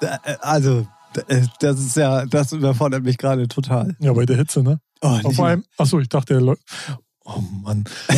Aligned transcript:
Da- 0.00 0.18
also, 0.40 0.86
äh, 1.28 1.42
das 1.60 1.80
ist 1.80 1.96
ja, 1.96 2.26
das 2.26 2.52
überfordert 2.52 3.02
mich 3.04 3.18
gerade 3.18 3.46
total. 3.48 3.96
Ja, 4.00 4.12
bei 4.12 4.26
der 4.26 4.36
Hitze, 4.36 4.62
ne? 4.62 4.80
Oh, 5.00 5.18
Auf 5.22 5.40
einem, 5.40 5.64
achso, 5.76 5.98
ich 6.00 6.08
dachte, 6.08 6.38
läuft. 6.38 6.62
Oh 7.24 7.40
Mann. 7.62 7.84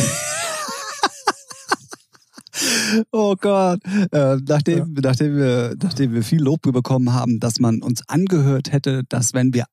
Oh 3.11 3.35
Gott. 3.39 3.79
Äh, 4.11 4.37
nachdem, 4.47 4.93
nachdem, 4.93 5.37
wir, 5.37 5.75
nachdem 5.81 6.13
wir 6.13 6.23
viel 6.23 6.41
Lob 6.41 6.61
bekommen 6.63 7.13
haben, 7.13 7.39
dass 7.39 7.59
man 7.59 7.81
uns 7.83 8.01
angehört 8.07 8.71
hätte, 8.71 9.03
dass 9.09 9.33
wenn 9.33 9.53
wir, 9.53 9.65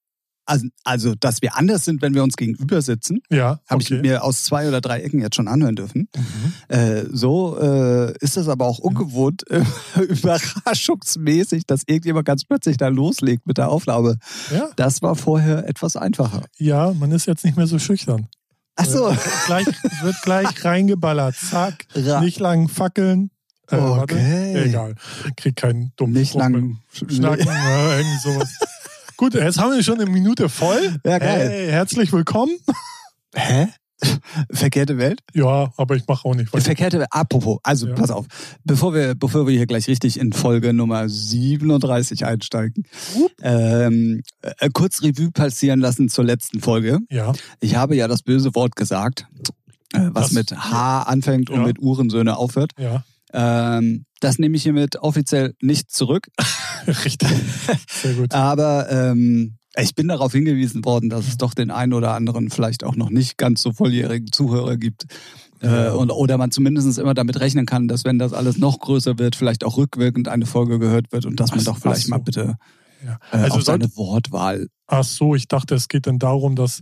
also, 0.47 0.67
also 0.85 1.15
dass 1.15 1.41
wir 1.43 1.57
anders 1.57 1.85
sind, 1.85 2.03
wenn 2.03 2.15
wir 2.15 2.23
uns 2.23 2.37
gegenüber 2.37 2.83
sitzen, 2.83 3.21
Ja, 3.31 3.61
habe 3.69 3.83
okay. 3.83 3.97
ich 3.97 4.03
mir 4.03 4.23
aus 4.25 4.45
zwei 4.45 4.69
oder 4.69 4.81
drei 4.81 5.01
Ecken 5.01 5.21
jetzt 5.21 5.37
schon 5.37 5.49
anhören 5.49 5.75
dürfen. 5.77 6.09
Mhm. 6.15 6.75
Äh, 6.77 7.05
so 7.11 7.59
äh, 7.61 8.17
ist 8.19 8.37
es 8.37 8.49
aber 8.49 8.67
auch 8.67 8.79
ungewohnt, 8.79 9.43
äh, 9.51 9.63
überraschungsmäßig, 10.01 11.67
dass 11.67 11.83
irgendjemand 11.87 12.27
ganz 12.27 12.45
plötzlich 12.45 12.77
da 12.77 12.89
loslegt 12.89 13.47
mit 13.47 13.59
der 13.59 13.69
Aufnahme. 13.71 14.19
Ja, 14.51 14.69
Das 14.77 15.03
war 15.03 15.17
vorher 15.17 15.69
etwas 15.69 15.97
einfacher. 15.97 16.43
ja, 16.59 16.93
man 16.93 17.13
ist 17.13 17.27
jetzt 17.27 17.45
nicht 17.45 17.57
mehr 17.57 17.67
so 17.67 17.79
schüchtern. 17.79 18.29
Ach 18.77 18.87
so. 18.87 19.09
Äh, 19.09 19.17
gleich, 19.47 19.67
wird 20.03 20.17
gleich 20.23 20.65
reingeballert. 20.65 21.37
Zack. 21.37 21.87
Ra- 21.95 22.21
Nicht 22.21 22.41
lang 22.41 22.69
fackeln. 22.69 23.31
Äh, 23.71 23.79
warte. 23.79 24.15
Okay. 24.15 24.65
Egal. 24.65 24.95
Krieg 25.37 25.57
keinen 25.57 25.93
dummen 25.97 26.13
Nicht 26.15 26.35
lang 26.35 26.79
Schnacken, 26.93 27.47
ja, 27.47 27.97
irgendwie 27.99 28.19
sowas. 28.23 28.51
Gut, 29.17 29.35
jetzt 29.35 29.59
haben 29.61 29.73
wir 29.75 29.83
schon 29.83 30.01
eine 30.01 30.11
Minute 30.11 30.49
voll. 30.49 30.97
Ja, 31.05 31.19
geil. 31.19 31.49
Hey, 31.49 31.69
herzlich 31.71 32.13
willkommen. 32.13 32.53
Hä? 33.35 33.69
Verkehrte 34.51 34.99
Welt? 34.99 35.21
Ja, 35.33 35.73
aber 35.77 35.95
ich 35.95 36.07
mache 36.07 36.27
auch 36.29 36.35
nicht. 36.35 36.53
weiter. 36.53 36.65
Verkehrte 36.65 36.99
Welt. 36.99 37.09
Apropos, 37.13 37.59
also 37.63 37.87
Ja. 37.89 37.95
pass 37.95 38.11
auf, 38.11 38.27
bevor 38.65 38.93
wir, 38.93 39.15
bevor 39.15 39.47
wir 39.47 39.55
hier 39.57 39.67
gleich 39.67 39.87
richtig 39.89 40.19
in 40.19 40.33
Folge 40.33 40.73
Nummer 40.75 41.09
37 41.09 42.27
einsteigen, 42.27 42.85
ähm, 43.41 44.23
äh, 44.43 44.69
kurz 44.73 45.03
Revue 45.03 45.31
passieren 45.31 45.81
lassen 45.81 46.09
zur 46.09 46.25
letzten 46.25 46.61
Folge. 46.61 46.99
Ja, 47.11 47.33
Ich 47.61 47.77
habe 47.77 47.95
ja 47.97 48.09
das 48.09 48.23
böse 48.23 48.55
Wort 48.55 48.75
gesagt, 48.77 49.27
äh, 49.95 50.01
was 50.13 50.27
Das- 50.27 50.33
mit 50.33 50.51
H 50.53 51.03
anfängt 51.03 51.49
und 51.51 51.61
Ja. 51.61 51.67
mit 51.67 51.79
Uhrensöhne 51.79 52.37
aufhört. 52.37 52.73
ja, 52.79 53.05
Ähm, 53.37 54.05
das 54.25 54.39
nehme 54.39 54.57
ich 54.57 54.63
hiermit 54.65 54.97
offiziell 54.97 55.55
nicht 55.61 55.91
zurück. 55.93 56.29
richtig. 57.05 57.29
Sehr 57.89 58.15
gut. 58.15 58.35
Aber 58.35 58.91
ähm, 58.91 59.55
ich 59.77 59.95
bin 59.95 60.09
darauf 60.09 60.33
hingewiesen 60.33 60.85
worden, 60.85 61.11
dass 61.11 61.27
es 61.29 61.37
doch 61.37 61.55
den 61.55 61.71
einen 61.71 61.93
oder 61.93 62.15
anderen 62.15 62.51
vielleicht 62.51 62.85
auch 62.85 62.97
noch 62.97 63.11
nicht 63.11 63.39
ganz 63.39 63.63
so 63.63 63.73
volljährigen 63.73 64.31
Zuhörer 64.33 64.77
gibt. 64.77 65.05
Äh, 65.61 65.91
und, 65.91 66.11
oder 66.11 66.37
man 66.39 66.51
zumindest 66.51 66.99
immer 66.99 67.15
damit 67.15 67.41
rechnen 67.41 67.65
kann, 67.67 67.89
dass 67.89 68.05
wenn 68.05 68.19
das 68.19 68.33
alles 68.33 68.59
noch 68.59 68.79
größer 68.81 69.19
wird, 69.19 69.35
vielleicht 69.37 69.65
auch 69.65 69.77
rückwirkend 69.77 70.29
eine 70.29 70.47
Folge 70.47 70.79
gehört 70.79 71.11
wird 71.13 71.25
und 71.27 71.41
dass 71.41 71.51
man 71.51 71.61
Ach- 71.61 71.65
doch 71.65 71.79
vielleicht 71.79 72.05
so. 72.05 72.11
mal 72.11 72.19
bitte 72.19 72.57
Ja. 73.05 73.19
äh, 73.33 73.37
Also 73.45 73.57
auf 73.59 73.63
soll, 73.63 73.81
seine 73.81 73.97
Wortwahl. 73.97 74.67
ach 74.87 75.05
so, 75.05 75.35
ich 75.35 75.49
dachte, 75.49 75.75
es 75.75 75.89
geht 75.89 76.07
dann 76.07 76.19
darum, 76.19 76.55
dass 76.57 76.81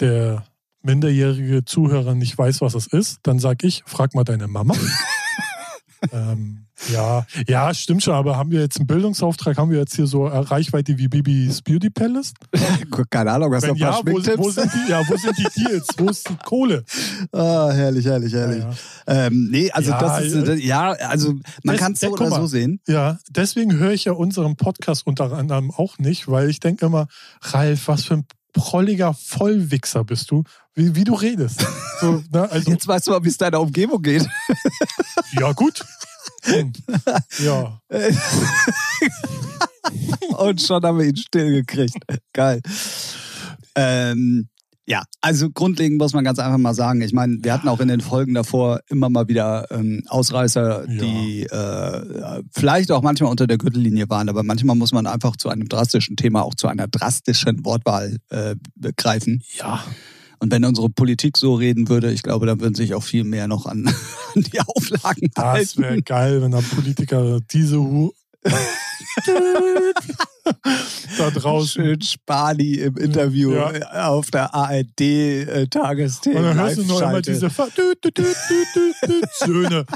der 0.00 0.44
minderjährige 0.82 1.64
Zuhörer 1.64 2.14
nicht 2.14 2.36
weiß, 2.36 2.60
was 2.60 2.74
es 2.74 2.86
ist. 2.86 3.18
Dann 3.22 3.38
sag 3.38 3.64
ich, 3.64 3.82
frag 3.86 4.14
mal 4.14 4.24
deine 4.24 4.46
Mama. 4.48 4.74
ähm, 6.12 6.62
ja, 6.92 7.26
ja, 7.48 7.72
stimmt 7.72 8.02
schon, 8.02 8.12
aber 8.14 8.36
haben 8.36 8.50
wir 8.50 8.60
jetzt 8.60 8.76
einen 8.76 8.86
Bildungsauftrag? 8.86 9.56
Haben 9.56 9.70
wir 9.70 9.78
jetzt 9.78 9.96
hier 9.96 10.06
so 10.06 10.26
äh, 10.26 10.36
Reichweite 10.36 10.98
wie 10.98 11.08
Bibis 11.08 11.62
Beauty 11.62 11.88
Palace? 11.88 12.34
Keine 13.10 13.32
Ahnung, 13.32 13.54
hast 13.54 13.66
du 13.66 13.72
ein 13.72 13.78
paar 13.78 13.98
ja, 13.98 14.00
wo, 14.04 14.12
wo, 14.44 14.50
sind 14.50 14.70
die, 14.74 14.90
ja, 14.90 15.00
wo 15.08 15.16
sind 15.16 15.38
die 15.38 15.48
Deals? 15.62 15.86
Wo 15.96 16.08
ist 16.10 16.28
die 16.28 16.36
Kohle? 16.44 16.84
Ah, 17.32 17.70
herrlich, 17.72 18.04
herrlich, 18.04 18.32
herrlich. 18.34 18.62
Ja, 18.62 18.74
Ähm, 19.26 19.48
nee, 19.50 19.70
also 19.70 19.90
Ja, 19.90 20.00
das 20.00 20.24
ist, 20.26 20.34
ja. 20.34 20.52
äh, 20.52 20.58
ja, 20.58 20.90
also 21.08 21.32
man 21.64 21.76
Das- 21.76 21.78
kann 21.78 21.92
es 21.92 22.00
so 22.00 22.08
guck 22.08 22.20
oder 22.20 22.30
mal. 22.30 22.40
so 22.42 22.46
sehen. 22.46 22.80
Ja, 22.86 23.18
deswegen 23.30 23.72
höre 23.78 23.92
ich 23.92 24.04
ja 24.04 24.12
unseren 24.12 24.56
Podcast 24.56 25.06
unter 25.06 25.32
anderem 25.32 25.70
auch 25.70 25.98
nicht, 25.98 26.28
weil 26.28 26.50
ich 26.50 26.60
denke 26.60 26.84
immer, 26.86 27.06
Ralf, 27.40 27.88
was 27.88 28.04
für 28.04 28.14
ein 28.14 28.26
prolliger 28.52 29.12
Vollwichser 29.14 30.04
bist 30.04 30.30
du, 30.30 30.42
wie, 30.74 30.94
wie 30.94 31.04
du 31.04 31.14
redest. 31.14 31.66
So, 32.00 32.22
ne, 32.32 32.50
also, 32.50 32.70
Jetzt 32.70 32.86
weißt 32.86 33.06
du 33.06 33.10
mal, 33.12 33.22
wie 33.24 33.28
es 33.28 33.36
deiner 33.38 33.60
Umgebung 33.60 34.00
geht. 34.02 34.26
ja, 35.38 35.52
gut. 35.52 35.84
Hm. 36.42 36.72
Ja, 37.38 37.80
Und 40.38 40.60
schon 40.60 40.82
haben 40.84 40.98
wir 40.98 41.06
ihn 41.06 41.16
stillgekriegt. 41.16 41.96
Geil. 42.32 42.60
Ähm, 43.74 44.48
ja, 44.88 45.02
also 45.20 45.50
grundlegend 45.50 45.98
muss 45.98 46.12
man 46.12 46.22
ganz 46.24 46.38
einfach 46.38 46.58
mal 46.58 46.74
sagen, 46.74 47.00
ich 47.02 47.12
meine, 47.12 47.38
wir 47.42 47.52
hatten 47.52 47.68
auch 47.68 47.80
in 47.80 47.88
den 47.88 48.00
Folgen 48.00 48.34
davor 48.34 48.80
immer 48.88 49.08
mal 49.10 49.26
wieder 49.28 49.66
ähm, 49.70 50.02
Ausreißer, 50.08 50.88
Ja. 50.88 51.00
die 51.02 51.42
äh, 51.42 52.42
vielleicht 52.52 52.92
auch 52.92 53.02
manchmal 53.02 53.30
unter 53.30 53.46
der 53.48 53.58
Gürtellinie 53.58 54.08
waren, 54.08 54.28
aber 54.28 54.44
manchmal 54.44 54.76
muss 54.76 54.92
man 54.92 55.06
einfach 55.08 55.36
zu 55.36 55.48
einem 55.48 55.68
drastischen 55.68 56.16
Thema 56.16 56.42
auch 56.44 56.54
zu 56.54 56.68
einer 56.68 56.86
drastischen 56.86 57.64
Wortwahl 57.64 58.18
äh, 58.30 58.54
greifen. 58.96 59.42
ja. 59.54 59.82
Und 60.38 60.52
wenn 60.52 60.64
unsere 60.64 60.90
Politik 60.90 61.36
so 61.36 61.54
reden 61.54 61.88
würde, 61.88 62.12
ich 62.12 62.22
glaube, 62.22 62.46
dann 62.46 62.60
würden 62.60 62.74
sich 62.74 62.94
auch 62.94 63.02
viel 63.02 63.24
mehr 63.24 63.48
noch 63.48 63.66
an, 63.66 63.86
an 64.34 64.42
die 64.42 64.60
Auflagen 64.60 65.30
Das 65.34 65.44
halten. 65.44 65.82
wäre 65.82 66.02
geil, 66.02 66.42
wenn 66.42 66.50
der 66.50 66.62
Politiker 66.62 67.40
diese 67.50 67.78
Hu 67.80 68.12
da 71.18 71.30
draußen. 71.30 71.82
Schön 71.84 72.00
Spani 72.02 72.74
im 72.74 72.96
Interview 72.96 73.52
Ja. 73.54 73.72
äh, 73.72 73.82
auf 74.02 74.30
der 74.30 74.54
ARD 74.54 75.00
äh. 75.00 75.62
Und 75.62 75.74
dann 75.74 75.96
hörst 76.58 76.78
du 76.78 76.84
noch 76.84 77.00
immer 77.02 77.22
diese 77.22 77.48
Söhne. 79.44 79.84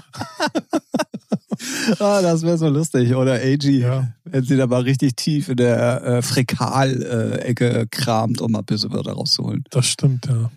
Ah, 1.98 2.22
das 2.22 2.40
wäre 2.42 2.56
so 2.56 2.68
lustig. 2.70 3.14
Oder 3.14 3.34
AG, 3.34 3.64
Ja. 3.64 4.08
wenn 4.24 4.42
sie 4.44 4.56
da 4.56 4.66
mal 4.66 4.80
richtig 4.80 5.14
tief 5.16 5.50
in 5.50 5.56
der 5.58 6.02
äh, 6.04 6.22
Fräkal-Ecke 6.22 7.86
kramt, 7.90 8.40
um 8.40 8.52
mal 8.52 8.62
böse 8.62 8.90
Wörter 8.90 9.12
rauszuholen. 9.12 9.64
Das 9.70 9.84
stimmt, 9.86 10.24
ja. 10.26 10.50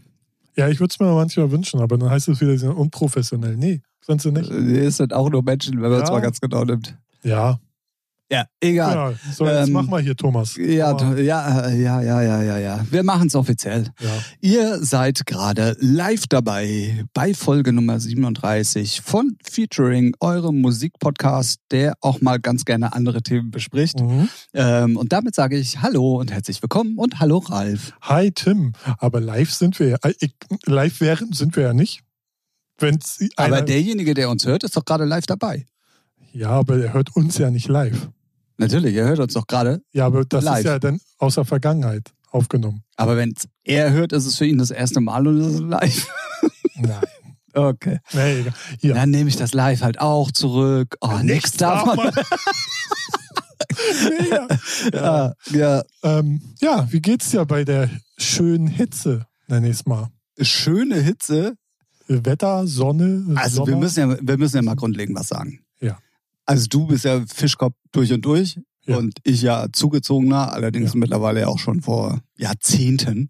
Ja, 0.55 0.69
ich 0.69 0.79
würde 0.79 0.93
es 0.93 0.99
mir 1.01 1.11
manchmal 1.13 1.51
wünschen, 1.51 1.81
aber 1.81 1.97
dann 1.97 2.09
heißt 2.09 2.29
es 2.29 2.39
wieder, 2.39 2.51
sie 2.53 2.59
sind 2.59 2.71
unprofessionell. 2.71 3.57
Nee, 3.57 3.81
sind 4.05 4.21
sie 4.21 4.31
nicht. 4.31 4.49
Äh, 4.49 4.85
Es 4.85 4.95
sind 4.95 5.11
auch 5.13 5.29
nur 5.29 5.43
Menschen, 5.43 5.81
wenn 5.81 5.91
man 5.91 6.03
es 6.03 6.07
Ja. 6.07 6.15
mal 6.15 6.21
ganz 6.21 6.39
genau 6.39 6.63
nimmt. 6.63 6.95
Ja, 7.21 7.59
Ja, 8.31 8.45
egal. 8.61 8.95
ja. 8.95 9.31
So, 9.33 9.45
jetzt 9.45 9.67
Ähm, 9.67 9.73
mach 9.73 9.85
mal 9.87 10.01
hier, 10.01 10.15
Thomas. 10.15 10.55
Ja, 10.55 10.97
ja, 11.17 11.69
ja, 11.69 12.01
ja, 12.01 12.21
ja, 12.21 12.41
ja, 12.41 12.57
ja. 12.57 12.85
Wir 12.89 13.03
machen 13.03 13.27
es 13.27 13.35
offiziell. 13.35 13.89
ja. 13.99 14.09
Ihr 14.41 14.83
seid 14.83 15.25
gerade 15.25 15.75
live 15.79 16.25
dabei 16.27 17.05
bei 17.13 17.33
Folge 17.33 17.73
Nummer 17.73 17.99
37 17.99 19.01
von 19.01 19.37
Featuring, 19.43 20.15
eurem 20.19 20.61
Musikpodcast, 20.61 21.59
der 21.71 21.93
auch 22.01 22.21
mal 22.21 22.39
ganz 22.39 22.65
gerne 22.65 22.93
andere 22.93 23.21
Themen 23.21 23.51
bespricht. 23.51 23.99
Mhm. 23.99 24.29
Ähm, 24.53 24.97
und 24.97 25.11
damit 25.13 25.35
sage 25.35 25.57
ich 25.57 25.81
Hallo 25.81 26.19
und 26.19 26.31
herzlich 26.31 26.61
willkommen 26.61 26.97
und 26.97 27.19
Hallo 27.19 27.37
Ralf. 27.37 27.93
Hi 28.01 28.31
Tim, 28.31 28.73
aber 28.97 29.19
live 29.21 29.51
sind 29.51 29.79
wir 29.79 29.89
ja, 29.89 29.97
äh, 30.03 30.13
live 30.65 31.01
wären 31.01 31.33
sind 31.33 31.55
wir 31.55 31.63
ja 31.63 31.73
nicht. 31.73 32.01
Aber 33.35 33.61
derjenige, 33.61 34.13
der 34.13 34.29
uns 34.29 34.45
hört, 34.45 34.63
ist 34.63 34.75
doch 34.75 34.83
gerade 34.83 35.05
live 35.05 35.25
dabei. 35.25 35.65
Ja, 36.33 36.49
aber 36.49 36.77
er 36.77 36.93
hört 36.93 37.15
uns 37.15 37.37
ja 37.37 37.49
nicht 37.49 37.67
live. 37.67 38.09
Natürlich, 38.57 38.95
er 38.95 39.05
hört 39.07 39.19
uns 39.19 39.33
doch 39.33 39.47
gerade. 39.47 39.81
Ja, 39.93 40.05
aber 40.05 40.25
das 40.25 40.43
Live. 40.43 40.59
ist 40.59 40.65
ja 40.65 40.79
dann 40.79 40.99
aus 41.17 41.35
der 41.35 41.45
Vergangenheit 41.45 42.11
aufgenommen. 42.31 42.83
Aber 42.97 43.17
wenn 43.17 43.33
er 43.63 43.91
hört, 43.91 44.11
ist 44.13 44.25
es 44.25 44.37
für 44.37 44.45
ihn 44.45 44.57
das 44.57 44.71
erste 44.71 44.99
Mal 45.01 45.27
und 45.27 45.39
es 45.39 45.53
ist 45.55 45.59
live. 45.61 46.07
Nein. 46.75 46.99
Okay. 47.55 47.99
Nee, 48.13 48.39
egal. 48.39 48.53
Hier. 48.81 48.95
Dann 48.95 49.11
nehme 49.11 49.29
ich 49.29 49.35
das 49.35 49.53
live 49.53 49.83
halt 49.83 50.01
auch 50.01 50.31
zurück. 50.31 50.97
Oh, 51.01 51.19
nix 51.21 51.51
davon. 51.51 51.97
man. 51.97 52.11
nee, 54.09 54.29
ja. 54.31 54.47
Ja, 54.91 55.33
ja. 55.51 55.83
Ähm, 56.01 56.41
ja, 56.61 56.87
wie 56.91 56.99
geht's 56.99 57.29
dir 57.29 57.45
bei 57.45 57.63
der 57.63 57.91
schönen 58.17 58.65
Hitze, 58.65 59.27
nenne 59.47 59.67
ich 59.69 59.73
es 59.75 59.85
mal? 59.85 60.07
Schöne 60.41 60.99
Hitze. 60.99 61.53
Wetter, 62.07 62.65
Sonne, 62.65 63.23
Also 63.35 63.57
Sommer. 63.57 63.67
wir 63.67 63.77
müssen, 63.77 64.09
ja, 64.11 64.17
wir 64.19 64.37
müssen 64.37 64.55
ja 64.55 64.61
mal 64.63 64.75
grundlegend 64.75 65.15
was 65.17 65.27
sagen. 65.27 65.59
Also 66.45 66.67
du 66.69 66.87
bist 66.87 67.05
ja 67.05 67.23
Fischkopf 67.33 67.75
durch 67.91 68.11
und 68.11 68.23
durch 68.25 68.59
Ja. 68.85 68.97
und 68.97 69.13
ich 69.23 69.41
ja 69.41 69.67
zugezogener, 69.71 70.51
allerdings 70.53 70.93
Ja. 70.93 70.99
mittlerweile 70.99 71.41
ja 71.41 71.47
auch 71.47 71.59
schon 71.59 71.81
vor 71.81 72.19
Jahrzehnten. 72.37 73.29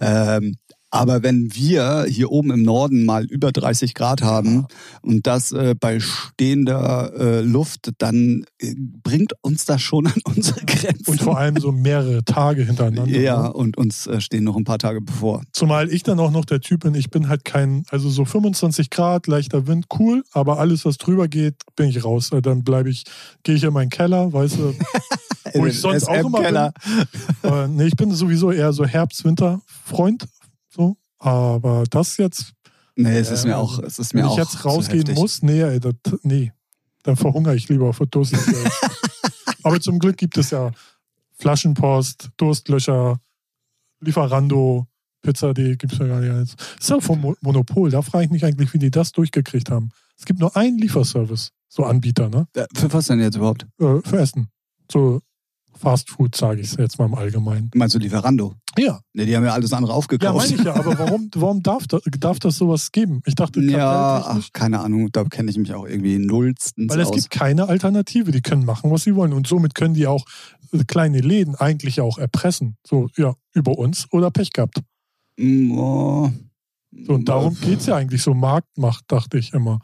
Ähm, 0.00 0.56
aber 0.90 1.22
wenn 1.22 1.54
wir 1.54 2.06
hier 2.08 2.30
oben 2.30 2.50
im 2.50 2.62
Norden 2.62 3.04
mal 3.04 3.24
über 3.24 3.52
30 3.52 3.94
Grad 3.94 4.22
haben 4.22 4.66
und 5.02 5.26
das 5.26 5.52
äh, 5.52 5.74
bei 5.78 6.00
stehender 6.00 7.12
äh, 7.14 7.40
Luft, 7.42 7.92
dann 7.98 8.44
äh, 8.58 8.74
bringt 8.76 9.32
uns 9.42 9.66
das 9.66 9.82
schon 9.82 10.06
an 10.06 10.14
unsere 10.24 10.64
Grenzen. 10.64 11.10
Und 11.10 11.22
vor 11.22 11.38
allem 11.38 11.58
so 11.58 11.72
mehrere 11.72 12.24
Tage 12.24 12.62
hintereinander. 12.64 13.18
ja, 13.18 13.42
ne? 13.42 13.52
und 13.52 13.76
uns 13.76 14.06
äh, 14.06 14.20
stehen 14.20 14.44
noch 14.44 14.56
ein 14.56 14.64
paar 14.64 14.78
Tage 14.78 15.00
bevor. 15.00 15.42
Zumal 15.52 15.92
ich 15.92 16.02
dann 16.04 16.18
auch 16.20 16.30
noch 16.30 16.46
der 16.46 16.60
Typ 16.60 16.80
bin, 16.80 16.94
ich 16.94 17.10
bin 17.10 17.28
halt 17.28 17.44
kein, 17.44 17.82
also 17.90 18.08
so 18.08 18.24
25 18.24 18.88
Grad, 18.88 19.26
leichter 19.26 19.66
Wind, 19.66 19.86
cool, 19.98 20.24
aber 20.32 20.58
alles, 20.58 20.84
was 20.84 20.96
drüber 20.96 21.28
geht, 21.28 21.54
bin 21.76 21.90
ich 21.90 22.02
raus. 22.04 22.32
Äh, 22.32 22.40
Dann 22.40 22.64
bleibe 22.64 22.88
ich, 22.88 23.04
gehe 23.42 23.56
ich 23.56 23.64
in 23.64 23.72
meinen 23.72 23.90
Keller, 23.90 24.32
weißt 24.32 24.56
du. 24.56 24.74
Wo 25.54 25.66
ich 25.66 25.80
sonst 25.80 26.08
auch 26.08 26.14
immer 26.14 26.38
SM-Keller. 26.38 26.72
äh, 27.42 27.68
nee, 27.68 27.86
ich 27.86 27.96
bin 27.96 28.12
sowieso 28.12 28.50
eher 28.50 28.72
so 28.72 28.84
Herbst-Winter-Freund. 28.84 30.26
So. 30.78 30.96
Aber 31.18 31.84
das 31.90 32.16
jetzt, 32.18 32.54
Nee, 32.94 33.18
es 33.18 33.30
ist 33.30 33.44
mir 33.44 33.56
auch, 33.56 33.78
es 33.80 33.98
ist 33.98 34.14
wenn 34.14 34.22
mir 34.22 34.26
ich 34.26 34.32
auch 34.32 34.38
jetzt 34.38 34.64
rausgehen 34.64 35.14
muss, 35.14 35.42
nee, 35.42 35.62
ey, 35.62 35.78
das, 35.78 35.94
nee. 36.22 36.52
Dann 37.02 37.16
verhungere 37.16 37.54
ich 37.54 37.68
lieber 37.68 37.92
Dose. 38.10 38.36
Aber 39.62 39.80
zum 39.80 39.98
Glück 39.98 40.16
gibt 40.16 40.36
es 40.36 40.50
ja 40.50 40.72
Flaschenpost, 41.38 42.30
Durstlöcher, 42.36 43.20
Lieferando, 44.00 44.86
Pizza.de 45.22 45.76
gibt 45.76 45.92
es 45.92 45.98
ja 45.98 46.06
gar 46.06 46.20
nicht. 46.20 46.30
Alles. 46.30 46.56
Ist 46.80 46.90
ja 46.90 47.00
vom 47.00 47.36
Monopol. 47.40 47.90
Da 47.90 48.02
frage 48.02 48.24
ich 48.24 48.30
mich 48.30 48.44
eigentlich, 48.44 48.72
wie 48.72 48.78
die 48.78 48.90
das 48.90 49.12
durchgekriegt 49.12 49.70
haben. 49.70 49.90
Es 50.16 50.24
gibt 50.24 50.40
nur 50.40 50.56
einen 50.56 50.78
Lieferservice, 50.78 51.52
so 51.68 51.84
Anbieter, 51.84 52.28
ne? 52.28 52.48
Äh, 52.54 52.66
Für 52.74 52.92
was 52.92 53.06
denn 53.06 53.20
jetzt 53.20 53.36
überhaupt? 53.36 53.66
Äh, 53.80 54.00
für 54.04 54.18
Essen. 54.18 54.48
So 54.90 55.20
Fast 55.78 56.10
Food, 56.10 56.34
sage 56.34 56.60
ich 56.60 56.72
jetzt 56.74 56.98
mal 56.98 57.06
im 57.06 57.14
Allgemeinen. 57.14 57.70
Meinst 57.74 57.94
du 57.94 57.98
Lieferando? 57.98 58.54
Ja. 58.76 59.00
Ne, 59.12 59.26
die 59.26 59.36
haben 59.36 59.44
ja 59.44 59.52
alles 59.52 59.72
andere 59.72 59.92
Ja, 59.92 59.96
aufgekauft. 59.98 60.36
meine 60.50 60.54
ich 60.60 60.64
ja, 60.64 60.74
aber 60.74 60.98
warum, 60.98 61.30
warum 61.34 61.62
darf, 61.62 61.86
da, 61.86 61.98
darf 62.18 62.38
das 62.38 62.56
sowas 62.56 62.90
geben? 62.92 63.20
Ich 63.26 63.34
dachte, 63.34 63.60
Ja, 63.62 64.22
ach, 64.26 64.48
keine 64.52 64.80
Ahnung, 64.80 65.10
da 65.12 65.24
kenne 65.24 65.50
ich 65.50 65.58
mich 65.58 65.72
auch 65.74 65.86
irgendwie 65.86 66.18
nullstens 66.18 66.90
Weil 66.92 67.00
es 67.00 67.08
aus. 67.08 67.14
gibt 67.14 67.30
keine 67.30 67.68
Alternative. 67.68 68.30
Die 68.32 68.40
können 68.42 68.64
machen, 68.64 68.90
was 68.90 69.04
sie 69.04 69.14
wollen. 69.14 69.32
Und 69.32 69.46
somit 69.46 69.74
können 69.74 69.94
die 69.94 70.06
auch 70.06 70.24
äh, 70.72 70.84
kleine 70.84 71.20
Läden 71.20 71.54
eigentlich 71.54 72.00
auch 72.00 72.18
erpressen. 72.18 72.76
So, 72.86 73.08
ja, 73.16 73.34
über 73.54 73.78
uns 73.78 74.06
oder 74.12 74.30
Pech 74.30 74.52
gehabt. 74.52 74.80
Mm, 75.38 75.78
oh. 75.78 76.30
So, 77.06 77.12
und 77.14 77.28
darum 77.28 77.54
geht 77.60 77.80
es 77.80 77.86
ja 77.86 77.96
eigentlich 77.96 78.22
so 78.22 78.34
Marktmacht, 78.34 79.04
dachte 79.08 79.38
ich 79.38 79.52
immer. 79.52 79.80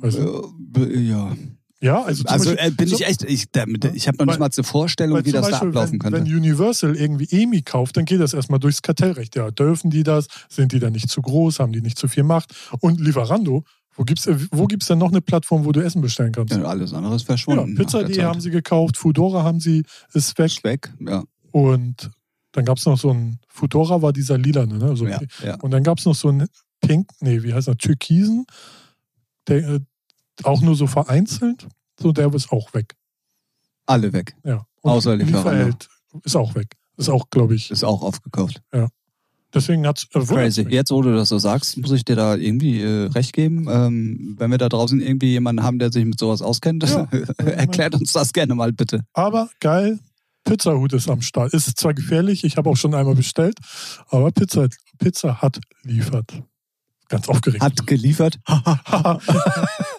Also, 0.00 0.52
Ja. 0.94 1.36
Ja, 1.82 2.00
also, 2.02 2.24
Also 2.26 2.50
Beispiel, 2.50 2.66
äh, 2.66 2.70
bin 2.70 2.88
so, 2.88 2.96
ich 2.96 3.06
echt, 3.06 3.22
ich, 3.24 3.46
ich 3.94 4.08
habe 4.08 4.18
noch 4.18 4.26
nicht 4.26 4.38
mal 4.38 4.48
eine 4.56 4.64
Vorstellung, 4.64 5.16
weil 5.16 5.24
wie 5.24 5.32
das 5.32 5.44
da 5.44 5.50
Beispiel, 5.50 5.68
ablaufen 5.68 5.92
wenn, 5.94 5.98
könnte. 5.98 6.18
wenn 6.30 6.36
Universal 6.36 6.94
irgendwie 6.96 7.26
EMI 7.30 7.62
kauft, 7.62 7.96
dann 7.96 8.04
geht 8.04 8.20
das 8.20 8.34
erstmal 8.34 8.60
durchs 8.60 8.82
Kartellrecht. 8.82 9.34
Ja, 9.34 9.50
dürfen 9.50 9.90
die 9.90 10.04
das? 10.04 10.28
Sind 10.48 10.72
die 10.72 10.78
dann 10.78 10.92
nicht 10.92 11.10
zu 11.10 11.20
groß? 11.20 11.58
Haben 11.58 11.72
die 11.72 11.82
nicht 11.82 11.98
zu 11.98 12.06
viel 12.06 12.22
Macht? 12.22 12.54
Und 12.80 13.00
Lieferando, 13.00 13.64
wo 13.96 14.04
gibt's, 14.04 14.26
äh, 14.26 14.36
wo 14.52 14.66
gibt's 14.66 14.86
denn 14.86 14.98
noch 14.98 15.10
eine 15.10 15.20
Plattform, 15.20 15.64
wo 15.64 15.72
du 15.72 15.80
Essen 15.80 16.00
bestellen 16.00 16.32
kannst? 16.32 16.54
ja, 16.54 16.62
alles 16.62 16.94
andere 16.94 17.16
ist 17.16 17.22
Ja, 17.22 17.26
verschwunden. 17.26 17.72
nach 17.74 17.76
der 17.78 17.84
Pizza.de 17.84 18.22
haben 18.22 18.40
sie 18.40 18.50
gekauft, 18.50 18.96
Foodora 18.96 19.42
haben 19.42 19.58
sie, 19.58 19.82
ist 20.14 20.38
weg. 20.38 20.46
Ist 20.46 20.64
weg. 20.64 20.92
Ja, 21.00 21.24
Und 21.50 22.10
dann 22.52 22.64
gab 22.64 22.78
es 22.78 22.86
noch 22.86 22.98
so 22.98 23.10
ein, 23.10 23.38
Foodora 23.48 24.02
war 24.02 24.12
dieser 24.12 24.38
lilane, 24.38 24.78
ne? 24.78 24.84
Also, 24.84 25.06
ja, 25.08 25.20
ja. 25.44 25.56
Und 25.62 25.72
dann 25.72 25.82
gab 25.82 25.98
es 25.98 26.04
noch 26.04 26.14
so 26.14 26.28
einen 26.28 26.46
Pink, 26.80 27.10
nee, 27.20 27.42
wie 27.42 27.52
heißt 27.54 27.66
der, 27.66 27.76
Türkisen, 27.76 28.44
der 29.48 29.68
äh, 29.68 29.80
auch 30.44 30.60
nur 30.60 30.76
so 30.76 30.86
vereinzelt, 30.86 31.66
so 32.00 32.12
der 32.12 32.32
ist 32.34 32.50
auch 32.52 32.72
weg. 32.74 32.94
Alle 33.86 34.12
weg. 34.12 34.34
Ja. 34.44 34.66
Und 34.82 34.90
Außer 34.90 35.16
Lieferando. 35.16 35.50
Lieferheld 35.50 35.88
ist 36.24 36.36
auch 36.36 36.54
weg. 36.54 36.76
Ist 36.96 37.08
auch, 37.08 37.30
glaube 37.30 37.54
ich. 37.54 37.70
Ist 37.70 37.84
auch 37.84 38.02
aufgekauft. 38.02 38.62
Deswegen 39.54 39.86
hat 39.86 39.98
es. 39.98 40.08
Äh, 40.14 40.24
Crazy. 40.24 40.66
Jetzt, 40.68 40.90
wo 40.90 41.02
du 41.02 41.14
das 41.14 41.28
so 41.28 41.38
sagst, 41.38 41.76
muss 41.76 41.92
ich 41.92 42.04
dir 42.04 42.16
da 42.16 42.36
irgendwie 42.36 42.80
äh, 42.80 43.06
recht 43.06 43.32
geben. 43.32 43.66
Ähm, 43.68 44.36
wenn 44.38 44.50
wir 44.50 44.58
da 44.58 44.68
draußen 44.68 45.00
irgendwie 45.00 45.30
jemanden 45.32 45.62
haben, 45.62 45.78
der 45.78 45.92
sich 45.92 46.04
mit 46.04 46.18
sowas 46.18 46.42
auskennt, 46.42 46.84
Ja. 46.88 47.08
erklärt 47.38 47.94
uns 47.94 48.12
das 48.12 48.32
gerne 48.32 48.54
mal 48.54 48.72
bitte. 48.72 49.00
Aber 49.12 49.50
geil, 49.60 49.98
Pizzahut 50.44 50.92
ist 50.94 51.10
am 51.10 51.20
Start. 51.20 51.52
Ist 51.52 51.78
zwar 51.78 51.92
gefährlich, 51.94 52.44
ich 52.44 52.56
habe 52.56 52.70
auch 52.70 52.76
schon 52.76 52.94
einmal 52.94 53.14
bestellt, 53.14 53.58
aber 54.08 54.30
Pizza, 54.32 54.68
Pizza 54.98 55.42
hat 55.42 55.60
liefert. 55.82 56.32
Ganz 57.08 57.28
aufgeregt. 57.28 57.62
Hat 57.62 57.86
geliefert. 57.86 58.38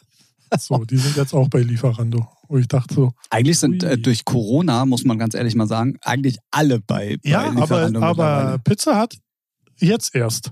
so, 0.60 0.84
die 0.86 0.98
sind 0.98 1.16
jetzt 1.16 1.34
auch 1.34 1.48
bei 1.50 1.60
Lieferando. 1.60 2.28
Wo 2.48 2.58
ich 2.58 2.68
dachte 2.68 2.94
so, 2.94 3.14
Eigentlich 3.30 3.60
sind 3.60 3.84
äh, 3.84 3.98
durch 3.98 4.26
Corona, 4.26 4.86
muss 4.86 5.04
man 5.06 5.18
ganz 5.18 5.34
ehrlich 5.34 5.56
mal 5.56 5.68
sagen, 5.68 5.98
eigentlich 6.02 6.38
alle 6.52 6.80
bei, 6.80 7.18
bei 7.24 7.30
ja, 7.30 7.42
aber, 7.48 7.62
Lieferando 7.62 8.00
aber 8.02 8.10
mittlerweile. 8.10 8.60
Pizza 8.60 8.96
hat 8.98 9.18
jetzt 9.80 10.14
erst. 10.16 10.52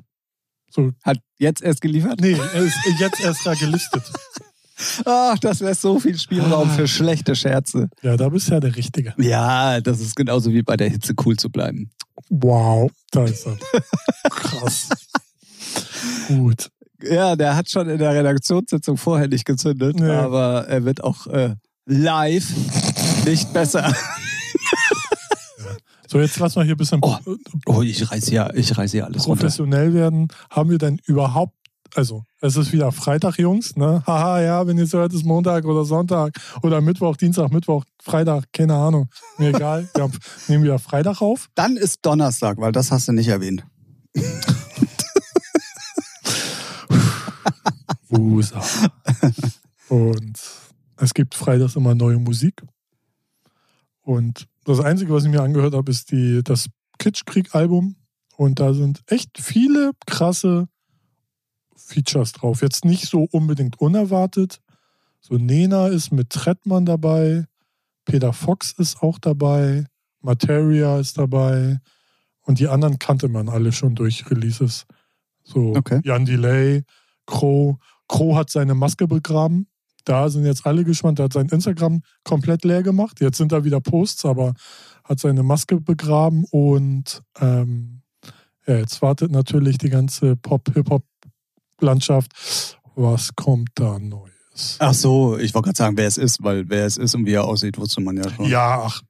So, 0.73 0.91
Hat 1.03 1.19
jetzt 1.37 1.61
erst 1.61 1.81
geliefert? 1.81 2.21
nee, 2.21 2.31
er 2.53 2.61
ist 2.61 2.75
jetzt 2.99 3.19
erst 3.19 3.45
da 3.45 3.53
gelistet. 3.53 4.03
Ach, 5.05 5.37
das 5.37 5.59
wäre 5.61 5.75
so 5.75 5.99
viel 5.99 6.17
Spielraum 6.17 6.69
Ah. 6.69 6.73
für 6.73 6.87
schlechte 6.87 7.35
Scherze. 7.35 7.89
Ja, 8.01 8.17
da 8.17 8.29
bist 8.29 8.47
du 8.47 8.53
ja 8.53 8.59
der 8.61 8.75
Richtige. 8.75 9.13
Ja, 9.17 9.79
das 9.81 9.99
ist 9.99 10.15
genauso 10.15 10.51
wie 10.53 10.63
bei 10.63 10.75
der 10.77 10.89
Hitze 10.89 11.13
cool 11.25 11.37
zu 11.37 11.49
bleiben. 11.51 11.91
Wow, 12.29 12.89
da 13.11 13.25
ist 13.25 13.45
er. 13.45 13.57
Krass. 14.29 14.89
Gut. 16.29 16.71
Ja, 17.03 17.35
der 17.35 17.55
hat 17.55 17.69
schon 17.69 17.89
in 17.89 17.97
der 17.97 18.13
Redaktionssitzung 18.13 18.97
vorher 18.97 19.27
nicht 19.27 19.45
gezündet, 19.45 19.99
Nee. 19.99 20.09
aber 20.11 20.67
er 20.67 20.83
wird 20.85 21.03
auch 21.03 21.27
äh, 21.27 21.55
live 21.85 22.47
nicht 23.25 23.51
besser. 23.53 23.93
So, 26.07 26.19
jetzt 26.19 26.37
lass 26.39 26.57
mal 26.57 26.65
hier 26.65 26.75
ein 26.75 26.77
bisschen 26.77 26.99
Oh. 27.01 27.15
Oh, 27.67 27.81
ich 27.81 28.11
reiß 28.11 28.27
hier, 28.27 28.51
ich 28.55 28.77
reiß 28.77 28.91
hier 28.91 29.05
alles 29.05 29.25
runter. 29.25 29.43
professionell 29.43 29.93
werden. 29.93 30.27
Haben 30.49 30.69
wir 30.69 30.77
denn 30.77 30.99
überhaupt, 31.05 31.53
also 31.95 32.23
es 32.41 32.57
ist 32.57 32.73
wieder 32.73 32.91
Freitag, 32.91 33.37
Jungs, 33.39 33.77
ne? 33.77 34.03
Haha, 34.05 34.41
ja, 34.41 34.67
wenn 34.67 34.77
ihr 34.77 34.83
es 34.83 34.91
hört, 34.91 35.13
ist 35.13 35.23
Montag 35.23 35.63
oder 35.63 35.85
Sonntag 35.85 36.33
oder 36.63 36.81
Mittwoch, 36.81 37.15
Dienstag, 37.15 37.49
Mittwoch, 37.53 37.85
Freitag, 38.03 38.43
keine 38.51 38.73
Ahnung. 38.73 39.07
Mir 39.37 39.55
egal. 39.55 39.87
Wir 39.93 40.09
nehmen 40.49 40.65
wieder 40.65 40.79
Freitag 40.79 41.21
auf. 41.21 41.47
Dann 41.55 41.77
ist 41.77 41.99
Donnerstag, 42.05 42.57
weil 42.57 42.73
das 42.73 42.91
hast 42.91 43.07
du 43.07 43.13
nicht 43.13 43.29
erwähnt. 43.29 43.63
Wusa. 48.11 48.61
Und 49.89 50.39
es 50.97 51.13
gibt 51.13 51.35
freitags 51.35 51.75
immer 51.75 51.95
neue 51.95 52.17
Musik. 52.17 52.61
Und 54.01 54.47
das 54.65 54.79
Einzige, 54.79 55.13
was 55.13 55.23
ich 55.23 55.31
mir 55.31 55.41
angehört 55.41 55.73
habe, 55.73 55.91
ist 55.91 56.11
die, 56.11 56.41
das 56.43 56.67
Kitschkrieg-Album. 56.99 57.95
Und 58.37 58.59
da 58.59 58.73
sind 58.73 59.01
echt 59.07 59.39
viele 59.39 59.91
krasse 60.05 60.67
Features 61.75 62.33
drauf. 62.33 62.61
Jetzt 62.61 62.85
nicht 62.85 63.07
so 63.07 63.27
unbedingt 63.31 63.79
unerwartet. 63.79 64.61
So 65.19 65.35
Nena 65.35 65.87
ist 65.87 66.11
mit 66.11 66.29
Trettmann 66.29 66.85
dabei. 66.85 67.45
Peter 68.05 68.33
Fox 68.33 68.73
ist 68.73 69.01
auch 69.01 69.19
dabei. 69.19 69.85
Materia 70.21 70.99
ist 70.99 71.17
dabei. 71.17 71.79
Und 72.41 72.59
die 72.59 72.67
anderen 72.67 72.99
kannte 72.99 73.27
man 73.27 73.49
alle 73.49 73.71
schon 73.71 73.95
durch 73.95 74.29
Releases. 74.29 74.85
So 75.43 75.75
Okay. 75.75 76.01
Jan 76.03 76.25
Delay, 76.25 76.83
Crow. 77.25 77.77
Crow 78.11 78.35
hat 78.35 78.49
seine 78.49 78.75
Maske 78.75 79.07
begraben. 79.07 79.67
Da 80.03 80.29
sind 80.29 80.45
jetzt 80.45 80.65
alle 80.65 80.83
gespannt. 80.83 81.19
Er 81.19 81.25
hat 81.25 81.33
sein 81.33 81.47
Instagram 81.47 82.01
komplett 82.23 82.65
leer 82.65 82.83
gemacht. 82.83 83.21
Jetzt 83.21 83.37
sind 83.37 83.51
da 83.51 83.63
wieder 83.63 83.79
Posts, 83.79 84.25
aber 84.25 84.53
hat 85.03 85.19
seine 85.19 85.43
Maske 85.43 85.79
begraben 85.79 86.45
und 86.51 87.21
ähm, 87.39 88.01
ja, 88.67 88.77
jetzt 88.77 89.01
wartet 89.01 89.31
natürlich 89.31 89.77
die 89.77 89.89
ganze 89.89 90.35
Pop-Hip-Hop-Landschaft. 90.35 92.31
Was 92.95 93.35
kommt 93.35 93.69
da 93.75 93.97
Neues? 93.97 94.77
Ach 94.79 94.93
so, 94.93 95.37
ich 95.37 95.53
wollte 95.53 95.67
gerade 95.67 95.77
sagen, 95.77 95.97
wer 95.97 96.07
es 96.07 96.17
ist, 96.17 96.43
weil 96.43 96.69
wer 96.69 96.85
es 96.85 96.97
ist 96.97 97.15
und 97.15 97.25
wie 97.25 97.33
er 97.33 97.45
aussieht, 97.45 97.77
wusste 97.77 98.01
man 98.01 98.17
ja 98.17 98.29
schon. 98.29 98.45
Ja, 98.45 98.81
ach, 98.83 99.01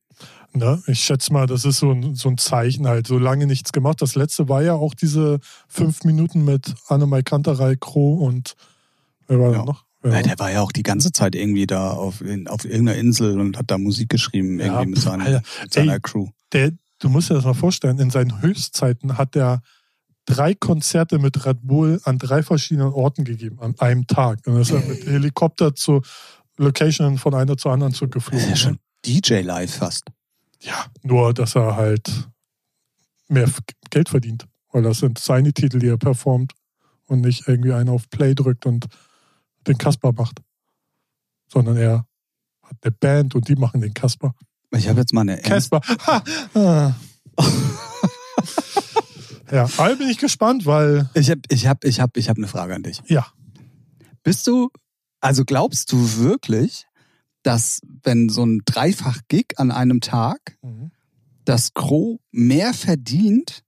ne, 0.53 0.81
ich 0.86 1.00
schätze 1.00 1.34
mal, 1.34 1.48
das 1.48 1.65
ist 1.65 1.79
so 1.79 1.91
ein, 1.91 2.13
so 2.13 2.29
ein 2.29 2.38
Zeichen 2.38 2.88
halt. 2.88 3.08
So 3.08 3.17
lange 3.17 3.48
nichts 3.48 3.72
gemacht. 3.72 4.01
Das 4.01 4.13
letzte 4.13 4.48
war 4.48 4.62
ja 4.62 4.75
auch 4.75 4.93
diese 4.93 5.39
fünf 5.67 6.03
Minuten 6.03 6.46
mit 6.46 6.75
Annemai 6.88 7.24
Kanterei, 7.24 7.75
Crow 7.75 8.22
und 8.22 8.55
wer 9.31 9.39
war 9.39 9.51
Ja. 9.53 9.65
noch? 9.65 9.85
Ja, 10.03 10.21
der 10.23 10.39
war 10.39 10.51
ja 10.51 10.61
auch 10.61 10.71
die 10.71 10.81
ganze 10.83 11.11
Zeit 11.11 11.35
irgendwie 11.35 11.67
da 11.67 11.91
auf, 11.91 12.21
in, 12.21 12.47
auf 12.47 12.65
irgendeiner 12.65 12.97
Insel 12.97 13.39
und 13.39 13.55
hat 13.57 13.69
da 13.69 13.77
Musik 13.77 14.09
geschrieben, 14.09 14.59
Ja, 14.59 14.65
irgendwie 14.65 14.91
mit, 14.91 15.00
seinen, 15.00 15.21
Alter, 15.21 15.43
mit 15.61 15.73
seiner 15.73 15.93
ey. 15.93 16.00
Crew. 16.01 16.27
der, 16.53 16.71
du 17.00 17.09
musst 17.09 17.29
dir 17.29 17.35
das 17.35 17.45
mal 17.45 17.53
vorstellen, 17.53 18.00
in 18.00 18.09
seinen 18.09 18.41
Höchstzeiten 18.41 19.19
hat 19.19 19.35
er 19.35 19.61
drei 20.25 20.55
Konzerte 20.55 21.19
mit 21.19 21.45
Red 21.45 21.59
Bull 21.61 22.00
an 22.03 22.17
drei 22.17 22.41
verschiedenen 22.41 22.91
Orten 22.93 23.25
gegeben, 23.25 23.59
an 23.59 23.75
einem 23.79 24.07
Tag. 24.07 24.39
Und 24.47 24.59
ist 24.59 24.71
er 24.71 24.79
mit 24.81 25.05
Helikopter 25.05 25.75
zur 25.75 26.01
Location 26.57 27.17
von 27.19 27.35
einer 27.35 27.55
zur 27.57 27.71
anderen 27.71 27.91
Das 27.91 28.00
zurückgeflogen. 28.00 28.39
ist 28.39 28.50
ja 28.50 28.55
schon 28.55 28.79
DJ 29.05 29.41
live 29.41 29.73
fast. 29.73 30.05
Ja, 30.61 30.85
nur, 31.03 31.33
dass 31.33 31.55
er 31.55 31.75
halt 31.75 32.27
mehr 33.27 33.50
Geld 33.91 34.09
verdient. 34.09 34.47
Weil 34.71 34.83
das 34.83 35.00
sind 35.00 35.19
seine 35.19 35.53
Titel, 35.53 35.79
die 35.79 35.88
er 35.88 35.97
performt 35.97 36.53
und 37.07 37.21
nicht 37.21 37.47
irgendwie 37.47 37.73
einen 37.73 37.89
auf 37.89 38.09
Play 38.09 38.33
drückt 38.35 38.65
und 38.65 38.85
den 39.68 39.77
Kasper 39.77 40.12
macht. 40.12 40.41
Sondern 41.48 41.77
er 41.77 42.06
hat 42.63 42.77
eine 42.82 42.91
Band 42.91 43.36
und 43.36 43.48
die 43.48 43.56
machen 43.56 43.82
den 43.82 43.94
Kasper. 43.94 44.34
Ich 44.72 44.88
habe 44.88 45.01
jetzt 45.01 45.13
mal 45.13 45.22
eine 45.22 45.38
Casper. 45.38 45.82
Ha! 46.08 46.24
Ah. 46.53 46.94
ja, 49.51 49.70
aber 49.77 49.96
bin 49.96 50.10
ich 50.10 50.18
gespannt, 50.18 50.65
weil 50.65 51.10
ich 51.13 51.30
habe 51.30 51.41
ich 51.50 51.68
hab, 51.68 51.84
ich 51.84 52.00
hab, 52.00 52.15
ich 52.18 52.30
hab 52.30 52.38
eine 52.38 52.48
Frage 52.48 52.74
an 52.75 52.84
dich. 52.84 53.01
Ja. 53.08 53.27
Bist 54.24 54.48
du, 54.48 54.70
also 55.20 55.44
glaubst 55.44 55.91
du 55.91 56.18
wirklich, 56.18 56.86
dass 57.44 57.82
wenn 58.03 58.30
so 58.30 58.46
ein 58.46 58.62
Dreifach-Gig 58.65 59.56
an 59.58 59.72
einem 59.72 60.00
Tag, 60.00 60.58
dass 61.46 61.74
Crow 61.74 62.20
mehr 62.32 62.74
verdient 62.74 63.63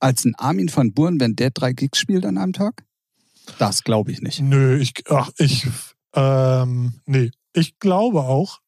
als 0.00 0.24
ein 0.24 0.34
Armin 0.34 0.70
van 0.74 0.92
Buren, 0.92 1.20
wenn 1.20 1.36
der 1.36 1.50
drei 1.50 1.72
Gigs 1.72 1.98
spielt 1.98 2.26
an 2.26 2.36
einem 2.36 2.52
Tag? 2.52 2.84
Das 3.58 3.84
glaube 3.84 4.12
ich 4.12 4.20
nicht. 4.22 4.40
nö, 4.40 4.76
ich, 4.78 4.92
ach, 5.08 5.30
ich, 5.38 5.66
ähm, 6.14 6.94
nee, 7.06 7.30
ich 7.52 7.78
glaube 7.78 8.20
auch, 8.20 8.58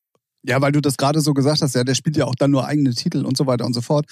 Ja, 0.44 0.60
weil 0.60 0.72
du 0.72 0.80
das 0.80 0.96
gerade 0.96 1.20
so 1.20 1.34
gesagt 1.34 1.60
hast, 1.62 1.74
ja, 1.74 1.82
der 1.84 1.94
spielt 1.94 2.16
ja 2.16 2.24
auch 2.24 2.34
dann 2.36 2.50
nur 2.52 2.64
eigene 2.64 2.94
Titel 2.94 3.24
und 3.26 3.36
so 3.36 3.46
weiter 3.46 3.66
und 3.66 3.74
so 3.74 3.80
fort. 3.82 4.06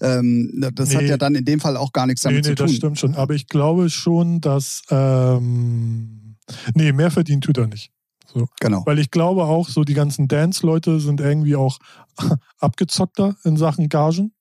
Ähm, 0.00 0.50
das 0.74 0.94
hat 0.94 1.02
Nee. 1.02 1.08
ja 1.08 1.16
dann 1.16 1.34
in 1.34 1.44
dem 1.44 1.60
Fall 1.60 1.76
auch 1.76 1.92
gar 1.92 2.06
nichts 2.06 2.24
nee, 2.24 2.30
damit 2.30 2.44
nee, 2.44 2.50
zu 2.50 2.54
tun. 2.54 2.66
das 2.66 2.76
stimmt 2.76 2.98
schon, 2.98 3.14
aber 3.16 3.34
ich 3.34 3.46
glaube 3.48 3.90
schon, 3.90 4.40
dass, 4.40 4.82
ähm, 4.90 6.36
nee, 6.74 6.92
mehr 6.92 7.10
verdient 7.10 7.44
tut 7.44 7.58
er 7.58 7.66
nicht. 7.66 7.90
So. 8.32 8.46
Genau. 8.60 8.82
Weil 8.86 8.98
ich 9.00 9.10
glaube 9.10 9.44
auch, 9.44 9.68
so 9.68 9.84
die 9.84 9.94
ganzen 9.94 10.28
Dance-Leute 10.28 11.00
sind 11.00 11.20
irgendwie 11.20 11.56
auch 11.56 11.78
abgezockter 12.58 13.36
in 13.44 13.56
Sachen 13.56 13.88
Gagen. 13.88 14.32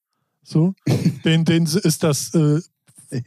So. 0.43 0.73
Den, 1.25 1.43
denen 1.45 1.65
ist 1.65 2.03
das 2.03 2.33
äh, 2.33 2.61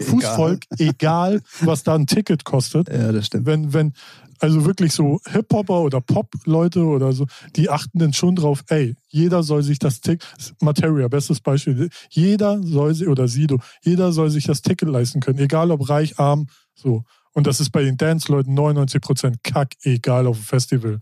Fußvolk 0.01 0.65
egal, 0.79 1.43
was 1.61 1.83
da 1.83 1.95
ein 1.95 2.07
Ticket 2.07 2.45
kostet. 2.45 2.89
Ja, 2.89 3.13
das 3.13 3.27
stimmt. 3.27 3.47
Wenn, 3.47 3.73
wenn, 3.73 3.93
also 4.41 4.65
wirklich 4.65 4.93
so 4.93 5.21
Hip-Hopper 5.31 5.81
oder 5.81 6.01
Pop-Leute 6.01 6.85
oder 6.85 7.13
so, 7.13 7.27
die 7.57 7.71
achten 7.71 7.99
dann 7.99 8.13
schon 8.13 8.37
drauf, 8.37 8.65
ey, 8.69 8.97
jeder 9.09 9.43
soll 9.43 9.63
sich 9.63 9.79
das 9.79 10.01
Ticket, 10.01 10.27
Materia, 10.61 11.09
bestes 11.09 11.41
Beispiel, 11.41 11.89
jeder 12.11 12.63
soll 12.63 12.95
sie, 12.95 13.07
oder 13.07 13.29
Sido, 13.29 13.59
jeder 13.83 14.13
soll 14.13 14.31
sich 14.31 14.45
das 14.45 14.63
Ticket 14.63 14.89
leisten 14.89 15.21
können, 15.21 15.39
egal 15.39 15.71
ob 15.71 15.89
reich, 15.89 16.19
arm, 16.19 16.49
so. 16.75 17.05
Und 17.33 17.47
das 17.47 17.61
ist 17.61 17.71
bei 17.71 17.83
den 17.83 17.97
Dance-Leuten 17.97 18.57
99% 18.57 19.37
kack, 19.43 19.75
egal 19.83 20.27
auf 20.27 20.37
dem 20.37 20.45
Festival. 20.45 21.01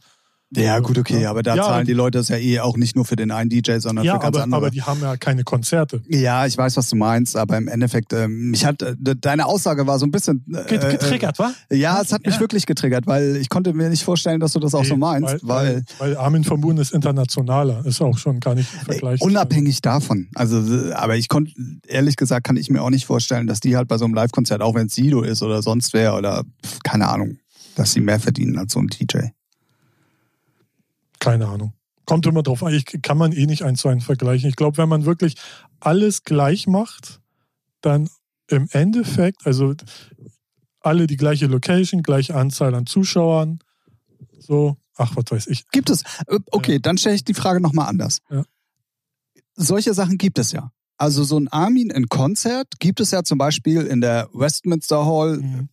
Ja, 0.54 0.80
gut, 0.80 0.98
okay, 0.98 1.24
aber 1.26 1.42
da 1.42 1.54
Ja, 1.56 1.62
zahlen 1.62 1.86
die 1.86 1.94
Leute 1.94 2.18
das 2.18 2.28
ja 2.28 2.36
eh 2.36 2.60
auch 2.60 2.76
nicht 2.76 2.94
nur 2.94 3.04
für 3.06 3.16
den 3.16 3.30
einen 3.30 3.48
DJ, 3.48 3.78
sondern 3.78 4.04
Ja, 4.04 4.14
für 4.14 4.18
ganz 4.20 4.36
aber, 4.36 4.42
andere. 4.44 4.58
aber 4.58 4.70
die 4.70 4.82
haben 4.82 5.00
ja 5.00 5.16
keine 5.16 5.44
Konzerte. 5.44 6.02
ja, 6.08 6.44
ich 6.46 6.58
weiß, 6.58 6.76
was 6.76 6.90
du 6.90 6.96
meinst, 6.96 7.36
aber 7.36 7.56
im 7.56 7.68
Endeffekt, 7.68 8.12
ähm, 8.12 8.50
mich 8.50 8.64
hat, 8.66 8.82
äh, 8.82 8.94
deine 9.18 9.46
Aussage 9.46 9.86
war 9.86 9.98
so 9.98 10.04
ein 10.06 10.10
bisschen. 10.10 10.44
Äh, 10.52 10.64
Get, 10.68 10.90
getriggert, 10.90 11.38
wa? 11.38 11.52
Äh, 11.70 11.76
ja, 11.76 12.00
es 12.02 12.12
hat 12.12 12.26
mich 12.26 12.34
Ja. 12.34 12.40
wirklich 12.40 12.66
getriggert, 12.66 13.06
weil 13.06 13.36
ich 13.36 13.48
konnte 13.48 13.72
mir 13.72 13.88
nicht 13.88 14.04
vorstellen, 14.04 14.40
dass 14.40 14.52
du 14.52 14.60
das 14.60 14.74
auch 14.74 14.84
so 14.84 14.94
Nee, 14.94 15.00
meinst, 15.00 15.38
weil, 15.42 15.64
weil, 15.64 15.84
weil 15.98 16.16
Armin 16.18 16.44
von 16.44 16.60
Buuren 16.60 16.76
ist 16.78 16.92
internationaler, 16.92 17.86
ist 17.86 18.02
auch 18.02 18.18
schon 18.18 18.38
gar 18.40 18.54
nicht 18.54 18.68
vergleichbar. 18.68 19.26
unabhängig 19.26 19.80
davon. 19.80 20.28
Also, 20.34 20.58
äh, 20.88 20.92
aber 20.92 21.16
ich 21.16 21.28
konnte, 21.28 21.52
ehrlich 21.86 22.16
gesagt, 22.16 22.44
kann 22.46 22.56
ich 22.56 22.68
mir 22.68 22.82
auch 22.82 22.90
nicht 22.90 23.06
vorstellen, 23.06 23.46
dass 23.46 23.60
die 23.60 23.76
halt 23.76 23.88
bei 23.88 23.96
so 23.96 24.04
einem 24.04 24.12
Live-Konzert, 24.14 24.60
auch 24.60 24.74
wenn 24.74 24.88
es 24.88 24.94
Sido 24.94 25.22
ist 25.22 25.42
oder 25.42 25.62
sonst 25.62 25.94
wer 25.94 26.16
oder 26.16 26.44
keine 26.84 27.08
Ahnung, 27.08 27.38
dass 27.74 27.92
sie 27.92 28.00
mehr 28.00 28.20
verdienen 28.20 28.58
als 28.58 28.72
so 28.74 28.80
ein 28.80 28.88
DJ. 28.88 29.28
Keine 31.22 31.46
Ahnung. 31.46 31.72
Kommt 32.04 32.26
immer 32.26 32.42
drauf 32.42 32.64
an. 32.64 32.74
Ich 32.74 32.84
kann 33.02 33.16
man 33.16 33.30
eh 33.32 33.46
nicht 33.46 33.62
eins 33.62 33.80
zu 33.80 33.88
eins 33.88 34.04
vergleichen. 34.04 34.48
Ich 34.50 34.56
glaube, 34.56 34.76
wenn 34.78 34.88
man 34.88 35.04
wirklich 35.04 35.36
alles 35.78 36.24
gleich 36.24 36.66
macht, 36.66 37.20
dann 37.80 38.08
im 38.48 38.68
Endeffekt, 38.72 39.46
also 39.46 39.74
alle 40.80 41.06
die 41.06 41.16
gleiche 41.16 41.46
Location, 41.46 42.02
gleiche 42.02 42.34
Anzahl 42.34 42.74
an 42.74 42.86
Zuschauern, 42.86 43.60
so, 44.36 44.76
ach, 44.96 45.14
was 45.14 45.24
weiß 45.30 45.46
ich. 45.46 45.68
Gibt 45.68 45.90
es? 45.90 46.02
Äh, 46.26 46.40
Okay, 46.50 46.72
Ja. 46.74 46.78
dann 46.80 46.98
stelle 46.98 47.14
ich 47.14 47.22
die 47.24 47.34
Frage 47.34 47.60
nochmal 47.60 47.88
anders. 47.88 48.18
Ja. 48.28 48.42
Solche 49.54 49.94
Sachen 49.94 50.18
gibt 50.18 50.38
es 50.40 50.50
ja. 50.50 50.72
Also 50.96 51.22
so 51.24 51.38
ein 51.38 51.46
Armin 51.48 51.90
in 51.90 52.08
Konzert 52.08 52.80
gibt 52.80 52.98
es 53.00 53.12
ja 53.12 53.22
zum 53.22 53.38
Beispiel 53.38 53.82
in 53.82 54.00
der 54.00 54.28
Westminster 54.32 55.06
Hall 55.06 55.38
Mhm. 55.38 55.68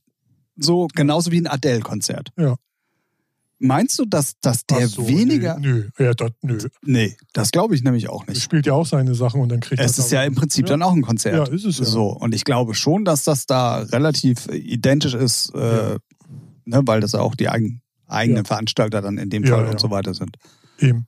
so 0.57 0.87
genauso 0.93 1.31
wie 1.31 1.39
ein 1.41 1.47
Adele-Konzert. 1.47 2.29
Ja. 2.37 2.55
Meinst 3.61 3.99
du, 3.99 4.05
dass, 4.05 4.39
dass 4.39 4.65
der 4.65 4.87
so, 4.87 5.05
weniger... 5.07 5.59
Nö, 5.59 5.89
nö. 5.97 6.05
Ja, 6.05 6.13
das, 6.13 6.31
nö. 6.41 6.57
Nee, 6.81 7.17
das 7.33 7.51
glaube 7.51 7.75
ich 7.75 7.83
nämlich 7.83 8.07
auch 8.09 8.23
Er 8.25 8.33
nicht. 8.33 8.41
spielt 8.41 8.65
ja 8.65 8.73
auch 8.73 8.85
seine 8.85 9.13
Sachen 9.15 9.41
und 9.41 9.49
dann 9.49 9.59
kriegt 9.59 9.81
Es 9.81 9.97
er 9.97 10.05
ist 10.05 10.11
ja 10.11 10.23
im 10.23 10.33
Prinzip 10.33 10.65
Ja. 10.65 10.69
dann 10.73 10.83
auch 10.83 10.93
ein 10.93 11.01
Konzert. 11.01 11.35
Ja, 11.49 11.53
ist 11.53 11.65
es 11.65 11.77
ja. 11.79 11.85
So, 11.85 12.07
und 12.07 12.33
ich 12.33 12.45
glaube 12.45 12.73
schon, 12.73 13.03
dass 13.03 13.23
das 13.23 13.45
da 13.45 13.79
relativ 13.79 14.47
identisch 14.47 15.13
ist, 15.13 15.53
äh, 15.55 15.59
Ja. 15.93 15.97
ne, 16.65 16.81
weil 16.85 17.01
das 17.01 17.15
auch 17.15 17.35
die 17.35 17.49
eigen, 17.49 17.81
eigenen 18.07 18.43
Ja. 18.43 18.47
Veranstalter 18.47 19.01
dann 19.01 19.17
in 19.17 19.29
dem 19.29 19.43
Ja, 19.43 19.55
Fall 19.55 19.65
ja. 19.65 19.71
und 19.71 19.79
so 19.79 19.89
weiter 19.91 20.13
sind. 20.13 20.37
Eben. 20.79 21.05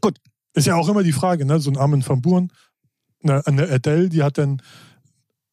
Gut. 0.00 0.18
Ist 0.54 0.66
ja 0.68 0.76
auch 0.76 0.88
immer 0.88 1.02
die 1.02 1.12
Frage, 1.12 1.44
ne? 1.44 1.58
So 1.60 1.70
ein 1.70 1.76
Armin 1.76 2.06
van 2.06 2.22
Buuren, 2.22 2.52
eine, 3.24 3.44
eine 3.46 3.68
Adele, 3.68 4.08
die 4.08 4.22
hat 4.22 4.38
dann, 4.38 4.62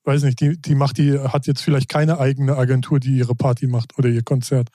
weiß 0.06 0.24
nicht, 0.24 0.39
die, 0.42 0.62
die 0.62 0.75
macht 0.75 0.98
die, 1.00 1.18
hat 1.20 1.48
jetzt 1.48 1.62
vielleicht 1.62 1.89
keine 1.89 2.20
eigene 2.20 2.56
Agentur, 2.56 3.00
die 3.00 3.18
ihre 3.18 3.36
Party 3.36 3.68
macht 3.68 3.98
oder 3.98 4.10
ihr 4.10 4.24
Konzert. 4.24 4.70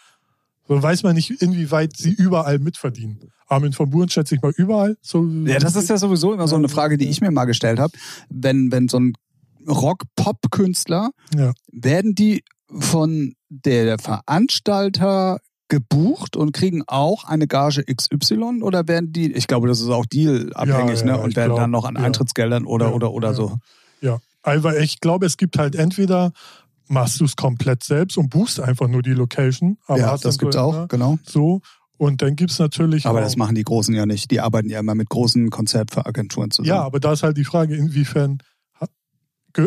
So 0.68 0.80
weiß 0.82 1.02
man 1.02 1.14
nicht, 1.16 1.30
inwieweit 1.42 1.96
sie 1.96 2.10
überall 2.12 2.58
mitverdienen. 2.58 3.18
Armin 3.48 3.76
van 3.78 3.90
Buuren 3.90 4.08
schätze 4.08 4.34
ich 4.34 4.42
mal 4.42 4.52
überall. 4.56 4.96
So, 5.02 5.24
Ja, 5.44 5.58
das 5.58 5.76
ist 5.76 5.90
ja 5.90 5.98
sowieso 5.98 6.32
immer 6.32 6.48
so 6.48 6.56
eine 6.56 6.68
Frage, 6.68 6.96
die 6.96 7.08
ich 7.08 7.20
mir 7.20 7.30
mal 7.30 7.44
gestellt 7.44 7.78
habe. 7.78 7.92
Wenn, 8.30 8.70
wenn 8.72 8.88
so 8.88 8.98
ein 8.98 9.12
Rock-Pop-Künstler, 9.68 11.10
Ja. 11.36 11.52
werden 11.72 12.14
die 12.14 12.44
von 12.70 13.34
der 13.48 13.98
Veranstalter 13.98 15.38
gebucht 15.68 16.36
und 16.36 16.52
kriegen 16.52 16.82
auch 16.86 17.24
eine 17.24 17.46
Gage 17.46 17.82
XY 17.84 18.62
oder 18.62 18.88
werden 18.88 19.12
die, 19.12 19.32
ich 19.32 19.46
glaube, 19.46 19.68
das 19.68 19.80
ist 19.80 19.88
auch 19.88 20.06
dealabhängig, 20.06 21.00
Ja, 21.00 21.06
ja, 21.06 21.16
ne? 21.16 21.22
Und 21.22 21.34
werden 21.36 21.48
glaub, 21.50 21.58
dann 21.58 21.70
noch 21.70 21.84
an. 21.84 21.96
Eintrittsgeldern 21.96 22.66
oder 22.66 22.94
oder 22.94 23.12
oder 23.12 23.32
so. 23.34 23.56
Ja, 24.00 24.18
aber 24.42 24.78
ich 24.80 25.00
glaube, 25.00 25.24
es 25.26 25.36
gibt 25.36 25.58
halt 25.58 25.74
entweder 25.74 26.32
machst 26.88 27.20
du 27.20 27.24
es 27.24 27.36
komplett 27.36 27.82
selbst 27.82 28.16
und 28.18 28.30
buchst 28.30 28.60
einfach 28.60 28.88
nur 28.88 29.02
die 29.02 29.12
Location. 29.12 29.78
Aber 29.86 29.98
ja, 29.98 30.16
das 30.16 30.38
gibt's 30.38 30.56
so, 30.56 30.62
auch, 30.62 30.72
ne, 30.74 30.86
genau. 30.88 31.18
So. 31.24 31.60
Und 31.98 32.20
dann 32.20 32.34
gibt 32.34 32.50
es 32.50 32.58
natürlich. 32.58 33.06
Aber 33.06 33.20
auch, 33.20 33.22
das 33.22 33.36
machen 33.36 33.54
die 33.54 33.62
Großen 33.62 33.94
ja 33.94 34.06
nicht. 34.06 34.30
Die 34.30 34.40
arbeiten 34.40 34.68
ja 34.68 34.80
immer 34.80 34.94
mit 34.94 35.08
großen 35.08 35.50
Konzertagenturen 35.50 36.50
zusammen. 36.50 36.68
Ja, 36.68 36.82
aber 36.82 36.98
da 36.98 37.12
ist 37.12 37.22
halt 37.22 37.36
die 37.36 37.44
Frage, 37.44 37.76
inwiefern 37.76 38.38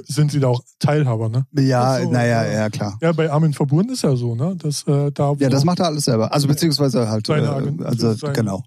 sind 0.08 0.32
sie 0.32 0.40
da 0.40 0.48
auch 0.48 0.62
Teilhaber, 0.80 1.30
ne? 1.30 1.46
Ja, 1.54 2.02
so, 2.02 2.12
naja, 2.12 2.46
ja. 2.46 2.52
ja, 2.54 2.70
klar. 2.70 2.98
Ja, 3.02 3.12
bei 3.12 3.32
Armin 3.32 3.54
Verbunden 3.54 3.94
ist 3.94 4.04
ja 4.04 4.16
so, 4.16 4.36
ne? 4.36 4.56
Dass, 4.58 4.84
äh, 4.88 5.12
da, 5.12 5.34
Ja, 5.38 5.50
das 5.50 5.64
macht 5.66 5.80
er 5.80 5.88
alles 5.88 6.06
selber. 6.06 6.34
Also 6.34 6.48
beziehungsweise 6.48 7.10
halt, 7.10 7.28
seine 7.28 7.48
äh, 7.48 7.84
also 7.84 8.14
seine- 8.14 8.34
genau. 8.34 8.64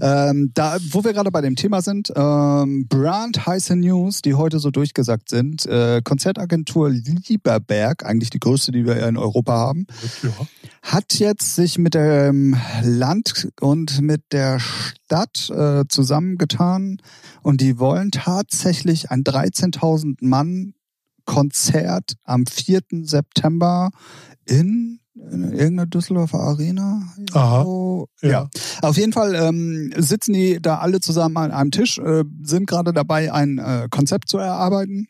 Ja. 0.00 0.30
Ähm, 0.30 0.50
da, 0.54 0.76
wo 0.90 1.04
wir 1.04 1.12
gerade 1.12 1.30
bei 1.30 1.40
dem 1.40 1.56
Thema 1.56 1.82
sind, 1.82 2.12
ähm, 2.14 2.86
brandheiße 2.88 3.76
News, 3.76 4.22
die 4.22 4.34
heute 4.34 4.58
so 4.58 4.70
durchgesagt 4.70 5.28
sind. 5.28 5.66
Äh, 5.66 6.00
Konzertagentur 6.02 6.90
Lieberberg, 6.90 8.04
eigentlich 8.04 8.30
die 8.30 8.40
größte, 8.40 8.72
die 8.72 8.84
wir 8.84 9.06
in 9.06 9.16
Europa 9.16 9.52
haben, 9.52 9.86
ja. 10.22 10.30
hat 10.82 11.14
jetzt 11.14 11.54
sich 11.54 11.78
mit 11.78 11.94
dem 11.94 12.56
Land 12.82 13.48
und 13.60 14.00
mit 14.00 14.22
der 14.32 14.58
Stadt 14.60 14.97
äh, 15.12 15.84
zusammengetan 15.88 16.98
und 17.42 17.60
die 17.60 17.78
wollen 17.78 18.10
tatsächlich 18.10 19.10
ein 19.10 19.24
13.000 19.24 20.16
Mann 20.20 20.74
Konzert 21.24 22.12
am 22.24 22.46
4. 22.46 22.80
September 23.02 23.90
in, 24.46 25.00
in 25.14 25.42
irgendeiner 25.52 25.84
Düsseldorfer 25.86 26.40
Arena. 26.40 27.02
Aha. 27.32 27.64
So, 27.64 28.08
Ja. 28.22 28.28
ja. 28.30 28.48
Auf 28.80 28.96
jeden 28.96 29.12
Fall 29.12 29.34
ähm, 29.34 29.92
sitzen 29.96 30.32
die 30.32 30.58
da 30.62 30.78
alle 30.78 31.00
zusammen 31.00 31.36
an 31.36 31.50
einem 31.50 31.70
Tisch, 31.70 31.98
äh, 31.98 32.24
sind 32.42 32.66
gerade 32.66 32.94
dabei, 32.94 33.30
ein 33.32 33.58
äh, 33.58 33.88
Konzept 33.90 34.30
zu 34.30 34.38
erarbeiten. 34.38 35.06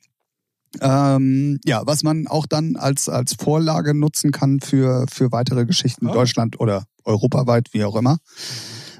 Ähm, 0.80 1.60
ja, 1.64 1.82
was 1.86 2.02
man 2.02 2.26
auch 2.26 2.46
dann 2.46 2.76
als, 2.76 3.08
als 3.08 3.34
Vorlage 3.40 3.94
nutzen 3.94 4.32
kann 4.32 4.60
für, 4.60 5.06
für 5.10 5.30
weitere 5.32 5.64
Geschichten 5.66 6.06
in 6.06 6.10
Ah. 6.10 6.14
Deutschland 6.14 6.58
oder 6.60 6.84
europaweit, 7.04 7.68
wie 7.72 7.84
auch 7.84 7.96
immer. 7.96 8.18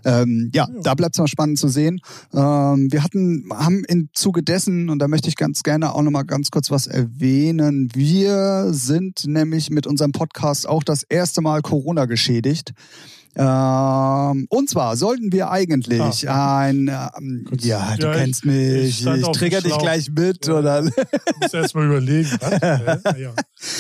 Ähm, 0.09 0.51
ja, 0.55 0.67
Ja. 0.73 0.81
da 0.83 0.95
bleibt 0.95 1.15
es 1.15 1.19
mal 1.19 1.29
spannend 1.29 1.59
zu 1.59 1.69
sehen. 1.69 2.01
Ähm, 2.33 2.89
wir 2.91 3.03
hatten, 3.05 3.45
haben 3.53 3.85
im 3.85 4.09
Zuge 4.15 4.43
dessen, 4.43 4.89
und 4.89 4.99
da 5.01 5.09
möchte 5.09 5.29
ich 5.29 5.37
ganz 5.37 5.63
gerne 5.63 5.95
auch 5.95 6.03
nochmal 6.03 6.25
ganz 6.25 6.51
kurz 6.51 6.71
was 6.71 6.87
erwähnen, 6.87 7.91
wir 7.95 8.69
sind 8.73 9.27
nämlich 9.27 9.71
mit 9.71 9.87
unserem 9.87 10.13
Podcast 10.13 10.69
auch 10.69 10.83
das 10.83 11.03
erste 11.03 11.41
Mal 11.43 11.61
Corona 11.63 12.07
geschädigt. 12.07 12.73
Ähm, 13.39 14.47
und 14.51 14.69
zwar 14.69 14.97
sollten 14.97 15.33
wir 15.33 15.51
eigentlich 15.51 16.29
Ah. 16.29 16.59
ein, 16.59 16.89
ähm, 16.89 17.45
ja, 17.61 17.95
du 17.97 18.07
Ja, 18.07 18.13
ich- 18.13 18.19
kennst 18.19 18.45
mich, 18.45 19.01
ich 19.01 19.07
ich, 19.07 19.29
trigger 19.33 19.61
dich 19.61 19.79
gleich 19.79 20.11
mit, 20.11 20.47
Ja. 20.47 20.59
oder? 20.59 20.85
Ich 20.85 20.93
muss 21.41 21.55
erst 21.55 21.75
mal 21.77 21.87
überlegen. 21.87 22.29
Was? 22.41 23.03
ja, 23.17 23.35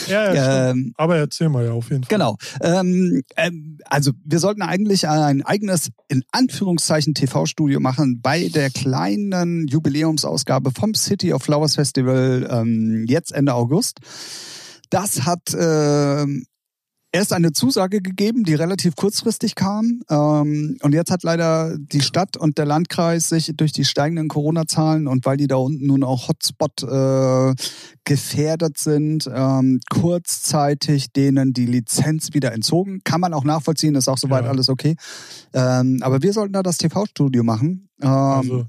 ja. 0.08 0.34
ja, 0.34 0.70
ähm, 0.70 0.92
Aber 0.96 1.16
erzähl 1.16 1.48
mal 1.48 1.64
ja 1.64 1.72
auf 1.72 1.90
jeden 1.90 2.04
Fall. 2.04 2.16
Genau. 2.18 2.36
Ähm, 2.60 3.22
ähm, 3.36 3.78
also 3.86 4.12
wir 4.24 4.38
sollten 4.38 4.62
eigentlich 4.62 5.08
ein 5.08 5.42
eigenes, 5.42 5.90
in 6.08 6.22
Anführungszeichen, 6.30 7.14
TV-Studio 7.14 7.80
machen 7.80 8.20
bei 8.22 8.48
der 8.48 8.70
kleinen 8.70 9.66
Jubiläumsausgabe 9.66 10.70
vom 10.70 10.94
City 10.94 11.32
of 11.32 11.42
Flowers 11.42 11.74
Festival 11.74 12.46
ähm, 12.50 13.04
jetzt 13.08 13.32
Ende 13.32 13.54
August. 13.54 13.98
Das 14.90 15.26
hat 15.26 15.40
ähm, 15.58 16.44
erst 17.18 17.32
eine 17.32 17.52
Zusage 17.52 18.00
gegeben, 18.00 18.44
die 18.44 18.54
relativ 18.54 18.94
kurzfristig 18.94 19.56
kam. 19.56 20.02
Ähm, 20.08 20.78
und 20.82 20.94
jetzt 20.94 21.10
hat 21.10 21.24
leider 21.24 21.76
die 21.76 22.00
Stadt 22.00 22.36
und 22.36 22.58
der 22.58 22.64
Landkreis 22.64 23.28
sich 23.28 23.52
durch 23.56 23.72
die 23.72 23.84
steigenden 23.84 24.28
Corona-Zahlen 24.28 25.08
und 25.08 25.26
weil 25.26 25.36
die 25.36 25.48
da 25.48 25.56
unten 25.56 25.86
nun 25.86 26.04
auch 26.04 26.28
Hotspot 26.28 26.82
äh, 26.84 27.54
gefährdet 28.04 28.78
sind, 28.78 29.28
ähm, 29.32 29.80
kurzzeitig 29.90 31.12
denen 31.12 31.52
die 31.52 31.66
Lizenz 31.66 32.28
wieder 32.32 32.52
entzogen. 32.52 33.00
Kann 33.04 33.20
man 33.20 33.34
auch 33.34 33.44
nachvollziehen, 33.44 33.96
ist 33.96 34.08
auch 34.08 34.18
soweit 34.18 34.44
Ja. 34.44 34.50
alles 34.50 34.68
okay. 34.68 34.94
Ähm, 35.52 35.98
aber 36.02 36.22
wir 36.22 36.32
sollten 36.32 36.52
da 36.52 36.62
das 36.62 36.78
TV-Studio 36.78 37.42
machen. 37.42 37.87
Ähm, 38.00 38.08
Also, 38.08 38.64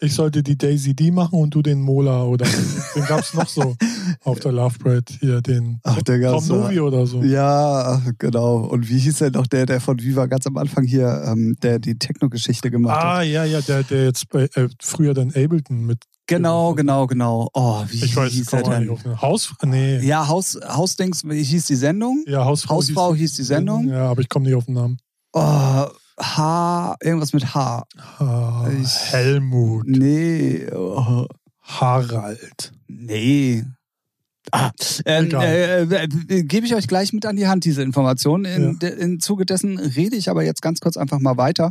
Ich 0.00 0.14
sollte 0.14 0.42
die 0.42 0.56
Daisy 0.58 0.94
D 0.94 1.10
machen 1.10 1.38
und 1.38 1.54
du 1.54 1.62
den 1.62 1.80
Mola 1.80 2.24
oder 2.24 2.46
den 2.94 3.04
gab 3.06 3.20
es 3.20 3.34
noch 3.34 3.48
so 3.48 3.76
auf 4.24 4.40
der 4.40 4.52
Love 4.52 4.78
Parade 4.78 5.04
hier, 5.20 5.40
den 5.40 5.80
Ach, 5.84 6.02
der 6.02 6.20
Tom. 6.32 6.46
Novi 6.48 6.80
oder 6.80 7.06
so. 7.06 7.22
Ja, 7.22 8.00
genau. 8.18 8.56
Und 8.58 8.88
wie 8.88 8.98
hieß 8.98 9.18
der 9.18 9.30
noch, 9.30 9.46
der, 9.46 9.66
der 9.66 9.80
von 9.80 10.00
Viva 10.00 10.26
ganz 10.26 10.46
am 10.46 10.56
Anfang 10.56 10.84
hier, 10.84 11.22
ähm, 11.26 11.56
der 11.62 11.78
die 11.78 11.96
Techno-Geschichte 11.98 12.70
gemacht 12.70 12.96
hat? 12.96 13.04
Ah, 13.04 13.22
ja, 13.22 13.44
ja, 13.44 13.60
der, 13.60 13.82
der 13.84 14.04
jetzt 14.04 14.28
bei, 14.28 14.48
äh, 14.54 14.68
früher 14.80 15.14
dann 15.14 15.28
Ableton 15.28 15.86
mit. 15.86 15.98
Genau, 16.26 16.74
genau, 16.74 17.06
genau. 17.06 17.50
Oh, 17.52 17.82
wie 17.88 18.04
Ich 18.04 18.16
weiß, 18.16 18.32
hieß 18.32 18.52
er 18.52 18.80
nicht 18.80 19.04
denn? 19.04 19.20
Haus. 19.20 19.52
Nee. 19.64 19.98
Ja, 20.06 20.28
Haus, 20.28 20.58
Hausdings, 20.66 21.22
hieß 21.28 21.66
die 21.66 21.74
Sendung? 21.74 22.24
Ja, 22.26 22.44
Hausfrau, 22.44 22.76
Hausfrau 22.76 23.14
hieß 23.14 23.34
die 23.34 23.42
Sendung. 23.42 23.88
Ja, 23.88 24.08
aber 24.08 24.20
ich 24.22 24.28
komme 24.28 24.46
nicht 24.46 24.54
auf 24.54 24.64
den 24.64 24.74
Namen. 24.74 24.98
Oh, 25.32 25.86
H, 26.18 26.96
irgendwas 27.02 27.32
mit 27.32 27.54
H. 27.54 27.84
Ah, 28.18 28.68
Ich- 28.80 29.12
Helmut. 29.12 29.86
Nee, 29.86 30.66
oh, 30.74 31.26
Harald. 31.62 32.72
nee. 32.88 33.64
Ah, 34.50 34.70
Egal. 35.04 35.44
äh, 35.44 35.82
äh, 36.04 36.42
gebe 36.42 36.66
ich 36.66 36.74
euch 36.74 36.88
gleich 36.88 37.12
mit 37.12 37.24
an 37.26 37.36
die 37.36 37.46
Hand, 37.46 37.64
diese 37.64 37.82
Informationen. 37.82 38.44
In, 38.44 38.78
Ja. 38.82 38.88
Im 38.88 39.20
Zuge 39.20 39.46
dessen 39.46 39.78
rede 39.78 40.16
ich 40.16 40.28
aber 40.28 40.42
jetzt 40.44 40.60
ganz 40.62 40.80
kurz 40.80 40.96
einfach 40.96 41.20
mal 41.20 41.36
weiter. 41.36 41.70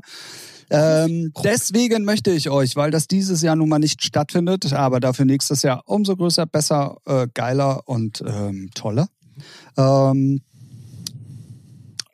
Ähm, 0.70 1.34
deswegen 1.44 2.06
möchte 2.06 2.32
ich 2.32 2.50
euch, 2.50 2.78
weil 2.78 2.90
das 2.90 3.08
dieses 3.08 3.42
Jahr 3.42 3.58
nun 3.58 3.68
mal 3.68 3.78
nicht 3.80 4.02
stattfindet, 4.04 4.72
aber 4.72 5.02
dafür 5.02 5.26
nächstes 5.26 5.64
Jahr 5.64 5.84
umso 5.86 6.16
größer, 6.16 6.46
besser, 6.46 6.96
äh, 7.06 7.28
geiler 7.34 7.88
und 7.90 8.24
ähm, 8.26 8.70
toller. 8.74 9.08
Ähm, 9.78 10.42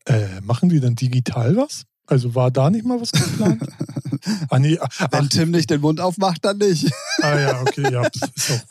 Äh, 0.05 0.41
machen 0.41 0.69
die 0.69 0.79
denn 0.79 0.95
digital 0.95 1.55
was? 1.57 1.83
Also 2.07 2.33
war 2.35 2.51
da 2.51 2.69
nicht 2.69 2.85
mal 2.85 2.99
was 3.01 3.11
geplant? 3.11 3.61
ah, 4.49 4.59
nee. 4.59 4.77
ah, 4.79 4.87
wenn 5.11 5.25
Ach, 5.25 5.29
Tim 5.29 5.51
nicht 5.51 5.69
den 5.69 5.81
Mund 5.81 5.99
aufmacht, 5.99 6.43
dann 6.45 6.57
nicht. 6.57 6.89
ah 7.21 7.37
ja, 7.39 7.61
okay, 7.61 7.91
ja. 7.91 8.07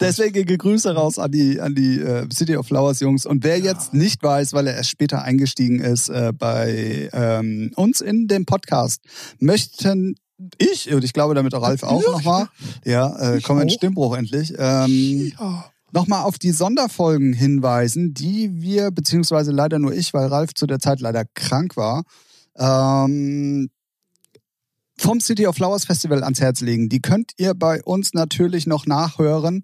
Deswegen 0.01 0.47
Grüße 0.59 0.95
raus 0.95 1.19
an 1.19 1.31
die, 1.31 1.61
an 1.61 1.75
die 1.75 2.01
äh, 2.01 2.27
City 2.33 2.57
of 2.57 2.67
Flowers 2.67 3.01
Jungs. 3.01 3.27
Und 3.27 3.45
wer 3.45 3.59
jetzt 3.59 3.93
nicht 3.93 4.23
weiß, 4.23 4.55
weil 4.55 4.67
er 4.67 4.75
erst 4.77 4.91
später 4.91 5.23
eingestiegen 5.23 5.81
ist 5.81 6.09
äh, 6.09 6.33
bei 6.37 7.11
ähm, 7.13 7.73
uns 7.77 8.01
in 8.01 8.27
dem 8.27 8.47
Podcast, 8.47 9.03
möchten 9.39 10.17
ich, 10.59 10.93
und 10.93 11.05
ich 11.05 11.13
glaube 11.13 11.35
damit 11.35 11.55
auch 11.55 11.63
Ralf 11.63 11.83
auch 11.83 12.03
Ja. 12.03 12.11
nochmal, 12.11 12.49
ja, 12.85 13.35
äh, 13.35 13.41
kommen 13.41 13.63
in. 13.63 13.71
Stimmbruch 13.71 14.17
endlich, 14.17 14.53
ähm, 14.59 15.33
ja. 15.39 15.65
nochmal 15.93 16.25
auf 16.25 16.39
die 16.39 16.51
Sonderfolgen 16.53 17.33
hinweisen, 17.33 18.13
die 18.13 18.51
wir, 18.61 18.91
beziehungsweise 18.91 19.51
leider 19.51 19.79
nur 19.79 19.95
ich, 19.95 20.13
weil 20.13 20.27
Ralf 20.27 20.53
zu 20.55 20.67
der 20.67 20.79
Zeit 20.79 21.01
leider 21.01 21.25
krank 21.35 21.77
war, 21.77 22.03
ähm, 22.59 23.69
vom 24.99 25.21
City 25.21 25.47
of 25.47 25.57
Flowers 25.57 25.85
Festival 25.85 26.25
ans 26.25 26.41
Herz 26.41 26.61
legen. 26.63 26.89
Die 26.89 27.01
könnt 27.01 27.33
ihr 27.37 27.55
bei 27.55 27.83
uns 27.83 28.15
natürlich 28.15 28.67
noch 28.67 28.87
nachhören. 28.87 29.63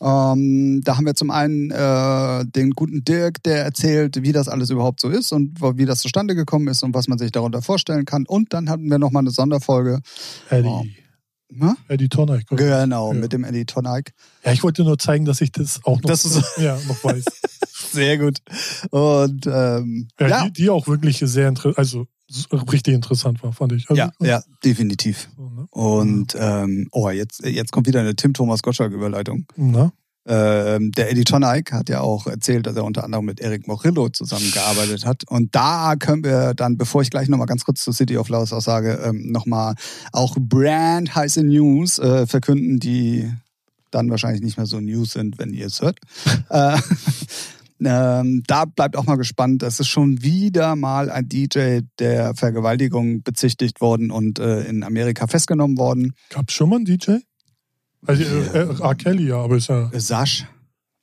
Ähm, 0.00 0.82
da 0.84 0.96
haben 0.98 1.06
wir 1.06 1.14
zum 1.14 1.30
einen 1.30 1.70
äh, 1.70 2.44
den 2.44 2.72
guten 2.72 3.02
Dirk, 3.04 3.42
der 3.44 3.64
erzählt, 3.64 4.22
wie 4.22 4.32
das 4.32 4.48
alles 4.48 4.68
überhaupt 4.68 5.00
so 5.00 5.08
ist 5.08 5.32
und 5.32 5.58
wie 5.78 5.86
das 5.86 6.00
zustande 6.00 6.34
gekommen 6.34 6.68
ist 6.68 6.82
und 6.82 6.94
was 6.94 7.08
man 7.08 7.18
sich 7.18 7.32
darunter 7.32 7.62
vorstellen 7.62 8.04
kann. 8.04 8.26
Und 8.26 8.52
dann 8.52 8.68
hatten 8.68 8.90
wir 8.90 8.98
nochmal 8.98 9.22
eine 9.22 9.30
Sonderfolge. 9.30 10.00
Eddie. 10.50 10.68
Oh. 10.68 10.84
Na? 11.56 11.76
Eddie 11.88 12.08
Tonneich. 12.08 12.44
Genau, 12.50 13.12
Ja. 13.14 13.18
mit 13.18 13.32
dem 13.32 13.44
Eddie 13.44 13.64
Tonaik. 13.64 14.12
Ja, 14.44 14.52
ich 14.52 14.62
wollte 14.62 14.82
nur 14.82 14.98
zeigen, 14.98 15.24
dass 15.24 15.40
ich 15.40 15.52
das 15.52 15.80
auch 15.84 15.96
noch, 16.02 16.10
Das 16.10 16.24
ist- 16.26 16.42
ja, 16.58 16.76
noch 16.88 17.02
weiß. 17.04 17.24
Sehr 17.92 18.18
gut. 18.18 18.38
Und 18.90 19.46
ähm, 19.46 20.08
Ja, 20.20 20.28
ja, 20.28 20.44
Die, 20.46 20.52
die 20.52 20.70
auch 20.70 20.86
wirklich 20.88 21.18
sehr 21.20 21.48
interessant, 21.48 21.78
also 21.78 22.06
richtig 22.72 22.94
interessant 22.94 23.42
war, 23.42 23.52
fand 23.52 23.72
ich. 23.72 23.88
Also, 23.88 24.00
ja, 24.00 24.10
ja, 24.20 24.42
definitiv. 24.64 25.28
So, 25.36 25.50
ne? 25.50 25.66
Und 25.70 26.36
ähm, 26.38 26.88
oh, 26.92 27.10
jetzt, 27.10 27.44
jetzt 27.44 27.72
kommt 27.72 27.86
wieder 27.86 28.00
eine 28.00 28.16
Tim 28.16 28.34
Thomas 28.34 28.62
Gottschalk-Überleitung. 28.62 29.46
Ähm, 30.26 30.90
der 30.92 31.10
Eddie 31.10 31.24
Tonaik 31.24 31.72
hat 31.72 31.90
ja 31.90 32.00
auch 32.00 32.26
erzählt, 32.26 32.66
dass 32.66 32.76
er 32.76 32.84
unter 32.84 33.04
anderem 33.04 33.26
mit 33.26 33.40
Eric 33.40 33.68
Morillo 33.68 34.08
zusammengearbeitet 34.08 35.04
hat. 35.04 35.24
Und 35.28 35.54
da 35.54 35.96
können 35.96 36.24
wir 36.24 36.54
dann, 36.54 36.78
bevor 36.78 37.02
ich 37.02 37.10
gleich 37.10 37.28
nochmal 37.28 37.46
ganz 37.46 37.64
kurz 37.64 37.84
zur 37.84 37.92
City 37.92 38.16
of 38.16 38.26
Flowers 38.26 38.52
aussage, 38.52 39.02
ähm, 39.04 39.30
nochmal 39.30 39.74
auch 40.12 40.36
brand 40.38 41.14
heiße 41.14 41.42
News 41.42 41.98
äh, 41.98 42.26
verkünden, 42.26 42.78
die 42.78 43.30
dann 43.90 44.10
wahrscheinlich 44.10 44.42
nicht 44.42 44.56
mehr 44.56 44.66
so 44.66 44.80
News 44.80 45.12
sind, 45.12 45.38
wenn 45.38 45.52
ihr 45.52 45.66
es 45.66 45.82
hört. 45.82 45.98
äh, 46.48 46.78
ähm, 47.80 48.42
da 48.46 48.64
bleibt 48.64 48.96
auch 48.96 49.04
mal 49.04 49.16
gespannt. 49.16 49.62
Es 49.62 49.80
ist 49.80 49.88
schon 49.88 50.22
wieder 50.22 50.76
mal 50.76 51.10
ein 51.10 51.28
DJ 51.28 51.80
der 51.98 52.34
Vergewaltigung 52.34 53.22
bezichtigt 53.22 53.80
worden 53.80 54.10
und 54.10 54.38
äh, 54.38 54.62
in 54.64 54.82
Amerika 54.84 55.26
festgenommen 55.26 55.76
worden. 55.78 56.12
Gab 56.30 56.48
es 56.48 56.54
schon 56.54 56.68
mal 56.70 56.76
einen 56.76 56.84
DJ? 56.84 57.16
Also 58.06 58.22
äh, 58.22 58.58
äh, 58.58 58.80
R. 58.82 58.94
Kelly, 58.94 59.28
ja, 59.28 59.36
aber 59.38 59.56
ist 59.56 59.68
ja. 59.68 59.90
Sasch 59.98 60.46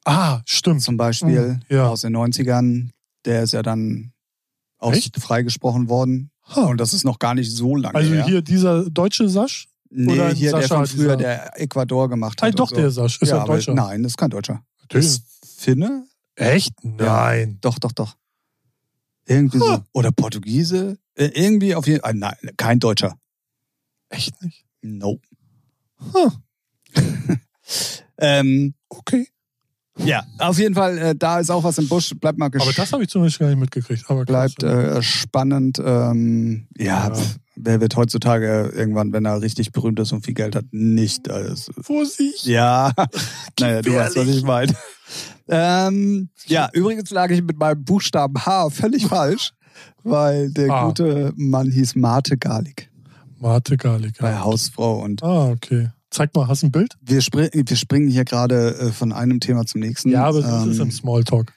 Ah, 0.06 0.42
stimmt. 0.46 0.82
zum 0.82 0.98
Beispiel 0.98 1.60
Mhm, 1.70 1.76
ja. 1.76 1.88
aus 1.90 2.02
den 2.02 2.16
90ern. 2.16 2.90
Der 3.26 3.44
ist 3.44 3.54
ja 3.54 3.62
dann 3.62 4.14
aus 4.80 4.96
Echt? 4.98 5.18
freigesprochen 5.18 5.90
worden. 5.90 6.32
Ha. 6.56 6.62
Und 6.64 6.80
das 6.82 6.94
ist 6.94 7.04
noch 7.06 7.20
gar 7.20 7.36
nicht 7.36 7.52
so 7.52 7.76
lange 7.76 7.94
Also 7.96 8.14
her. 8.14 8.26
hier 8.26 8.42
dieser 8.42 8.90
deutsche 8.90 9.30
Sasch? 9.30 9.68
nee, 9.92 10.14
oder 10.14 10.30
hier 10.34 10.52
der 10.52 10.62
Sascha, 10.62 10.76
von 10.78 10.88
früher, 10.88 11.18
dieser- 11.18 11.18
der 11.18 11.62
Ecuador 11.62 12.10
gemacht 12.10 12.40
Ah, 12.42 12.48
hat. 12.48 12.58
doch, 12.58 12.72
und 12.72 12.76
so. 12.78 12.82
der 12.82 12.92
Sasch. 12.92 13.22
Ist 13.22 13.30
ja, 13.30 13.38
ja, 13.38 13.46
Deutscher. 13.46 13.74
Nein, 13.76 14.02
das 14.04 14.14
ist 14.14 14.18
kein 14.18 14.30
Deutscher. 14.32 14.64
Natürlich. 14.82 15.06
Ist 15.06 15.24
Finne? 15.58 16.06
Echt? 16.36 16.74
Nein. 16.84 17.58
Doch, 17.62 17.80
doch, 17.80 17.92
doch. 17.92 18.16
Irgendwie 19.26 19.60
so. 19.60 19.70
Ha. 19.72 19.86
Oder 19.94 20.12
Portugiese? 20.12 20.98
Äh, 21.16 21.26
irgendwie 21.34 21.76
auf 21.76 21.88
jeden 21.88 22.02
Fall. 22.02 22.14
Nein, 22.16 22.36
kein 22.58 22.80
Deutscher. 22.80 23.18
Echt 24.10 24.42
nicht? 24.44 24.66
Nope. 24.82 25.22
Huh. 26.14 26.32
Ähm, 28.18 28.74
Okay. 28.90 29.28
ja, 29.98 30.24
auf 30.38 30.60
jeden 30.60 30.76
Fall, 30.76 30.98
äh, 30.98 31.16
da 31.16 31.40
ist 31.40 31.50
auch 31.50 31.64
was 31.64 31.78
im 31.80 31.88
Busch. 31.88 32.12
Bleibt 32.20 32.38
mal 32.38 32.48
Aber 32.48 32.58
gespannt. 32.58 32.78
das 32.78 32.94
habe 32.94 33.04
ich 33.04 33.10
zumindest 33.10 33.40
gar 33.40 33.48
nicht 33.48 33.58
mitgekriegt. 33.60 34.04
Aber 34.10 34.26
bleibt 34.26 34.62
ja. 34.64 34.98
äh, 34.98 35.02
spannend. 35.02 35.80
Ähm, 35.84 36.68
ja, 36.78 37.08
Ja. 37.08 37.16
pf, 37.16 37.38
wer 37.56 37.82
wird 37.82 37.96
heutzutage 37.96 38.72
irgendwann, 38.76 39.12
wenn 39.14 39.26
er 39.26 39.42
richtig 39.42 39.72
berühmt 39.72 40.00
ist 40.00 40.12
und 40.12 40.24
viel 40.26 40.34
Geld 40.36 40.56
hat, 40.56 40.66
nicht 40.72 41.30
alles. 41.32 41.72
Vorsicht. 41.82 42.46
Ja, 42.46 42.94
naja, 43.60 43.82
du 43.82 43.96
weißt, 43.96 44.18
was 44.18 44.28
ich 44.28 44.44
meine. 44.44 44.76
Ähm, 45.52 46.30
ja, 46.48 46.70
übrigens 46.74 47.10
lag 47.12 47.30
ich 47.30 47.44
mit 47.44 47.58
meinem 47.60 47.84
Buchstaben 47.84 48.46
H 48.46 48.70
völlig 48.70 49.06
falsch, 49.06 49.52
weil 50.04 50.50
der 50.52 50.72
Ah. 50.72 50.86
gute 50.88 51.34
Mann 51.36 51.70
hieß 51.70 51.96
Marte 51.96 52.38
Garlik 52.38 52.90
Mate 53.40 53.76
Garlic. 53.76 54.18
bei 54.20 54.32
Ja. 54.32 54.44
Hausfrau 54.44 55.02
und 55.04 55.22
Ah, 55.24 55.50
okay. 55.50 55.90
Zeig 56.10 56.34
mal, 56.36 56.48
hast 56.48 56.62
du 56.64 56.68
ein 56.68 56.72
Bild? 56.72 56.96
wir, 57.02 57.22
spring, 57.22 57.50
wir 57.54 57.76
springen 57.78 58.08
hier 58.10 58.24
gerade 58.26 58.76
äh, 58.78 58.92
von 58.92 59.12
einem 59.12 59.40
Thema 59.40 59.66
zum 59.66 59.82
nächsten. 59.82 60.10
Ja, 60.10 60.26
aber 60.26 60.42
das 60.42 60.68
ist 60.68 60.76
Ähm, 60.78 60.84
im 60.84 60.92
Smalltalk. 60.92 61.54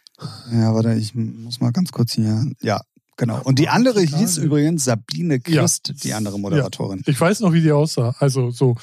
Ja, 0.52 0.74
warte, 0.74 0.94
ich 0.94 1.14
muss 1.14 1.61
mal 1.61 1.72
ganz 1.72 1.90
kurz 1.92 2.12
hier. 2.14 2.46
Ja, 2.62 2.80
genau. 3.16 3.40
Und 3.44 3.59
die 3.59 3.68
andere 3.68 4.00
Marte 4.02 4.16
hieß 4.16 4.38
übrigens 4.38 4.85
Sabine 4.85 5.40
Ja. 5.46 5.61
Christ, 5.62 5.92
die 6.04 6.14
andere 6.14 6.38
Moderatorin. 6.40 7.02
Ich 7.07 7.20
weiß 7.20 7.40
noch, 7.40 7.52
wie 7.52 7.61
die 7.62 7.72
aussah. 7.72 8.14
Also 8.18 8.50
so 8.50 8.76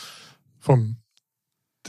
vom. 0.60 0.98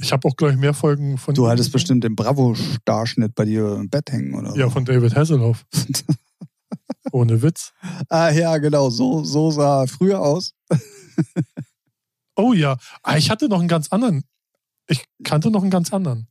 Ich 0.01 0.13
habe 0.13 0.27
auch, 0.27 0.37
glaube 0.37 0.55
ich, 0.55 0.59
mehr 0.59 0.75
Folgen 0.75 1.19
von. 1.19 1.35
Du 1.35 1.49
hattest 1.49 1.73
bestimmt 1.73 2.03
den 2.05 2.17
Bravo-Starschnitt 2.17 3.35
bei 3.35 3.45
dir 3.45 3.75
im 3.75 3.91
Bett 3.91 4.11
hängen, 4.11 4.35
oder? 4.35 4.57
Ja, 4.57 4.65
so. 4.65 4.71
von 4.71 4.85
David 4.85 5.15
Hasselhoff. 5.15 5.67
Ohne 7.13 7.43
Witz. 7.43 7.73
Ah, 8.09 8.31
ja, 8.31 8.57
genau. 8.59 8.89
So, 8.89 9.23
so 9.23 9.51
sah 9.51 9.83
er 9.83 9.89
früher 9.89 10.21
aus. 10.21 10.55
Oh 12.37 12.53
ja. 12.53 12.77
Ah, 13.03 13.17
ich 13.17 13.31
hatte 13.31 13.49
noch 13.49 13.61
einen 13.61 13.69
ganz 13.69 13.89
anderen. 13.93 14.25
Ich 14.89 15.05
kannte 15.23 15.51
noch 15.51 15.63
einen 15.63 15.71
ganz 15.71 15.93
anderen. 15.93 16.29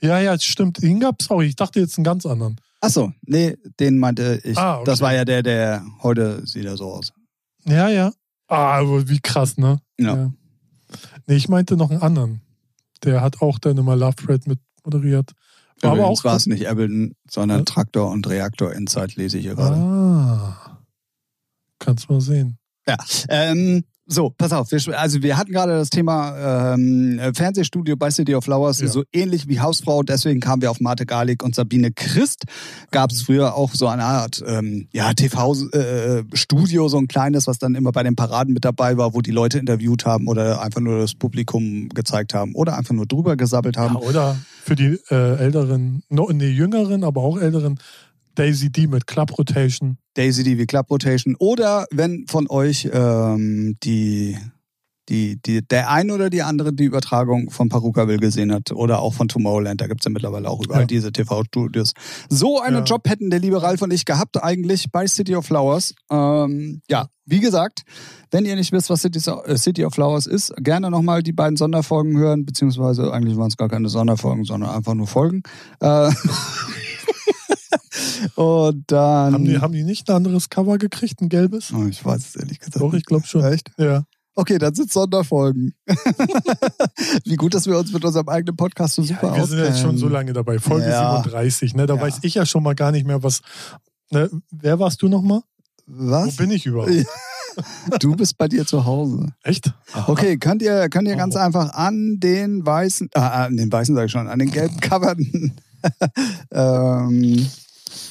Ja, 0.00 0.18
ja, 0.18 0.34
es 0.34 0.44
stimmt. 0.44 0.82
Den 0.82 1.00
gab's 1.00 1.30
auch. 1.30 1.42
Ich 1.42 1.56
dachte 1.56 1.80
jetzt 1.80 1.96
einen 1.96 2.04
ganz 2.04 2.26
anderen. 2.26 2.56
Achso, 2.80 3.12
nee, 3.22 3.56
den 3.78 3.98
meinte 3.98 4.40
ich. 4.42 4.58
Ah, 4.58 4.76
okay. 4.76 4.84
Das 4.84 5.00
war 5.00 5.14
ja 5.14 5.24
der, 5.24 5.42
der 5.42 5.86
heute 6.02 6.44
sieht 6.46 6.64
er 6.64 6.76
so 6.76 6.92
aus. 6.92 7.12
Ja, 7.64 7.88
ja. 7.88 8.12
Ah, 8.48 8.78
aber 8.80 9.08
wie 9.08 9.20
krass, 9.20 9.56
ne? 9.56 9.80
Ja. 9.98 10.32
Nee, 11.26 11.36
ich 11.36 11.48
meinte 11.48 11.76
noch 11.76 11.90
einen 11.90 12.02
anderen. 12.02 12.41
Der 13.04 13.20
hat 13.20 13.40
auch 13.42 13.58
dann 13.58 13.78
immer 13.78 13.96
Love 13.96 14.16
Thread 14.16 14.46
mit 14.46 14.60
moderiert. 14.84 15.32
War 15.80 15.92
aber 15.92 16.00
Übrigens 16.02 16.20
auch. 16.20 16.24
war 16.24 16.36
es 16.36 16.46
nicht 16.46 16.68
Ableton, 16.68 17.14
sondern 17.28 17.58
Ja. 17.60 17.64
Traktor 17.64 18.10
und 18.10 18.26
Reaktor 18.28 18.72
Insight 18.72 19.16
lese 19.16 19.38
ich 19.38 19.44
hier 19.44 19.54
gerade. 19.56 19.76
Ah. 19.76 20.78
Kannst 21.78 22.08
mal 22.08 22.20
sehen. 22.20 22.58
Ähm, 23.28 23.84
so, 24.06 24.30
pass 24.30 24.52
auf. 24.52 24.70
Wir, 24.72 24.98
also 24.98 25.22
wir 25.22 25.36
hatten 25.38 25.52
gerade 25.52 25.72
das 25.72 25.88
Thema 25.90 26.74
ähm, 26.74 27.20
Fernsehstudio 27.34 27.96
bei 27.96 28.10
City 28.10 28.34
of 28.34 28.44
Flowers, 28.44 28.80
Ja. 28.80 28.88
so 28.88 29.04
ähnlich 29.12 29.48
wie 29.48 29.60
Hausfrau. 29.60 30.02
Deswegen 30.02 30.40
kamen 30.40 30.60
wir 30.60 30.70
auf 30.70 30.80
Marte 30.80 31.06
Garlik 31.06 31.42
und 31.42 31.54
Sabine 31.54 31.92
Christ. 31.92 32.44
Gab 32.90 33.10
es 33.12 33.20
Mhm. 33.22 33.24
früher 33.26 33.54
auch 33.54 33.72
so 33.74 33.86
eine 33.86 34.04
Art 34.04 34.42
ähm, 34.46 34.88
ja, 34.92 35.12
TV-Studio, 35.14 36.88
so 36.88 36.98
ein 36.98 37.08
kleines, 37.08 37.46
was 37.46 37.58
dann 37.58 37.74
immer 37.74 37.92
bei 37.92 38.02
den 38.02 38.16
Paraden 38.16 38.52
mit 38.54 38.64
dabei 38.64 38.96
war, 38.96 39.14
wo 39.14 39.20
die 39.20 39.30
Leute 39.30 39.58
interviewt 39.58 40.04
haben 40.04 40.26
oder 40.28 40.60
einfach 40.62 40.80
nur 40.80 40.98
das 40.98 41.14
Publikum 41.14 41.88
gezeigt 41.90 42.34
haben 42.34 42.54
oder 42.54 42.76
einfach 42.76 42.94
nur 42.94 43.06
drüber 43.06 43.36
gesabbelt 43.36 43.76
haben. 43.76 43.94
Ja, 43.94 44.00
oder 44.00 44.36
für 44.64 44.74
die 44.76 44.98
äh, 45.10 45.36
älteren, 45.38 46.02
no, 46.08 46.28
nee, 46.32 46.48
jüngeren, 46.50 47.04
aber 47.04 47.22
auch 47.22 47.38
älteren, 47.38 47.78
Daisy 48.34 48.70
D 48.70 48.86
mit 48.86 49.06
Club 49.06 49.36
Rotation. 49.38 49.98
Daisy 50.14 50.42
DV 50.44 50.66
Club 50.66 50.90
Rotation 50.90 51.36
oder 51.38 51.86
wenn 51.90 52.26
von 52.28 52.46
euch 52.50 52.88
ähm, 52.92 53.76
die, 53.82 54.36
die, 55.08 55.40
die, 55.42 55.66
der 55.66 55.90
ein 55.90 56.10
oder 56.10 56.28
die 56.30 56.42
andere 56.42 56.72
die 56.72 56.84
Übertragung 56.84 57.50
von 57.50 57.68
Perukaville 57.70 58.18
gesehen 58.18 58.52
hat 58.52 58.72
oder 58.72 59.00
auch 59.00 59.14
von 59.14 59.28
Tomorrowland, 59.28 59.80
da 59.80 59.86
gibt's 59.86 60.04
ja 60.04 60.10
mittlerweile 60.10 60.48
auch 60.50 60.62
überall 60.62 60.82
Ja. 60.82 60.86
diese 60.86 61.12
TV-Studios. 61.12 61.92
So 62.28 62.60
einen 62.60 62.78
Ja. 62.78 62.84
Job 62.84 63.08
hätten 63.08 63.30
der 63.30 63.40
liebe 63.40 63.62
Ralf 63.62 63.80
und 63.82 63.90
ich 63.92 64.04
gehabt 64.04 64.42
eigentlich 64.42 64.86
bei 64.92 65.06
City 65.06 65.34
of 65.34 65.46
Flowers. 65.46 65.94
Ähm, 66.10 66.82
ja, 66.90 67.06
wie 67.24 67.40
gesagt, 67.40 67.82
wenn 68.30 68.44
ihr 68.44 68.54
nicht 68.56 68.72
wisst, 68.72 68.90
was 68.90 69.00
City, 69.02 69.18
äh, 69.46 69.56
City 69.56 69.84
of 69.84 69.94
Flowers 69.94 70.26
ist, 70.26 70.52
gerne 70.58 70.90
nochmal 70.90 71.22
die 71.22 71.32
beiden 71.32 71.56
Sonderfolgen 71.56 72.18
hören, 72.18 72.44
beziehungsweise 72.44 73.12
eigentlich 73.12 73.36
waren 73.38 73.48
es 73.48 73.56
gar 73.56 73.68
keine 73.68 73.88
Sonderfolgen, 73.88 74.44
sondern 74.44 74.70
einfach 74.70 74.94
nur 74.94 75.06
Folgen. 75.06 75.42
Äh, 75.80 76.10
Und 78.36 78.84
dann. 78.90 79.34
Haben 79.34 79.44
die, 79.44 79.58
haben 79.58 79.72
die 79.72 79.84
nicht 79.84 80.08
ein 80.08 80.16
anderes 80.16 80.48
Cover 80.50 80.78
gekriegt, 80.78 81.20
ein 81.20 81.28
gelbes? 81.28 81.72
Oh, 81.74 81.86
ich 81.86 82.04
weiß 82.04 82.26
es 82.28 82.36
ehrlich 82.36 82.58
gesagt. 82.58 82.80
Doch, 82.80 82.94
ich 82.94 83.04
glaube 83.04 83.26
schon. 83.26 83.44
Echt? 83.44 83.70
Ja. 83.78 84.04
Okay, 84.34 84.56
dann 84.58 84.74
sind 84.74 84.90
Sonderfolgen. 84.90 85.74
Wie 87.24 87.36
gut, 87.36 87.52
dass 87.54 87.66
wir 87.66 87.78
uns 87.78 87.92
mit 87.92 88.02
unserem 88.04 88.28
eigenen 88.30 88.56
Podcast 88.56 88.94
so 88.94 89.02
super 89.02 89.28
ja 89.28 89.36
wir 89.36 89.46
sind 89.46 89.58
jetzt 89.58 89.80
schon 89.80 89.98
so 89.98 90.08
lange 90.08 90.32
dabei. 90.32 90.58
Folge 90.58 90.88
Ja. 90.88 91.16
37, 91.22 91.74
ne? 91.74 91.86
Da 91.86 91.96
Ja. 91.96 92.00
weiß 92.00 92.20
ich 92.22 92.34
ja 92.34 92.46
schon 92.46 92.62
mal 92.62 92.74
gar 92.74 92.92
nicht 92.92 93.06
mehr, 93.06 93.22
was. 93.22 93.40
Ne? 94.10 94.30
Wer 94.50 94.78
warst 94.78 95.02
du 95.02 95.08
nochmal? 95.08 95.42
Wo 95.86 96.10
Was? 96.12 96.36
bin 96.36 96.50
ich 96.50 96.64
überhaupt? 96.64 96.92
Ja. 96.92 97.04
Du 97.98 98.16
bist 98.16 98.38
bei 98.38 98.48
dir 98.48 98.64
zu 98.66 98.86
Hause. 98.86 99.34
Echt? 99.42 99.74
Aha. 99.92 100.10
Okay, 100.10 100.38
könnt 100.38 100.62
ihr, 100.62 100.88
könnt 100.88 101.06
ihr 101.06 101.16
ganz 101.16 101.36
Oh. 101.36 101.38
einfach 101.40 101.74
an 101.74 102.18
den 102.18 102.64
weißen, 102.64 103.10
ah, 103.14 103.44
an 103.44 103.58
den 103.58 103.70
weißen 103.70 103.94
sage 103.94 104.06
ich 104.06 104.12
schon, 104.12 104.28
an 104.28 104.38
den 104.38 104.50
gelben 104.50 104.80
Coverten 104.80 105.52
ähm, 106.52 107.46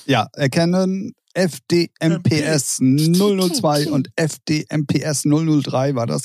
ja, 0.06 0.28
erkennen 0.34 1.13
FDMPS 1.34 2.78
002 2.80 3.89
und 3.89 4.10
FDMPS 4.15 5.24
003 5.24 5.96
war 5.96 6.06
das. 6.08 6.24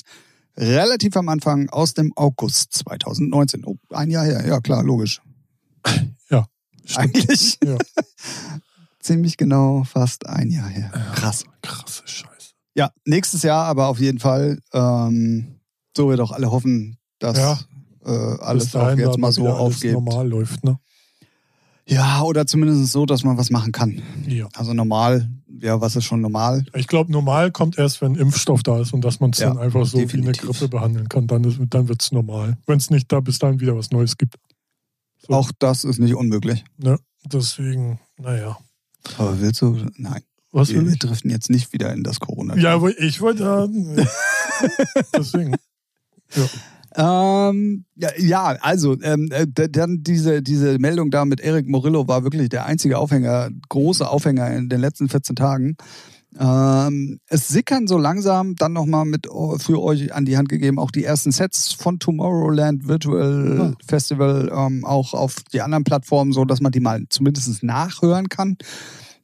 Relativ 0.58 1.16
am 1.16 1.28
Anfang 1.28 1.68
aus 1.68 1.92
dem 1.94 2.12
August 2.16 2.72
2019. 2.72 3.64
Oh, 3.66 3.76
ein 3.90 4.10
Jahr 4.10 4.24
her, 4.24 4.46
ja 4.46 4.60
klar, 4.60 4.82
logisch. 4.82 5.20
Stimmt. 6.88 7.16
Eigentlich 7.16 7.58
Ja. 7.64 7.76
ziemlich 9.00 9.36
genau 9.36 9.82
fast 9.84 10.26
ein 10.26 10.50
Jahr 10.50 10.68
her. 10.68 10.90
Krass. 11.16 11.44
Krasse 11.60 12.02
Scheiße. 12.06 12.52
Ja, 12.76 12.92
nächstes 13.04 13.42
Jahr 13.42 13.64
aber 13.66 13.88
auf 13.88 13.98
jeden 13.98 14.20
Fall. 14.20 14.60
Ähm, 14.72 15.58
so 15.96 16.08
wir 16.08 16.16
doch 16.16 16.30
alle 16.30 16.50
hoffen, 16.52 16.96
dass 17.18 17.36
Ja. 17.38 17.58
äh, 18.04 18.10
alles 18.40 18.74
auch 18.76 18.96
jetzt 18.96 19.18
mal 19.18 19.32
so 19.32 19.48
aufgeht. 19.48 19.94
normal 19.94 20.28
läuft, 20.28 20.62
ne? 20.62 20.78
Ja, 21.88 22.22
oder 22.22 22.46
zumindest 22.46 22.90
so, 22.92 23.06
dass 23.06 23.22
man 23.22 23.36
was 23.38 23.50
machen 23.50 23.70
kann. 23.72 24.02
Ja. 24.26 24.48
Also 24.54 24.74
normal, 24.74 25.30
ja, 25.60 25.80
was 25.80 25.94
ist 25.96 26.04
schon 26.04 26.20
normal? 26.20 26.64
Ich 26.74 26.88
glaube, 26.88 27.12
normal 27.12 27.52
kommt 27.52 27.78
erst, 27.78 28.00
wenn 28.02 28.16
Impfstoff 28.16 28.62
da 28.64 28.80
ist 28.80 28.92
und 28.92 29.02
dass 29.04 29.20
man 29.20 29.30
es 29.30 29.38
Ja, 29.38 29.48
dann 29.48 29.58
einfach 29.58 29.86
so 29.86 29.98
wie 29.98 30.02
definitiv. 30.02 30.42
eine 30.42 30.52
Grippe 30.52 30.68
behandeln 30.68 31.08
kann. 31.08 31.26
Dann, 31.28 31.44
ist- 31.44 31.60
dann 31.70 31.88
wird 31.88 32.02
es 32.02 32.10
normal. 32.10 32.58
Wenn 32.66 32.78
es 32.78 32.90
nicht 32.90 33.10
da 33.12 33.20
bis 33.20 33.38
dahin 33.38 33.60
wieder 33.60 33.76
was 33.76 33.90
Neues 33.92 34.16
gibt. 34.16 34.34
So. 35.26 35.32
Auch 35.34 35.50
das 35.58 35.84
ist 35.84 35.98
nicht 36.00 36.14
unmöglich. 36.14 36.64
Ne? 36.76 36.98
Deswegen, 37.24 38.00
naja. 38.18 38.58
Aber 39.18 39.40
willst 39.40 39.62
du? 39.62 39.76
Nein. 39.96 40.22
Was 40.52 40.70
Wir, 40.70 40.84
wir 40.84 40.96
driften 40.96 41.30
jetzt 41.30 41.50
nicht 41.50 41.72
wieder 41.72 41.92
in 41.92 42.02
das 42.02 42.18
Corona. 42.18 42.56
Ja, 42.56 42.74
aber 42.74 42.98
ich 42.98 43.20
wollte. 43.20 43.68
Äh, 43.96 44.06
deswegen. 45.16 45.54
Ähm, 46.96 47.84
ja, 47.94 48.56
also 48.60 48.96
ähm, 49.02 49.28
äh, 49.30 49.46
dann 49.68 50.02
diese, 50.02 50.42
diese 50.42 50.78
Meldung 50.78 51.10
da 51.10 51.26
mit 51.26 51.40
Eric 51.40 51.68
Morillo 51.68 52.08
war 52.08 52.24
wirklich 52.24 52.48
der 52.48 52.64
einzige 52.64 52.98
Aufhänger, 52.98 53.50
große 53.68 54.08
Aufhänger 54.08 54.50
in 54.50 54.68
den 54.70 54.80
letzten 54.80 55.08
14 55.08 55.36
Tagen. 55.36 55.76
Ähm, 56.38 57.18
es 57.28 57.48
sickern 57.48 57.86
so 57.86 57.98
langsam 57.98 58.56
dann 58.56 58.72
nochmal 58.72 59.04
mit 59.04 59.28
oh, 59.30 59.58
für 59.58 59.82
euch 59.82 60.14
an 60.14 60.24
die 60.24 60.36
Hand 60.36 60.48
gegeben, 60.48 60.78
auch 60.78 60.90
die 60.90 61.04
ersten 61.04 61.32
Sets 61.32 61.72
von 61.72 61.98
Tomorrowland 61.98 62.88
Virtual 62.88 63.60
Ah. 63.60 63.72
Festival 63.86 64.50
ähm, 64.54 64.84
auch 64.84 65.14
auf 65.14 65.36
die 65.52 65.62
anderen 65.62 65.84
Plattformen, 65.84 66.32
so 66.32 66.44
dass 66.44 66.60
man 66.60 66.72
die 66.72 66.80
mal 66.80 67.04
zumindest 67.08 67.62
nachhören 67.62 68.28
kann. 68.28 68.56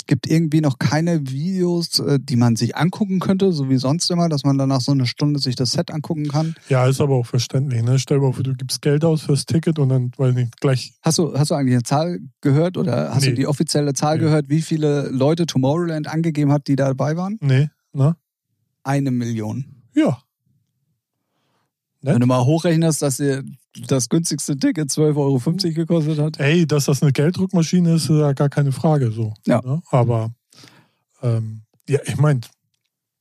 Gibt 0.06 0.26
irgendwie 0.28 0.60
noch 0.60 0.78
keine 0.78 1.28
Videos, 1.30 1.98
äh, 2.00 2.18
die 2.20 2.36
man 2.36 2.56
sich 2.56 2.76
angucken 2.76 3.20
könnte, 3.20 3.52
so 3.52 3.68
wie 3.70 3.76
sonst 3.76 4.10
immer, 4.10 4.28
dass 4.28 4.44
man 4.44 4.58
danach 4.58 4.80
so 4.80 4.92
eine 4.92 5.06
Stunde 5.06 5.38
sich 5.40 5.54
das 5.54 5.72
Set 5.72 5.90
angucken 5.90 6.28
kann. 6.28 6.54
Ja, 6.68 6.86
ist 6.86 7.00
aber 7.00 7.14
auch 7.14 7.26
verständlich. 7.26 7.82
Ne? 7.82 7.98
Stell 7.98 8.18
dir 8.18 8.24
mal 8.26 8.32
vor, 8.32 8.42
du 8.42 8.54
gibst 8.54 8.82
Geld 8.82 9.04
aus 9.04 9.22
fürs 9.22 9.46
Ticket 9.46 9.78
und 9.78 9.88
dann, 9.90 10.12
weiß 10.16 10.34
nicht, 10.34 10.60
gleich. 10.60 10.94
Hast 11.02 11.18
du, 11.18 11.36
hast 11.38 11.50
du 11.50 11.54
eigentlich 11.54 11.74
eine 11.74 11.82
Zahl 11.84 12.20
gehört 12.40 12.76
oder 12.76 13.14
hast 13.14 13.24
du 13.26 13.30
Nee. 13.30 13.36
die 13.36 13.46
offizielle 13.46 13.92
Zahl 13.94 14.16
Nee. 14.18 14.24
gehört, 14.24 14.48
wie 14.48 14.62
viele 14.62 15.08
Leute 15.08 15.46
Tomorrowland 15.46 16.08
angegeben 16.08 16.52
hat, 16.52 16.66
die 16.68 16.76
dabei 16.76 17.16
waren? 17.16 17.38
Nee, 17.40 17.68
ne? 17.92 18.16
Eine 18.84 19.10
Million. 19.10 19.64
Ja. 19.94 20.18
Nett. 22.02 22.14
Wenn 22.14 22.20
du 22.20 22.26
mal 22.26 22.44
hochrechnest, 22.44 23.00
dass 23.02 23.16
dir 23.18 23.44
das 23.86 24.08
günstigste 24.08 24.56
Ticket 24.58 24.90
12,50 24.90 25.16
Euro 25.16 25.74
gekostet 25.74 26.18
hat. 26.18 26.40
Ey, 26.40 26.66
dass 26.66 26.86
das 26.86 27.02
eine 27.02 27.12
Gelddruckmaschine 27.12 27.94
ist, 27.94 28.04
ist 28.04 28.10
ja 28.10 28.32
gar 28.32 28.48
keine 28.48 28.72
Frage 28.72 29.10
so. 29.12 29.34
Ja. 29.46 29.60
Ne? 29.64 29.80
Aber 29.90 30.34
ähm, 31.22 31.62
ja, 31.88 32.00
ich 32.04 32.16
meine, 32.18 32.40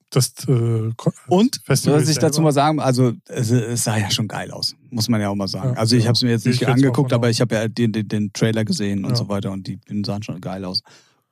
das 0.09 0.33
äh, 0.47 0.91
Und, 1.27 1.61
Festival 1.63 2.01
was 2.01 2.09
ich 2.09 2.17
dazu 2.17 2.35
selber- 2.35 2.43
mal 2.47 2.51
sagen, 2.51 2.79
also 2.81 3.13
es, 3.29 3.49
es 3.51 3.83
sah 3.85 3.97
ja 3.97 4.11
schon 4.11 4.27
geil 4.27 4.51
aus, 4.51 4.75
muss 4.89 5.07
man 5.07 5.21
ja 5.21 5.29
auch 5.29 5.35
mal 5.35 5.47
sagen. 5.47 5.73
Ja, 5.75 5.79
also 5.79 5.95
ich 5.95 6.03
ja. 6.03 6.07
habe 6.09 6.15
es 6.17 6.23
mir 6.23 6.31
jetzt 6.31 6.45
nicht 6.45 6.61
ich 6.61 6.67
angeguckt, 6.67 7.13
aber 7.13 7.29
ich 7.29 7.39
habe 7.39 7.55
ja 7.55 7.67
den, 7.69 7.93
den, 7.93 8.07
den 8.09 8.33
Trailer 8.33 8.65
gesehen 8.65 9.05
und 9.05 9.11
Ja. 9.11 9.15
so 9.15 9.29
weiter 9.29 9.51
und 9.51 9.67
die 9.67 9.79
sahen 10.05 10.21
schon 10.23 10.41
geil 10.41 10.65
aus. 10.65 10.81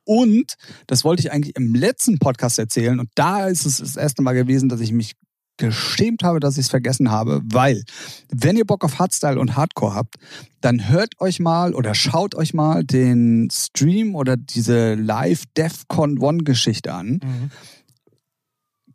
Und 0.04 0.54
das 0.86 1.04
wollte 1.04 1.20
ich 1.20 1.30
eigentlich 1.30 1.56
im 1.56 1.74
letzten 1.74 2.18
Podcast 2.18 2.58
erzählen 2.58 2.98
und 3.00 3.10
da 3.16 3.48
ist 3.48 3.66
es 3.66 3.78
das 3.78 3.96
erste 3.96 4.22
Mal 4.22 4.32
gewesen, 4.32 4.68
dass 4.70 4.80
ich 4.80 4.92
mich 4.92 5.12
geschämt 5.60 6.24
habe, 6.24 6.40
dass 6.40 6.56
ich 6.56 6.64
es 6.66 6.70
vergessen 6.70 7.12
habe, 7.12 7.40
weil 7.44 7.84
wenn 8.32 8.56
ihr 8.56 8.64
Bock 8.64 8.82
auf 8.84 8.98
Hardstyle 8.98 9.38
und 9.38 9.54
Hardcore 9.56 9.94
habt, 9.94 10.16
dann 10.60 10.88
hört 10.88 11.20
euch 11.20 11.38
mal 11.38 11.74
oder 11.74 11.94
schaut 11.94 12.34
euch 12.34 12.52
mal 12.52 12.82
den 12.84 13.48
Stream 13.52 14.16
oder 14.16 14.36
diese 14.36 14.94
Live 14.94 15.44
DEFCON 15.56 16.18
One 16.18 16.38
Geschichte 16.44 16.92
an 16.92 17.20
Mhm. 17.22 17.50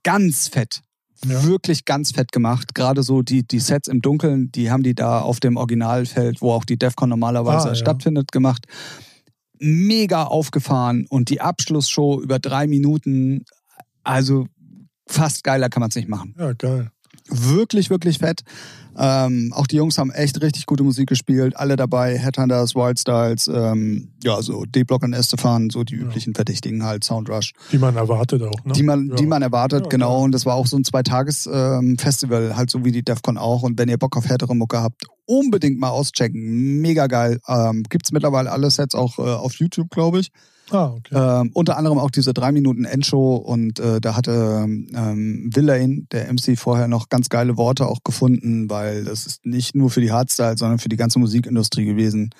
ganz 0.03 0.47
fett. 0.49 0.81
Ja. 1.25 1.43
Wirklich 1.45 1.85
ganz 1.85 2.11
fett 2.11 2.31
gemacht. 2.31 2.75
Gerade 2.75 3.01
so 3.01 3.21
die, 3.21 3.47
die 3.47 3.59
Sets 3.59 3.87
im 3.87 4.01
Dunkeln, 4.01 4.51
die 4.51 4.69
haben 4.69 4.83
die 4.83 4.93
da 4.93 5.21
auf 5.21 5.39
dem 5.39 5.55
Originalfeld, 5.57 6.41
wo 6.41 6.51
auch 6.51 6.65
die 6.65 6.77
DEFCON 6.77 7.09
normalerweise 7.09 7.67
Ah, 7.67 7.69
ja. 7.69 7.75
stattfindet, 7.75 8.31
gemacht. 8.31 8.65
Mega 9.57 10.25
aufgefahren 10.25 11.07
und 11.09 11.29
die 11.29 11.39
Abschlussshow 11.41 12.21
über 12.21 12.37
drei 12.39 12.67
Minuten, 12.67 13.45
also 14.03 14.45
fast 15.07 15.43
geiler 15.43 15.69
kann 15.69 15.81
man 15.81 15.89
es 15.89 15.95
nicht 15.95 16.09
machen. 16.09 16.35
Ja, 16.37 16.53
geil. 16.53 16.91
Wirklich, 17.29 17.89
wirklich 17.89 18.19
fett. 18.19 18.41
Ähm, 18.97 19.51
auch 19.53 19.67
die 19.67 19.77
Jungs 19.77 19.97
haben 19.97 20.11
echt 20.11 20.41
richtig 20.41 20.65
gute 20.67 20.83
Musik 20.83 21.09
gespielt. 21.09 21.57
Alle 21.57 21.75
dabei, 21.75 22.17
Headhunters, 22.17 22.75
Wildstyles, 22.75 23.47
ähm, 23.47 24.13
ja, 24.23 24.41
so 24.41 24.63
D-Block 24.65 25.03
und 25.03 25.13
Estefan, 25.13 25.69
so 25.69 25.83
die 25.83 25.95
Ja. 25.95 26.01
üblichen 26.03 26.33
Verdächtigen 26.35 26.83
halt, 26.83 27.03
Soundrush 27.03 27.53
Die 27.71 27.77
man 27.77 27.95
erwartet 27.97 28.41
auch, 28.43 28.63
ne? 28.63 28.73
die 28.73 28.83
man, 28.83 29.09
ja. 29.09 29.15
die 29.15 29.25
man 29.25 29.41
erwartet, 29.41 29.83
Ja, 29.83 29.89
genau. 29.89 30.23
Und 30.23 30.31
das 30.33 30.45
war 30.45 30.55
auch 30.55 30.67
so 30.67 30.77
ein 30.77 30.83
Zweitages-Festival, 30.85 32.55
halt 32.55 32.69
so 32.69 32.85
wie 32.85 32.91
die 32.91 33.03
DEFCON 33.03 33.37
auch. 33.37 33.63
Und 33.63 33.77
wenn 33.79 33.89
ihr 33.89 33.97
Bock 33.97 34.15
auf 34.17 34.27
härtere 34.27 34.55
Mucke 34.55 34.79
habt, 34.81 35.05
unbedingt 35.25 35.79
mal 35.79 35.89
auschecken. 35.89 36.79
Mega 36.81 37.07
geil. 37.07 37.39
Ähm, 37.47 37.83
gibt's 37.89 38.11
mittlerweile 38.11 38.51
alle 38.51 38.69
Sets 38.69 38.95
auch 38.95 39.17
äh, 39.19 39.23
auf 39.23 39.55
YouTube, 39.55 39.89
glaube 39.89 40.19
ich. 40.19 40.31
Ah, 40.71 40.93
okay. 40.97 41.13
Ähm, 41.41 41.51
unter 41.53 41.77
anderem 41.77 41.99
auch 41.99 42.09
diese 42.11 42.33
drei 42.33 42.51
Minuten 42.51 42.85
Endshow 42.85 43.35
und 43.35 43.79
äh, 43.79 44.01
da 44.01 44.15
hatte 44.15 44.65
ähm, 44.65 45.49
Villain, 45.53 46.07
der 46.11 46.31
MC, 46.33 46.57
vorher 46.57 46.87
noch 46.87 47.09
ganz 47.09 47.29
geile 47.29 47.55
Worte 47.57 47.87
auch 47.87 48.03
gefunden, 48.03 48.69
weil 48.69 49.03
das 49.03 49.25
ist 49.27 49.45
nicht 49.45 49.75
nur 49.75 49.89
für 49.91 50.01
die 50.01 50.11
Hardstyle, 50.11 50.57
sondern 50.57 50.79
für 50.79 50.89
die 50.89 50.95
ganze 50.97 51.19
Musikindustrie 51.19 51.85
gewesen. 51.85 52.31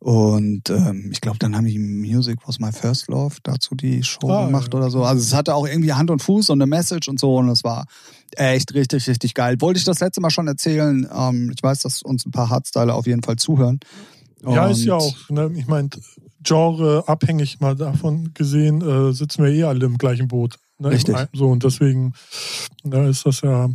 Und 0.00 0.68
ähm, 0.68 1.10
ich 1.12 1.20
glaube, 1.20 1.38
dann 1.38 1.54
haben 1.54 1.64
die 1.66 1.78
Music 1.78 2.38
Was 2.46 2.58
My 2.58 2.72
First 2.72 3.06
Love 3.06 3.36
dazu 3.44 3.76
die 3.76 4.02
Show 4.02 4.28
Ah, 4.28 4.46
gemacht 4.46 4.72
ja. 4.74 4.80
oder 4.80 4.90
so. 4.90 5.04
Also 5.04 5.22
es 5.22 5.32
hatte 5.32 5.54
auch 5.54 5.64
irgendwie 5.64 5.92
Hand 5.92 6.10
und 6.10 6.20
Fuß 6.20 6.50
und 6.50 6.60
eine 6.60 6.68
Message 6.68 7.08
und 7.08 7.20
so 7.20 7.36
und 7.36 7.48
es 7.48 7.62
war 7.62 7.86
echt 8.32 8.74
richtig, 8.74 9.08
richtig 9.08 9.34
geil. 9.34 9.60
Wollte 9.60 9.78
ich 9.78 9.84
das 9.84 10.00
letzte 10.00 10.20
Mal 10.20 10.30
schon 10.30 10.48
erzählen. 10.48 11.06
Ähm, 11.16 11.52
ich 11.56 11.62
weiß, 11.62 11.78
dass 11.80 12.02
uns 12.02 12.26
ein 12.26 12.32
paar 12.32 12.50
Hardstyler 12.50 12.96
auf 12.96 13.06
jeden 13.06 13.22
Fall 13.22 13.36
zuhören. 13.36 13.78
Ja, 14.46 14.66
ist 14.68 14.84
ja 14.84 14.94
auch, 14.94 15.30
ne? 15.30 15.50
ich 15.54 15.66
meine, 15.66 15.88
Genre 16.42 17.04
abhängig 17.06 17.60
mal 17.60 17.76
davon 17.76 18.34
gesehen, 18.34 18.80
äh, 18.82 19.12
sitzen 19.12 19.44
wir 19.44 19.50
eh 19.52 19.64
alle 19.64 19.86
im 19.86 19.96
gleichen 19.98 20.28
Boot. 20.28 20.58
Ne? 20.78 20.90
Richtig. 20.90 21.16
So, 21.32 21.48
und 21.48 21.62
deswegen 21.62 22.14
ne, 22.82 23.08
ist 23.08 23.24
das 23.26 23.42
ja 23.42 23.66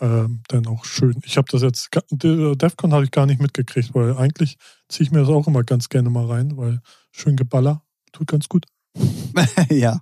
äh, 0.00 0.26
dann 0.48 0.66
auch 0.66 0.84
schön. 0.84 1.18
Ich 1.24 1.36
habe 1.38 1.48
das 1.50 1.62
jetzt, 1.62 1.88
die- 2.10 2.56
Defcon 2.56 2.92
habe 2.92 3.04
ich 3.04 3.10
gar 3.10 3.24
nicht 3.26 3.40
mitgekriegt, 3.40 3.94
weil 3.94 4.16
eigentlich 4.16 4.56
ziehe 4.88 5.06
ich 5.06 5.10
mir 5.12 5.20
das 5.20 5.28
auch 5.28 5.46
immer 5.46 5.64
ganz 5.64 5.88
gerne 5.88 6.10
mal 6.10 6.26
rein, 6.26 6.56
weil 6.56 6.80
schön 7.10 7.36
Geballer 7.36 7.82
tut 8.12 8.26
ganz 8.28 8.48
gut. 8.48 8.66
ja. 9.70 10.00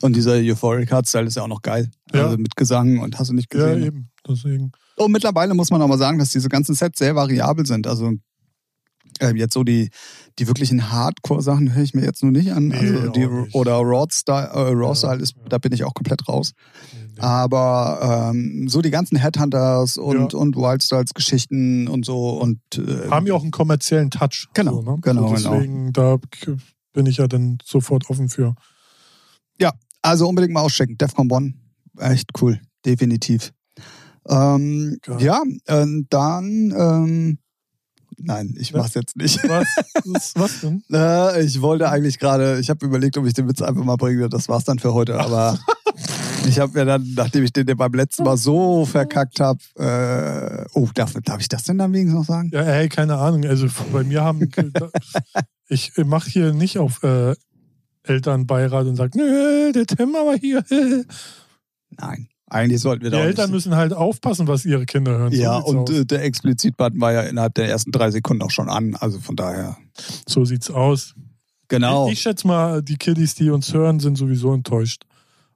Und 0.00 0.16
dieser 0.16 0.34
Euphoric 0.36 0.90
Hardstyle 0.90 1.26
ist 1.26 1.36
ja 1.36 1.42
auch 1.42 1.48
noch 1.48 1.62
geil. 1.62 1.90
Ja. 2.14 2.24
Also 2.26 2.38
mit 2.38 2.56
Gesang 2.56 3.00
und 3.00 3.18
hast 3.18 3.28
du 3.30 3.34
nicht 3.34 3.52
Ja, 3.52 3.66
gesehen. 3.74 3.82
eben. 3.84 4.10
Deswegen. 4.26 4.72
und 4.96 5.12
mittlerweile 5.12 5.54
muss 5.54 5.70
man 5.70 5.82
aber 5.82 5.98
sagen, 5.98 6.18
dass 6.18 6.30
diese 6.30 6.48
ganzen 6.48 6.74
Sets 6.74 6.98
sehr 6.98 7.14
variabel 7.14 7.66
sind. 7.66 7.86
Also 7.86 8.12
äh, 9.20 9.34
jetzt 9.34 9.54
so 9.54 9.64
die, 9.64 9.90
die 10.38 10.46
wirklichen 10.46 10.90
Hardcore-Sachen 10.90 11.74
höre 11.74 11.82
ich 11.82 11.94
mir 11.94 12.04
jetzt 12.04 12.22
nur 12.22 12.32
nicht 12.32 12.52
an. 12.52 12.68
Nee, 12.68 12.76
also 12.76 13.08
die, 13.10 13.26
nicht. 13.26 13.54
oder 13.54 13.76
Raw 13.76 14.06
Style, 14.10 14.48
äh, 14.52 14.58
Raw 14.72 14.88
Ja, 14.88 14.94
Style 14.94 15.22
ist, 15.22 15.34
ja. 15.36 15.42
da 15.48 15.58
bin 15.58 15.72
ich 15.72 15.84
auch 15.84 15.94
komplett 15.94 16.28
raus. 16.28 16.52
Nee. 16.92 17.20
Aber 17.20 18.30
ähm, 18.34 18.68
so 18.68 18.82
die 18.82 18.90
ganzen 18.90 19.16
Headhunters 19.16 19.96
und, 19.98 20.32
Ja. 20.32 20.38
und 20.38 20.56
Wildstyles 20.56 21.14
Geschichten 21.14 21.88
und 21.88 22.04
so 22.04 22.38
und 22.40 22.58
äh, 22.76 23.08
Haben 23.10 23.26
ja 23.26 23.34
auch 23.34 23.42
einen 23.42 23.50
kommerziellen 23.52 24.10
Touch. 24.10 24.48
Genau, 24.54 24.82
so, 24.82 24.82
ne? 24.82 24.98
genau, 25.00 25.34
so 25.36 25.50
deswegen, 25.50 25.92
da 25.92 26.18
k- 26.30 26.56
bin 26.92 27.06
ich 27.06 27.16
ja 27.16 27.26
dann 27.26 27.58
sofort 27.64 28.08
offen 28.10 28.28
für. 28.28 28.54
Also 30.02 30.28
unbedingt 30.28 30.52
mal 30.54 30.60
auschecken. 30.60 30.96
Defcon 30.98 31.28
One. 31.32 31.54
Echt 31.98 32.30
cool. 32.40 32.60
Definitiv. 32.84 33.52
Ähm, 34.28 34.98
ja, 35.18 35.42
ähm, 35.66 36.06
dann 36.10 36.72
ähm, 36.76 37.38
Nein, 38.18 38.54
ich 38.58 38.72
mach's 38.72 38.94
jetzt 38.94 39.16
nicht. 39.16 39.38
Was, 39.48 39.66
was, 40.04 40.32
was 40.36 40.60
denn? 40.60 40.82
Äh, 40.90 41.44
ich 41.44 41.60
wollte 41.60 41.88
eigentlich 41.90 42.18
gerade, 42.18 42.58
ich 42.58 42.70
habe 42.70 42.84
überlegt, 42.84 43.16
ob 43.18 43.26
ich 43.26 43.34
den 43.34 43.48
Witz 43.48 43.62
einfach 43.62 43.84
mal 43.84 43.96
bringe. 43.96 44.28
Das 44.28 44.48
war's 44.48 44.64
dann 44.64 44.78
für 44.78 44.94
heute. 44.94 45.18
Aber 45.18 45.58
ich 46.48 46.58
habe 46.58 46.78
mir 46.78 46.84
dann, 46.84 47.12
nachdem 47.14 47.44
ich 47.44 47.52
den 47.52 47.66
beim 47.76 47.92
letzten 47.92 48.24
Mal 48.24 48.36
so 48.36 48.86
verkackt 48.86 49.40
habe, 49.40 49.60
äh, 49.76 50.64
oh, 50.72 50.88
darf, 50.94 51.14
darf 51.24 51.40
ich 51.40 51.48
das 51.48 51.64
denn 51.64 51.78
dann 51.78 51.92
wenigstens 51.92 52.20
noch 52.20 52.26
sagen? 52.26 52.50
Ja, 52.52 52.62
ey, 52.62 52.88
keine 52.88 53.16
Ahnung. 53.16 53.44
Also 53.44 53.66
bei 53.92 54.04
mir 54.04 54.22
haben. 54.22 54.50
ich 55.68 55.92
mache 55.98 56.30
hier 56.30 56.52
nicht 56.52 56.78
auf 56.78 57.02
äh, 57.02 57.34
Elternbeirat 58.04 58.86
und 58.86 58.96
sage, 58.96 59.18
nö, 59.18 59.72
der 59.72 59.86
Tim 59.86 60.14
aber 60.14 60.36
hier. 60.36 60.64
Nein, 61.90 62.28
eigentlich 62.48 62.80
sollten 62.80 63.02
wir 63.04 63.10
da 63.10 63.18
auch 63.18 63.22
Eltern 63.24 63.50
müssen 63.50 63.74
halt 63.74 63.92
aufpassen, 63.92 64.46
was 64.46 64.64
ihre 64.64 64.86
Kinder 64.86 65.18
hören. 65.18 65.32
So 65.32 65.40
Ja, 65.42 65.56
sieht's 65.58 65.68
und 65.70 65.90
äh, 65.90 66.04
der 66.06 66.22
Explizit-Button 66.24 67.00
war 67.00 67.12
ja 67.12 67.22
innerhalb 67.22 67.54
der 67.54 67.68
ersten 67.68 67.90
drei 67.92 68.10
Sekunden 68.10 68.42
auch 68.42 68.50
schon 68.50 68.68
an. 68.68 68.94
Also 68.94 69.18
von 69.18 69.34
daher. 69.36 69.76
so 70.28 70.44
sieht's 70.44 70.70
aus. 70.70 71.14
Genau. 71.68 72.06
Ich, 72.06 72.14
ich 72.14 72.20
schätze 72.20 72.46
mal, 72.46 72.82
die 72.82 72.96
Kiddies, 72.96 73.34
die 73.34 73.50
uns 73.50 73.72
hören, 73.74 73.98
sind 73.98 74.16
sowieso 74.16 74.54
enttäuscht. 74.54 75.02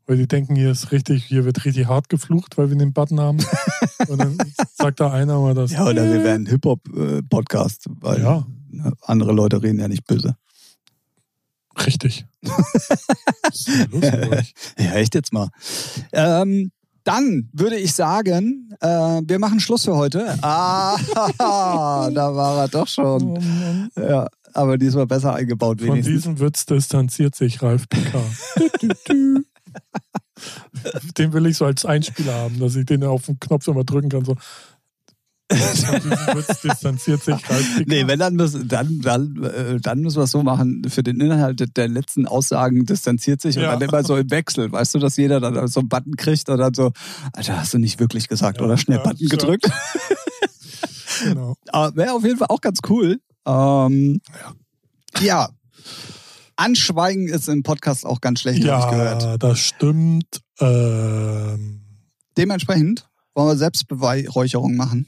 Weil 0.07 0.17
die 0.17 0.27
denken, 0.27 0.57
hier 0.57 0.73
ist 0.73 0.91
richtig, 0.91 1.25
hier 1.25 1.45
wird 1.45 1.65
richtig 1.65 1.87
hart 1.87 2.09
geflucht, 2.09 2.59
weil 2.59 2.69
wir 2.71 2.77
den 2.77 2.93
Button 2.93 3.21
haben. 3.21 3.39
und 4.09 4.19
dann 4.19 4.37
sagt 4.75 4.99
da 4.99 5.13
einer 5.13 5.39
mal 5.39 5.55
das. 5.55 5.71
Ja, 5.71 5.87
oder 5.87 6.05
wir 6.13 6.25
wären 6.25 6.43
ein 6.43 6.47
Hip-Hop-Podcast, 6.47 7.87
weil 8.01 8.21
Ja. 8.21 8.45
andere 9.03 9.33
Leute 9.33 9.63
reden 9.63 9.79
ja 9.79 9.87
nicht 9.87 10.05
böse. 10.07 10.35
Richtig. 11.87 12.27
Ja, 14.79 14.93
echt 14.95 15.15
jetzt 15.15 15.33
mal. 15.33 15.49
Ähm, 16.13 16.71
dann 17.05 17.49
würde 17.53 17.77
ich 17.77 17.95
sagen, 17.95 18.71
äh, 18.81 18.89
wir 18.89 19.39
machen 19.39 19.61
Schluss 19.61 19.85
für 19.85 19.97
heute. 19.97 20.37
Ah, 20.43 20.99
da 21.39 22.35
war 22.35 22.63
er 22.63 22.69
doch 22.69 22.89
schon. 22.89 23.39
Oh. 23.39 24.01
Ja, 24.01 24.27
aber 24.53 24.79
diesmal 24.79 25.07
besser 25.07 25.35
eingebaut 25.35 25.81
Von 25.81 25.89
wenigstens. 25.89 26.15
diesem 26.15 26.41
Witz 26.41 26.67
distanziert 26.67 27.35
sich 27.35 27.63
Ralf 27.63 27.89
Picard. 27.89 28.25
Den 31.19 31.33
will 31.33 31.47
ich 31.47 31.57
so 31.57 31.67
als 31.67 31.85
Einspieler 31.85 32.35
haben, 32.35 32.59
dass 32.59 32.75
ich 32.75 32.87
den 32.87 33.05
auf 33.05 33.27
den 33.27 33.39
Knopf 33.39 33.69
immer 33.69 33.85
drücken 33.85 34.09
kann. 34.09 34.25
So. 34.25 34.37
Distanziert 36.63 37.23
sich. 37.23 37.37
Nee, 37.87 38.07
wenn 38.07 38.19
dann 38.19 38.35
müssen, 38.35 38.69
dann, 38.69 39.01
dann, 39.01 39.43
äh, 39.43 39.81
dann 39.81 40.01
müssen 40.01 40.17
wir 40.19 40.25
es 40.25 40.31
so 40.31 40.43
machen, 40.43 40.83
für 40.89 41.03
den 41.03 41.21
Inhalt 41.21 41.77
der 41.77 41.89
letzten 41.89 42.27
Aussagen 42.27 42.87
distanziert 42.87 43.41
sich 43.41 43.57
und 43.57 43.63
Ja. 43.63 43.73
dann 43.77 43.89
immer 43.89 44.03
so 44.05 44.17
im 44.17 44.31
Wechsel, 44.31 44.71
weißt 44.73 44.95
du, 44.95 44.99
dass 44.99 45.17
jeder 45.17 45.41
dann 45.41 45.67
so 45.69 45.81
einen 45.81 45.89
Button 45.89 46.17
kriegt 46.17 46.49
und 46.49 46.59
dann 46.59 46.75
so, 46.75 46.93
Alter, 47.33 47.59
hast 47.59 47.75
du 47.75 47.79
nicht 47.79 48.01
wirklich 48.01 48.29
gesagt, 48.29 48.59
Ja, 48.59 48.65
oder 48.65 48.77
schnell 48.77 48.99
ja, 48.99 49.03
Button 49.05 49.19
ja. 49.23 49.29
gedrückt. 49.29 49.71
genau. 51.25 51.55
Aber 51.69 51.97
wäre 51.97 52.13
auf 52.13 52.25
jeden 52.25 52.39
Fall 52.39 52.49
auch 52.51 52.61
ganz 52.61 52.79
cool. 52.89 53.19
Ähm, 53.47 54.21
ja. 55.21 55.49
Anschweigen 56.57 57.29
ist 57.29 57.49
im 57.49 57.63
Podcast 57.63 58.05
auch 58.05 58.21
ganz 58.21 58.41
schlecht, 58.41 58.67
habe 58.69 58.85
ich 58.85 58.91
gehört. 58.91 59.23
Ja, 59.23 59.39
das 59.39 59.59
stimmt. 59.59 60.41
Ähm, 60.61 61.81
Dementsprechend 62.37 63.09
wollen 63.41 63.53
wir 63.53 63.57
Selbstbeweihräucherung 63.57 64.77
machen. 64.77 65.07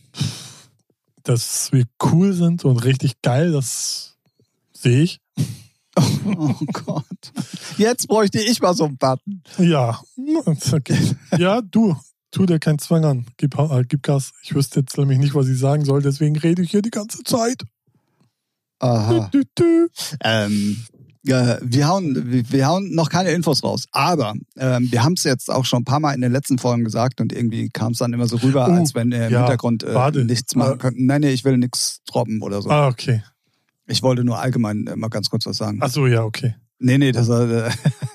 dass 1.24 1.70
wir 1.70 1.84
cool 2.02 2.32
sind 2.32 2.64
und 2.64 2.78
richtig 2.78 3.22
geil, 3.22 3.52
das 3.52 4.16
sehe 4.72 5.02
ich. 5.02 5.20
Oh 6.24 6.54
Gott. 6.72 7.32
Jetzt 7.76 8.08
bräuchte 8.08 8.40
ich 8.40 8.62
mal 8.62 8.72
so 8.72 8.86
einen 8.86 8.96
Button. 8.96 9.42
Ja, 9.58 10.00
okay. 10.72 10.96
ja, 11.36 11.60
du, 11.60 11.94
tu 12.30 12.46
dir 12.46 12.58
keinen 12.58 12.78
Zwang 12.78 13.04
an. 13.04 13.26
Gib, 13.36 13.58
äh, 13.58 13.84
gib 13.86 14.02
Gas. 14.02 14.32
Ich 14.42 14.54
wüsste 14.54 14.80
jetzt 14.80 14.96
nämlich 14.96 15.18
nicht, 15.18 15.34
was 15.34 15.48
ich 15.48 15.58
sagen 15.58 15.84
soll, 15.84 16.00
deswegen 16.00 16.34
rede 16.38 16.62
ich 16.62 16.70
hier 16.70 16.80
die 16.80 16.90
ganze 16.90 17.22
Zeit. 17.24 17.64
Aha. 18.78 19.28
Dü, 19.34 19.44
dü, 19.44 19.44
dü. 19.58 19.88
Ähm, 20.24 20.82
äh, 21.26 21.58
wir, 21.62 21.88
hauen, 21.88 22.32
wir, 22.32 22.50
wir 22.50 22.66
hauen 22.66 22.94
noch 22.94 23.08
keine 23.08 23.30
Infos 23.30 23.62
raus, 23.62 23.86
aber 23.92 24.34
ähm, 24.56 24.90
wir 24.90 25.04
haben 25.04 25.14
es 25.14 25.24
jetzt 25.24 25.50
auch 25.50 25.64
schon 25.64 25.82
ein 25.82 25.84
paar 25.84 26.00
Mal 26.00 26.14
in 26.14 26.20
den 26.20 26.32
letzten 26.32 26.58
Folgen 26.58 26.84
gesagt 26.84 27.20
und 27.20 27.32
irgendwie 27.32 27.68
kam 27.70 27.92
es 27.92 27.98
dann 27.98 28.12
immer 28.12 28.26
so 28.26 28.36
rüber, 28.36 28.68
Uh, 28.68 28.72
als 28.72 28.94
wenn 28.94 29.10
wir 29.10 29.26
im 29.26 29.32
ja, 29.32 29.38
Hintergrund 29.40 29.84
äh, 29.84 30.24
nichts 30.24 30.54
machen 30.54 30.74
Äh, 30.74 30.78
könnten. 30.78 31.06
Nein, 31.06 31.20
nee, 31.20 31.30
ich 31.30 31.44
will 31.44 31.58
nichts 31.58 32.00
droppen 32.06 32.42
oder 32.42 32.62
so. 32.62 32.70
Ah, 32.70 32.88
okay. 32.88 33.22
Ich 33.86 34.02
wollte 34.02 34.24
nur 34.24 34.38
allgemein 34.38 34.86
äh, 34.86 34.96
mal 34.96 35.08
ganz 35.08 35.30
kurz 35.30 35.46
was 35.46 35.56
sagen. 35.56 35.78
Ach 35.80 35.90
so, 35.90 36.06
ja, 36.06 36.24
okay. 36.24 36.54
Nee, 36.78 36.98
nee, 36.98 37.12
das 37.12 37.28
äh, 37.28 37.70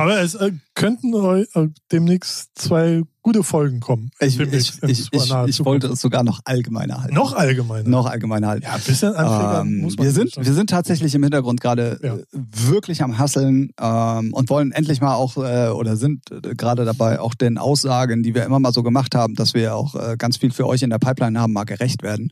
Aber 0.00 0.20
es 0.20 0.34
äh, 0.34 0.52
könnten 0.74 1.14
äh, 1.14 1.68
demnächst 1.90 2.50
zwei 2.56 3.02
gute 3.22 3.42
Folgen 3.42 3.80
kommen. 3.80 4.10
ich, 4.20 4.36
Demnächst 4.36 4.78
ich, 4.84 5.08
ich, 5.12 5.22
ich 5.46 5.64
wollte 5.64 5.88
es 5.88 6.00
sogar 6.00 6.22
noch 6.22 6.40
allgemeiner 6.44 7.02
halten. 7.02 7.14
Noch 7.14 7.32
allgemeiner. 7.32 7.88
Noch 7.88 8.06
allgemeiner 8.06 8.46
halten. 8.46 8.64
Ja, 8.64 8.74
ein 8.74 8.80
bisschen 8.80 9.14
Anfänger 9.14 9.60
Ähm, 9.62 9.78
muss 9.78 9.96
man 9.96 10.06
wir, 10.06 10.12
sind, 10.12 10.36
wir 10.36 10.52
sind 10.54 10.70
tatsächlich 10.70 11.12
im 11.14 11.24
Hintergrund 11.24 11.60
gerade 11.60 11.98
Ja. 12.02 12.14
äh, 12.14 12.24
wirklich 12.32 13.02
am 13.02 13.18
Hasseln 13.18 13.70
ähm, 13.80 14.32
und 14.32 14.48
wollen 14.48 14.70
endlich 14.70 15.00
mal 15.00 15.14
auch 15.14 15.36
äh, 15.38 15.70
oder 15.70 15.96
sind 15.96 16.30
äh, 16.30 16.54
gerade 16.54 16.84
dabei, 16.84 17.18
auch 17.18 17.34
den 17.34 17.58
Aussagen, 17.58 18.22
die 18.22 18.34
wir 18.34 18.44
immer 18.44 18.60
mal 18.60 18.72
so 18.72 18.84
gemacht 18.84 19.16
haben, 19.16 19.34
dass 19.34 19.54
wir 19.54 19.74
auch 19.74 19.96
äh, 19.96 20.16
ganz 20.16 20.36
viel 20.36 20.52
für 20.52 20.66
euch 20.66 20.82
in 20.82 20.90
der 20.90 20.98
Pipeline 20.98 21.40
haben, 21.40 21.52
mal 21.52 21.64
gerecht 21.64 22.04
werden. 22.04 22.30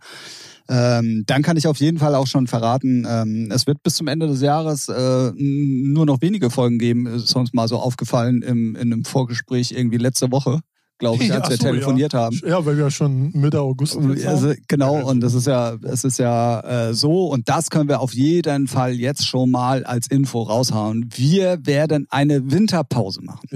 Ähm, 0.68 1.24
dann 1.27 1.42
kann 1.42 1.57
ich 1.57 1.66
auf 1.66 1.79
jeden 1.79 1.98
Fall 1.98 2.14
auch 2.14 2.27
schon 2.27 2.46
verraten, 2.46 3.07
ähm, 3.09 3.50
es 3.53 3.66
wird 3.66 3.83
bis 3.83 3.96
zum 3.96 4.09
Ende 4.09 4.27
des 4.27 4.40
Jahres 4.40 4.88
äh, 4.88 5.33
nur 5.37 6.07
noch 6.07 6.22
wenige 6.22 6.48
Folgen 6.48 6.79
geben. 6.79 7.07
Ist 7.07 7.35
uns 7.37 7.53
mal 7.53 7.68
so 7.68 7.79
aufgefallen 7.79 8.42
im, 8.42 8.74
in 8.74 8.92
einem 8.92 9.05
Vorgespräch 9.05 9.72
irgendwie 9.72 9.98
letzte 9.98 10.33
Woche, 10.33 10.61
glaube 10.98 11.22
ich, 11.22 11.29
Ja, 11.29 11.37
als 11.37 11.50
wir 11.50 11.57
ach 11.57 11.61
so, 11.61 11.66
telefoniert 11.68 12.14
ja. 12.14 12.20
haben. 12.20 12.40
Ja, 12.46 12.64
weil 12.64 12.77
wir 12.77 12.85
ja 12.85 12.90
schon 12.90 13.31
Mitte 13.33 13.61
August 13.61 13.98
jetzt 14.00 14.27
Also, 14.27 14.55
genau, 14.66 15.07
und 15.07 15.20
das 15.20 15.35
ist 15.35 15.46
ja, 15.46 15.77
es 15.83 16.05
ist 16.05 16.18
ja 16.18 16.61
äh, 16.61 16.94
so, 16.94 17.27
und 17.27 17.48
das 17.50 17.68
können 17.68 17.88
wir 17.88 18.00
auf 18.00 18.14
jeden 18.14 18.66
Fall 18.66 18.94
jetzt 18.94 19.27
schon 19.27 19.50
mal 19.50 19.85
als 19.85 20.07
Info 20.07 20.42
raushauen. 20.42 21.11
Wir 21.14 21.66
werden 21.66 22.07
eine 22.09 22.50
Winterpause 22.50 23.20
machen. 23.22 23.46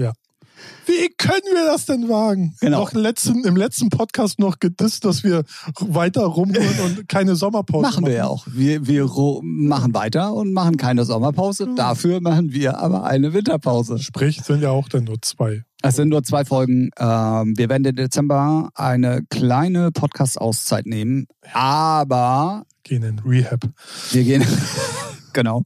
Wie 0.85 1.09
können 1.17 1.53
wir 1.53 1.65
das 1.65 1.85
denn 1.85 2.09
wagen? 2.09 2.55
Genau. 2.61 2.79
Noch 2.79 2.93
letzten, 2.93 3.43
im 3.43 3.55
letzten 3.55 3.89
Podcast 3.89 4.39
noch 4.39 4.59
gedisst, 4.59 5.05
dass 5.05 5.23
wir 5.23 5.43
weiter 5.79 6.23
rumholen 6.23 6.79
und 6.85 7.07
keine 7.07 7.35
Sommerpause 7.35 7.81
machen. 7.83 8.03
machen 8.03 8.05
wir 8.07 8.13
ja 8.13 8.27
auch. 8.27 8.47
Wir, 8.49 8.87
wir 8.87 9.07
machen 9.43 9.93
weiter 9.93 10.33
und 10.33 10.53
machen 10.53 10.77
keine 10.77 11.05
Sommerpause. 11.05 11.65
Hm. 11.65 11.75
Dafür 11.75 12.21
machen 12.21 12.51
wir 12.53 12.79
aber 12.79 13.03
eine 13.03 13.33
Winterpause. 13.33 13.99
Sprich, 13.99 14.41
sind 14.41 14.61
ja 14.61 14.71
auch 14.71 14.89
dann 14.89 15.03
nur 15.03 15.21
zwei. 15.21 15.63
Es 15.81 15.95
sind 15.95 16.09
nur 16.09 16.23
zwei 16.23 16.43
Folgen. 16.43 16.89
Ähm, 16.99 17.53
wir 17.55 17.69
werden 17.69 17.85
im 17.85 17.95
Dezember 17.95 18.69
eine 18.75 19.21
kleine 19.29 19.91
Podcast-Auszeit 19.91 20.85
nehmen, 20.85 21.27
aber 21.53 22.65
Gehen 22.83 23.03
in 23.03 23.19
Rehab. 23.19 23.61
Wir 24.11 24.23
gehen, 24.23 24.43
genau. 25.33 25.63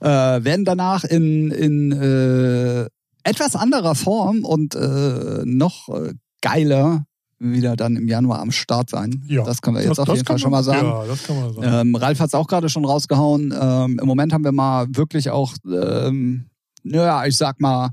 Äh, 0.00 0.08
werden 0.08 0.64
danach 0.64 1.04
in, 1.04 1.50
in 1.50 1.92
äh, 1.92 2.88
etwas 3.24 3.56
anderer 3.56 3.94
Form 3.94 4.44
und 4.44 4.74
äh, 4.74 5.42
noch 5.44 5.88
äh, 5.88 6.14
geiler 6.40 7.06
wieder 7.40 7.76
dann 7.76 7.96
im 7.96 8.06
Januar 8.08 8.38
am 8.40 8.52
Start 8.52 8.88
sein. 8.90 9.24
Ja. 9.26 9.44
Das 9.44 9.60
können 9.60 9.76
wir 9.76 9.82
jetzt 9.82 9.90
Das- 9.90 9.98
auf 10.00 10.06
das 10.06 10.16
jeden 10.18 10.26
Fall 10.26 10.38
schon 10.38 10.50
man- 10.50 10.60
mal 10.60 10.64
sagen. 10.64 10.86
Ja, 10.86 11.04
das 11.04 11.22
kann 11.24 11.36
man 11.40 11.52
sagen. 11.54 11.88
Ähm, 11.88 11.94
Ralf 11.96 12.20
hat 12.20 12.28
es 12.28 12.34
auch 12.34 12.46
gerade 12.46 12.68
schon 12.68 12.84
rausgehauen. 12.84 13.52
Ähm, 13.58 13.98
Im 14.00 14.06
Moment 14.06 14.32
haben 14.32 14.44
wir 14.44 14.52
mal 14.52 14.86
wirklich 14.90 15.30
auch, 15.30 15.52
ähm, 15.70 16.46
naja, 16.84 17.24
ich 17.26 17.36
sag 17.36 17.60
mal, 17.60 17.90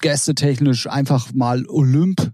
gästetechnisch 0.00 0.86
einfach 0.86 1.32
mal 1.34 1.64
Olymp 1.68 2.30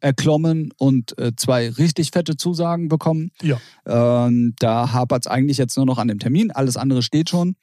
erklommen 0.00 0.72
und 0.78 1.16
äh, 1.18 1.32
zwei 1.36 1.70
richtig 1.70 2.10
fette 2.10 2.36
Zusagen 2.36 2.88
bekommen. 2.88 3.30
Ja. 3.40 3.58
Ähm, 3.86 4.54
da 4.58 4.92
hapert 4.92 5.26
es 5.26 5.30
eigentlich 5.30 5.58
jetzt 5.58 5.76
nur 5.76 5.86
noch 5.86 5.98
an 5.98 6.08
dem 6.08 6.18
Termin. 6.18 6.50
Alles 6.50 6.76
andere 6.76 7.02
steht 7.02 7.30
schon. 7.30 7.54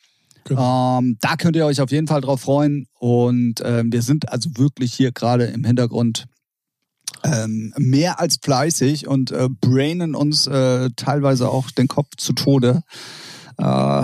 Genau. 0.45 0.99
Ähm, 0.99 1.17
da 1.21 1.35
könnt 1.35 1.55
ihr 1.55 1.65
euch 1.65 1.81
auf 1.81 1.91
jeden 1.91 2.07
Fall 2.07 2.21
drauf 2.21 2.41
freuen. 2.41 2.87
Und 2.99 3.61
ähm, 3.63 3.91
wir 3.91 4.01
sind 4.01 4.29
also 4.31 4.49
wirklich 4.55 4.93
hier 4.93 5.11
gerade 5.11 5.45
im 5.45 5.63
Hintergrund 5.63 6.25
ähm, 7.23 7.73
mehr 7.77 8.19
als 8.19 8.37
fleißig 8.41 9.07
und 9.07 9.31
äh, 9.31 9.49
brainen 9.49 10.15
uns 10.15 10.47
äh, 10.47 10.89
teilweise 10.95 11.49
auch 11.49 11.71
den 11.71 11.87
Kopf 11.87 12.15
zu 12.17 12.33
Tode. 12.33 12.83
Äh, 13.57 13.63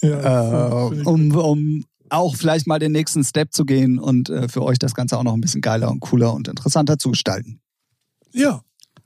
ja, 0.00 0.88
äh, 0.88 1.02
um, 1.04 1.34
um 1.34 1.84
auch 2.10 2.36
vielleicht 2.36 2.66
mal 2.66 2.78
den 2.78 2.92
nächsten 2.92 3.24
Step 3.24 3.52
zu 3.52 3.64
gehen 3.64 3.98
und 3.98 4.30
äh, 4.30 4.48
für 4.48 4.62
euch 4.62 4.78
das 4.78 4.94
Ganze 4.94 5.18
auch 5.18 5.24
noch 5.24 5.34
ein 5.34 5.40
bisschen 5.40 5.60
geiler 5.60 5.90
und 5.90 6.00
cooler 6.00 6.32
und 6.32 6.48
interessanter 6.48 6.98
zu 6.98 7.10
gestalten. 7.10 7.60
Ja, 8.32 8.62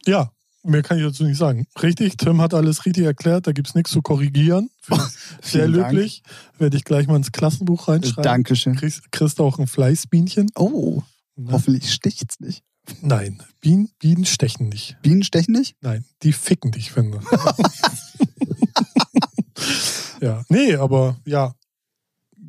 ja. 0.07 0.31
Mehr 0.65 0.83
kann 0.83 0.99
ich 0.99 1.05
dazu 1.05 1.25
nicht 1.25 1.39
sagen. 1.39 1.67
Richtig, 1.83 2.17
Tim 2.17 2.41
hat 2.41 2.53
alles 2.53 2.85
richtig 2.85 3.05
erklärt, 3.05 3.47
da 3.47 3.53
gibt 3.53 3.69
es 3.69 3.75
nichts 3.75 3.91
zu 3.91 4.03
korrigieren. 4.03 4.71
Sehr 5.43 5.69
löblich. 5.69 6.23
Werde 6.59 6.77
ich 6.77 6.85
gleich 6.85 7.07
mal 7.07 7.17
ins 7.17 7.33
Klassenbuch 7.33 7.89
reinschreiben. 7.89 8.23
Dankeschön. 8.23 8.77
Kriegst, 8.77 9.11
kriegst 9.13 9.41
auch 9.41 9.59
ein 9.59 9.67
Fleißbienchen. 9.67 10.51
Oh, 10.57 11.03
Na, 11.37 11.53
hoffentlich 11.53 11.93
sticht's 11.93 12.41
nicht. 12.41 12.63
Nein, 13.03 13.43
Bienen, 13.61 13.91
Bienen 13.99 14.25
stechen 14.25 14.69
nicht. 14.69 14.97
Bienen 15.03 15.23
stechen 15.23 15.53
nicht? 15.53 15.77
Nein, 15.81 16.05
die 16.23 16.33
ficken 16.33 16.73
dich, 16.73 16.91
finde 16.91 17.21
Ja, 20.21 20.45
nee, 20.49 20.75
aber 20.75 21.17
ja, 21.25 21.55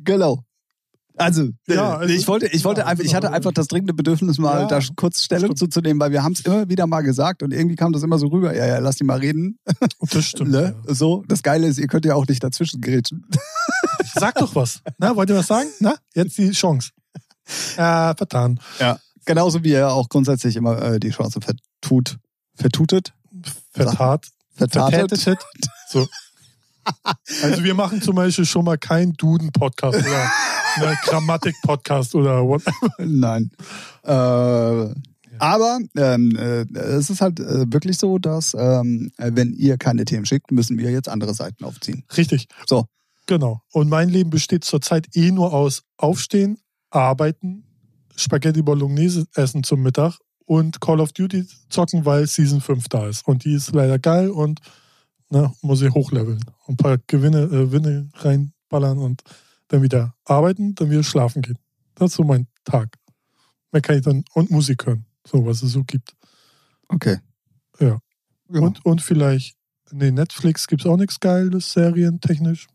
Genau. 0.04 0.44
Also, 1.20 1.42
äh, 1.68 1.74
Ja, 1.74 1.98
also- 1.98 2.14
ich 2.14 2.26
wollte, 2.26 2.46
ich 2.46 2.64
wollte 2.64 2.80
ja, 2.80 2.86
einfach, 2.86 3.04
ich 3.04 3.14
hatte 3.14 3.30
einfach 3.32 3.52
das 3.52 3.68
dringende 3.68 3.92
Bedürfnis, 3.92 4.38
mal 4.38 4.62
Ja, 4.62 4.66
da 4.66 4.80
kurz 4.96 5.22
Stellung 5.22 5.54
zuzunehmen, 5.54 6.00
weil 6.00 6.12
wir 6.12 6.22
haben 6.22 6.32
es 6.32 6.40
immer 6.40 6.68
wieder 6.68 6.86
mal 6.86 7.02
gesagt 7.02 7.42
und 7.42 7.52
irgendwie 7.52 7.76
kam 7.76 7.92
das 7.92 8.02
immer 8.02 8.18
so 8.18 8.28
rüber. 8.28 8.56
Ja, 8.56 8.66
ja, 8.66 8.78
lass 8.78 8.96
die 8.96 9.04
mal 9.04 9.18
reden. 9.18 9.58
Das 10.00 10.24
stimmt. 10.24 10.50
ne? 10.52 10.74
So, 10.86 11.22
das 11.28 11.42
Geile 11.42 11.66
ist, 11.66 11.78
ihr 11.78 11.88
könnt 11.88 12.04
ja 12.06 12.14
auch 12.14 12.26
nicht 12.26 12.42
dazwischen 12.42 12.80
grätschen. 12.80 13.26
Sag 14.14 14.36
doch 14.36 14.54
was. 14.54 14.80
Na, 14.98 15.14
wollt 15.14 15.28
ihr 15.30 15.36
was 15.36 15.46
sagen? 15.46 15.68
Na, 15.78 15.94
jetzt 16.14 16.38
die 16.38 16.50
Chance. 16.52 16.90
Ja, 17.76 18.14
vertan. 18.16 18.58
Ja. 18.78 18.98
Genauso 19.26 19.62
wie 19.62 19.72
er 19.72 19.92
auch 19.92 20.08
grundsätzlich 20.08 20.56
immer 20.56 20.80
äh, 20.80 21.00
die 21.00 21.10
Chance 21.10 21.40
vertut, 21.40 22.16
vertutet, 22.54 23.12
Vertat. 23.72 24.26
vertatet. 24.54 25.18
Vertätet. 25.20 25.44
So. 25.88 26.06
Also 27.42 27.62
wir 27.62 27.74
machen 27.74 28.00
zum 28.00 28.16
Beispiel 28.16 28.46
schon 28.46 28.64
mal 28.64 28.78
keinen 28.78 29.12
Duden-Podcast 29.12 29.98
einen 30.76 30.96
Grammatik-Podcast 31.04 32.14
oder 32.14 32.46
what. 32.46 32.62
Nein. 32.98 33.50
Äh, 34.04 34.10
Aber 35.38 35.78
ähm, 35.96 36.36
äh, 36.36 36.66
es 36.78 37.10
ist 37.10 37.20
halt 37.20 37.40
äh, 37.40 37.72
wirklich 37.72 37.98
so, 37.98 38.18
dass 38.18 38.54
ähm, 38.58 39.10
wenn 39.16 39.52
ihr 39.52 39.78
keine 39.78 40.04
Themen 40.04 40.26
schickt, 40.26 40.50
müssen 40.52 40.78
wir 40.78 40.90
jetzt 40.90 41.08
andere 41.08 41.34
Seiten 41.34 41.64
aufziehen. 41.64 42.04
Richtig. 42.16 42.48
So. 42.66 42.86
Genau. 43.26 43.62
Und 43.72 43.88
mein 43.88 44.08
Leben 44.08 44.30
besteht 44.30 44.64
zurzeit 44.64 45.14
eh 45.14 45.30
nur 45.30 45.52
aus 45.52 45.84
Aufstehen, 45.96 46.58
Arbeiten, 46.90 47.64
Spaghetti 48.16 48.62
Bolognese 48.62 49.26
essen 49.34 49.62
zum 49.62 49.82
Mittag 49.82 50.18
und 50.44 50.80
Call 50.80 51.00
of 51.00 51.12
Duty 51.12 51.46
zocken, 51.68 52.04
weil 52.04 52.26
Season 52.26 52.60
5 52.60 52.88
da 52.88 53.08
ist. 53.08 53.26
Und 53.26 53.44
die 53.44 53.54
ist 53.54 53.72
leider 53.72 53.98
geil 53.98 54.30
und 54.30 54.60
ne, 55.30 55.52
muss 55.62 55.80
ich 55.80 55.92
hochleveln. 55.92 56.44
Ein 56.66 56.76
paar 56.76 56.98
Gewinne, 57.06 57.42
äh, 57.42 57.48
Gewinne 57.48 58.08
reinballern 58.14 58.98
und 58.98 59.22
dann 59.70 59.82
wieder 59.82 60.14
arbeiten, 60.24 60.74
dann 60.74 60.90
wieder 60.90 61.02
schlafen 61.02 61.42
gehen. 61.42 61.58
Das 61.94 62.10
ist 62.10 62.16
so 62.16 62.24
mein 62.24 62.48
Tag. 62.64 62.88
Mehr 63.72 63.80
kann 63.80 63.96
ich 63.96 64.02
dann 64.02 64.24
und 64.34 64.50
Musik 64.50 64.86
hören. 64.86 65.06
So, 65.26 65.46
was 65.46 65.62
es 65.62 65.72
so 65.72 65.84
gibt. 65.84 66.14
Okay. 66.88 67.18
Ja. 67.78 68.00
ja. 68.50 68.60
Und, 68.60 68.84
und 68.84 69.00
vielleicht, 69.00 69.56
nee, 69.92 70.10
Netflix 70.10 70.66
gibt 70.66 70.82
es 70.82 70.86
auch 70.86 70.96
nichts 70.96 71.20
Geiles, 71.20 71.72
serientechnisch. 71.72 72.66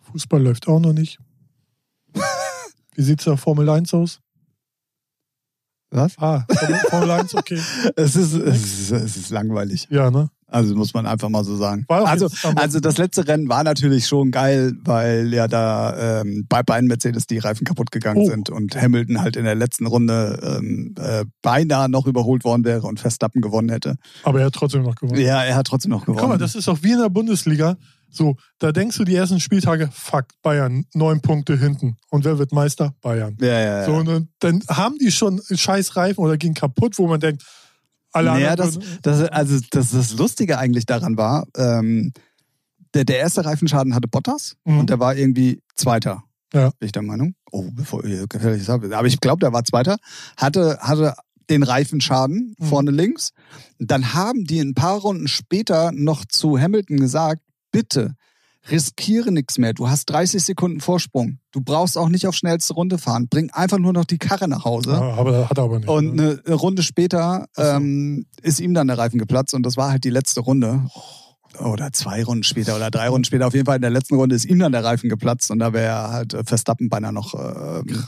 Fußball 0.00 0.42
läuft 0.42 0.68
auch 0.68 0.80
noch 0.80 0.92
nicht. 0.92 1.18
Wie 2.94 3.02
sieht 3.02 3.20
es 3.20 3.24
da 3.24 3.36
Formel 3.36 3.70
1 3.70 3.94
aus? 3.94 4.20
Was? 5.90 6.18
Ah, 6.18 6.44
Formel, 6.50 6.80
Formel 6.90 7.10
1, 7.10 7.34
okay. 7.34 7.62
Es 7.96 8.16
ist, 8.16 8.34
es, 8.34 8.64
ist, 8.64 8.90
es 8.90 9.16
ist 9.16 9.30
langweilig. 9.30 9.88
Ja, 9.90 10.10
ne? 10.10 10.30
Also 10.52 10.74
muss 10.74 10.92
man 10.94 11.06
einfach 11.06 11.28
mal 11.28 11.44
so 11.44 11.56
sagen. 11.56 11.84
Also, 11.88 12.28
also 12.56 12.78
das 12.80 12.98
letzte 12.98 13.26
Rennen 13.26 13.48
war 13.48 13.64
natürlich 13.64 14.06
schon 14.06 14.30
geil, 14.30 14.72
weil 14.84 15.32
ja 15.32 15.48
da 15.48 16.20
ähm, 16.20 16.46
bei 16.48 16.62
beiden 16.62 16.88
Mercedes 16.88 17.26
die 17.26 17.38
Reifen 17.38 17.64
kaputt 17.64 17.90
gegangen 17.90 18.20
Oh. 18.22 18.28
sind 18.28 18.50
und 18.50 18.76
Hamilton 18.80 19.20
halt 19.20 19.36
in 19.36 19.44
der 19.44 19.54
letzten 19.54 19.86
Runde 19.86 20.58
ähm, 20.60 20.94
äh, 20.98 21.24
beinahe 21.42 21.88
noch 21.88 22.06
überholt 22.06 22.44
worden 22.44 22.64
wäre 22.64 22.86
und 22.86 23.00
Verstappen 23.00 23.40
gewonnen 23.40 23.70
hätte. 23.70 23.96
Aber 24.24 24.40
er 24.40 24.46
hat 24.46 24.54
trotzdem 24.54 24.82
noch 24.82 24.94
gewonnen. 24.96 25.20
Ja, 25.20 25.42
er 25.42 25.56
hat 25.56 25.66
trotzdem 25.66 25.90
noch 25.90 26.02
gewonnen. 26.04 26.18
Guck 26.20 26.28
mal, 26.28 26.38
das 26.38 26.54
ist 26.54 26.68
auch 26.68 26.78
wie 26.82 26.92
in 26.92 26.98
der 26.98 27.08
Bundesliga. 27.08 27.76
So, 28.14 28.36
da 28.58 28.72
denkst 28.72 28.98
du 28.98 29.04
die 29.04 29.14
ersten 29.14 29.40
Spieltage, 29.40 29.88
fuck, 29.90 30.26
Bayern, 30.42 30.84
neun 30.92 31.22
Punkte 31.22 31.56
hinten. 31.56 31.96
Und 32.10 32.26
wer 32.26 32.38
wird 32.38 32.52
Meister? 32.52 32.94
Bayern. 33.00 33.38
ja, 33.40 33.46
ja, 33.48 33.60
ja. 33.80 33.84
So, 33.86 33.94
und 33.94 34.06
dann- 34.06 34.28
dann 34.40 34.62
haben 34.68 34.98
die 34.98 35.10
schon 35.10 35.40
scheiß 35.50 35.96
Reifen 35.96 36.22
oder 36.22 36.36
gehen 36.36 36.52
kaputt, 36.52 36.98
wo 36.98 37.06
man 37.06 37.20
denkt, 37.20 37.42
alle 38.12 38.30
Naja, 38.30 38.56
das, 38.56 38.78
das, 39.02 39.22
also 39.28 39.58
das, 39.70 39.90
das 39.90 40.12
Lustige 40.14 40.58
eigentlich 40.58 40.86
daran 40.86 41.16
war, 41.16 41.46
ähm, 41.56 42.12
der, 42.94 43.04
der 43.04 43.18
erste 43.18 43.44
Reifenschaden 43.44 43.94
hatte 43.94 44.08
Bottas 44.08 44.56
Mhm. 44.64 44.80
und 44.80 44.90
der 44.90 45.00
war 45.00 45.16
irgendwie 45.16 45.62
Zweiter. 45.74 46.24
Ja. 46.52 46.70
Bin 46.78 46.86
ich 46.86 46.92
der 46.92 47.02
Meinung. 47.02 47.34
Oh, 47.50 47.70
bevor 47.72 48.04
ich 48.04 48.28
gefährliches 48.28 48.68
habe. 48.68 48.94
Aber 48.96 49.06
ich 49.06 49.20
glaube, 49.20 49.40
der 49.40 49.52
war 49.54 49.64
Zweiter. 49.64 49.96
Hatte, 50.36 50.78
hatte 50.80 51.14
den 51.48 51.62
Reifenschaden 51.62 52.54
Mhm. 52.58 52.64
vorne 52.64 52.90
links. 52.90 53.30
Dann 53.78 54.12
haben 54.14 54.44
die 54.44 54.60
ein 54.60 54.74
paar 54.74 54.98
Runden 54.98 55.28
später 55.28 55.90
noch 55.92 56.24
zu 56.26 56.58
Hamilton 56.58 56.98
gesagt, 56.98 57.40
bitte 57.72 58.14
riskiere 58.70 59.32
nichts 59.32 59.58
mehr. 59.58 59.72
Du 59.72 59.88
hast 59.88 60.06
30 60.06 60.42
Sekunden 60.42 60.80
Vorsprung. 60.80 61.38
Du 61.50 61.60
brauchst 61.60 61.98
auch 61.98 62.08
nicht 62.08 62.26
auf 62.26 62.34
schnellste 62.34 62.74
Runde 62.74 62.98
fahren. 62.98 63.28
Bring 63.28 63.50
einfach 63.50 63.78
nur 63.78 63.92
noch 63.92 64.04
die 64.04 64.18
Karre 64.18 64.48
nach 64.48 64.64
Hause. 64.64 64.92
ja, 64.92 65.14
aber 65.14 65.50
hat 65.50 65.58
er 65.58 65.64
aber 65.64 65.78
nicht. 65.78 65.88
Und 65.88 66.14
ne? 66.14 66.40
eine 66.44 66.54
Runde 66.54 66.82
später 66.82 67.46
ähm, 67.56 68.26
ist 68.42 68.60
ihm 68.60 68.74
dann 68.74 68.86
der 68.86 68.98
Reifen 68.98 69.18
geplatzt 69.18 69.54
und 69.54 69.64
das 69.64 69.76
war 69.76 69.90
halt 69.90 70.04
die 70.04 70.10
letzte 70.10 70.40
Runde. 70.40 70.86
Oder 71.58 71.92
zwei 71.92 72.24
Runden 72.24 72.44
später 72.44 72.76
oder 72.76 72.90
drei 72.90 73.08
Runden 73.08 73.24
später. 73.24 73.46
Auf 73.46 73.54
jeden 73.54 73.66
Fall 73.66 73.76
in 73.76 73.82
der 73.82 73.90
letzten 73.90 74.14
Runde 74.14 74.34
ist 74.34 74.46
ihm 74.46 74.58
dann 74.58 74.72
der 74.72 74.84
Reifen 74.84 75.10
geplatzt 75.10 75.50
und 75.50 75.58
da 75.58 75.72
wäre 75.72 76.10
halt 76.10 76.34
äh, 76.34 76.44
Verstappen 76.44 76.88
beinahe 76.88 77.12
noch 77.12 77.34
ähm, 77.34 78.04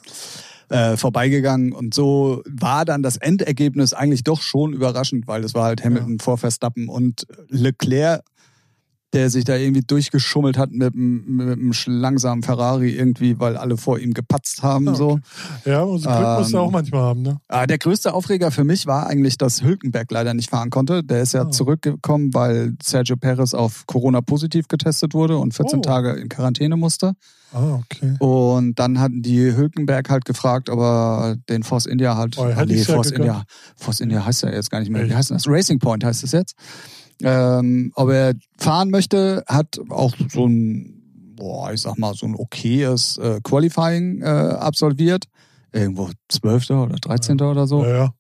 äh, 0.71 0.97
vorbeigegangen. 0.97 1.73
Und 1.73 1.95
so 1.95 2.43
war 2.47 2.85
dann 2.85 3.03
das 3.03 3.17
Endergebnis 3.17 3.93
eigentlich 3.93 4.25
doch 4.25 4.41
schon 4.41 4.73
überraschend, 4.73 5.27
weil 5.27 5.45
es 5.45 5.55
war 5.55 5.65
halt 5.65 5.85
Hamilton 5.85 6.21
vor 6.21 6.39
Verstappen 6.39 6.89
und 6.89 7.27
Leclerc, 7.49 8.23
der 9.15 9.31
sich 9.31 9.45
da 9.45 9.57
irgendwie 9.57 9.81
durchgeschummelt 9.87 10.59
hat 10.59 10.71
mit, 10.73 10.93
einem- 10.95 11.25
mit 11.37 11.49
einem 11.59 11.73
langsamen 11.87 12.43
Ferrari 12.43 12.91
irgendwie, 12.91 13.39
weil 13.41 13.57
alle 13.57 13.77
vor 13.79 13.99
ihm 13.99 14.13
gepatzt 14.13 14.63
haben. 14.63 14.89
Ah, 14.89 14.95
So. 14.95 15.19
ja, 15.65 15.83
und 15.83 16.03
Glück 16.03 16.39
musst 16.39 16.53
du 16.53 16.57
ähm, 16.59 16.63
auch 16.65 16.71
manchmal 16.71 17.01
haben, 17.01 17.23
ne? 17.23 17.39
Ah, 17.49 17.67
der 17.67 17.79
größte 17.79 18.13
Aufreger 18.13 18.51
für 18.51 18.65
mich 18.65 18.87
war 18.87 19.07
eigentlich, 19.07 19.39
dass 19.39 19.63
Hülkenberg 19.63 20.11
leider 20.11 20.35
nicht 20.35 20.51
fahren 20.51 20.71
konnte. 20.71 21.03
Der 21.03 21.23
ist 21.23 21.33
ja 21.33 21.43
Ah. 21.43 21.51
zurückgekommen, 21.51 22.35
weil 22.35 22.75
Sergio 22.83 23.17
Perez 23.17 23.55
auf 23.55 23.87
Corona 23.87 24.21
positiv 24.21 24.69
getestet 24.69 25.15
wurde 25.15 25.39
und 25.39 25.55
14 25.55 25.79
Oh. 25.79 25.83
Tage 25.83 26.11
in 26.13 26.29
Quarantäne 26.29 26.77
musste. 26.77 27.13
Ah, 27.53 27.75
okay. 27.85 28.17
Und 28.19 28.81
dann 28.81 28.99
hatten 28.99 29.23
die 29.23 29.55
Hülkenberg 29.57 30.11
halt 30.11 30.25
gefragt, 30.25 30.69
ob 30.69 30.81
er 30.81 31.37
den 31.49 31.63
Force 31.63 31.87
India 31.87 32.17
halt. 32.17 32.37
Oh, 32.37 32.47
nee, 32.67 32.75
ja 32.75 32.85
Force 32.85 33.11
gegönnt. 33.13 33.29
India. 33.29 33.45
Force 33.77 34.01
India 34.01 34.27
heißt 34.27 34.43
ja 34.43 34.51
jetzt 34.51 34.71
gar 34.73 34.81
nicht 34.81 34.91
mehr. 34.91 35.09
Wie 35.09 35.15
heißt 35.15 35.31
das? 35.31 35.45
Racing 35.47 35.79
Point 35.79 36.03
heißt 36.03 36.25
es 36.25 36.33
jetzt. 36.33 36.57
Ähm, 37.23 37.93
ob 37.95 38.11
er 38.11 38.35
fahren 38.59 38.91
möchte, 38.91 39.45
hat 39.47 39.81
auch 39.89 40.15
so 40.29 40.47
ein, 40.47 41.03
boah, 41.37 41.73
ich 41.73 41.83
sag 41.83 41.99
mal, 41.99 42.15
so 42.15 42.27
ein 42.27 42.35
okayes 42.35 43.19
äh, 43.19 43.41
Qualifying 43.43 44.23
äh, 44.23 44.27
absolviert. 44.27 45.25
Irgendwo 45.73 46.11
12. 46.29 46.71
oder 46.71 46.97
13. 46.97 47.41
oder 47.41 47.67
so. 47.67 47.85
Ja, 47.85 47.97
ja. 47.97 48.15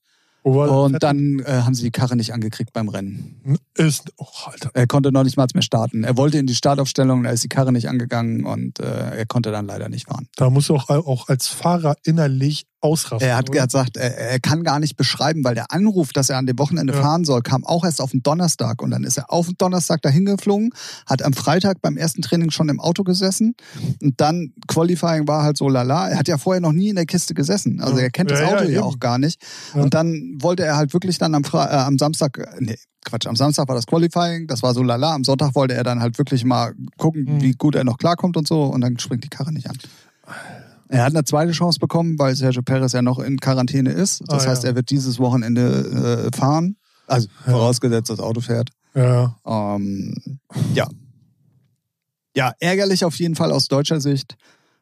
Und 0.44 1.02
dann 1.02 1.40
äh, 1.40 1.62
haben 1.62 1.74
sie 1.74 1.84
die 1.84 1.90
Karre 1.90 2.16
nicht 2.16 2.34
angekriegt 2.34 2.74
beim 2.74 2.90
Rennen. 2.90 3.58
ist. 3.78 4.12
Oh, 4.18 4.26
Alter. 4.44 4.70
Er 4.74 4.86
konnte 4.86 5.10
noch 5.10 5.24
nicht 5.24 5.38
mal 5.38 5.46
mehr 5.54 5.62
starten. 5.62 6.04
Er 6.04 6.18
wollte 6.18 6.36
in 6.36 6.46
die 6.46 6.54
Startaufstellung, 6.54 7.22
da 7.22 7.30
ist 7.30 7.44
die 7.44 7.48
Karre 7.48 7.72
nicht 7.72 7.88
angegangen 7.88 8.44
und 8.44 8.78
äh, 8.78 9.16
er 9.16 9.26
konnte 9.26 9.52
dann 9.52 9.66
leider 9.66 9.88
nicht 9.88 10.06
fahren. 10.06 10.28
Da 10.36 10.50
musst 10.50 10.68
du 10.68 10.76
auch, 10.76 10.90
auch 10.90 11.28
als 11.28 11.46
Fahrer 11.46 11.96
innerlich 12.04 12.66
ausrasten. 12.84 13.28
Er 13.28 13.36
hat 13.36 13.48
oder? 13.50 13.64
gesagt, 13.64 13.96
er, 13.96 14.16
er 14.16 14.38
kann 14.40 14.62
gar 14.62 14.78
nicht 14.78 14.96
beschreiben, 14.96 15.42
weil 15.42 15.54
der 15.54 15.72
Anruf, 15.72 16.12
dass 16.12 16.28
er 16.30 16.36
an 16.38 16.46
dem 16.46 16.58
Wochenende 16.58 16.92
Ja. 16.94 17.00
fahren 17.02 17.24
soll, 17.24 17.40
kam 17.42 17.64
auch 17.64 17.84
erst 17.84 18.00
auf 18.00 18.10
den 18.12 18.22
Donnerstag. 18.22 18.82
Und 18.82 18.90
dann 18.90 19.02
ist 19.04 19.16
er 19.16 19.32
auf 19.32 19.46
den 19.46 19.56
Donnerstag 19.58 20.02
dahin 20.02 20.24
geflogen, 20.26 20.70
hat 21.06 21.22
am 21.22 21.32
Freitag 21.32 21.80
beim 21.82 21.96
ersten 21.96 22.22
Training 22.22 22.50
schon 22.50 22.68
im 22.68 22.78
Auto 22.80 23.02
gesessen. 23.02 23.54
Und 24.02 24.20
dann 24.20 24.52
Qualifying 24.68 25.26
war 25.26 25.42
halt 25.42 25.56
so 25.56 25.68
lala. 25.68 26.10
Er 26.10 26.18
hat 26.18 26.28
ja 26.28 26.38
vorher 26.38 26.60
noch 26.60 26.72
nie 26.72 26.90
in 26.90 26.96
der 26.96 27.06
Kiste 27.06 27.34
gesessen. 27.34 27.80
Also 27.80 27.96
Ja. 27.96 28.04
er 28.04 28.10
kennt 28.10 28.30
das 28.30 28.40
Ja, 28.40 28.46
Auto 28.48 28.64
ja, 28.64 28.82
auch 28.82 28.98
gar 29.00 29.18
nicht. 29.18 29.40
Und 29.72 29.94
dann 29.94 30.36
wollte 30.40 30.64
er 30.64 30.76
halt 30.76 30.92
wirklich 30.92 31.18
dann 31.18 31.34
am, 31.34 31.42
Fre 31.44 31.58
äh, 31.68 31.74
am 31.76 31.96
Samstag, 31.98 32.38
äh, 32.38 32.46
nee, 32.60 32.76
Quatsch, 33.04 33.26
am 33.26 33.36
Samstag 33.36 33.68
war 33.68 33.74
das 33.74 33.86
Qualifying, 33.86 34.46
das 34.46 34.62
war 34.62 34.72
so 34.74 34.82
lala. 34.82 35.14
Am 35.14 35.24
Sonntag 35.24 35.54
wollte 35.54 35.74
er 35.74 35.84
dann 35.84 36.00
halt 36.00 36.16
wirklich 36.18 36.44
mal 36.44 36.74
gucken, 36.96 37.24
Mhm. 37.24 37.40
wie 37.42 37.52
gut 37.52 37.74
er 37.74 37.84
noch 37.84 37.98
klarkommt 37.98 38.36
und 38.36 38.46
so. 38.48 38.62
Und 38.64 38.80
dann 38.82 38.98
springt 38.98 39.24
die 39.24 39.28
Karre 39.28 39.52
nicht 39.52 39.68
an. 39.68 39.76
Er 40.88 41.04
hat 41.04 41.14
eine 41.14 41.24
zweite 41.24 41.52
Chance 41.52 41.78
bekommen, 41.78 42.18
weil 42.18 42.34
Sergio 42.36 42.62
Perez 42.62 42.92
ja 42.92 43.02
noch 43.02 43.18
in 43.18 43.38
Quarantäne 43.40 43.90
ist. 43.90 44.22
Das 44.26 44.44
Ah, 44.46 44.50
heißt, 44.50 44.64
ja. 44.64 44.70
er 44.70 44.76
wird 44.76 44.90
dieses 44.90 45.18
Wochenende 45.18 46.28
äh, 46.32 46.36
fahren. 46.36 46.76
Also 47.06 47.28
Ja. 47.46 47.52
vorausgesetzt, 47.52 48.10
das 48.10 48.20
Auto 48.20 48.40
fährt. 48.40 48.70
Ja, 48.94 49.36
Ähm, 49.46 50.14
ja. 50.74 50.86
Ja, 52.36 52.52
ärgerlich 52.60 53.04
auf 53.04 53.16
jeden 53.18 53.34
Fall 53.36 53.52
aus 53.52 53.68
deutscher 53.68 54.00
Sicht. 54.00 54.36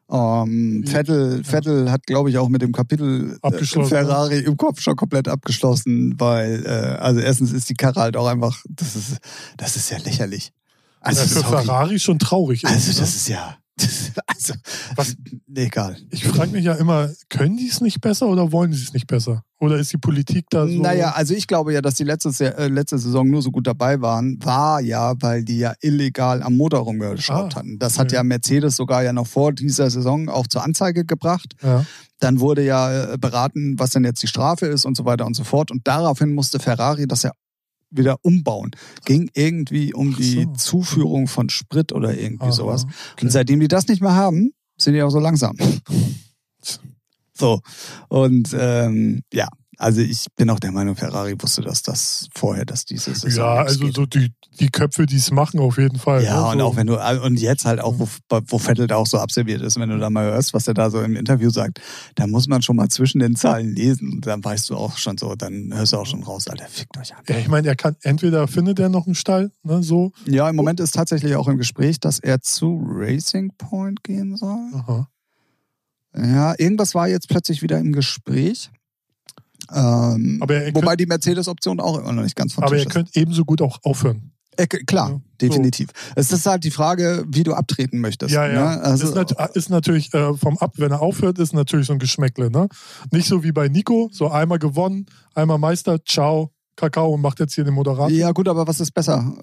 Ähm, 0.09 0.83
Ja. 0.85 0.91
Vettel, 0.91 1.43
Vettel 1.43 1.89
hat, 1.91 2.05
glaube 2.05 2.29
ich, 2.29 2.37
auch 2.37 2.49
mit 2.49 2.61
dem 2.61 2.71
Kapitel 2.73 3.37
äh, 3.41 3.63
Ferrari 3.63 4.39
im 4.39 4.57
Kopf 4.57 4.81
schon 4.81 4.95
komplett 4.95 5.27
abgeschlossen, 5.27 6.15
weil, 6.19 6.63
äh, 6.65 6.69
also 6.99 7.19
erstens 7.21 7.51
ist 7.53 7.69
die 7.69 7.73
Karre 7.75 8.01
halt 8.01 8.17
auch 8.17 8.27
einfach, 8.27 8.61
das 8.69 8.95
ist, 8.95 9.17
das 9.57 9.75
ist 9.75 9.89
ja 9.89 9.97
lächerlich. 9.99 10.51
Also, 10.99 11.21
ja, 11.21 11.27
für. 11.43 11.57
Ferrari 11.57 11.99
schon 11.99 12.19
traurig. 12.19 12.65
also 12.65 12.89
ist, 12.91 12.95
ne? 12.97 13.01
das 13.01 13.15
ist 13.15 13.27
ja, 13.27 13.57
also, 14.27 14.53
Was- 14.95 15.15
egal. 15.55 15.97
Ich 16.11 16.23
frage 16.25 16.51
mich 16.51 16.63
ja 16.65 16.73
immer, 16.73 17.09
können 17.29 17.57
die 17.57 17.67
es 17.67 17.81
nicht 17.81 18.01
besser 18.01 18.27
oder 18.27 18.51
wollen 18.51 18.71
sie 18.73 18.83
es 18.83 18.93
nicht 18.93 19.07
besser? 19.07 19.43
Oder 19.59 19.77
ist 19.77 19.91
die 19.93 19.97
Politik 19.97 20.45
da 20.49 20.67
so? 20.67 20.73
Naja, 20.81 21.11
also 21.11 21.33
ich 21.33 21.47
glaube 21.47 21.73
ja, 21.73 21.81
dass 21.81 21.95
die 21.95 22.03
letzte, 22.03 22.29
äh, 22.57 22.67
letzte 22.67 22.97
Saison 22.99 23.29
nur 23.29 23.41
so 23.41 23.49
gut 23.49 23.65
dabei 23.65 24.01
waren, 24.01 24.37
war 24.43 24.81
ja, 24.81 25.13
weil 25.21 25.43
die 25.43 25.57
ja 25.59 25.73
illegal 25.81 26.43
am 26.43 26.57
Motor 26.57 26.81
rumgeschraubt 26.81 27.53
Ah, 27.55 27.59
hatten. 27.59 27.79
Das 27.79 27.97
hat 27.97 28.07
okay. 28.07 28.15
ja 28.15 28.23
Mercedes 28.23 28.75
sogar 28.75 29.03
ja 29.03 29.13
noch 29.13 29.27
vor 29.27 29.53
dieser 29.53 29.89
Saison 29.89 30.29
auch 30.29 30.47
zur 30.47 30.63
Anzeige 30.63 31.05
gebracht. 31.05 31.55
Ja. 31.63 31.85
Dann 32.19 32.39
wurde 32.41 32.63
ja 32.63 33.13
äh, 33.13 33.17
beraten, 33.17 33.75
was 33.79 33.91
denn 33.91 34.03
jetzt 34.03 34.21
die 34.21 34.27
Strafe 34.27 34.65
ist 34.67 34.85
und 34.85 34.95
so 34.97 35.05
weiter 35.05 35.25
und 35.25 35.33
so 35.35 35.43
fort. 35.43 35.71
Und 35.71 35.87
daraufhin 35.87 36.33
musste 36.33 36.59
Ferrari 36.59 37.07
das 37.07 37.23
ja 37.23 37.31
wieder 37.95 38.17
umbauen. 38.21 38.71
Ging 39.05 39.29
irgendwie 39.33 39.93
um 39.93 40.11
Ach 40.13 40.17
die 40.17 40.43
so. 40.43 40.53
Zuführung 40.53 41.27
von 41.27 41.49
Sprit 41.49 41.91
oder 41.91 42.17
irgendwie 42.17 42.45
Aha, 42.45 42.51
sowas. 42.51 42.85
okay. 43.13 43.25
Und 43.25 43.31
seitdem 43.31 43.59
die 43.59 43.67
das 43.67 43.87
nicht 43.87 44.01
mehr 44.01 44.15
haben, 44.15 44.51
sind 44.77 44.93
die 44.93 45.01
auch 45.01 45.09
so 45.11 45.19
langsam. 45.19 45.55
So. 47.35 47.61
Und 48.09 48.55
ähm, 48.57 49.23
ja, 49.33 49.47
also 49.77 50.01
ich 50.01 50.27
bin 50.35 50.49
auch 50.49 50.59
der 50.59 50.71
Meinung, 50.71 50.95
Ferrari 50.95 51.35
wusste, 51.39 51.61
dass 51.61 51.81
das 51.81 52.27
vorher, 52.35 52.65
dass 52.65 52.85
dieses 52.85 53.21
Saison 53.21 53.43
Ja, 53.43 53.63
also 53.63 53.85
geht. 53.85 53.95
so 53.95 54.05
die, 54.05 54.31
die 54.59 54.69
Köpfe, 54.69 55.05
die 55.05 55.17
es 55.17 55.31
machen, 55.31 55.59
auf 55.59 55.77
jeden 55.77 55.97
Fall. 55.97 56.23
Ja, 56.23 56.41
ne? 56.41 56.51
und 56.51 56.59
so. 56.59 56.65
auch 56.65 56.75
wenn 56.75 56.87
du, 56.87 57.23
und 57.23 57.39
jetzt 57.39 57.65
halt 57.65 57.79
auch, 57.81 57.95
wo, 57.97 58.07
wo 58.47 58.57
Vettel 58.57 58.87
da 58.87 58.95
auch 58.97 59.07
so 59.07 59.17
absolviert 59.17 59.61
ist, 59.61 59.79
wenn 59.79 59.89
du 59.89 59.97
da 59.97 60.09
mal 60.09 60.25
hörst, 60.25 60.53
was 60.53 60.67
er 60.67 60.73
da 60.73 60.89
so 60.89 61.01
im 61.01 61.15
Interview 61.15 61.49
sagt, 61.49 61.81
da 62.15 62.27
muss 62.27 62.47
man 62.47 62.61
schon 62.61 62.75
mal 62.75 62.89
zwischen 62.89 63.19
den 63.19 63.35
Zahlen 63.35 63.75
lesen 63.75 64.11
und 64.13 64.27
dann 64.27 64.43
weißt 64.43 64.69
du 64.69 64.75
auch 64.75 64.97
schon 64.97 65.17
so, 65.17 65.35
dann 65.35 65.71
hörst 65.73 65.93
du 65.93 65.97
auch 65.97 66.05
schon 66.05 66.23
raus, 66.23 66.47
Alter, 66.47 66.67
fickt 66.67 66.97
euch 66.97 67.15
an. 67.15 67.23
Ja, 67.27 67.37
ich 67.37 67.47
meine, 67.47 67.67
er 67.67 67.75
kann, 67.75 67.95
entweder 68.01 68.47
findet 68.47 68.79
er 68.79 68.89
noch 68.89 69.05
einen 69.05 69.15
Stall, 69.15 69.51
ne, 69.63 69.81
so. 69.83 70.11
Ja, 70.25 70.49
im 70.49 70.55
Moment 70.55 70.79
ist 70.79 70.93
tatsächlich 70.93 71.35
auch 71.35 71.47
im 71.47 71.57
Gespräch, 71.57 71.99
dass 71.99 72.19
er 72.19 72.41
zu 72.41 72.81
Racing 72.85 73.51
Point 73.57 74.03
gehen 74.03 74.35
soll. 74.35 74.69
Aha. 74.73 75.07
Ja, 76.15 76.53
irgendwas 76.57 76.93
war 76.93 77.07
jetzt 77.07 77.27
plötzlich 77.27 77.61
wieder 77.63 77.79
im 77.79 77.91
Gespräch. 77.91 78.69
Ähm, 79.71 80.39
Aber 80.41 80.55
er 80.55 80.73
wobei 80.75 80.95
die 80.95 81.05
Mercedes-Option 81.05 81.79
auch 81.79 81.99
immer 81.99 82.11
noch 82.13 82.23
nicht 82.23 82.35
ganz 82.35 82.53
von 82.53 82.63
Aber 82.63 82.73
Tisch 82.73 82.83
er 82.83 82.87
ist. 82.87 82.93
könnte 82.93 83.11
ebenso 83.19 83.45
gut 83.45 83.61
auch 83.61 83.79
aufhören. 83.83 84.31
Äh, 84.55 84.67
klar, 84.67 85.09
Ja, 85.09 85.15
so. 85.15 85.21
definitiv. 85.41 85.89
Es 86.15 86.31
ist 86.31 86.45
halt 86.45 86.63
die 86.63 86.69
Frage, 86.71 87.25
wie 87.27 87.43
du 87.43 87.53
abtreten 87.53 87.99
möchtest. 87.99 88.33
Ja, 88.33 88.45
ja. 88.47 88.75
Ne? 88.75 88.81
Also, 88.83 89.07
ist, 89.07 89.15
nat 89.15 89.55
ist 89.55 89.69
natürlich 89.69 90.13
äh, 90.13 90.33
vom 90.35 90.57
Ab, 90.59 90.73
wenn 90.77 90.91
er 90.91 91.01
aufhört, 91.01 91.39
ist 91.39 91.53
natürlich 91.53 91.87
so 91.87 91.93
ein 91.93 91.99
Geschmäckle, 91.99 92.51
ne? 92.51 92.67
Nicht 93.11 93.27
so 93.27 93.43
wie 93.43 93.51
bei 93.51 93.67
Nico, 93.67 94.09
so 94.11 94.29
einmal 94.29 94.59
gewonnen, 94.59 95.07
einmal 95.33 95.57
Meister, 95.57 96.03
ciao, 96.05 96.51
Kakao 96.75 97.13
und 97.13 97.21
macht 97.21 97.39
jetzt 97.39 97.53
hier 97.53 97.63
den 97.63 97.73
Moderator. 97.73 98.09
ja, 98.09 98.31
gut, 98.31 98.47
aber 98.47 98.65
was 98.67 98.79
ist 98.79 98.91
besser? 98.93 99.33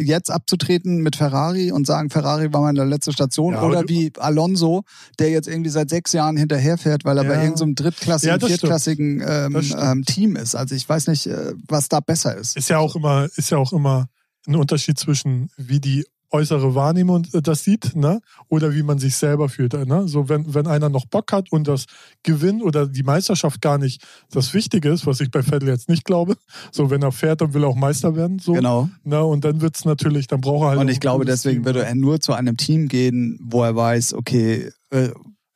Jetzt 0.00 0.30
abzutreten 0.30 1.02
mit 1.02 1.16
Ferrari 1.16 1.72
und 1.72 1.86
sagen, 1.86 2.10
Ferrari 2.10 2.52
war 2.52 2.60
meine 2.62 2.84
letzte 2.84 3.12
Station 3.12 3.54
Ja, 3.54 3.62
oder 3.62 3.88
wie 3.88 4.12
Alonso, 4.18 4.82
der 5.18 5.30
jetzt 5.30 5.48
irgendwie 5.48 5.70
seit 5.70 5.90
sechs 5.90 6.12
Jahren 6.12 6.36
hinterherfährt, 6.36 7.04
weil 7.04 7.18
er 7.18 7.24
Ja. 7.24 7.30
bei 7.30 7.42
irgendeinem 7.42 7.74
drittklassigen, 7.74 8.40
Ja, 8.40 8.46
viertklassigen 8.46 9.22
ähm, 9.26 9.72
ähm, 9.78 10.04
Team 10.04 10.36
ist. 10.36 10.54
Also 10.54 10.74
ich 10.74 10.88
weiß 10.88 11.08
nicht, 11.08 11.26
äh, 11.26 11.54
was 11.68 11.88
da 11.88 12.00
besser 12.00 12.36
ist. 12.36 12.56
Ist 12.56 12.68
ja 12.68 12.78
auch 12.78 12.94
immer, 12.96 13.28
ist 13.36 13.50
ja 13.50 13.58
auch 13.58 13.72
immer 13.72 14.08
ein 14.46 14.54
Unterschied 14.54 14.98
zwischen, 14.98 15.50
wie 15.56 15.80
die 15.80 16.06
äußere 16.30 16.74
Wahrnehmung 16.74 17.26
äh, 17.32 17.40
das 17.42 17.64
sieht, 17.64 17.94
ne? 17.96 18.20
Oder 18.48 18.74
wie 18.74 18.82
man 18.82 18.98
sich 18.98 19.16
selber 19.16 19.48
fühlt. 19.48 19.74
äh, 19.74 19.84
Ne? 19.84 20.08
So, 20.08 20.28
wenn, 20.28 20.52
wenn 20.54 20.66
einer 20.66 20.88
noch 20.88 21.06
Bock 21.06 21.32
hat 21.32 21.52
und 21.52 21.68
das 21.68 21.86
Gewinn 22.22 22.62
oder 22.62 22.86
die 22.86 23.02
Meisterschaft 23.02 23.60
gar 23.62 23.78
nicht 23.78 24.02
das 24.30 24.52
Wichtige 24.54 24.88
ist, 24.90 25.06
was 25.06 25.20
ich 25.20 25.30
bei 25.30 25.42
Vettel 25.42 25.68
jetzt 25.68 25.88
nicht 25.88 26.04
glaube. 26.04 26.36
So, 26.72 26.90
wenn 26.90 27.02
er 27.02 27.12
fährt, 27.12 27.40
dann 27.40 27.54
will 27.54 27.62
er 27.64 27.68
auch 27.68 27.76
Meister 27.76 28.16
werden. 28.16 28.38
So. 28.38 28.52
Genau. 28.52 28.88
Ne? 29.04 29.22
Und 29.24 29.44
dann 29.44 29.60
wird's 29.60 29.84
natürlich, 29.84 30.26
dann 30.26 30.40
braucht 30.40 30.64
er 30.64 30.68
halt. 30.70 30.80
Und 30.80 30.88
ich 30.88 31.00
glaube, 31.00 31.24
deswegen 31.24 31.58
Team. 31.58 31.64
würde 31.66 31.84
er 31.84 31.94
nur 31.94 32.20
zu 32.20 32.32
einem 32.34 32.56
Team 32.56 32.88
gehen, 32.88 33.38
wo 33.42 33.62
er 33.62 33.74
weiß, 33.76 34.14
okay, 34.14 34.70
äh, 34.90 35.10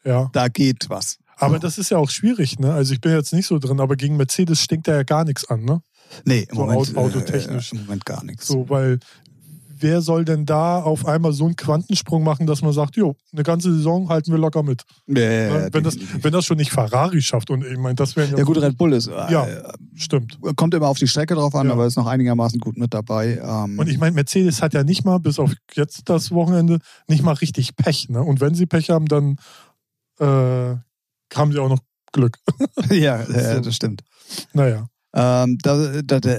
Ja. 0.05 0.31
da 0.33 0.49
geht 0.49 0.89
was. 0.89 1.19
Aber 1.37 1.59
das 1.59 1.79
ist 1.79 1.91
ja 1.91 1.97
auch 1.99 2.11
schwierig, 2.11 2.59
ne? 2.59 2.73
Also 2.73 2.93
ich 2.93 3.01
bin 3.01 3.13
jetzt 3.13 3.33
nicht 3.33 3.47
so 3.47 3.59
drin, 3.59 3.81
aber 3.81 3.97
gegen 3.97 4.17
Mercedes 4.19 4.61
stinkt 4.61 4.89
er 4.89 4.97
ja 4.97 5.03
gar 5.05 5.25
nichts 5.25 5.49
an, 5.49 5.65
ne? 5.65 5.81
Nee, 6.25 6.47
im 6.51 6.55
So 6.57 6.61
Moment, 6.67 6.81
Auto- 6.97 7.01
autotechnisch. 7.01 7.73
Äh, 7.73 7.77
im 7.77 7.83
Moment 7.85 8.05
gar 8.05 8.23
nichts. 8.25 8.47
So, 8.47 8.69
weil 8.69 8.99
wer 9.81 10.01
soll 10.03 10.25
denn 10.25 10.47
da 10.47 10.83
auf 10.83 11.07
einmal 11.07 11.33
so 11.33 11.45
einen 11.47 11.57
Quantensprung 11.57 12.23
machen, 12.23 12.47
dass 12.47 12.63
man 12.63 12.73
sagt, 12.73 12.97
jo, 12.97 13.17
eine 13.33 13.43
ganze 13.43 13.73
Saison 13.75 14.09
halten 14.09 14.31
wir 14.31 14.39
locker 14.39 14.63
mit. 14.63 14.83
Ja, 15.07 15.21
ja, 15.21 15.31
Ne? 15.51 15.61
ja, 15.65 15.69
wenn, 15.73 15.85
das, 15.85 15.97
wenn 16.23 16.33
das 16.33 16.45
schon 16.45 16.57
nicht 16.59 16.71
Ferrari 16.71 17.23
schafft 17.23 17.51
und 17.51 17.65
ich 17.65 17.77
meine, 17.79 17.95
das 17.95 18.17
wären 18.17 18.31
ja, 18.33 18.39
ja 18.39 18.45
gut, 18.45 18.59
Red 18.61 18.77
Bull 18.77 18.93
ist, 18.93 19.07
äh, 19.09 19.33
Ja. 19.33 19.47
stimmt. 19.95 20.39
kommt 20.57 20.75
immer 20.75 20.89
auf 20.89 20.99
die 20.99 21.09
Strecke 21.09 21.35
drauf 21.35 21.55
an, 21.55 21.67
Ja. 21.67 21.73
aber 21.73 21.87
ist 21.87 21.97
noch 21.97 22.07
einigermaßen 22.07 22.59
gut 22.61 22.77
mit 22.77 22.93
dabei. 22.95 23.41
Ähm, 23.43 23.79
Und 23.79 23.89
ich 23.89 23.99
meine, 23.99 24.13
Mercedes 24.15 24.63
hat 24.63 24.75
ja 24.75 24.85
nicht 24.85 25.05
mal, 25.05 25.19
bis 25.19 25.39
auf 25.39 25.53
jetzt 25.75 26.03
das 26.09 26.31
Wochenende, 26.31 26.79
nicht 27.09 27.23
mal 27.23 27.33
richtig 27.35 27.77
Pech. 27.77 28.09
Ne? 28.09 28.23
Und 28.23 28.41
wenn 28.41 28.55
sie 28.55 28.67
Pech 28.67 28.91
haben, 28.91 29.07
dann 29.07 29.37
äh, 30.19 30.77
haben 31.35 31.53
sie 31.53 31.59
auch 31.59 31.69
noch 31.69 31.81
Glück. 32.13 32.39
ja, 32.91 33.23
ja, 33.29 33.61
das 33.61 33.75
stimmt. 33.75 34.03
naja. 34.53 34.87
Ähm, 35.13 35.59
da, 35.63 36.03
da, 36.03 36.21
da, 36.21 36.37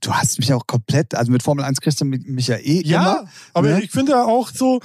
du 0.00 0.12
hast 0.12 0.38
mich 0.38 0.52
auch 0.52 0.66
komplett, 0.66 1.14
also 1.14 1.32
mit 1.32 1.42
Formel 1.42 1.64
1 1.64 1.80
kriegst 1.80 2.00
du 2.00 2.04
mich 2.04 2.48
ja 2.48 2.56
eh 2.56 2.82
Ja, 2.86 3.00
immer. 3.00 3.28
aber 3.54 3.68
ne? 3.68 3.82
ich 3.82 3.90
finde 3.90 4.12
ja 4.12 4.24
auch 4.24 4.50
so, 4.50 4.80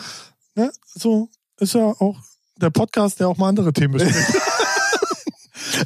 ne, 0.55 0.71
so 0.85 1.29
ist 1.59 1.73
ja 1.73 1.83
auch 1.99 2.17
der 2.61 2.69
Podcast, 2.69 3.19
der 3.19 3.27
auch 3.27 3.37
mal 3.37 3.49
andere 3.49 3.73
Themen 3.73 3.93
bespricht. 3.95 4.17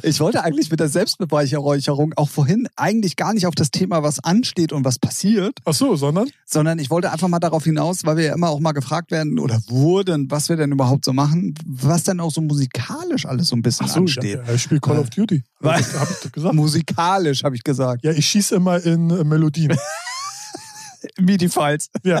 Ich 0.02 0.20
wollte 0.20 0.42
eigentlich 0.44 0.70
mit 0.70 0.80
der 0.80 0.88
Selbstbeweihräucherung 0.88 2.12
auch 2.16 2.28
vorhin 2.28 2.68
eigentlich 2.76 3.16
gar 3.16 3.34
nicht 3.34 3.46
auf 3.46 3.54
das 3.54 3.70
Thema, 3.70 4.02
was 4.02 4.22
ansteht 4.22 4.72
und 4.72 4.84
was 4.84 4.98
passiert, 4.98 5.58
Ach 5.64 5.74
so, 5.74 5.96
sondern? 5.96 6.28
sondern 6.46 6.78
ich 6.78 6.90
wollte 6.90 7.10
einfach 7.12 7.28
mal 7.28 7.38
darauf 7.38 7.64
hinaus, 7.64 8.04
weil 8.04 8.16
wir 8.16 8.24
ja 8.24 8.34
immer 8.34 8.48
auch 8.50 8.60
mal 8.60 8.72
gefragt 8.72 9.10
werden 9.10 9.38
oder 9.38 9.60
wurden, 9.68 10.30
was 10.30 10.48
wir 10.48 10.56
denn 10.56 10.72
überhaupt 10.72 11.04
so 11.04 11.12
machen, 11.12 11.54
was 11.66 12.04
denn 12.04 12.20
auch 12.20 12.30
so 12.30 12.40
musikalisch 12.40 13.26
alles 13.26 13.48
so 13.48 13.56
ein 13.56 13.62
bisschen 13.62 13.86
Ach 13.88 13.94
so, 13.94 14.00
ansteht. 14.00 14.40
ja, 14.46 14.54
ich 14.54 14.62
spiele 14.62 14.80
Call 14.80 14.98
of 14.98 15.10
Duty. 15.10 15.42
Weil- 15.60 15.82
Habe 15.82 16.10
ich 16.12 16.18
doch 16.22 16.32
gesagt. 16.32 16.54
Musikalisch, 16.54 17.44
habe 17.44 17.56
ich 17.56 17.62
gesagt. 17.64 18.04
Ja, 18.04 18.12
ich 18.12 18.26
schieße 18.26 18.54
immer 18.56 18.82
in 18.84 19.10
äh, 19.10 19.24
Melodien. 19.24 19.76
MIDI-Files. 21.18 21.88
Ja. 22.04 22.20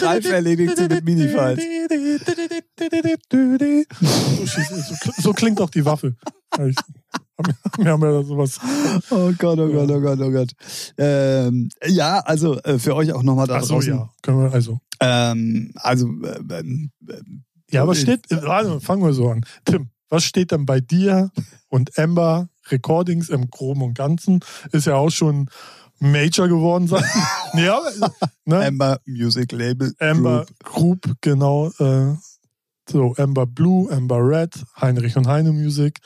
Ralf 0.00 0.26
erledigt 0.26 0.76
sie 0.76 0.88
mit 0.88 1.04
MIDI-Files. 1.04 1.58
So, 5.00 5.12
so 5.22 5.32
klingt 5.32 5.60
auch 5.60 5.70
die 5.70 5.84
Waffe. 5.84 6.14
Ich- 6.58 6.76
Wir 7.78 7.92
haben 7.92 8.02
ja 8.02 8.22
sowas. 8.22 8.58
Oh 9.10 9.32
Gott, 9.38 9.58
oh 9.58 9.68
Gott, 9.72 9.90
oh 9.90 10.00
Gott, 10.00 10.20
oh 10.20 10.30
Gott. 10.30 10.50
Ähm, 10.98 11.70
ja, 11.86 12.18
also 12.20 12.58
äh, 12.62 12.78
für 12.78 12.94
euch 12.94 13.12
auch 13.12 13.22
nochmal 13.22 13.46
da 13.46 13.56
Ach 13.56 13.62
so, 13.62 13.74
draußen. 13.74 13.94
ja. 13.94 14.10
Können 14.22 14.42
wir 14.42 14.52
also. 14.52 14.78
Ähm, 15.00 15.72
also, 15.76 16.06
äh, 16.22 16.58
ähm, 16.58 16.90
Ja, 17.70 17.86
was 17.86 17.98
Ich- 17.98 18.02
steht, 18.02 18.30
äh, 18.30 18.42
warte, 18.42 18.80
fangen 18.80 19.02
wir 19.02 19.14
so 19.14 19.30
an. 19.30 19.42
Tim, 19.64 19.88
was 20.10 20.24
steht 20.24 20.50
denn 20.50 20.66
bei 20.66 20.80
dir 20.80 21.30
und 21.68 21.96
Amber 21.98 22.48
Recordings 22.68 23.28
im 23.30 23.48
Groben 23.48 23.82
und 23.82 23.94
Ganzen? 23.94 24.40
Ist 24.72 24.86
ja 24.86 24.96
auch 24.96 25.10
schon 25.10 25.48
Major 25.98 26.48
geworden 26.48 26.88
sein. 26.88 27.04
ja, 27.54 27.80
ne? 28.44 28.66
Amber 28.66 29.00
Music 29.06 29.52
Label. 29.52 29.94
Amber 29.98 30.44
Group. 30.64 31.02
Group, 31.04 31.16
genau. 31.22 31.68
Äh, 31.78 32.16
so, 32.88 33.14
Amber 33.16 33.46
Blue, 33.46 33.90
Amber 33.90 34.18
Red, 34.18 34.62
Heinrich 34.80 35.16
und 35.16 35.26
Heine 35.28 35.52
Music 35.52 36.00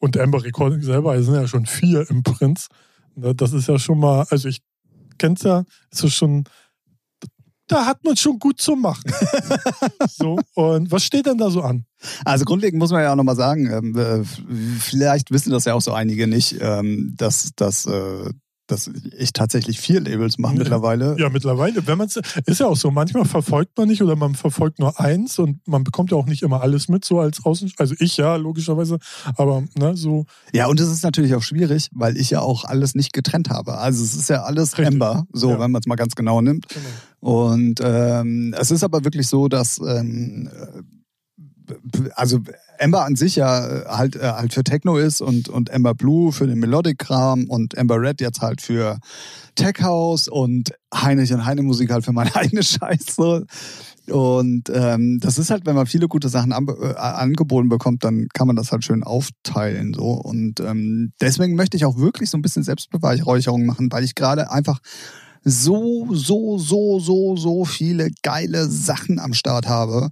und 0.00 0.18
Amber 0.18 0.42
Recording 0.42 0.82
selber. 0.82 1.14
Es 1.14 1.26
sind 1.26 1.34
ja 1.34 1.46
schon 1.46 1.66
vier 1.66 2.10
im 2.10 2.22
Prinz. 2.22 2.66
Ne, 3.14 3.34
Das 3.34 3.52
ist 3.52 3.68
ja 3.68 3.78
schon 3.78 4.00
mal, 4.00 4.26
also 4.30 4.48
ich 4.48 4.60
kenn's 5.18 5.42
ja, 5.42 5.64
ist 5.92 6.02
es 6.02 6.14
schon, 6.14 6.44
da 7.68 7.86
hat 7.86 8.02
man 8.02 8.16
schon 8.16 8.38
gut 8.38 8.60
zu 8.60 8.74
machen. 8.74 9.12
so, 10.08 10.38
und 10.54 10.90
was 10.90 11.04
steht 11.04 11.26
denn 11.26 11.38
da 11.38 11.50
so 11.50 11.62
an? 11.62 11.84
Also 12.24 12.44
grundlegend 12.44 12.80
muss 12.80 12.90
man 12.90 13.02
ja 13.02 13.12
auch 13.12 13.16
nochmal 13.16 13.36
sagen, 13.36 13.70
ähm, 13.70 13.96
äh, 13.96 14.24
vielleicht 14.80 15.30
wissen 15.30 15.52
das 15.52 15.66
ja 15.66 15.74
auch 15.74 15.82
so 15.82 15.92
einige 15.92 16.26
nicht, 16.26 16.56
ähm, 16.60 17.14
dass, 17.16 17.50
dass, 17.54 17.86
äh, 17.86 18.30
dass 18.70 18.90
ich 19.18 19.32
tatsächlich 19.32 19.80
vier 19.80 20.00
Labels 20.00 20.38
mache 20.38 20.54
mittlerweile. 20.54 21.16
Ja, 21.18 21.28
mittlerweile, 21.28 21.86
wenn 21.86 21.98
man 21.98 22.08
ist 22.08 22.60
ja 22.60 22.66
auch 22.66 22.76
so, 22.76 22.90
manchmal 22.90 23.24
verfolgt 23.24 23.76
man 23.76 23.88
nicht 23.88 24.02
oder 24.02 24.16
man 24.16 24.34
verfolgt 24.34 24.78
nur 24.78 24.98
eins 25.00 25.38
und 25.38 25.66
man 25.66 25.84
bekommt 25.84 26.10
ja 26.10 26.16
auch 26.16 26.26
nicht 26.26 26.42
immer 26.42 26.60
alles 26.62 26.88
mit, 26.88 27.04
so 27.04 27.20
als 27.20 27.44
Außen, 27.44 27.72
also 27.78 27.94
ich 27.98 28.16
ja, 28.16 28.36
logischerweise, 28.36 28.98
aber 29.36 29.62
ne, 29.76 29.96
so, 29.96 30.26
Ja, 30.52 30.66
und 30.66 30.80
es 30.80 30.88
ist 30.90 31.02
natürlich 31.04 31.34
auch 31.34 31.42
schwierig, 31.42 31.88
weil 31.92 32.16
ich 32.16 32.30
ja 32.30 32.40
auch 32.40 32.64
alles 32.64 32.94
nicht 32.94 33.12
getrennt 33.12 33.50
habe. 33.50 33.78
Also 33.78 34.02
es 34.04 34.14
ist 34.14 34.28
ja 34.28 34.42
alles 34.42 34.78
Richtig. 34.78 34.86
Amber, 34.94 35.26
so 35.32 35.50
Ja. 35.50 35.60
wenn 35.60 35.70
man 35.70 35.80
es 35.80 35.86
mal 35.86 35.96
ganz 35.96 36.14
genau 36.14 36.40
nimmt. 36.40 36.66
genau. 36.68 36.86
Und 37.20 37.80
ähm, 37.82 38.54
es 38.58 38.70
ist 38.70 38.82
aber 38.82 39.04
wirklich 39.04 39.28
so, 39.28 39.48
dass 39.48 39.78
ähm, 39.78 40.48
äh, 40.52 40.82
also 42.14 42.40
Ember 42.80 43.04
an 43.04 43.14
sich 43.14 43.36
ja 43.36 43.66
äh, 43.66 43.84
halt, 43.86 44.16
äh, 44.16 44.20
halt 44.20 44.54
für 44.54 44.64
Techno 44.64 44.96
ist 44.96 45.20
und, 45.20 45.48
und 45.48 45.68
Ember 45.68 45.94
Blue 45.94 46.32
für 46.32 46.46
den 46.46 46.58
Melodic-Kram 46.58 47.44
und 47.44 47.74
Ember 47.74 48.00
Red 48.00 48.20
jetzt 48.20 48.40
halt 48.40 48.62
für 48.62 48.98
Tech 49.54 49.82
House 49.82 50.28
und 50.28 50.72
Heinrich 50.94 51.32
und 51.32 51.44
Heine 51.44 51.62
Musik 51.62 51.90
halt 51.90 52.04
für 52.04 52.12
meine 52.12 52.34
eigene 52.36 52.62
Scheiße. 52.62 53.44
Und 54.08 54.70
ähm, 54.72 55.18
das 55.20 55.38
ist 55.38 55.50
halt, 55.50 55.66
wenn 55.66 55.76
man 55.76 55.86
viele 55.86 56.08
gute 56.08 56.30
Sachen 56.30 56.52
an, 56.52 56.66
äh, 56.68 56.94
angeboten 56.94 57.68
bekommt, 57.68 58.02
dann 58.02 58.28
kann 58.32 58.46
man 58.46 58.56
das 58.56 58.72
halt 58.72 58.82
schön 58.82 59.04
aufteilen. 59.04 59.92
so 59.92 60.12
Und 60.12 60.60
ähm, 60.60 61.12
deswegen 61.20 61.56
möchte 61.56 61.76
ich 61.76 61.84
auch 61.84 61.98
wirklich 61.98 62.30
so 62.30 62.38
ein 62.38 62.42
bisschen 62.42 62.62
Selbstbeweihräucherung 62.62 63.66
machen, 63.66 63.92
weil 63.92 64.04
ich 64.04 64.14
gerade 64.14 64.50
einfach 64.50 64.80
so, 65.44 66.08
so, 66.12 66.58
so, 66.58 66.98
so, 66.98 67.36
so 67.36 67.64
viele 67.64 68.10
geile 68.22 68.68
Sachen 68.68 69.18
am 69.18 69.34
Start 69.34 69.68
habe, 69.68 70.10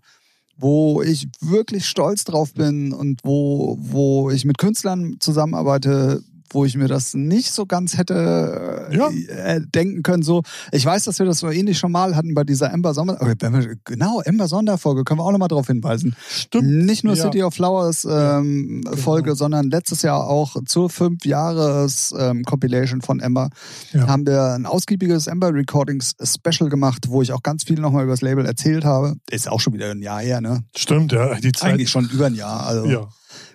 wo 0.59 1.03
ich 1.03 1.29
wirklich 1.41 1.87
stolz 1.87 2.25
drauf 2.25 2.53
bin 2.53 2.93
und 2.93 3.21
wo, 3.23 3.79
wo 3.81 4.31
ich 4.31 4.45
mit 4.45 4.59
Künstlern 4.59 5.17
zusammenarbeite, 5.21 6.23
wo 6.51 6.65
ich 6.65 6.77
mir 6.77 6.89
das 6.89 7.15
nicht 7.15 7.53
so 7.53 7.67
ganz 7.67 7.97
hätte 7.99 8.89
äh, 8.91 8.97
Ja. 8.97 9.09
äh, 9.29 9.61
denken 9.63 10.03
können. 10.03 10.23
So, 10.23 10.43
ich 10.73 10.85
weiß, 10.85 11.05
dass 11.05 11.19
wir 11.19 11.27
das 11.27 11.39
so 11.39 11.51
ähnlich 11.51 11.79
schon 11.79 11.93
mal 11.93 12.17
hatten 12.17 12.35
bei 12.35 12.45
dieser 12.45 12.73
Ember 12.73 12.95
wir- 12.97 13.77
genau 13.85 14.21
Ember 14.21 14.49
Sonderfolge, 14.49 15.05
können 15.05 15.21
wir 15.21 15.25
auch 15.25 15.33
nochmal 15.33 15.49
darauf 15.49 15.67
hinweisen. 15.67 16.17
Stimmt. 16.29 16.69
Nicht 16.69 17.05
nur 17.05 17.15
Ja. 17.15 17.25
City 17.25 17.43
of 17.43 17.55
Flowers 17.55 18.07
ähm, 18.09 18.83
genau. 18.85 18.97
Folge, 18.97 19.35
sondern 19.35 19.71
letztes 19.71 20.03
Jahr 20.03 20.27
auch 20.27 20.57
zur 20.67 20.91
fünf 20.91 21.25
Jahres 21.25 22.15
ähm, 22.19 22.45
Compilation 22.45 23.01
von 23.03 23.21
Ember 23.21 23.51
Ja. 23.93 24.07
haben 24.07 24.27
wir 24.27 24.55
ein 24.55 24.67
ausgiebiges 24.67 25.27
Ember 25.27 25.53
Recordings 25.53 26.15
Special 26.23 26.69
gemacht, 26.71 27.07
wo 27.09 27.23
ich 27.23 27.33
auch 27.33 27.43
ganz 27.43 27.65
viel 27.65 27.81
nochmal 27.81 28.05
über 28.05 28.13
das 28.13 28.21
Label 28.23 28.45
erzählt 28.47 28.85
habe. 28.85 29.15
Ist 29.31 29.49
auch 29.49 29.61
schon 29.61 29.73
wieder 29.75 29.91
ein 29.91 30.03
Jahr 30.03 30.21
her, 30.21 30.41
ne? 30.41 30.65
Stimmt, 30.77 31.13
ja, 31.13 31.35
die 31.35 31.53
Zeit. 31.53 31.73
Eigentlich 31.75 31.91
schon 31.91 32.09
über 32.11 32.27
ein 32.27 32.35
Jahr. 32.35 32.67
Also 32.67 32.87
ja. 32.87 33.09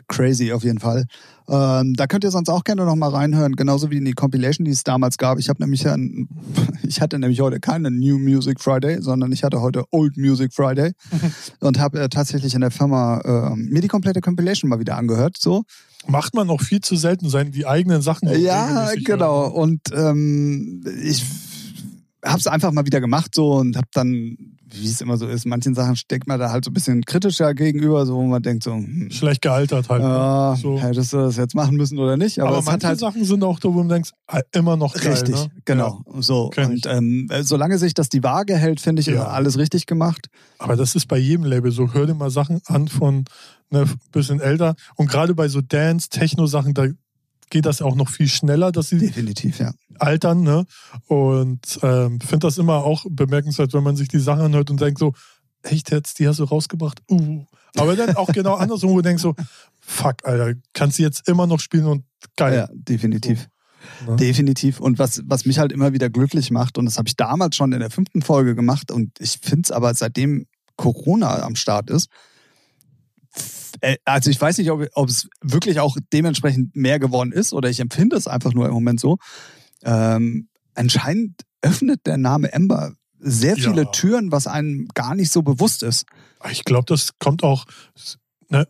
crazy 0.07 0.51
auf 0.51 0.63
jeden 0.63 0.79
Fall. 0.79 1.05
Ähm, 1.49 1.93
da 1.95 2.07
könnt 2.07 2.23
ihr 2.23 2.31
sonst 2.31 2.49
auch 2.49 2.63
gerne 2.63 2.85
noch 2.85 2.95
mal 2.95 3.09
reinhören, 3.09 3.55
genauso 3.55 3.91
wie 3.91 3.97
in 3.97 4.05
die 4.05 4.13
Compilation, 4.13 4.65
die 4.65 4.71
es 4.71 4.83
damals 4.83 5.17
gab. 5.17 5.39
Ich 5.39 5.49
habe 5.49 5.61
nämlich 5.61 5.87
ein, 5.87 6.29
ich 6.83 7.01
hatte 7.01 7.19
nämlich 7.19 7.41
heute 7.41 7.59
keine 7.59 7.91
New 7.91 8.17
Music 8.17 8.61
Friday, 8.61 9.01
sondern 9.01 9.31
ich 9.31 9.43
hatte 9.43 9.61
heute 9.61 9.83
Old 9.91 10.17
Music 10.17 10.53
Friday 10.53 10.93
und 11.59 11.79
habe 11.79 12.01
äh, 12.01 12.09
tatsächlich 12.09 12.55
in 12.55 12.61
der 12.61 12.71
Firma 12.71 13.19
äh, 13.19 13.55
mir 13.55 13.81
die 13.81 13.87
komplette 13.87 14.21
Compilation 14.21 14.69
mal 14.69 14.79
wieder 14.79 14.97
angehört. 14.97 15.37
So 15.39 15.63
macht 16.07 16.35
man 16.35 16.49
auch 16.49 16.61
viel 16.61 16.81
zu 16.81 16.95
selten 16.95 17.29
sein 17.29 17.51
die 17.51 17.65
eigenen 17.65 18.01
Sachen. 18.01 18.29
Ja, 18.39 18.91
genau. 19.03 19.43
Hören. 19.43 19.53
Und 19.53 19.81
ähm, 19.93 20.83
ich 21.01 21.23
habe 22.23 22.39
es 22.39 22.47
einfach 22.47 22.71
mal 22.71 22.85
wieder 22.85 23.01
gemacht 23.01 23.35
so 23.35 23.53
und 23.53 23.75
habe 23.75 23.87
dann 23.93 24.37
wie 24.73 24.87
es 24.87 25.01
immer 25.01 25.17
so 25.17 25.27
ist, 25.27 25.45
manchen 25.45 25.75
Sachen 25.75 25.95
steckt 25.95 26.27
man 26.27 26.39
da 26.39 26.51
halt 26.51 26.65
so 26.65 26.71
ein 26.71 26.73
bisschen 26.73 27.03
kritischer 27.03 27.53
gegenüber, 27.53 28.05
so 28.05 28.15
wo 28.15 28.23
man 28.23 28.41
denkt 28.41 28.63
so 28.63 28.73
hm, 28.73 29.09
schlecht 29.11 29.41
gealtert 29.41 29.89
halt. 29.89 30.01
Ja, 30.01 30.55
so. 30.59 30.79
hättest 30.79 31.13
du 31.13 31.17
das 31.17 31.37
jetzt 31.37 31.55
machen 31.55 31.75
müssen 31.75 31.99
oder 31.99 32.17
nicht? 32.17 32.39
Aber, 32.39 32.57
aber 32.57 32.61
manche 32.63 32.87
halt 32.87 32.99
Sachen 32.99 33.23
sind 33.23 33.43
auch 33.43 33.59
da, 33.59 33.69
wo 33.69 33.73
man 33.73 33.89
denkt, 33.89 34.11
ah, 34.27 34.41
immer 34.53 34.77
noch 34.77 34.93
geil. 34.93 35.13
Richtig, 35.13 35.35
ne? 35.35 35.51
genau. 35.65 36.01
Ja. 36.05 36.21
So 36.21 36.51
und 36.57 36.85
ähm, 36.85 37.29
solange 37.41 37.77
sich 37.77 37.93
das 37.93 38.09
die 38.09 38.23
Waage 38.23 38.57
hält, 38.57 38.79
finde 38.79 39.01
ich 39.01 39.07
ja. 39.07 39.27
alles 39.27 39.57
richtig 39.57 39.85
gemacht. 39.85 40.27
Aber 40.57 40.75
das 40.75 40.95
ist 40.95 41.07
bei 41.07 41.17
jedem 41.17 41.45
Label 41.45 41.71
so. 41.71 41.93
Hör 41.93 42.05
dir 42.05 42.13
mal 42.13 42.29
Sachen 42.29 42.61
an 42.65 42.87
von 42.87 43.25
ne, 43.69 43.85
bisschen 44.11 44.39
älter 44.39 44.75
und 44.95 45.09
gerade 45.09 45.35
bei 45.35 45.47
so 45.47 45.61
Dance, 45.61 46.09
Techno 46.09 46.45
Sachen, 46.45 46.73
da 46.73 46.87
geht 47.53 47.67
das 47.67 47.83
auch 47.83 47.95
noch 47.95 48.09
viel 48.09 48.27
schneller, 48.27 48.71
dass 48.71 48.89
sie 48.89 48.97
definitiv 48.97 49.59
ja. 49.59 49.73
altern. 49.99 50.41
Ne? 50.41 50.65
Und 51.05 51.79
ähm, 51.83 52.19
finde 52.19 52.47
das 52.47 52.57
immer 52.57 52.83
auch 52.83 53.05
bemerkenswert, 53.07 53.73
wenn 53.73 53.83
man 53.83 53.95
sich 53.95 54.07
die 54.07 54.19
Sachen 54.19 54.41
anhört 54.41 54.71
und 54.71 54.81
denkt 54.81 54.97
so, 54.97 55.13
echt 55.61 55.91
jetzt, 55.91 56.17
die 56.17 56.27
hast 56.27 56.39
du 56.39 56.45
rausgebracht? 56.45 56.99
Uh. 57.11 57.45
Aber 57.75 57.95
dann 57.95 58.15
auch 58.15 58.33
genau 58.33 58.55
andersrum, 58.55 58.89
wo 58.89 58.95
du 58.97 59.01
denkst 59.03 59.21
so, 59.21 59.35
fuck, 59.79 60.15
Alter, 60.23 60.59
kannst 60.73 60.97
du 60.97 61.03
jetzt 61.03 61.29
immer 61.29 61.45
noch 61.45 61.59
spielen 61.59 61.85
und 61.85 62.05
geil. 62.35 62.55
Ja, 62.55 62.67
definitiv. 62.73 63.47
So. 64.03 64.11
Ne? 64.11 64.17
Definitiv. 64.17 64.79
Und 64.79 64.97
was, 64.97 65.21
was 65.25 65.45
mich 65.45 65.59
halt 65.59 65.71
immer 65.71 65.93
wieder 65.93 66.09
glücklich 66.09 66.49
macht, 66.49 66.79
und 66.79 66.85
das 66.85 66.97
habe 66.97 67.07
ich 67.07 67.15
damals 67.15 67.55
schon 67.55 67.71
in 67.71 67.81
der 67.81 67.91
fünften 67.91 68.23
Folge 68.23 68.55
gemacht, 68.55 68.91
und 68.91 69.11
ich 69.19 69.37
finde 69.43 69.61
es 69.65 69.71
aber 69.71 69.93
seitdem 69.93 70.47
Corona 70.75 71.43
am 71.43 71.55
Start 71.55 71.91
ist, 71.91 72.09
also 74.05 74.29
ich 74.29 74.39
weiß 74.39 74.57
nicht, 74.57 74.71
ob, 74.71 74.87
ob 74.93 75.09
es 75.09 75.27
wirklich 75.41 75.79
auch 75.79 75.97
dementsprechend 76.11 76.75
mehr 76.75 76.99
geworden 76.99 77.31
ist 77.31 77.53
oder 77.53 77.69
ich 77.69 77.79
empfinde 77.79 78.15
es 78.15 78.27
einfach 78.27 78.53
nur 78.53 78.67
im 78.67 78.73
Moment 78.73 78.99
so. 78.99 79.17
Ähm, 79.83 80.47
anscheinend 80.73 81.41
öffnet 81.61 82.05
der 82.05 82.17
Name 82.17 82.51
Ember 82.53 82.93
sehr 83.19 83.55
viele 83.55 83.83
ja. 83.83 83.91
Türen, 83.91 84.31
was 84.31 84.47
einem 84.47 84.87
gar 84.93 85.15
nicht 85.15 85.31
so 85.31 85.41
bewusst 85.41 85.81
ist. 85.81 86.05
Ich 86.51 86.65
glaube, 86.65 86.85
das 86.87 87.17
kommt 87.19 87.43
auch, 87.43 87.65
ne, 88.49 88.67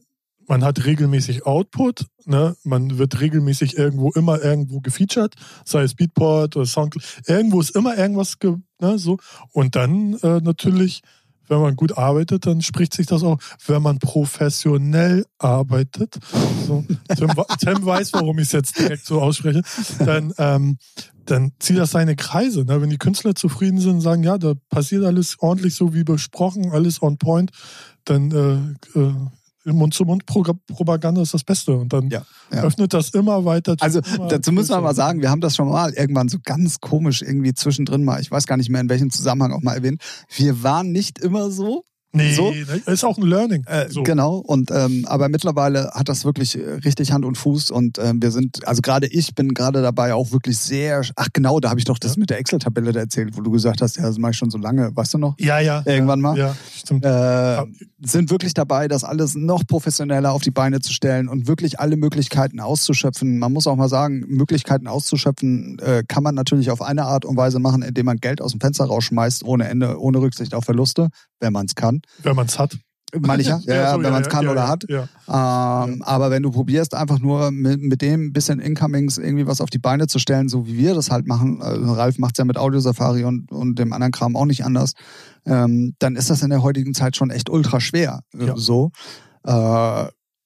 man 0.47 0.63
hat 0.63 0.85
regelmäßig 0.85 1.45
Output, 1.45 2.05
ne, 2.25 2.55
man 2.63 2.97
wird 2.97 3.19
regelmäßig 3.19 3.77
irgendwo 3.77 4.11
immer 4.11 4.41
irgendwo 4.43 4.79
gefeatured, 4.79 5.35
sei 5.65 5.81
es 5.83 5.95
Beatport 5.95 6.55
oder 6.55 6.65
Soundcloud, 6.65 7.03
irgendwo 7.27 7.61
ist 7.61 7.75
immer 7.75 7.97
irgendwas, 7.97 8.37
ne, 8.79 8.99
so. 8.99 9.17
Und 9.51 9.75
dann 9.75 10.13
äh, 10.21 10.39
natürlich 10.41 11.01
wenn 11.47 11.61
man 11.61 11.75
gut 11.75 11.97
arbeitet, 11.97 12.45
dann 12.45 12.61
spricht 12.61 12.93
sich 12.93 13.05
das 13.05 13.23
auch. 13.23 13.37
Wenn 13.65 13.81
man 13.81 13.99
professionell 13.99 15.25
arbeitet, 15.37 16.19
so, 16.65 16.83
Tim, 17.15 17.29
Tim, 17.59 17.85
weiß, 17.85 18.13
warum 18.13 18.39
ich 18.39 18.45
es 18.45 18.51
jetzt 18.51 18.79
direkt 18.79 19.05
so 19.05 19.21
ausspreche, 19.21 19.61
dann, 19.99 20.33
ähm, 20.37 20.77
dann 21.25 21.51
zieht 21.59 21.77
das 21.77 21.91
seine 21.91 22.15
Kreise. 22.15 22.65
Ne? 22.65 22.81
Wenn 22.81 22.89
die 22.89 22.97
Künstler 22.97 23.35
zufrieden 23.35 23.79
sind 23.79 23.91
und 23.91 24.01
sagen, 24.01 24.23
ja, 24.23 24.37
da 24.37 24.53
passiert 24.69 25.03
alles 25.03 25.37
ordentlich 25.39 25.75
so 25.75 25.93
wie 25.93 26.03
besprochen, 26.03 26.71
alles 26.71 27.01
on 27.01 27.17
point, 27.17 27.51
dann 28.05 28.31
äh, 28.95 28.99
äh, 28.99 29.13
Mund-zu-Mund-Propaganda 29.65 31.21
ist 31.21 31.33
das 31.33 31.43
Beste. 31.43 31.73
Und 31.75 31.93
dann 31.93 32.09
ja, 32.09 32.23
ja. 32.51 32.63
öffnet 32.63 32.93
das 32.93 33.09
immer 33.09 33.45
weiter. 33.45 33.75
Also 33.79 34.01
immer 34.15 34.27
dazu 34.27 34.51
müssen 34.51 34.71
wir 34.71 34.81
mal 34.81 34.95
sagen, 34.95 35.21
wir 35.21 35.29
haben 35.29 35.41
das 35.41 35.55
schon 35.55 35.69
mal 35.69 35.93
irgendwann 35.93 36.29
so 36.29 36.37
ganz 36.43 36.79
komisch 36.79 37.21
irgendwie 37.21 37.53
zwischendrin 37.53 38.03
mal, 38.03 38.19
ich 38.21 38.31
weiß 38.31 38.47
gar 38.47 38.57
nicht 38.57 38.69
mehr 38.69 38.81
in 38.81 38.89
welchem 38.89 39.09
Zusammenhang 39.09 39.53
auch 39.53 39.61
mal 39.61 39.75
erwähnt. 39.75 40.01
Wir 40.35 40.63
waren 40.63 40.91
nicht 40.91 41.19
immer 41.19 41.49
so. 41.49 41.83
Nee, 42.15 42.33
so. 42.33 42.53
ist 42.85 43.03
auch 43.03 43.17
ein 43.17 43.23
Learning. 43.23 43.63
Äh, 43.65 43.89
so. 43.89 44.03
Genau, 44.03 44.37
und 44.37 44.69
ähm, 44.69 45.03
aber 45.07 45.29
mittlerweile 45.29 45.89
hat 45.95 46.09
das 46.09 46.25
wirklich 46.25 46.57
äh, 46.57 46.73
richtig 46.85 47.11
Hand 47.11 47.25
und 47.25 47.39
Fuß 47.39 47.71
und 47.71 47.97
ähm, 47.97 48.21
wir 48.21 48.29
sind, 48.29 48.67
also 48.67 48.81
gerade 48.81 49.07
ich 49.07 49.33
bin 49.33 49.55
gerade 49.55 49.81
dabei 49.81 50.13
auch 50.13 50.31
wirklich 50.31 50.59
sehr, 50.59 51.01
ach 51.15 51.29
genau, 51.33 51.59
da 51.59 51.71
habe 51.71 51.79
ich 51.79 51.85
doch 51.85 51.97
das 51.97 52.15
ja. 52.15 52.19
mit 52.19 52.29
der 52.29 52.37
Excel-Tabelle 52.37 52.93
erzählt, 52.97 53.35
wo 53.35 53.41
du 53.41 53.49
gesagt 53.49 53.81
hast, 53.81 53.97
ja, 53.97 54.03
das 54.03 54.19
mache 54.19 54.31
ich 54.31 54.37
schon 54.37 54.51
so 54.51 54.59
lange, 54.59 54.95
weißt 54.95 55.15
du 55.15 55.17
noch? 55.17 55.33
Ja, 55.39 55.59
ja. 55.59 55.81
Irgendwann 55.85 56.19
ja, 56.19 56.23
mal. 56.23 56.37
Ja, 56.37 56.55
stimmt. 56.75 57.03
Äh, 57.03 57.63
sind 58.05 58.29
wirklich 58.29 58.53
dabei, 58.53 58.87
das 58.87 59.03
alles 59.03 59.33
noch 59.33 59.65
professioneller 59.65 60.33
auf 60.33 60.43
die 60.43 60.51
Beine 60.51 60.81
zu 60.81 60.93
stellen 60.93 61.27
und 61.27 61.47
wirklich 61.47 61.79
alle 61.79 61.97
Möglichkeiten 61.97 62.59
auszuschöpfen. 62.59 63.39
Man 63.39 63.51
muss 63.53 63.65
auch 63.65 63.75
mal 63.75 63.89
sagen, 63.89 64.23
Möglichkeiten 64.27 64.87
auszuschöpfen 64.87 65.79
äh, 65.79 66.03
kann 66.07 66.21
man 66.21 66.35
natürlich 66.35 66.69
auf 66.69 66.83
eine 66.83 67.05
Art 67.05 67.25
und 67.25 67.37
Weise 67.37 67.57
machen, 67.57 67.81
indem 67.81 68.05
man 68.05 68.17
Geld 68.17 68.39
aus 68.39 68.51
dem 68.51 68.59
Fenster 68.59 68.85
rausschmeißt, 68.85 69.43
ohne 69.45 69.67
Ende, 69.67 69.99
ohne 69.99 70.19
Rücksicht 70.19 70.53
auf 70.53 70.65
Verluste, 70.65 71.09
wenn 71.39 71.53
man 71.53 71.65
es 71.65 71.73
kann. 71.73 72.02
Wenn 72.21 72.35
man 72.35 72.47
es 72.47 72.59
hat. 72.59 72.77
Meine 73.19 73.41
ich 73.41 73.47
ja, 73.47 73.59
ja, 73.65 73.75
ja 73.75 73.93
so, 73.93 74.03
wenn 74.03 74.11
man 74.11 74.23
es 74.23 74.29
kann 74.29 74.45
ja, 74.45 74.51
oder 74.51 74.67
hat. 74.67 74.85
Ähm, 74.89 76.01
aber 76.01 76.31
wenn 76.31 76.43
du 76.43 76.51
probierst, 76.51 76.95
einfach 76.95 77.19
nur 77.19 77.51
mit, 77.51 77.81
mit 77.81 78.01
dem 78.01 78.33
bisschen 78.33 78.59
Incomings 78.59 79.17
irgendwie 79.17 79.45
was 79.45 79.61
auf 79.61 79.69
die 79.69 79.79
Beine 79.79 80.07
zu 80.07 80.19
stellen, 80.19 80.49
so 80.49 80.65
wie 80.65 80.77
wir 80.77 80.95
das 80.95 81.11
halt 81.11 81.27
machen, 81.27 81.61
also 81.61 81.93
Ralf 81.93 82.17
macht 82.17 82.35
es 82.35 82.39
ja 82.39 82.45
mit 82.45 82.57
Audio 82.57 82.79
Safari 82.79 83.23
und, 83.23 83.51
und 83.51 83.77
dem 83.77 83.93
anderen 83.93 84.11
Kram 84.11 84.35
auch 84.35 84.45
nicht 84.45 84.65
anders, 84.65 84.93
ähm, 85.45 85.95
dann 85.99 86.15
ist 86.15 86.29
das 86.29 86.41
in 86.41 86.49
der 86.49 86.63
heutigen 86.63 86.93
Zeit 86.93 87.15
schon 87.15 87.29
echt 87.29 87.49
ultra 87.49 87.79
schwer. 87.79 88.21
Äh, 88.33 88.53
so. 88.55 88.91
Äh, 89.43 90.05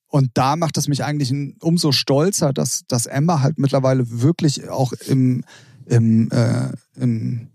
und 0.10 0.32
da 0.34 0.56
macht 0.56 0.78
es 0.78 0.88
mich 0.88 1.04
eigentlich 1.04 1.34
umso 1.62 1.92
stolzer, 1.92 2.54
dass, 2.54 2.84
dass 2.88 3.06
Emma 3.06 3.42
halt 3.42 3.60
mittlerweile 3.60 4.04
wirklich 4.22 4.70
auch 4.70 4.94
im, 5.08 5.44
im, 5.86 6.30
äh, 6.32 6.72
im 6.96 7.50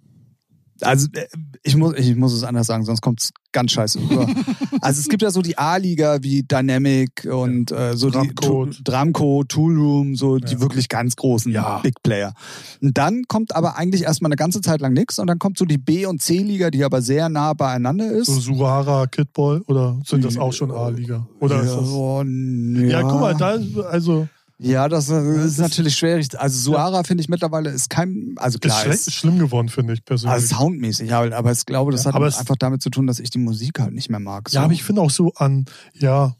also 0.83 1.09
äh, 1.15 1.27
ich 1.63 1.77
muss, 1.77 1.95
ich 1.97 2.17
muss 2.17 2.33
es 2.33 2.45
anders 2.45 2.67
sagen, 2.67 2.85
sonst 2.85 3.01
kommt 3.01 3.23
es 3.23 3.33
ganz 3.53 3.73
scheiße 3.73 4.01
rüber. 4.01 4.27
also 4.81 5.01
es 5.01 5.09
gibt 5.09 5.23
ja 5.23 5.31
so 5.31 5.43
die 5.43 5.59
A-Liga 5.59 6.23
wie 6.23 6.43
Dynamic 6.43 7.29
und 7.31 7.71
äh, 7.71 7.97
so 7.97 8.11
Drumcode. 8.11 8.79
die 8.79 8.85
Dramco, 8.85 9.45
Toolroom, 9.45 10.17
so 10.17 10.39
ja. 10.39 10.47
die 10.47 10.61
wirklich 10.61 10.89
ganz 10.89 11.17
großen 11.17 11.53
ja. 11.53 11.79
Big 11.79 12.03
Player. 12.03 12.35
Und 12.81 12.99
dann 12.99 13.25
kommt 13.29 13.55
aber 13.55 13.77
eigentlich 13.77 14.03
erstmal 14.03 14.29
eine 14.29 14.37
ganze 14.37 14.61
Zeit 14.61 14.81
lang 14.81 14.93
nichts 14.93 15.19
und 15.19 15.27
dann 15.27 15.39
kommt 15.39 15.59
so 15.59 15.65
die 15.65 15.79
B- 15.79 16.07
und 16.07 16.21
C-Liga, 16.21 16.71
die 16.71 16.85
aber 16.85 17.03
sehr 17.03 17.29
nah 17.29 17.53
beieinander 17.53 18.11
ist. 18.11 18.27
So 18.27 18.41
Suara, 18.41 19.07
Kidball 19.07 19.63
oder 19.67 20.01
sind 20.05 20.25
das 20.25 20.37
auch 20.37 20.53
schon 20.53 20.71
A-Liga? 20.71 21.27
Oder 21.41 21.57
ja, 21.57 21.63
ist 21.63 21.77
das... 21.77 21.89
Oh, 21.89 22.23
ja. 22.23 22.83
ja, 22.83 23.03
guck 23.03 23.21
mal, 23.21 23.35
da 23.35 23.59
also 23.91 24.29
ja, 24.63 24.89
das, 24.89 25.09
ist 25.09 25.59
natürlich 25.59 25.97
schwierig. 25.97 26.29
Also 26.39 26.59
Suara 26.59 26.99
ja. 26.99 27.03
finde 27.03 27.23
ich 27.23 27.29
mittlerweile 27.29 27.71
ist 27.71 27.91
kein, 27.91 28.35
also 28.37 28.59
klar 28.59 28.87
ist, 28.87 29.09
ist 29.09 29.15
schlimm 29.15 29.39
geworden 29.39 29.69
finde 29.69 29.95
ich 29.95 30.05
persönlich. 30.05 30.33
Also 30.33 30.57
soundmäßig, 30.57 31.11
ja, 31.11 31.21
aber 31.33 31.53
ich 31.53 31.67
glaube, 31.67 31.93
das 31.93 32.05
ja, 32.05 32.13
hat 32.13 32.23
einfach 32.23 32.57
damit 32.57 32.83
zu 32.83 32.91
tun, 32.91 33.07
dass 33.07 33.19
ich 33.19 33.31
die 33.31 33.39
Musik 33.39 33.81
halt 33.81 33.93
nicht 33.93 34.09
mehr 34.09 34.21
mag. 34.21 34.49
So. 34.49 34.57
Ja, 34.57 34.65
aber 34.65 34.73
ich 34.73 34.85
finde 34.85 35.03
auch 35.03 35.11
so 35.11 35.33
an, 35.35 35.67
ja. 35.95 36.37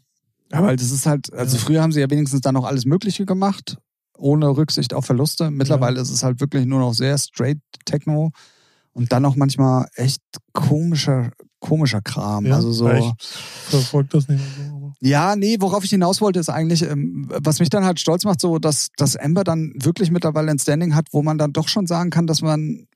Ja, 0.51 0.63
weil 0.63 0.75
das 0.75 0.91
ist 0.91 1.05
halt, 1.05 1.33
also 1.33 1.57
ja. 1.57 1.63
früher 1.63 1.81
haben 1.81 1.91
sie 1.91 1.99
ja 1.99 2.09
wenigstens 2.09 2.41
dann 2.41 2.53
noch 2.53 2.65
alles 2.65 2.85
Mögliche 2.85 3.25
gemacht, 3.25 3.77
ohne 4.17 4.47
Rücksicht 4.49 4.93
auf 4.93 5.05
Verluste. 5.05 5.49
Mittlerweile 5.49 5.99
ist 5.99 6.11
es 6.11 6.23
halt 6.23 6.39
wirklich 6.39 6.65
nur 6.65 6.79
noch 6.79 6.93
sehr 6.93 7.17
straight 7.17 7.57
Techno 7.85 8.31
und 8.93 9.11
dann 9.11 9.25
auch 9.25 9.35
manchmal 9.35 9.87
echt 9.95 10.21
komischer, 10.53 11.31
komischer 11.59 12.01
Kram. 12.01 12.51
also 12.51 12.71
so. 12.71 12.91
Ich 12.91 13.13
verfolge 13.69 14.09
das 14.11 14.27
nicht 14.27 14.41
mehr 14.57 14.69
so. 14.69 14.82
Ja, 14.99 15.35
nee, 15.35 15.57
worauf 15.59 15.83
ich 15.83 15.89
hinaus 15.89 16.21
wollte, 16.21 16.39
ist 16.39 16.49
eigentlich, 16.49 16.83
ähm, 16.83 17.27
was 17.29 17.59
mich 17.59 17.69
dann 17.69 17.85
halt 17.85 17.99
stolz 17.99 18.23
macht, 18.25 18.41
so, 18.41 18.59
dass, 18.59 18.89
dass 18.97 19.15
Amber 19.15 19.43
dann 19.43 19.73
wirklich 19.75 20.11
mittlerweile 20.11 20.51
ein 20.51 20.59
Standing 20.59 20.95
hat, 20.95 21.07
wo 21.11 21.21
man 21.21 21.37
dann 21.37 21.53
doch 21.53 21.67
schon 21.67 21.87
sagen 21.87 22.09
kann, 22.09 22.27
dass 22.27 22.41
man 22.41 22.87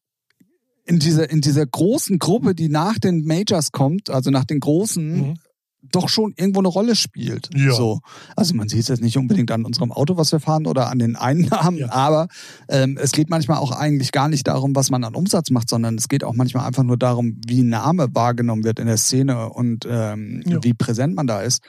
in 0.86 1.00
dieser, 1.00 1.30
in 1.30 1.41
dieser 1.41 1.66
großen 1.66 2.18
Gruppe, 2.18 2.56
die 2.56 2.70
nach 2.70 2.98
den 2.98 3.26
Majors 3.26 3.72
kommt, 3.72 4.10
also 4.10 4.32
nach 4.32 4.45
den 4.45 4.60
großen, 4.60 5.30
mhm 5.30 5.34
doch 5.82 6.09
schon 6.09 6.34
irgendwo 6.36 6.59
eine 6.59 6.67
Rolle 6.67 6.95
spielt. 6.95 7.49
Ja. 7.55 7.71
So. 7.71 7.99
Also 8.36 8.55
man 8.55 8.67
sieht 8.67 8.82
es 8.82 8.88
jetzt 8.88 9.01
nicht 9.01 9.17
unbedingt 9.17 9.51
an 9.51 9.63
unserem 9.63 9.91
Auto, 9.91 10.17
was 10.17 10.32
wir 10.32 10.39
fahren 10.39 10.65
oder 10.65 10.89
an 10.89 10.99
den 10.99 11.15
Einnahmen, 11.15 11.78
ja. 11.78 11.91
aber 11.91 12.28
ähm, 12.67 12.97
es 13.01 13.11
geht 13.11 13.30
manchmal 13.30 13.57
auch 13.59 13.71
eigentlich 13.71 14.11
gar 14.11 14.28
nicht 14.28 14.47
darum, 14.47 14.75
was 14.75 14.89
man 14.89 15.03
an 15.03 15.15
Umsatz 15.15 15.49
macht, 15.49 15.69
sondern 15.69 15.95
es 15.95 16.07
geht 16.07 16.23
auch 16.23 16.34
manchmal 16.34 16.65
einfach 16.65 16.84
nur 16.84 16.97
darum, 16.97 17.39
wie 17.45 17.63
Name 17.63 18.07
wahrgenommen 18.13 18.63
wird 18.63 18.80
in 18.80 18.88
der 18.88 18.97
Szene 18.97 19.49
und 19.49 19.86
ähm, 19.89 20.43
ja. 20.45 20.63
wie 20.63 20.73
präsent 20.73 21.15
man 21.15 21.28
da 21.28 21.41
ist. 21.41 21.63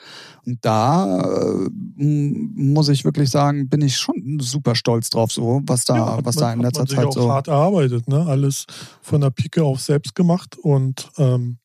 Und 0.45 0.59
da 0.61 1.21
äh, 1.21 1.69
muss 1.97 2.89
ich 2.89 3.05
wirklich 3.05 3.29
sagen, 3.29 3.69
bin 3.69 3.81
ich 3.81 3.97
schon 3.97 4.39
super 4.41 4.75
stolz 4.75 5.09
drauf, 5.09 5.31
so 5.31 5.61
was 5.63 5.85
da, 5.85 6.19
was 6.23 6.35
man, 6.35 6.43
da 6.43 6.53
in 6.53 6.61
letzter 6.61 6.87
Zeit 6.87 7.05
auch 7.05 7.13
so. 7.13 7.31
hart 7.31 7.47
erarbeitet, 7.47 8.07
ne? 8.07 8.25
Alles 8.25 8.65
von 9.01 9.21
der 9.21 9.29
Pike 9.29 9.63
auf 9.63 9.79
selbst 9.81 10.15
gemacht 10.15 10.57
und 10.57 11.09
ähm, 11.17 11.59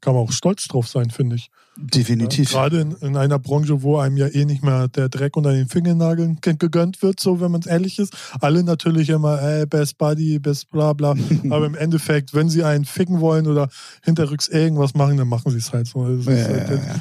kann 0.00 0.14
man 0.14 0.24
auch 0.24 0.32
stolz 0.32 0.66
drauf 0.68 0.88
sein, 0.88 1.10
finde 1.10 1.36
ich. 1.36 1.50
Definitiv. 1.76 2.52
Ja, 2.52 2.60
gerade 2.60 2.80
in, 2.80 2.92
in, 2.92 3.16
einer 3.16 3.38
Branche, 3.38 3.82
wo 3.82 3.98
einem 3.98 4.16
ja 4.16 4.28
eh 4.28 4.44
nicht 4.44 4.62
mehr 4.62 4.88
der 4.88 5.08
Dreck 5.08 5.36
unter 5.36 5.52
den 5.52 5.68
Fingernageln 5.68 6.38
gegönnt 6.40 7.02
wird, 7.02 7.20
so 7.20 7.40
wenn 7.40 7.50
man 7.50 7.60
es 7.60 7.66
ehrlich 7.66 7.98
ist. 7.98 8.16
Alle 8.40 8.64
natürlich 8.64 9.10
immer, 9.10 9.40
ey, 9.42 9.66
Best 9.66 9.98
Buddy, 9.98 10.38
Best 10.38 10.70
bla 10.70 10.92
bla. 10.92 11.14
Aber 11.50 11.66
im 11.66 11.74
Endeffekt, 11.74 12.34
wenn 12.34 12.48
sie 12.48 12.64
einen 12.64 12.84
ficken 12.84 13.20
wollen 13.20 13.46
oder 13.46 13.68
hinterrücks 14.02 14.48
irgendwas 14.48 14.94
machen, 14.94 15.16
dann 15.18 15.28
machen 15.28 15.50
sie 15.50 15.58
es 15.58 15.72
halt 15.72 15.86
so. 15.86 16.06
Das 16.06 16.20
ist 16.20 16.26
ja, 16.26 16.54
halt 16.54 16.70
ja, 16.70 17.00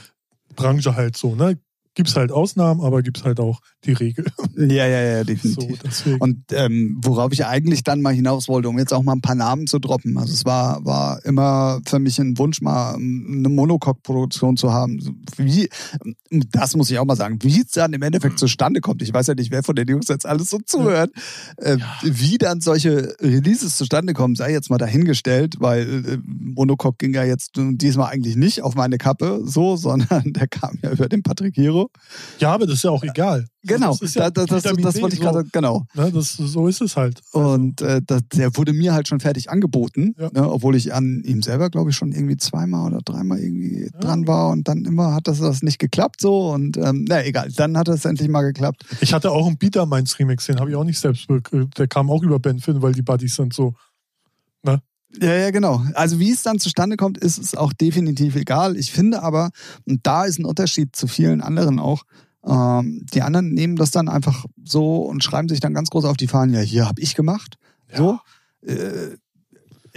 Branche 0.56 0.96
halt 0.96 1.16
so, 1.16 1.36
ne? 1.36 1.58
gibt 1.96 2.10
es 2.10 2.16
halt 2.16 2.32
Ausnahmen, 2.32 2.82
aber 2.82 3.02
gibt 3.02 3.18
es 3.18 3.24
halt 3.24 3.40
auch 3.40 3.62
die 3.86 3.94
Regel. 3.94 4.26
Ja, 4.58 4.86
ja, 4.88 5.02
ja, 5.02 5.24
definitiv. 5.24 5.80
So, 5.90 6.16
und 6.20 6.44
ähm, 6.52 7.00
worauf 7.04 7.32
ich 7.34 7.46
eigentlich 7.46 7.84
dann 7.84 8.02
mal 8.02 8.14
hinaus 8.14 8.48
wollte, 8.48 8.70
um 8.70 8.78
jetzt 8.78 8.94
auch 8.94 9.04
mal 9.04 9.14
ein 9.14 9.22
paar 9.22 9.36
Namen 9.36 9.68
zu 9.68 9.80
droppen. 9.80 10.18
Also 10.18 10.34
es 10.34 10.46
war, 10.46 10.84
war 10.86 11.24
immer 11.26 11.82
für 11.86 12.00
mich 12.00 12.20
ein 12.20 12.38
Wunsch, 12.38 12.62
mal 12.62 12.96
eine 12.96 13.50
Monocoque-Produktion 13.50 14.58
zu 14.58 14.74
haben. 14.74 15.00
Wie, 15.38 15.70
das 16.52 16.76
muss 16.76 16.90
ich 16.92 17.00
auch 17.00 17.06
mal 17.06 17.16
sagen, 17.16 17.40
wie 17.42 17.62
es 17.62 17.72
dann 17.72 17.94
im 17.94 18.02
Endeffekt 18.02 18.40
zustande 18.40 18.82
kommt. 18.82 19.02
Ich 19.02 19.14
weiß 19.14 19.28
ja 19.28 19.36
nicht, 19.36 19.52
wer 19.52 19.64
von 19.64 19.76
den 19.76 19.88
Jungs 19.88 20.08
jetzt 20.08 20.26
alles 20.26 20.50
so 20.50 20.60
zuhört. 20.66 21.12
Äh, 21.58 21.78
ja. 21.78 21.98
Wie 22.04 22.38
dann 22.38 22.62
solche 22.62 23.16
Releases 23.22 23.78
zustande 23.78 24.14
kommen, 24.14 24.36
sei 24.36 24.52
jetzt 24.52 24.70
mal 24.70 24.78
dahingestellt, 24.78 25.56
weil 25.60 26.06
äh, 26.06 26.18
Monocoque 26.26 26.98
ging 26.98 27.14
ja 27.14 27.24
jetzt 27.24 27.52
diesmal 27.56 28.12
eigentlich 28.12 28.36
nicht 28.36 28.62
auf 28.62 28.76
meine 28.76 28.98
Kappe 28.98 29.42
so, 29.46 29.76
sondern 29.76 30.34
der 30.34 30.48
kam 30.48 30.78
ja 30.82 30.92
über 30.92 31.10
den 31.10 31.24
Patrick 31.24 31.56
Hero. 31.58 31.90
Ja, 32.40 32.54
aber 32.54 32.66
das 32.66 32.76
ist 32.76 32.84
ja 32.84 32.92
auch 32.92 33.04
egal. 33.04 33.46
Genau, 33.66 33.96
das, 34.00 34.14
ja 34.14 34.30
das, 34.30 34.46
das, 34.46 34.64
das, 34.64 35.02
wollte 35.02 35.16
ich 35.16 35.22
gerade, 35.22 35.44
so. 35.44 35.50
genau. 35.52 35.86
Ne, 35.94 36.12
das, 36.12 36.34
so 36.34 36.68
ist 36.68 36.82
es 36.82 36.96
halt. 36.96 37.22
Also. 37.34 37.50
Und 37.50 37.82
äh, 37.82 38.02
der 38.02 38.56
wurde 38.56 38.74
mir 38.74 38.94
halt 38.94 39.08
schon 39.08 39.20
fertig 39.20 39.50
angeboten, 39.50 40.16
ja. 40.18 40.30
ne, 40.32 40.50
obwohl 40.50 40.76
ich 40.76 40.94
an 40.94 41.24
ihm 41.26 41.42
selber, 41.42 41.70
glaube 41.70 41.90
ich, 41.90 41.96
schon 41.96 42.12
irgendwie 42.12 42.38
zweimal 42.38 42.88
oder 42.88 43.02
dreimal 43.04 43.40
irgendwie 43.40 43.86
ja. 43.86 44.00
dran 44.00 44.28
war 44.28 44.50
und 44.50 44.68
dann 44.68 44.86
immer 44.86 45.14
hat 45.14 45.28
das, 45.28 45.40
das 45.40 45.62
nicht 45.62 45.80
geklappt 45.80 46.22
so 46.22 46.52
und 46.52 46.78
ähm, 46.78 47.06
na 47.08 47.26
egal, 47.26 47.52
dann 47.56 47.78
hat 47.78 47.88
es 47.88 48.06
endlich 48.06 48.30
mal 48.30 48.44
geklappt. 48.44 48.86
Ich 49.02 49.14
hatte 49.14 49.32
auch 49.32 49.48
einen 49.48 49.58
Beater 49.58 49.86
Minds 49.86 50.18
Remix, 50.20 50.46
den 50.46 50.60
habe 50.60 50.70
ich 50.70 50.76
auch 50.76 50.84
nicht 50.84 51.00
selbst, 51.00 51.28
der 51.78 51.88
kam 51.88 52.10
auch 52.10 52.24
über 52.24 52.40
Ben 52.40 52.60
Finn, 52.60 52.82
weil 52.82 52.94
die 52.94 53.02
Buddies 53.02 53.36
sind 53.36 53.54
so, 53.54 53.74
ne? 54.64 54.82
Ja, 55.22 55.34
ja, 55.34 55.52
genau. 55.52 55.82
Also 55.94 56.20
wie 56.20 56.32
es 56.32 56.44
dann 56.44 56.60
zustande 56.60 56.98
kommt, 56.98 57.18
ist 57.18 57.38
es 57.38 57.56
auch 57.56 57.74
definitiv 57.74 58.36
egal. 58.36 58.76
Ich 58.76 58.92
finde 58.92 59.24
aber, 59.24 59.52
und 59.86 60.06
da 60.06 60.26
ist 60.26 60.40
ein 60.40 60.46
Unterschied 60.46 60.96
zu 60.96 61.08
vielen 61.08 61.42
anderen 61.42 61.80
auch, 61.80 62.04
ähm, 62.46 63.06
die 63.14 63.22
anderen 63.22 63.54
nehmen 63.54 63.76
das 63.76 63.92
dann 63.92 64.08
einfach 64.08 64.46
so 64.64 64.98
und 65.04 65.24
schreiben 65.24 65.50
sich 65.50 65.60
dann 65.60 65.74
ganz 65.74 65.90
groß 65.90 66.06
auf 66.06 66.18
die 66.18 66.28
Fahnen, 66.28 66.54
ja, 66.54 66.62
hier 66.62 66.88
habe 66.88 67.02
ich 67.02 67.16
gemacht. 67.16 67.58
Ja. 67.92 67.98
So. 67.98 68.20
Äh, 68.66 69.18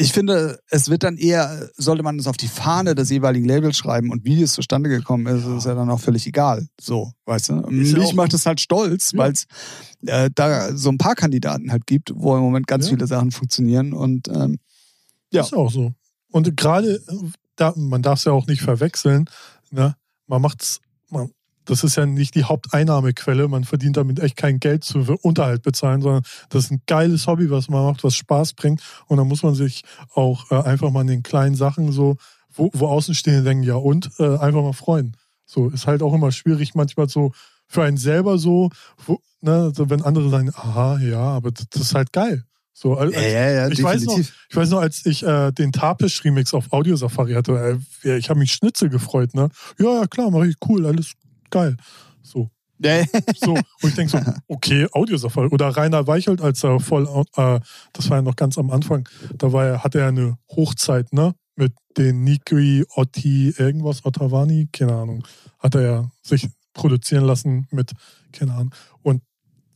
ich 0.00 0.12
finde, 0.12 0.60
es 0.70 0.88
wird 0.90 1.02
dann 1.02 1.16
eher, 1.16 1.70
sollte 1.76 2.04
man 2.04 2.20
es 2.20 2.28
auf 2.28 2.36
die 2.36 2.46
Fahne 2.46 2.94
des 2.94 3.10
jeweiligen 3.10 3.48
Labels 3.48 3.76
schreiben 3.76 4.12
und 4.12 4.24
wie 4.24 4.40
es 4.40 4.52
zustande 4.52 4.88
gekommen 4.88 5.26
ist, 5.26 5.44
ist 5.44 5.66
ja 5.66 5.74
dann 5.74 5.90
auch 5.90 5.98
völlig 5.98 6.24
egal. 6.24 6.68
So, 6.80 7.10
weißt 7.24 7.48
du? 7.48 7.54
Mich 7.68 8.14
macht 8.14 8.32
es 8.32 8.46
halt 8.46 8.60
stolz, 8.60 9.10
ja. 9.10 9.18
weil 9.18 9.32
es 9.32 9.46
äh, 10.06 10.30
da 10.32 10.76
so 10.76 10.90
ein 10.90 10.98
paar 10.98 11.16
Kandidaten 11.16 11.72
halt 11.72 11.84
gibt, 11.88 12.12
wo 12.14 12.36
im 12.36 12.42
Moment 12.42 12.68
ganz 12.68 12.86
ja. 12.86 12.90
viele 12.90 13.08
Sachen 13.08 13.32
funktionieren 13.32 13.92
und 13.92 14.28
ähm, 14.28 14.60
ja. 15.32 15.42
Ist 15.42 15.52
auch 15.52 15.70
so. 15.70 15.92
Und 16.30 16.56
gerade, 16.56 17.02
da, 17.56 17.72
man 17.76 18.00
darf 18.00 18.20
es 18.20 18.24
ja 18.24 18.32
auch 18.32 18.46
nicht 18.46 18.62
verwechseln, 18.62 19.28
ne? 19.72 19.96
man 20.28 20.40
macht's, 20.40 20.80
man, 21.10 21.30
das 21.68 21.84
ist 21.84 21.96
ja 21.96 22.06
nicht 22.06 22.34
die 22.34 22.44
Haupteinnahmequelle. 22.44 23.46
Man 23.46 23.64
verdient 23.64 23.96
damit 23.96 24.20
echt 24.20 24.36
kein 24.36 24.58
Geld 24.58 24.84
zu 24.84 25.00
Unterhalt 25.22 25.62
bezahlen, 25.62 26.00
sondern 26.00 26.22
das 26.48 26.64
ist 26.64 26.70
ein 26.70 26.82
geiles 26.86 27.26
Hobby, 27.26 27.50
was 27.50 27.68
man 27.68 27.84
macht, 27.84 28.04
was 28.04 28.16
Spaß 28.16 28.54
bringt. 28.54 28.80
Und 29.06 29.18
da 29.18 29.24
muss 29.24 29.42
man 29.42 29.54
sich 29.54 29.84
auch 30.14 30.50
äh, 30.50 30.62
einfach 30.62 30.90
mal 30.90 31.02
in 31.02 31.08
den 31.08 31.22
kleinen 31.22 31.54
Sachen 31.54 31.92
so, 31.92 32.16
wo, 32.52 32.70
wo 32.72 32.86
Außenstehende 32.86 33.42
denken, 33.42 33.64
ja 33.64 33.74
und, 33.74 34.10
äh, 34.18 34.38
einfach 34.38 34.62
mal 34.62 34.72
freuen. 34.72 35.16
So, 35.44 35.68
ist 35.68 35.86
halt 35.86 36.02
auch 36.02 36.14
immer 36.14 36.32
schwierig, 36.32 36.74
manchmal 36.74 37.08
so 37.08 37.32
für 37.66 37.82
einen 37.82 37.98
selber 37.98 38.38
so, 38.38 38.70
wo, 39.04 39.20
ne, 39.40 39.72
so 39.74 39.90
wenn 39.90 40.02
andere 40.02 40.30
sagen, 40.30 40.50
aha, 40.54 40.98
ja, 41.00 41.20
aber 41.20 41.50
das, 41.50 41.66
das 41.70 41.82
ist 41.82 41.94
halt 41.94 42.12
geil. 42.12 42.44
So, 42.80 42.94
als, 42.94 43.12
ja, 43.12 43.20
ja, 43.22 43.50
ja, 43.50 43.68
ich, 43.68 43.82
weiß 43.82 44.04
noch, 44.04 44.18
ich 44.18 44.56
weiß 44.56 44.70
noch, 44.70 44.78
als 44.78 45.04
ich 45.04 45.24
äh, 45.24 45.50
den 45.50 45.72
Tapisch-Remix 45.72 46.54
auf 46.54 46.72
Audio 46.72 46.94
Safari 46.94 47.32
hatte, 47.32 47.80
äh, 48.04 48.16
ich 48.16 48.30
habe 48.30 48.38
mich 48.38 48.52
Schnitzel 48.52 48.88
gefreut, 48.88 49.34
ne? 49.34 49.48
Ja, 49.80 50.02
ja, 50.02 50.06
klar, 50.06 50.30
mache 50.30 50.46
ich 50.46 50.54
cool, 50.68 50.86
alles 50.86 51.14
geil. 51.50 51.76
So. 52.22 52.50
so, 53.36 53.54
und 53.54 53.88
ich 53.88 53.94
denke 53.94 54.10
so, 54.10 54.18
okay, 54.48 54.86
Audiosafari. 54.92 55.48
Oder 55.48 55.68
Rainer 55.68 56.06
Weichelt, 56.06 56.40
als 56.40 56.62
er 56.62 56.78
voll, 56.78 57.08
äh, 57.36 57.60
das 57.92 58.10
war 58.10 58.18
ja 58.18 58.22
noch 58.22 58.36
ganz 58.36 58.56
am 58.56 58.70
Anfang, 58.70 59.08
da 59.36 59.52
war 59.52 59.66
er, 59.66 59.84
hatte 59.84 60.00
er 60.00 60.08
eine 60.08 60.38
Hochzeit, 60.54 61.12
ne? 61.12 61.34
Mit 61.56 61.72
den 61.96 62.22
Niki, 62.22 62.84
Otti, 62.94 63.52
irgendwas, 63.56 64.04
Ottavani, 64.04 64.68
keine 64.72 64.94
Ahnung, 64.94 65.26
hat 65.58 65.74
er 65.74 65.82
ja 65.82 66.10
sich 66.22 66.48
produzieren 66.72 67.24
lassen 67.24 67.66
mit, 67.72 67.92
keine 68.32 68.54
Ahnung. 68.54 68.74
Und 69.02 69.22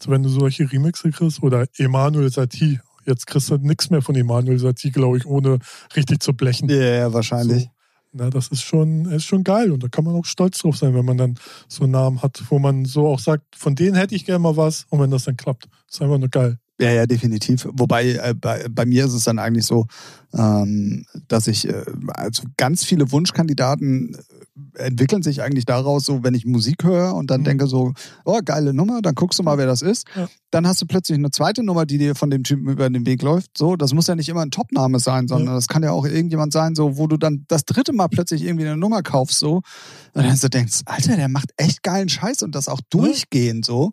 wenn 0.06 0.22
du 0.22 0.28
solche 0.28 0.70
Remixe 0.70 1.10
kriegst, 1.10 1.42
oder 1.42 1.66
Emanuel 1.78 2.30
Satie, 2.30 2.78
jetzt 3.04 3.26
kriegst 3.26 3.50
du 3.50 3.56
nichts 3.56 3.90
mehr 3.90 4.02
von 4.02 4.14
Emanuel 4.14 4.60
Satie, 4.60 4.92
glaube 4.92 5.18
ich, 5.18 5.26
ohne 5.26 5.58
richtig 5.96 6.22
zu 6.22 6.34
blechen. 6.34 6.68
Ja, 6.68 6.76
yeah, 6.76 7.12
wahrscheinlich. 7.12 7.64
So. 7.64 7.70
Na, 8.14 8.28
das 8.28 8.48
ist 8.48 8.60
schon, 8.62 9.06
ist 9.06 9.24
schon 9.24 9.42
geil 9.42 9.70
und 9.72 9.82
da 9.82 9.88
kann 9.88 10.04
man 10.04 10.14
auch 10.14 10.26
stolz 10.26 10.58
drauf 10.58 10.76
sein, 10.76 10.94
wenn 10.94 11.04
man 11.06 11.16
dann 11.16 11.38
so 11.66 11.84
einen 11.84 11.92
Namen 11.92 12.20
hat, 12.22 12.42
wo 12.50 12.58
man 12.58 12.84
so 12.84 13.06
auch 13.06 13.18
sagt, 13.18 13.56
von 13.56 13.74
denen 13.74 13.94
hätte 13.94 14.14
ich 14.14 14.26
gerne 14.26 14.40
mal 14.40 14.56
was 14.56 14.84
und 14.90 15.00
wenn 15.00 15.10
das 15.10 15.24
dann 15.24 15.38
klappt, 15.38 15.66
ist 15.90 16.02
einfach 16.02 16.18
nur 16.18 16.28
geil. 16.28 16.61
Ja, 16.80 16.90
ja, 16.90 17.06
definitiv. 17.06 17.68
Wobei 17.72 18.14
äh, 18.14 18.34
bei, 18.34 18.66
bei 18.68 18.86
mir 18.86 19.04
ist 19.04 19.12
es 19.12 19.24
dann 19.24 19.38
eigentlich 19.38 19.66
so, 19.66 19.86
ähm, 20.34 21.04
dass 21.28 21.46
ich 21.46 21.68
äh, 21.68 21.84
also 22.08 22.44
ganz 22.56 22.84
viele 22.84 23.12
Wunschkandidaten 23.12 24.16
entwickeln 24.74 25.22
sich 25.22 25.42
eigentlich 25.42 25.64
daraus, 25.64 26.04
so 26.04 26.24
wenn 26.24 26.34
ich 26.34 26.44
Musik 26.44 26.84
höre 26.84 27.14
und 27.14 27.30
dann 27.30 27.40
mhm. 27.40 27.44
denke 27.44 27.66
so, 27.66 27.92
oh, 28.24 28.40
geile 28.44 28.72
Nummer, 28.72 29.00
dann 29.02 29.14
guckst 29.14 29.38
du 29.38 29.42
mal, 29.42 29.58
wer 29.58 29.66
das 29.66 29.82
ist. 29.82 30.06
Ja. 30.16 30.28
Dann 30.50 30.66
hast 30.66 30.80
du 30.82 30.86
plötzlich 30.86 31.16
eine 31.16 31.30
zweite 31.30 31.62
Nummer, 31.62 31.86
die 31.86 31.98
dir 31.98 32.14
von 32.14 32.30
dem 32.30 32.42
Typen 32.42 32.68
über 32.68 32.88
den 32.88 33.06
Weg 33.06 33.22
läuft. 33.22 33.56
So, 33.56 33.76
das 33.76 33.94
muss 33.94 34.06
ja 34.06 34.14
nicht 34.14 34.28
immer 34.28 34.42
ein 34.42 34.50
Topname 34.50 34.98
sein, 34.98 35.28
sondern 35.28 35.48
ja. 35.48 35.54
das 35.54 35.68
kann 35.68 35.82
ja 35.82 35.92
auch 35.92 36.04
irgendjemand 36.04 36.52
sein, 36.52 36.74
so, 36.74 36.96
wo 36.96 37.06
du 37.06 37.16
dann 37.16 37.44
das 37.48 37.64
dritte 37.64 37.92
Mal 37.92 38.08
plötzlich 38.08 38.42
irgendwie 38.42 38.66
eine 38.66 38.76
Nummer 38.76 39.02
kaufst, 39.02 39.38
so. 39.38 39.62
Und 40.14 40.24
dann 40.24 40.36
so 40.36 40.48
denkst, 40.48 40.80
Alter, 40.84 41.16
der 41.16 41.28
macht 41.28 41.52
echt 41.56 41.82
geilen 41.82 42.08
Scheiß 42.08 42.42
und 42.42 42.54
das 42.54 42.68
auch 42.68 42.80
durchgehend, 42.90 43.64
so 43.64 43.92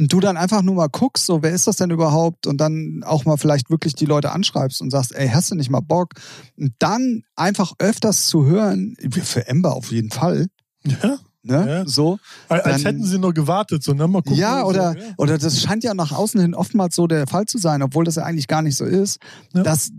und 0.00 0.10
du 0.10 0.18
dann 0.18 0.38
einfach 0.38 0.62
nur 0.62 0.76
mal 0.76 0.88
guckst, 0.88 1.26
so 1.26 1.42
wer 1.42 1.50
ist 1.50 1.66
das 1.66 1.76
denn 1.76 1.90
überhaupt 1.90 2.46
und 2.46 2.58
dann 2.58 3.02
auch 3.04 3.26
mal 3.26 3.36
vielleicht 3.36 3.68
wirklich 3.68 3.94
die 3.94 4.06
Leute 4.06 4.32
anschreibst 4.32 4.80
und 4.80 4.90
sagst, 4.90 5.14
ey, 5.14 5.28
hast 5.28 5.50
du 5.50 5.54
nicht 5.56 5.68
mal 5.68 5.80
Bock? 5.80 6.14
Und 6.56 6.72
dann 6.78 7.22
einfach 7.36 7.74
öfters 7.78 8.26
zu 8.26 8.46
hören, 8.46 8.96
für 9.10 9.46
Ember 9.46 9.76
auf 9.76 9.92
jeden 9.92 10.10
Fall. 10.10 10.46
Ja. 10.84 11.18
Ne? 11.42 11.66
Ja. 11.68 11.86
So, 11.86 12.18
Als 12.48 12.64
dann, 12.64 12.80
hätten 12.80 13.04
sie 13.04 13.18
nur 13.18 13.34
gewartet, 13.34 13.82
so, 13.82 13.92
ne? 13.92 14.08
Mal 14.08 14.22
gucken, 14.22 14.38
ja, 14.38 14.64
oder, 14.64 14.92
so, 14.92 14.98
ja. 14.98 15.04
oder 15.18 15.38
das 15.38 15.60
scheint 15.60 15.84
ja 15.84 15.92
nach 15.92 16.12
außen 16.12 16.40
hin 16.40 16.54
oftmals 16.54 16.94
so 16.94 17.06
der 17.06 17.26
Fall 17.26 17.44
zu 17.44 17.58
sein, 17.58 17.82
obwohl 17.82 18.04
das 18.04 18.16
ja 18.16 18.22
eigentlich 18.24 18.46
gar 18.48 18.62
nicht 18.62 18.76
so 18.76 18.86
ist, 18.86 19.18
ja. 19.54 19.62
dass, 19.62 19.90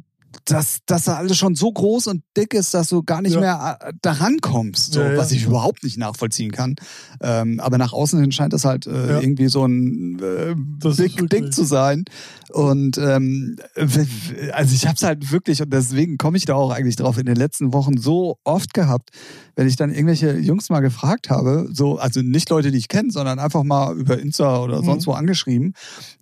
dass, 0.46 0.80
dass 0.86 1.06
da 1.06 1.16
alles 1.16 1.38
schon 1.38 1.56
so 1.56 1.72
groß 1.72 2.08
und 2.08 2.24
dick 2.38 2.54
ist, 2.54 2.74
dass 2.74 2.90
du 2.90 3.04
gar 3.04 3.22
nicht 3.22 3.36
ja. 3.36 3.40
mehr 3.40 3.78
äh, 3.82 3.94
daran 4.02 4.40
kommst, 4.42 4.94
so, 4.94 5.02
ja, 5.02 5.12
ja. 5.12 5.18
was 5.18 5.32
ich 5.32 5.46
überhaupt 5.46 5.84
nicht 5.84 5.98
nachvollziehen 5.98 6.52
kann. 6.52 6.76
Ähm, 7.22 7.60
aber 7.60 7.78
nach 7.78 7.94
außen 7.94 8.20
hin 8.20 8.32
scheint 8.32 8.54
das 8.54 8.66
halt 8.66 8.88
äh, 8.88 9.20
irgendwie 9.20 9.48
so 9.48 9.66
ein 9.66 10.20
äh, 10.20 10.56
Big 10.56 11.30
Ding 11.30 11.52
zu 11.52 11.64
sein. 11.64 12.06
Und 12.50 12.98
ähm, 12.98 13.58
also 13.76 14.76
ich 14.76 14.86
habe 14.86 14.96
es 14.96 15.04
halt 15.04 15.32
wirklich, 15.32 15.62
und 15.62 15.72
deswegen 15.72 16.18
komme 16.18 16.38
ich 16.38 16.46
da 16.46 16.56
auch 16.56 16.72
eigentlich 16.72 16.96
drauf, 16.96 17.18
in 17.18 17.26
den 17.26 17.36
letzten 17.36 17.74
Wochen 17.74 17.98
so 17.98 18.38
oft 18.44 18.74
gehabt, 18.74 19.12
wenn 19.56 19.68
ich 19.68 19.76
dann 19.76 19.92
irgendwelche 19.92 20.38
Jungs 20.38 20.70
mal 20.70 20.80
gefragt 20.80 21.30
habe, 21.30 21.70
so, 21.72 21.98
also 21.98 22.22
nicht 22.22 22.50
Leute, 22.50 22.72
die 22.72 22.78
ich 22.78 22.88
kenne, 22.88 23.12
sondern 23.12 23.40
einfach 23.40 23.64
mal 23.64 23.96
über 23.98 24.20
Insta 24.20 24.62
oder 24.62 24.82
mhm. 24.82 24.86
sonst 24.86 25.08
wo 25.08 25.14
angeschrieben. 25.14 25.74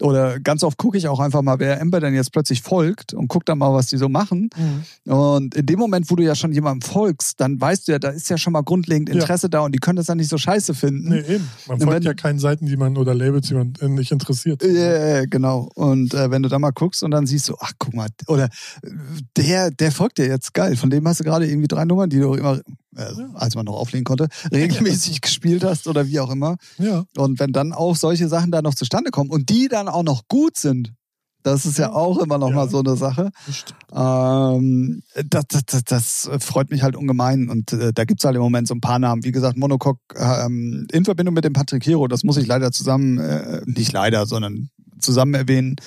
Oder 0.02 0.40
ganz 0.40 0.64
oft 0.64 0.78
gucke 0.78 0.98
ich 0.98 1.08
auch 1.08 1.20
einfach 1.20 1.42
mal, 1.42 1.60
wer 1.60 1.80
Ember 1.80 2.00
denn 2.00 2.14
jetzt 2.14 2.32
plötzlich 2.32 2.62
folgt 2.62 3.14
und 3.14 3.28
guck 3.28 3.46
dann 3.46 3.58
mal, 3.58 3.74
was 3.74 3.88
die 3.88 3.98
so 3.98 4.10
machen. 4.10 4.50
Mhm. 4.56 5.12
Und 5.12 5.56
in 5.56 5.66
dem 5.66 5.80
Moment, 5.80 6.10
wo 6.10 6.16
du 6.16 6.24
ja 6.24 6.36
schon 6.36 6.52
jemandem 6.52 6.88
folgst, 6.88 7.40
dann 7.40 7.60
weißt 7.60 7.88
du 7.88 7.92
ja, 7.94 8.00
da 8.00 8.10
ist 8.10 8.30
ja 8.30 8.38
schon 8.38 8.54
mal 8.54 8.62
grundlegend 8.62 9.10
Interesse 9.10 9.46
ja. 9.46 9.50
da 9.50 9.60
und 9.62 9.74
die 9.74 9.80
können 9.80 9.98
das 9.98 10.08
dann 10.08 10.18
nicht 10.18 10.30
so 10.30 10.38
scheiße 10.38 10.74
finden. 10.74 11.10
Nee, 11.10 11.20
eben. 11.20 11.50
Man 11.68 11.80
folgt 11.80 11.96
wenn, 11.96 12.04
ja 12.04 12.14
keinen 12.14 12.40
Seiten, 12.40 12.66
die 12.66 12.78
man 12.78 12.98
oder 12.98 13.14
Labels, 13.14 13.48
die 13.48 13.54
man 13.54 13.74
nicht 13.82 14.12
interessiert. 14.12 14.64
Ja, 14.64 14.70
yeah, 14.70 15.26
genau. 15.26 15.70
Und 15.76 16.14
äh, 16.14 16.32
wenn 16.32 16.44
du 16.44 16.50
da 16.50 16.60
mal 16.60 16.72
guckst 16.72 17.04
und 17.04 17.12
dann 17.12 17.26
siehst 17.26 17.50
du, 17.50 17.56
ach 17.60 17.74
guck 17.78 17.94
mal, 17.94 18.08
oder 18.28 18.50
der, 19.38 19.72
der 19.72 19.92
folgt 19.92 20.18
dir 20.18 20.28
jetzt 20.28 20.54
geil. 20.54 20.76
Von 20.76 20.90
dem 20.90 21.08
hast 21.08 21.20
du 21.20 21.24
gerade 21.24 21.48
irgendwie 21.48 21.68
drei 21.68 21.86
Nummern, 21.86 22.10
die 22.10 22.20
du 22.20 22.34
immer 22.34 22.60
äh, 22.96 23.06
als 23.34 23.56
man 23.56 23.66
noch 23.66 23.76
auflegen 23.76 24.06
konnte, 24.06 24.28
regelmäßig 24.52 25.22
gespielt 25.22 25.64
hast 25.64 25.88
oder 25.88 26.08
wie 26.08 26.20
auch 26.20 26.32
immer. 26.32 26.58
Ja. 26.78 27.06
Und 27.18 27.40
wenn 27.40 27.52
dann 27.52 27.74
auch 27.74 27.96
solche 27.96 28.28
Sachen 28.28 28.52
da 28.52 28.62
noch 28.62 28.76
zustande 28.76 29.12
kommen 29.12 29.30
und 29.30 29.50
die 29.50 29.68
dann 29.68 29.88
auch 29.88 30.04
noch 30.04 30.28
gut 30.28 30.58
sind, 30.58 30.94
das 31.44 31.66
ist 31.66 31.78
ja 31.78 31.94
auch 31.94 32.18
immer 32.20 32.38
noch 32.38 32.50
ja. 32.50 32.56
mal 32.56 32.70
so 32.70 32.80
eine 32.80 32.96
Sache. 32.96 33.32
Ähm, 33.94 35.02
das, 35.26 35.46
das, 35.48 35.66
das, 35.66 35.84
das, 35.84 36.30
freut 36.44 36.70
mich 36.70 36.84
halt 36.84 36.96
ungemein. 36.96 37.50
Und 37.50 37.74
äh, 37.74 37.94
da 37.94 38.06
gibt 38.06 38.22
es 38.22 38.26
halt 38.26 38.36
im 38.36 38.42
Moment 38.42 38.68
so 38.68 38.76
ein 38.76 38.82
paar 38.82 39.00
Namen. 39.00 39.24
Wie 39.24 39.32
gesagt, 39.32 39.58
Monocoque 39.58 40.00
ähm, 40.18 40.88
in 40.92 41.06
Verbindung 41.06 41.34
mit 41.34 41.46
dem 41.46 41.54
Patrick 41.54 41.86
Hero, 41.86 42.08
das 42.08 42.24
muss 42.24 42.38
ich 42.38 42.48
leider 42.48 42.72
zusammen, 42.72 43.20
äh, 43.20 43.62
nicht 43.66 43.92
leider, 43.92 44.26
sondern 44.26 44.70
zusammen 45.00 45.34
erwähnen. 45.34 45.78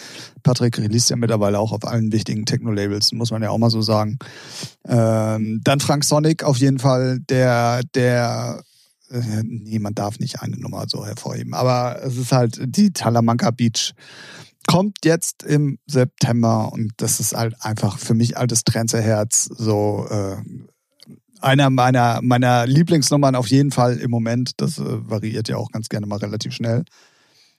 Patrick 0.42 0.78
release 0.78 1.10
ja 1.10 1.16
mittlerweile 1.16 1.58
auch 1.58 1.72
auf 1.72 1.84
allen 1.84 2.12
wichtigen 2.12 2.46
Techno-Labels, 2.46 3.12
muss 3.12 3.30
man 3.30 3.42
ja 3.42 3.50
auch 3.50 3.58
mal 3.58 3.70
so 3.70 3.82
sagen. 3.82 4.18
Ähm, 4.86 5.60
dann 5.62 5.80
Frank 5.80 6.04
Sonic 6.04 6.44
auf 6.44 6.56
jeden 6.56 6.78
Fall, 6.78 7.20
der, 7.20 7.82
der 7.94 8.62
äh, 9.10 9.42
nee, 9.44 9.78
man 9.78 9.94
darf 9.94 10.18
nicht 10.18 10.40
eine 10.40 10.56
Nummer 10.56 10.86
so 10.88 11.04
hervorheben. 11.04 11.54
Aber 11.54 12.00
es 12.02 12.16
ist 12.16 12.32
halt 12.32 12.58
die 12.64 12.92
Talamanca 12.92 13.50
Beach 13.50 13.94
kommt 14.72 15.04
jetzt 15.04 15.42
im 15.42 15.78
September 15.86 16.72
und 16.72 16.92
das 16.96 17.20
ist 17.20 17.36
halt 17.36 17.54
einfach 17.60 17.98
für 17.98 18.14
mich 18.14 18.38
altes 18.38 18.64
Trenzeherz 18.64 19.44
so 19.44 20.06
äh, 20.08 20.36
einer 21.42 21.68
meiner, 21.68 22.20
meiner 22.22 22.66
Lieblingsnummern 22.66 23.34
auf 23.34 23.48
jeden 23.48 23.70
Fall 23.70 23.98
im 23.98 24.10
Moment. 24.10 24.52
Das 24.56 24.78
äh, 24.78 24.84
variiert 24.86 25.50
ja 25.50 25.58
auch 25.58 25.70
ganz 25.72 25.90
gerne 25.90 26.06
mal 26.06 26.16
relativ 26.16 26.54
schnell. 26.54 26.84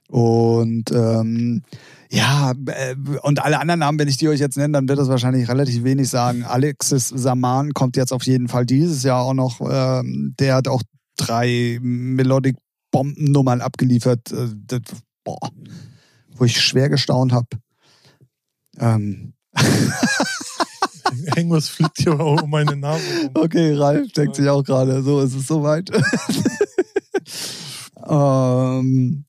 Und 0.09 0.91
ähm, 0.91 1.61
ja, 2.09 2.53
äh, 2.66 2.95
und 3.22 3.43
alle 3.43 3.59
anderen 3.59 3.82
Namen, 3.82 3.99
wenn 3.99 4.07
ich 4.07 4.18
die 4.18 4.30
euch 4.30 4.39
jetzt 4.39 4.57
nenne, 4.57 4.74
dann 4.74 4.89
wird 4.89 4.97
das 4.97 5.07
wahrscheinlich 5.07 5.47
relativ 5.47 5.84
wenig 5.84 6.09
sagen. 6.09 6.43
Alexis 6.43 7.09
Saman 7.09 7.74
kommt 7.74 7.95
jetzt 7.95 8.11
auf 8.11 8.24
jeden 8.24 8.47
Fall 8.47 8.66
dieses 8.66 9.03
Jahr 9.03 9.22
auch 9.22 9.36
noch. 9.36 9.61
Ähm, 9.61 10.34
der 10.39 10.55
hat 10.55 10.68
auch 10.68 10.82
drei 11.16 11.78
Melodic 11.80 12.55
Bombennummern 12.89 13.61
abgeliefert. 13.61 14.32
Äh, 14.32 14.47
das, 14.66 14.82
boah, 15.24 15.51
wo 16.38 16.45
ich 16.45 16.61
schwer 16.61 16.89
gestaunt 16.89 17.31
habe. 17.34 17.47
Ähm. 18.79 19.34
Irgendwas 21.36 21.69
fliegt 21.69 21.99
hier 21.99 22.19
um 22.19 22.49
meine 22.49 22.75
Nase 22.75 23.03
rum. 23.21 23.31
Okay, 23.36 23.75
Ralf 23.75 24.11
denkt 24.13 24.36
sich 24.36 24.49
auch 24.49 24.63
gerade, 24.63 25.03
so 25.03 25.21
ist 25.21 25.36
es 25.36 25.45
soweit. 25.45 25.91
ähm, 28.07 29.25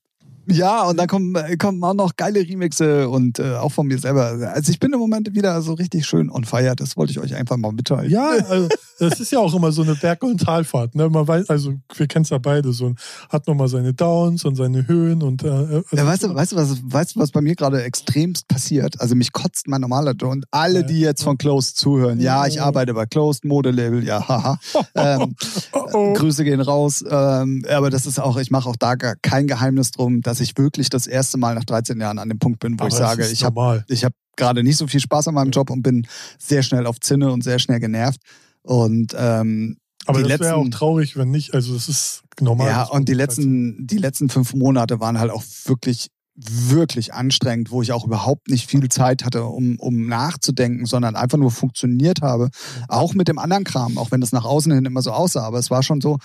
ja, 0.47 0.83
und 0.83 0.97
dann 0.97 1.07
kommen, 1.07 1.35
kommen 1.57 1.83
auch 1.83 1.93
noch 1.93 2.15
geile 2.15 2.39
Remixe 2.39 3.09
und 3.09 3.39
äh, 3.39 3.55
auch 3.55 3.71
von 3.71 3.87
mir 3.87 3.97
selber. 3.97 4.51
Also 4.53 4.71
ich 4.71 4.79
bin 4.79 4.93
im 4.93 4.99
Moment 4.99 5.33
wieder 5.35 5.61
so 5.61 5.73
richtig 5.73 6.05
schön 6.05 6.29
on 6.29 6.43
fire. 6.43 6.75
Das 6.75 6.97
wollte 6.97 7.11
ich 7.11 7.19
euch 7.19 7.35
einfach 7.35 7.57
mal 7.57 7.71
mitteilen. 7.71 8.09
Ja, 8.09 8.29
also 8.49 8.69
das 8.99 9.19
ist 9.19 9.31
ja 9.31 9.39
auch 9.39 9.53
immer 9.53 9.71
so 9.71 9.81
eine 9.81 9.95
Berg- 9.95 10.23
und 10.23 10.39
Talfahrt. 10.39 10.95
Ne? 10.95 11.09
Man 11.09 11.27
weiß, 11.27 11.49
also 11.49 11.73
wir 11.95 12.07
kennen 12.07 12.23
es 12.23 12.29
ja 12.29 12.37
beide. 12.37 12.71
So 12.73 12.95
hat 13.29 13.47
nochmal 13.47 13.67
seine 13.67 13.93
Downs 13.93 14.45
und 14.45 14.55
seine 14.55 14.87
Höhen 14.87 15.21
und. 15.21 15.43
Äh, 15.43 15.49
also 15.49 15.83
ja, 15.91 16.05
weißt 16.05 16.23
du, 16.23 16.35
weißt 16.35 16.51
du, 16.51 16.55
was, 16.55 16.81
weißt 16.83 17.15
du, 17.15 17.19
was 17.19 17.31
bei 17.31 17.41
mir 17.41 17.55
gerade 17.55 17.83
extremst 17.83 18.47
passiert? 18.47 19.01
Also 19.01 19.15
mich 19.15 19.31
kotzt 19.31 19.67
mein 19.67 19.81
normaler 19.81 20.13
und 20.23 20.45
alle, 20.51 20.85
die 20.85 20.99
jetzt 20.99 21.23
von 21.23 21.37
Closed 21.37 21.77
zuhören. 21.77 22.19
Ja, 22.19 22.45
ich 22.47 22.61
arbeite 22.61 22.93
bei 22.93 23.05
Closed 23.05 23.43
Modelabel. 23.45 24.03
Ja, 24.03 24.27
haha. 24.27 24.59
ähm, 24.95 25.35
oh, 25.71 25.79
oh. 25.93 26.13
Grüße 26.13 26.43
gehen 26.43 26.61
raus. 26.61 27.03
Ähm, 27.09 27.65
aber 27.69 27.89
das 27.89 28.05
ist 28.05 28.19
auch, 28.19 28.37
ich 28.37 28.51
mache 28.51 28.69
auch 28.69 28.75
da 28.75 28.95
kein 28.95 29.47
Geheimnis 29.47 29.91
drum, 29.91 30.21
dass 30.21 30.34
ich 30.39 30.57
wirklich 30.57 30.89
das 30.89 31.07
erste 31.07 31.37
Mal 31.37 31.55
nach 31.55 31.65
13 31.65 31.99
Jahren 31.99 32.19
an 32.19 32.29
dem 32.29 32.39
Punkt 32.39 32.59
bin, 32.59 32.79
wo 32.79 32.83
Aber 32.83 32.87
ich 32.89 32.95
sage, 32.95 33.27
ich 33.27 33.43
habe 33.43 33.83
ich 33.87 34.03
hab 34.03 34.13
gerade 34.35 34.63
nicht 34.63 34.77
so 34.77 34.87
viel 34.87 34.99
Spaß 34.99 35.27
an 35.29 35.35
meinem 35.35 35.51
Job 35.51 35.69
und 35.69 35.81
bin 35.81 36.07
sehr 36.37 36.63
schnell 36.63 36.85
auf 36.85 36.99
Zinne 36.99 37.31
und 37.31 37.43
sehr 37.43 37.59
schnell 37.59 37.79
genervt. 37.79 38.19
Und 38.61 39.15
ähm, 39.17 39.77
aber 40.05 40.21
die 40.21 40.29
das 40.29 40.39
wäre 40.39 40.55
auch 40.55 40.69
traurig, 40.69 41.17
wenn 41.17 41.31
nicht. 41.31 41.53
Also 41.53 41.73
das 41.73 41.89
ist 41.89 42.23
normal. 42.39 42.67
Ja, 42.67 42.83
und 42.83 43.09
die 43.09 43.13
letzten, 43.13 43.87
die 43.87 43.97
letzten 43.97 44.29
fünf 44.29 44.53
Monate 44.53 44.99
waren 44.99 45.19
halt 45.19 45.31
auch 45.31 45.43
wirklich, 45.65 46.09
wirklich 46.35 47.13
anstrengend, 47.13 47.71
wo 47.71 47.81
ich 47.81 47.91
auch 47.91 48.05
überhaupt 48.05 48.49
nicht 48.49 48.69
viel 48.69 48.87
Zeit 48.89 49.23
hatte, 49.23 49.45
um, 49.45 49.79
um 49.79 50.05
nachzudenken, 50.05 50.85
sondern 50.85 51.15
einfach 51.15 51.37
nur 51.37 51.49
funktioniert 51.49 52.21
habe. 52.21 52.49
Auch 52.87 53.13
mit 53.13 53.27
dem 53.27 53.39
anderen 53.39 53.63
Kram, 53.63 53.97
auch 53.97 54.11
wenn 54.11 54.21
das 54.21 54.31
nach 54.31 54.45
außen 54.45 54.71
hin 54.71 54.85
immer 54.85 55.01
so 55.01 55.11
aussah. 55.11 55.43
Aber 55.43 55.59
es 55.59 55.71
war 55.71 55.81
schon 55.81 56.01
so, 56.01 56.17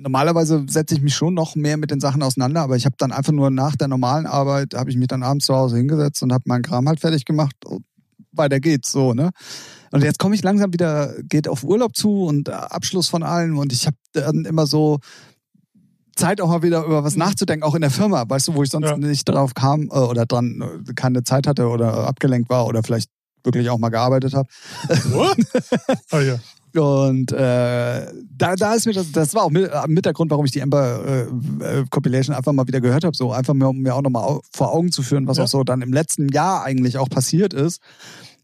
normalerweise 0.00 0.64
setze 0.68 0.94
ich 0.94 1.02
mich 1.02 1.14
schon 1.14 1.34
noch 1.34 1.54
mehr 1.54 1.76
mit 1.76 1.90
den 1.90 2.00
Sachen 2.00 2.22
auseinander, 2.22 2.62
aber 2.62 2.76
ich 2.76 2.86
habe 2.86 2.96
dann 2.98 3.12
einfach 3.12 3.32
nur 3.32 3.50
nach 3.50 3.76
der 3.76 3.88
normalen 3.88 4.26
Arbeit, 4.26 4.74
habe 4.74 4.90
ich 4.90 4.96
mich 4.96 5.08
dann 5.08 5.22
abends 5.22 5.46
zu 5.46 5.54
Hause 5.54 5.76
hingesetzt 5.76 6.22
und 6.22 6.32
habe 6.32 6.44
meinen 6.46 6.62
Kram 6.62 6.88
halt 6.88 7.00
fertig 7.00 7.24
gemacht. 7.24 7.54
Weiter 8.32 8.60
geht's 8.60 8.92
so, 8.92 9.12
ne? 9.12 9.30
Und 9.90 10.04
jetzt 10.04 10.18
komme 10.18 10.34
ich 10.34 10.42
langsam 10.42 10.72
wieder, 10.72 11.14
geht 11.24 11.48
auf 11.48 11.64
Urlaub 11.64 11.96
zu 11.96 12.22
und 12.22 12.48
Abschluss 12.48 13.08
von 13.08 13.22
allem 13.22 13.58
und 13.58 13.72
ich 13.72 13.86
habe 13.86 13.96
dann 14.12 14.44
immer 14.44 14.66
so 14.66 14.98
Zeit 16.16 16.40
auch 16.40 16.48
mal 16.48 16.62
wieder 16.62 16.84
über 16.84 17.02
was 17.02 17.14
mhm. 17.14 17.20
nachzudenken, 17.20 17.64
auch 17.64 17.74
in 17.74 17.80
der 17.80 17.90
Firma, 17.90 18.24
weißt 18.28 18.48
du, 18.48 18.54
wo 18.54 18.62
ich 18.62 18.70
sonst 18.70 18.86
ja. 18.86 18.96
nicht 18.96 19.28
drauf 19.28 19.54
kam 19.54 19.84
äh, 19.90 19.98
oder 19.98 20.26
dran 20.26 20.84
äh, 20.88 20.92
keine 20.94 21.24
Zeit 21.24 21.46
hatte 21.46 21.68
oder 21.68 22.06
abgelenkt 22.06 22.50
war 22.50 22.66
oder 22.66 22.82
vielleicht 22.82 23.10
wirklich 23.42 23.70
auch 23.70 23.78
mal 23.78 23.88
gearbeitet 23.88 24.34
habe. 24.34 24.48
oh 25.14 26.18
ja. 26.18 26.38
Und 26.76 27.32
äh, 27.32 28.06
da, 28.36 28.56
da 28.56 28.74
ist 28.74 28.86
mir 28.86 28.92
das, 28.92 29.12
das 29.12 29.34
war 29.34 29.44
auch 29.44 29.50
mit, 29.50 29.70
mit 29.88 30.04
der 30.04 30.12
Grund, 30.12 30.30
warum 30.30 30.44
ich 30.44 30.52
die 30.52 30.60
Ember 30.60 31.04
äh, 31.04 31.80
äh 31.80 31.84
Compilation 31.90 32.34
einfach 32.34 32.52
mal 32.52 32.66
wieder 32.66 32.80
gehört 32.80 33.04
habe, 33.04 33.16
so 33.16 33.32
einfach 33.32 33.54
mir, 33.54 33.68
um 33.68 33.78
mir 33.78 33.94
auch 33.94 34.02
nochmal 34.02 34.40
vor 34.52 34.72
Augen 34.72 34.92
zu 34.92 35.02
führen, 35.02 35.26
was 35.26 35.38
ja. 35.38 35.44
auch 35.44 35.48
so 35.48 35.64
dann 35.64 35.82
im 35.82 35.92
letzten 35.92 36.28
Jahr 36.28 36.64
eigentlich 36.64 36.98
auch 36.98 37.08
passiert 37.08 37.52
ist. 37.52 37.80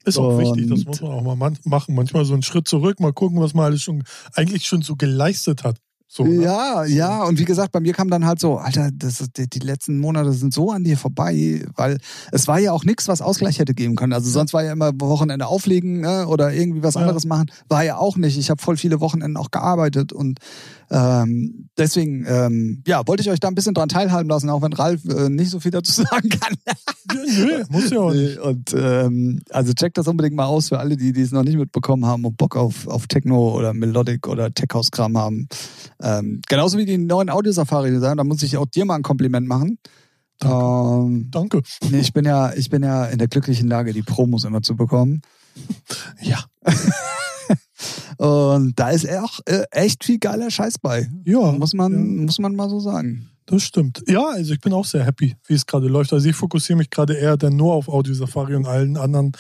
Ist 0.04 0.18
auch 0.18 0.36
und 0.36 0.38
wichtig, 0.38 0.70
das 0.70 0.84
muss 0.84 1.00
man 1.00 1.10
auch 1.10 1.22
mal 1.22 1.50
machen. 1.64 1.94
Manchmal 1.94 2.24
so 2.24 2.32
einen 2.32 2.44
Schritt 2.44 2.68
zurück, 2.68 3.00
mal 3.00 3.12
gucken, 3.12 3.40
was 3.40 3.54
man 3.54 3.66
alles 3.66 3.82
schon 3.82 4.04
eigentlich 4.34 4.64
schon 4.64 4.82
so 4.82 4.94
geleistet 4.94 5.64
hat. 5.64 5.78
So, 6.08 6.24
ne? 6.24 6.44
Ja, 6.44 6.84
ja. 6.84 7.24
Und 7.24 7.38
wie 7.38 7.44
gesagt, 7.44 7.72
bei 7.72 7.80
mir 7.80 7.92
kam 7.92 8.08
dann 8.08 8.26
halt 8.26 8.38
so, 8.38 8.58
Alter, 8.58 8.90
das 8.92 9.20
ist, 9.20 9.36
die, 9.36 9.48
die 9.48 9.58
letzten 9.58 9.98
Monate 9.98 10.32
sind 10.32 10.54
so 10.54 10.70
an 10.70 10.84
dir 10.84 10.96
vorbei, 10.96 11.64
weil 11.74 11.98
es 12.30 12.46
war 12.46 12.58
ja 12.60 12.72
auch 12.72 12.84
nichts, 12.84 13.08
was 13.08 13.20
Ausgleich 13.20 13.58
hätte 13.58 13.74
geben 13.74 13.96
können. 13.96 14.12
Also 14.12 14.30
sonst 14.30 14.52
war 14.52 14.62
ja 14.62 14.72
immer 14.72 14.92
Wochenende 15.00 15.46
auflegen 15.46 16.02
ne, 16.02 16.26
oder 16.28 16.52
irgendwie 16.52 16.82
was 16.82 16.96
anderes 16.96 17.24
ja. 17.24 17.28
machen. 17.28 17.50
War 17.68 17.84
ja 17.84 17.96
auch 17.96 18.16
nicht. 18.16 18.38
Ich 18.38 18.50
habe 18.50 18.62
voll 18.62 18.76
viele 18.76 19.00
Wochenenden 19.00 19.36
auch 19.36 19.50
gearbeitet 19.50 20.12
und 20.12 20.38
ähm, 20.90 21.68
deswegen, 21.76 22.24
ähm, 22.28 22.82
ja, 22.86 23.06
wollte 23.06 23.22
ich 23.22 23.30
euch 23.30 23.40
da 23.40 23.48
ein 23.48 23.54
bisschen 23.54 23.74
dran 23.74 23.88
teilhaben 23.88 24.28
lassen, 24.28 24.50
auch 24.50 24.62
wenn 24.62 24.72
Ralf 24.72 25.04
äh, 25.06 25.28
nicht 25.28 25.50
so 25.50 25.60
viel 25.60 25.70
dazu 25.70 25.92
sagen 26.10 26.28
kann. 26.28 26.54
Nö, 27.14 27.64
muss 27.68 27.90
ja 27.90 27.98
auch 28.00 28.12
nicht. 28.12 28.38
Und 28.38 28.74
ähm, 28.76 29.40
also 29.50 29.72
checkt 29.72 29.98
das 29.98 30.06
unbedingt 30.06 30.36
mal 30.36 30.46
aus 30.46 30.68
für 30.68 30.78
alle, 30.78 30.96
die, 30.96 31.12
die 31.12 31.22
es 31.22 31.32
noch 31.32 31.42
nicht 31.42 31.56
mitbekommen 31.56 32.06
haben 32.06 32.24
und 32.24 32.36
Bock 32.36 32.56
auf, 32.56 32.86
auf 32.86 33.06
Techno 33.06 33.56
oder 33.56 33.74
Melodic 33.74 34.28
oder 34.28 34.52
Tech 34.52 34.68
House 34.74 34.90
Kram 34.90 35.16
haben. 35.18 35.48
Ähm, 36.02 36.40
genauso 36.48 36.78
wie 36.78 36.86
die 36.86 36.98
neuen 36.98 37.30
Audio-Safari, 37.30 37.98
da 38.00 38.14
muss 38.22 38.42
ich 38.42 38.56
auch 38.56 38.66
dir 38.66 38.84
mal 38.84 38.96
ein 38.96 39.02
Kompliment 39.02 39.48
machen. 39.48 39.78
Danke. 40.38 41.06
Ähm, 41.06 41.28
Danke. 41.30 41.62
Nee, 41.90 42.00
ich 42.00 42.12
bin 42.12 42.24
ja, 42.24 42.52
ich 42.52 42.68
bin 42.68 42.82
ja 42.82 43.06
in 43.06 43.18
der 43.18 43.28
glücklichen 43.28 43.68
Lage, 43.68 43.92
die 43.92 44.02
Promos 44.02 44.44
immer 44.44 44.62
zu 44.62 44.76
bekommen. 44.76 45.22
Ja. 46.20 46.44
Und 48.16 48.78
da 48.78 48.90
ist 48.90 49.08
auch 49.08 49.40
äh, 49.46 49.64
echt 49.70 50.04
viel 50.04 50.18
geiler 50.18 50.50
Scheiß 50.50 50.78
bei. 50.78 51.10
Ja. 51.24 51.52
Muss 51.52 51.74
man, 51.74 51.92
ja. 51.92 52.22
muss 52.22 52.38
man 52.38 52.54
mal 52.54 52.68
so 52.68 52.80
sagen. 52.80 53.30
Das 53.46 53.62
stimmt. 53.62 54.02
Ja, 54.08 54.26
also 54.30 54.52
ich 54.52 54.60
bin 54.60 54.72
auch 54.72 54.84
sehr 54.84 55.04
happy, 55.04 55.36
wie 55.46 55.54
es 55.54 55.66
gerade 55.66 55.86
läuft. 55.86 56.12
Also 56.12 56.28
ich 56.28 56.34
fokussiere 56.34 56.78
mich 56.78 56.90
gerade 56.90 57.14
eher 57.14 57.36
dann 57.36 57.56
nur 57.56 57.74
auf 57.74 57.88
Audio 57.88 58.12
Safari 58.12 58.56
und 58.56 58.66
allen 58.66 58.96
anderen 58.96 59.32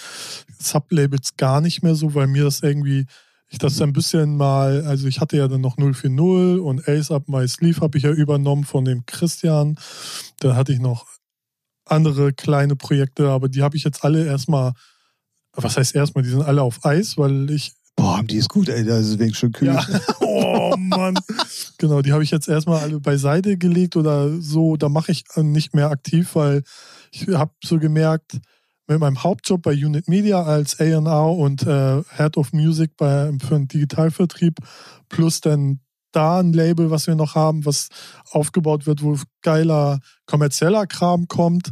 Sublabels 0.60 1.36
gar 1.36 1.60
nicht 1.60 1.82
mehr 1.82 1.96
so, 1.96 2.14
weil 2.14 2.28
mir 2.28 2.44
das 2.44 2.62
irgendwie, 2.62 3.06
ich 3.48 3.58
das 3.58 3.80
ein 3.82 3.92
bisschen 3.92 4.36
mal, 4.36 4.84
also 4.86 5.08
ich 5.08 5.20
hatte 5.20 5.36
ja 5.36 5.48
dann 5.48 5.60
noch 5.60 5.76
040 5.76 6.60
und 6.60 6.88
Ace 6.88 7.10
Up 7.10 7.28
My 7.28 7.46
Sleeve 7.48 7.80
habe 7.80 7.98
ich 7.98 8.04
ja 8.04 8.12
übernommen 8.12 8.62
von 8.62 8.84
dem 8.84 9.04
Christian. 9.06 9.76
Da 10.38 10.54
hatte 10.54 10.72
ich 10.72 10.78
noch 10.78 11.06
andere 11.84 12.32
kleine 12.32 12.76
Projekte, 12.76 13.30
aber 13.30 13.48
die 13.48 13.62
habe 13.62 13.76
ich 13.76 13.82
jetzt 13.82 14.04
alle 14.04 14.24
erstmal, 14.24 14.72
was 15.52 15.76
heißt 15.76 15.96
erstmal, 15.96 16.22
die 16.22 16.30
sind 16.30 16.42
alle 16.42 16.62
auf 16.62 16.84
Eis, 16.84 17.18
weil 17.18 17.50
ich 17.50 17.72
Boah, 17.96 18.22
die 18.22 18.36
ist 18.36 18.50
gut, 18.50 18.68
ey, 18.68 18.84
das 18.84 19.06
ist 19.06 19.18
wegen 19.18 19.34
schön 19.34 19.52
kühl. 19.52 19.68
Ja. 19.68 19.84
Oh 20.38 20.74
Mann. 20.76 21.18
genau, 21.78 22.02
die 22.02 22.12
habe 22.12 22.22
ich 22.22 22.30
jetzt 22.30 22.48
erstmal 22.48 22.80
alle 22.80 23.00
beiseite 23.00 23.56
gelegt 23.56 23.96
oder 23.96 24.40
so. 24.40 24.76
Da 24.76 24.88
mache 24.90 25.12
ich 25.12 25.24
nicht 25.36 25.74
mehr 25.74 25.90
aktiv, 25.90 26.34
weil 26.34 26.62
ich 27.10 27.28
habe 27.28 27.52
so 27.64 27.78
gemerkt, 27.78 28.38
mit 28.86 29.00
meinem 29.00 29.22
Hauptjob 29.22 29.62
bei 29.62 29.72
Unit 29.72 30.08
Media 30.08 30.42
als 30.42 30.78
A&R 30.78 31.30
und 31.32 31.62
äh, 31.66 32.02
Head 32.16 32.36
of 32.36 32.52
Music 32.52 32.96
bei, 32.96 33.32
für 33.40 33.54
den 33.54 33.68
Digitalvertrieb 33.68 34.58
plus 35.08 35.40
dann 35.40 35.80
da 36.12 36.40
ein 36.40 36.52
Label, 36.52 36.90
was 36.90 37.06
wir 37.06 37.14
noch 37.14 37.34
haben, 37.34 37.66
was 37.66 37.88
aufgebaut 38.30 38.86
wird, 38.86 39.02
wo 39.02 39.18
geiler 39.42 40.00
kommerzieller 40.26 40.86
Kram 40.86 41.28
kommt, 41.28 41.70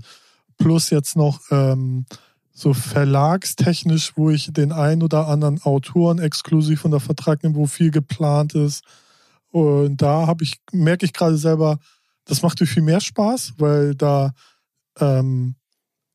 plus 0.59 0.91
jetzt 0.91 1.17
noch 1.17 1.41
ähm, 1.51 2.07
so 2.55 2.73
verlagstechnisch, 2.73 4.13
wo 4.17 4.31
ich 4.31 4.53
den 4.53 4.73
einen 4.73 5.03
oder 5.03 5.27
anderen 5.27 5.61
Autoren 5.63 6.21
exklusiv 6.21 6.85
unter 6.85 7.01
Vertrag 7.01 7.43
nehme, 7.43 7.57
wo 7.57 7.67
viel 7.67 7.91
geplant 7.91 8.55
ist. 8.55 8.85
Und 9.51 10.01
da 10.01 10.27
habe 10.29 10.45
ich, 10.45 10.61
merke 10.73 11.05
ich 11.05 11.13
gerade 11.13 11.37
selber, 11.37 11.79
das 12.25 12.43
macht 12.43 12.61
mir 12.61 12.67
viel 12.67 12.83
mehr 12.83 13.01
Spaß, 13.01 13.55
weil 13.59 13.95
da 13.97 14.33
ähm, 15.01 15.57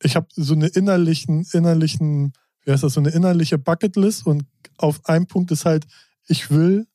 ich 0.01 0.15
habe 0.15 0.27
so 0.31 0.53
eine 0.53 0.67
innerlichen, 0.67 1.45
innerlichen, 1.51 2.33
wie 2.63 2.71
heißt 2.71 2.83
das, 2.83 2.93
so 2.93 3.01
eine 3.01 3.09
innerliche 3.09 3.57
Bucketlist 3.57 4.25
und 4.25 4.45
auf 4.77 5.05
einem 5.05 5.27
Punkt 5.27 5.51
ist 5.51 5.65
halt, 5.65 5.85
ich 6.27 6.49
will 6.49 6.87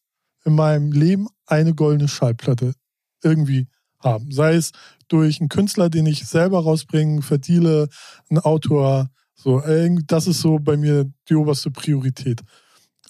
in 0.45 0.55
meinem 0.55 0.91
Leben 0.91 1.29
eine 1.47 1.75
goldene 1.75 2.09
Schallplatte 2.09 2.75
irgendwie 3.23 3.69
haben. 3.99 4.31
Sei 4.31 4.55
es 4.55 4.73
durch 5.09 5.41
einen 5.41 5.51
Künstler, 5.51 5.91
den 5.91 6.07
ich 6.07 6.27
selber 6.27 6.63
rausbringe, 6.63 7.21
verdiele, 7.21 7.89
einen 8.31 8.39
Autor, 8.39 9.11
so, 9.45 9.63
das 10.07 10.27
ist 10.27 10.41
so 10.41 10.59
bei 10.59 10.75
mir 10.79 11.05
die 11.29 11.35
oberste 11.35 11.71
Priorität. 11.71 12.41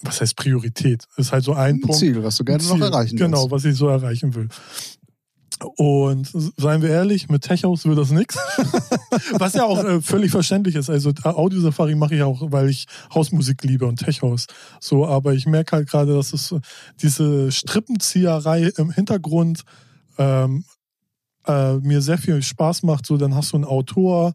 Was 0.01 0.19
heißt 0.19 0.35
Priorität? 0.35 1.05
Ist 1.15 1.31
halt 1.31 1.45
so 1.45 1.53
ein, 1.53 1.75
ein 1.75 1.79
Punkt. 1.79 1.97
Ziel, 1.97 2.21
was 2.21 2.35
du 2.35 2.43
gerne 2.43 2.61
Ziel, 2.61 2.77
noch 2.77 2.87
erreichen 2.87 3.11
willst. 3.11 3.23
Genau, 3.23 3.49
was 3.49 3.63
ich 3.63 3.75
so 3.77 3.87
erreichen 3.87 4.35
will. 4.35 4.49
Und 5.77 6.29
seien 6.57 6.81
wir 6.81 6.89
ehrlich, 6.89 7.29
mit 7.29 7.43
Tech 7.43 7.63
House 7.63 7.85
wird 7.85 7.97
das 7.97 8.11
nichts. 8.11 8.35
Was 9.39 9.53
ja 9.53 9.63
auch 9.63 9.81
äh, 9.81 10.01
völlig 10.01 10.29
verständlich 10.29 10.75
ist. 10.75 10.89
Also 10.89 11.13
Audio 11.23 11.61
Safari 11.61 11.95
mache 11.95 12.15
ich 12.15 12.23
auch, 12.23 12.51
weil 12.51 12.69
ich 12.69 12.87
Hausmusik 13.13 13.63
liebe 13.63 13.85
und 13.85 13.97
Tech 13.97 14.21
House. 14.21 14.47
So, 14.81 15.07
aber 15.07 15.33
ich 15.33 15.45
merke 15.45 15.77
halt 15.77 15.89
gerade, 15.89 16.13
dass 16.13 16.33
es 16.33 16.53
diese 17.01 17.53
Strippenzieherei 17.53 18.73
im 18.75 18.91
Hintergrund 18.91 19.63
ähm, 20.17 20.65
äh, 21.47 21.75
mir 21.75 22.01
sehr 22.01 22.17
viel 22.17 22.41
Spaß 22.43 22.83
macht. 22.83 23.05
So, 23.05 23.15
dann 23.15 23.33
hast 23.35 23.53
du 23.53 23.57
einen 23.57 23.65
Autor, 23.65 24.33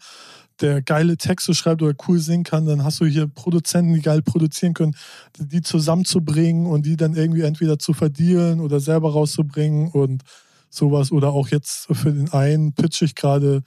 der 0.61 0.83
geile 0.83 1.17
Texte 1.17 1.55
schreibt 1.55 1.83
oder 1.83 1.95
cool 2.09 2.19
singen 2.19 2.45
kann, 2.45 2.67
dann 2.67 2.85
hast 2.85 3.01
du 3.01 3.07
hier 3.07 3.27
Produzenten, 3.27 3.95
die 3.95 4.03
geil 4.03 4.23
produzieren 4.23 4.75
können, 4.75 4.97
die 5.39 5.63
zusammenzubringen 5.63 6.67
und 6.67 6.87
die 6.87 6.97
dann 6.97 7.15
irgendwie 7.15 7.43
entweder 7.43 7.79
zu 7.79 7.93
verdienen 7.93 8.61
oder 8.61 8.81
selber 8.81 9.13
rauszubringen 9.13 9.91
und 9.91 10.23
sowas. 10.69 11.13
Oder 11.13 11.31
auch 11.31 11.49
jetzt 11.49 11.87
für 11.93 12.13
den 12.13 12.33
einen 12.33 12.75
pitch 12.75 13.03
ich 13.03 13.15
gerade 13.15 13.63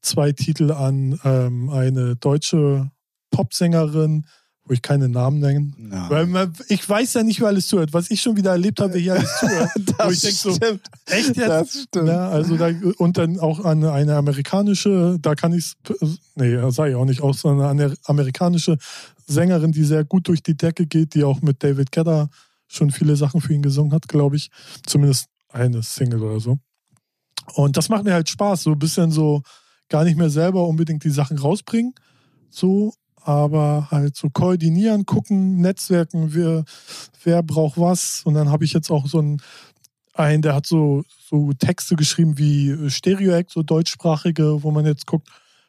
zwei 0.00 0.32
Titel 0.32 0.72
an 0.72 1.18
ähm, 1.24 1.70
eine 1.70 2.16
deutsche 2.16 2.90
Popsängerin, 3.30 4.24
wo 4.66 4.74
ich 4.74 4.82
keine 4.82 5.08
Namen 5.08 5.38
nenne. 5.38 5.72
Ja. 5.90 6.10
Weil 6.10 6.26
man, 6.26 6.52
ich 6.68 6.86
weiß 6.88 7.14
ja 7.14 7.22
nicht, 7.22 7.40
wer 7.40 7.48
alles 7.48 7.68
zuhört. 7.68 7.92
Was 7.92 8.10
ich 8.10 8.20
schon 8.20 8.36
wieder 8.36 8.50
erlebt 8.50 8.80
habe, 8.80 8.98
hier 8.98 9.14
alles 9.14 9.38
zuhört. 9.38 9.70
wo 10.04 10.10
ich 10.10 10.20
denk 10.20 10.34
so, 10.34 10.54
stimmt. 10.54 10.80
echt 11.06 11.36
jetzt? 11.36 11.48
Das 11.48 11.82
stimmt. 11.82 12.08
Ja, 12.08 12.28
also 12.28 12.56
da, 12.56 12.70
und 12.98 13.16
dann 13.16 13.38
auch 13.38 13.64
eine, 13.64 13.92
eine 13.92 14.16
amerikanische, 14.16 15.18
da 15.20 15.34
kann 15.34 15.52
ich 15.52 15.74
nee, 16.34 16.70
sage 16.70 16.90
ich 16.90 16.96
auch 16.96 17.04
nicht, 17.04 17.22
auch 17.22 17.34
so 17.34 17.48
eine 17.48 17.96
amerikanische 18.04 18.76
Sängerin, 19.26 19.72
die 19.72 19.84
sehr 19.84 20.04
gut 20.04 20.28
durch 20.28 20.42
die 20.42 20.56
Decke 20.56 20.86
geht, 20.86 21.14
die 21.14 21.24
auch 21.24 21.42
mit 21.42 21.62
David 21.62 21.92
Gedder 21.92 22.28
schon 22.66 22.90
viele 22.90 23.16
Sachen 23.16 23.40
für 23.40 23.54
ihn 23.54 23.62
gesungen 23.62 23.92
hat, 23.92 24.08
glaube 24.08 24.36
ich. 24.36 24.50
Zumindest 24.84 25.26
eine 25.48 25.82
Single 25.82 26.22
oder 26.22 26.40
so. 26.40 26.58
Und 27.54 27.76
das 27.76 27.88
macht 27.88 28.04
mir 28.04 28.14
halt 28.14 28.28
Spaß, 28.28 28.64
so 28.64 28.72
ein 28.72 28.78
bisschen 28.78 29.12
so 29.12 29.42
gar 29.88 30.04
nicht 30.04 30.16
mehr 30.16 30.30
selber 30.30 30.66
unbedingt 30.66 31.04
die 31.04 31.10
Sachen 31.10 31.38
rausbringen, 31.38 31.94
so, 32.50 32.92
aber 33.26 33.88
halt 33.90 34.16
so 34.16 34.30
koordinieren, 34.30 35.04
gucken, 35.04 35.60
Netzwerken, 35.60 36.32
wer, 36.32 36.64
wer 37.24 37.42
braucht 37.42 37.78
was. 37.78 38.22
Und 38.24 38.34
dann 38.34 38.50
habe 38.50 38.64
ich 38.64 38.72
jetzt 38.72 38.90
auch 38.90 39.06
so 39.08 39.18
einen, 39.18 39.42
einen, 40.14 40.42
der 40.42 40.54
hat 40.54 40.66
so, 40.66 41.02
so 41.28 41.52
Texte 41.52 41.96
geschrieben 41.96 42.38
wie 42.38 42.88
Stereo-Act, 42.88 43.50
so 43.50 43.64
deutschsprachige, 43.64 44.62
wo 44.62 44.70
man 44.70 44.86
jetzt 44.86 45.06
guckt, 45.06 45.28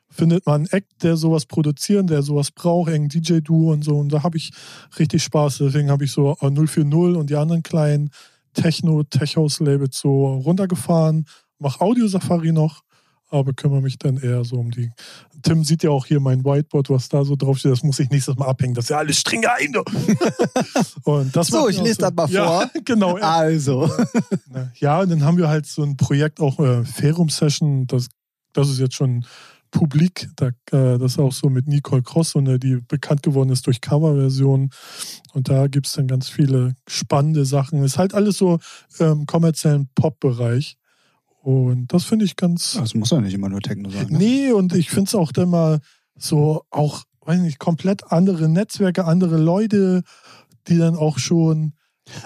findet 0.09 0.45
man 0.45 0.55
einen 0.55 0.67
Act, 0.67 1.03
der 1.03 1.17
sowas 1.17 1.47
produzieren, 1.47 2.05
der 2.05 2.21
sowas 2.21 2.51
braucht, 2.51 2.91
irgendein 2.91 3.23
DJ-Duo 3.23 3.73
und 3.73 3.83
so. 3.83 3.97
Und 3.97 4.13
da 4.13 4.21
habe 4.21 4.37
ich 4.37 4.51
richtig 4.99 5.23
Spaß. 5.23 5.57
Deswegen 5.57 5.89
habe 5.89 6.05
ich 6.05 6.11
so 6.11 6.35
040 6.35 6.93
und 6.93 7.29
die 7.29 7.35
anderen 7.35 7.63
kleinen 7.63 8.11
Techno, 8.53 9.03
Tech-House-Labels 9.03 9.97
so 9.97 10.27
runtergefahren, 10.35 11.25
mache 11.59 11.81
Audio-Safari 11.81 12.51
noch, 12.51 12.83
aber 13.29 13.53
kümmere 13.53 13.81
mich 13.81 13.97
dann 13.97 14.17
eher 14.17 14.43
so 14.43 14.57
um 14.57 14.71
die. 14.71 14.91
Tim 15.43 15.63
sieht 15.63 15.83
ja 15.83 15.89
auch 15.89 16.05
hier 16.05 16.19
mein 16.19 16.43
Whiteboard, 16.43 16.89
was 16.89 17.09
da 17.09 17.23
so 17.25 17.35
draufsteht. 17.35 17.71
Das 17.71 17.83
muss 17.83 17.99
ich 17.99 18.09
nächstes 18.09 18.35
Mal 18.37 18.47
abhängen. 18.47 18.73
Das 18.73 18.85
ist 18.85 18.89
ja 18.89 18.97
alles 18.97 19.19
streng 19.19 19.41
geheim. 19.41 19.73
und 21.03 21.35
das 21.35 21.47
So, 21.47 21.67
ich 21.67 21.81
lese 21.81 21.99
das 21.99 22.13
mal 22.13 22.29
ja, 22.29 22.45
vor. 22.45 22.71
Genau. 22.85 23.17
Ja. 23.17 23.37
Also. 23.37 23.89
ja, 24.75 25.01
und 25.01 25.09
dann 25.09 25.23
haben 25.23 25.37
wir 25.37 25.49
halt 25.49 25.65
so 25.65 25.83
ein 25.83 25.97
Projekt, 25.97 26.39
auch 26.39 26.59
äh, 26.59 26.83
Ferum 26.85 27.29
Session. 27.29 27.85
Das, 27.87 28.07
das 28.53 28.69
ist 28.69 28.79
jetzt 28.79 28.95
schon 28.95 29.25
publik. 29.71 30.29
Da, 30.37 30.47
äh, 30.47 30.97
das 30.97 31.13
ist 31.13 31.19
auch 31.19 31.33
so 31.33 31.49
mit 31.49 31.67
Nicole 31.67 32.03
Cross, 32.03 32.35
und, 32.35 32.47
äh, 32.47 32.59
die 32.59 32.77
bekannt 32.87 33.23
geworden 33.23 33.49
ist 33.49 33.67
durch 33.67 33.81
Coverversionen. 33.81 34.71
Und 35.33 35.49
da 35.49 35.67
gibt 35.67 35.87
es 35.87 35.93
dann 35.93 36.07
ganz 36.07 36.29
viele 36.29 36.75
spannende 36.87 37.45
Sachen. 37.45 37.83
Ist 37.83 37.97
halt 37.97 38.13
alles 38.13 38.37
so 38.37 38.59
im 38.99 39.25
kommerziellen 39.25 39.89
Pop-Bereich. 39.95 40.77
Und 41.47 41.93
das 41.93 42.03
finde 42.03 42.25
ich 42.25 42.35
ganz. 42.35 42.73
Das 42.73 42.93
muss 42.93 43.11
ja 43.11 43.21
nicht 43.21 43.33
immer 43.33 43.47
nur 43.47 43.61
Techno 43.61 43.89
sein. 43.89 44.07
Ne? 44.09 44.17
Nee, 44.17 44.51
und 44.51 44.75
ich 44.75 44.89
finde 44.89 45.07
es 45.07 45.15
auch 45.15 45.31
dann 45.31 45.49
mal 45.49 45.79
so, 46.17 46.63
auch, 46.71 47.03
weiß 47.21 47.39
nicht, 47.39 47.57
komplett 47.57 48.11
andere 48.11 48.49
Netzwerke, 48.49 49.05
andere 49.05 49.37
Leute, 49.37 50.03
die 50.67 50.77
dann 50.77 50.97
auch 50.97 51.19
schon. 51.19 51.71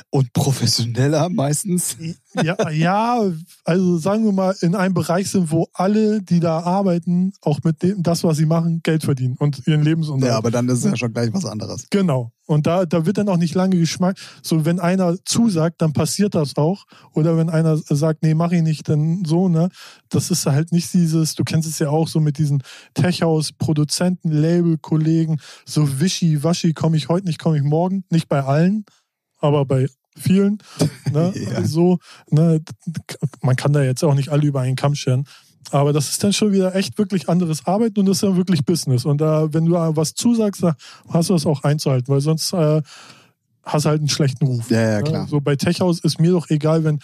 Und 0.10 0.34
professioneller 0.34 1.30
meistens. 1.30 1.98
Ja, 2.42 2.70
ja, 2.70 3.22
also 3.66 3.98
sagen 3.98 4.24
wir 4.24 4.32
mal, 4.32 4.56
in 4.62 4.76
einem 4.76 4.94
Bereich 4.94 5.30
sind, 5.30 5.52
wo 5.52 5.68
alle, 5.74 6.22
die 6.22 6.40
da 6.40 6.60
arbeiten, 6.60 7.34
auch 7.42 7.60
mit 7.64 7.84
dem, 7.84 8.04
das, 8.04 8.24
was 8.24 8.38
sie 8.38 8.46
machen, 8.46 8.82
Geld 8.84 9.04
verdienen 9.04 9.36
und 9.38 9.68
ihren 9.68 9.84
Lebensunterhalt. 9.84 10.34
Ja, 10.34 10.38
aber 10.38 10.52
dann 10.52 10.70
ist 10.70 10.80
es 10.80 10.86
ja 10.86 10.96
schon 10.96 11.14
gleich 11.14 11.34
was 11.34 11.46
anderes. 11.46 11.88
Genau. 11.90 12.32
Und 12.52 12.68
da, 12.68 12.86
da 12.86 13.06
wird 13.06 13.18
dann 13.18 13.30
auch 13.30 13.38
nicht 13.38 13.56
lange 13.56 13.78
Geschmack. 13.78 14.18
So, 14.42 14.66
wenn 14.66 14.80
einer 14.80 15.16
zusagt, 15.24 15.82
dann 15.82 15.94
passiert 15.94 16.36
das 16.36 16.58
auch. 16.58 16.86
Oder 17.14 17.38
wenn 17.38 17.50
einer 17.50 17.78
sagt, 17.78 18.24
nee, 18.24 18.34
mach 18.34 18.52
ich 18.52 18.62
nicht, 18.62 18.90
dann 18.90 19.24
so, 19.26 19.48
ne? 19.48 19.70
Das 20.10 20.32
ist 20.32 20.46
halt 20.46 20.74
nicht 20.74 20.94
dieses, 20.94 21.36
du 21.36 21.46
kennst 21.46 21.70
es 21.70 21.80
ja 21.80 21.90
auch 21.90 22.10
so 22.10 22.20
mit 22.20 22.38
diesen 22.38 22.62
Tech-House, 22.94 23.54
Produzenten, 23.54 24.32
Label, 24.32 24.78
Kollegen, 24.78 25.40
so 25.66 26.02
wischi-waschi, 26.02 26.74
komme 26.74 26.98
ich 26.98 27.08
heute 27.08 27.26
nicht, 27.26 27.40
komme 27.40 27.58
ich 27.58 27.64
morgen. 27.64 28.04
Nicht 28.10 28.28
bei 28.28 28.44
allen, 28.44 28.86
aber 29.42 29.66
bei 29.66 29.88
vielen. 30.18 30.60
Ne? 31.12 31.34
Ja. 31.36 31.66
So, 31.66 31.98
ne? 32.30 32.62
Man 33.42 33.58
kann 33.58 33.74
da 33.74 33.84
jetzt 33.84 34.02
auch 34.02 34.14
nicht 34.14 34.30
alle 34.30 34.46
über 34.48 34.62
einen 34.62 34.78
Kamm 34.78 34.96
scheren. 34.96 35.26
Aber 35.72 35.92
das 35.92 36.08
ist 36.10 36.24
dann 36.24 36.32
schon 36.32 36.54
wieder 36.54 36.74
echt 36.74 36.98
wirklich 36.98 37.28
anderes 37.28 37.66
Arbeiten 37.66 38.00
und 38.00 38.06
das 38.06 38.18
ist 38.18 38.24
ja 38.24 38.38
wirklich 38.38 38.64
Business. 38.64 39.04
Und 39.04 39.20
da, 39.20 39.54
wenn 39.54 39.66
du 39.66 39.74
da 39.74 39.94
was 39.98 40.14
zusagst, 40.14 40.64
hast 41.10 41.30
du 41.30 41.34
das 41.34 41.46
auch 41.46 41.64
einzuhalten, 41.66 42.08
weil 42.14 42.22
sonst 42.22 42.54
äh, 42.54 42.82
hast 43.64 43.86
du 43.86 43.90
halt 43.90 44.00
einen 44.00 44.08
schlechten 44.08 44.46
Ruf. 44.46 44.72
Ja, 44.72 44.82
ja, 44.82 44.98
Ne? 45.00 45.04
klar. 45.04 45.28
So 45.28 45.42
bei 45.42 45.58
Techhouse 45.58 46.00
ist 46.00 46.18
mir 46.20 46.32
doch 46.32 46.50
egal, 46.50 46.86
wenn 46.86 47.00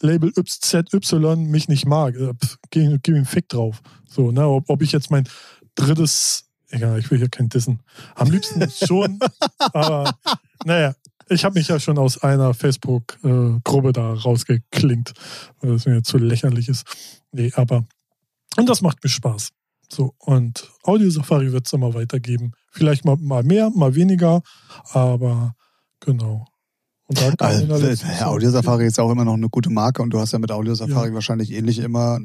Label 0.00 0.32
YZY 0.36 1.36
mich 1.36 1.68
nicht 1.68 1.84
mag. 1.86 2.14
Äh, 2.14 2.32
pf, 2.34 2.58
Gib, 2.70 3.02
gib 3.02 3.16
ihm 3.16 3.26
Fick 3.26 3.48
drauf. 3.48 3.82
So, 4.08 4.30
ne? 4.30 4.46
ob, 4.46 4.70
ob 4.70 4.82
ich 4.82 4.92
jetzt 4.92 5.10
mein 5.10 5.28
drittes, 5.74 6.44
egal, 6.70 6.98
ich 7.00 7.10
will 7.10 7.18
hier 7.18 7.28
kein 7.28 7.48
Dissen. 7.48 7.80
Am 8.14 8.30
liebsten 8.30 8.64
schon, 8.86 9.18
aber 9.72 10.14
naja, 10.64 10.94
ich 11.30 11.44
habe 11.44 11.58
mich 11.58 11.68
ja 11.68 11.80
schon 11.80 11.98
aus 11.98 12.22
einer 12.22 12.54
Facebook-Gruppe 12.54 13.92
da 13.92 14.12
rausgeklingt, 14.12 15.12
weil 15.60 15.72
das 15.72 15.86
mir 15.86 16.02
zu 16.02 16.18
lächerlich 16.18 16.68
ist. 16.68 16.84
Nee, 17.32 17.52
aber 17.54 17.84
und 18.56 18.68
das 18.68 18.82
macht 18.82 19.02
mir 19.02 19.10
Spaß. 19.10 19.50
So, 19.90 20.14
und 20.18 20.70
Audio 20.82 21.08
Safari 21.10 21.52
wird 21.52 21.66
es 21.66 21.72
immer 21.72 21.94
weitergeben. 21.94 22.52
Vielleicht 22.70 23.04
mal, 23.04 23.16
mal 23.16 23.42
mehr, 23.42 23.70
mal 23.70 23.94
weniger, 23.94 24.42
aber 24.92 25.54
genau. 26.00 26.46
Und 27.06 27.18
da 27.20 27.46
Also, 27.46 27.86
ja, 27.86 28.26
Audio 28.26 28.50
Safari 28.50 28.86
ist 28.86 29.00
auch 29.00 29.10
immer 29.10 29.24
noch 29.24 29.34
eine 29.34 29.48
gute 29.48 29.70
Marke 29.70 30.02
und 30.02 30.10
du 30.10 30.18
hast 30.20 30.32
ja 30.32 30.38
mit 30.38 30.52
Audio 30.52 30.74
Safari 30.74 31.14
wahrscheinlich 31.14 31.52
ähnlich 31.52 31.78
immer 31.78 32.18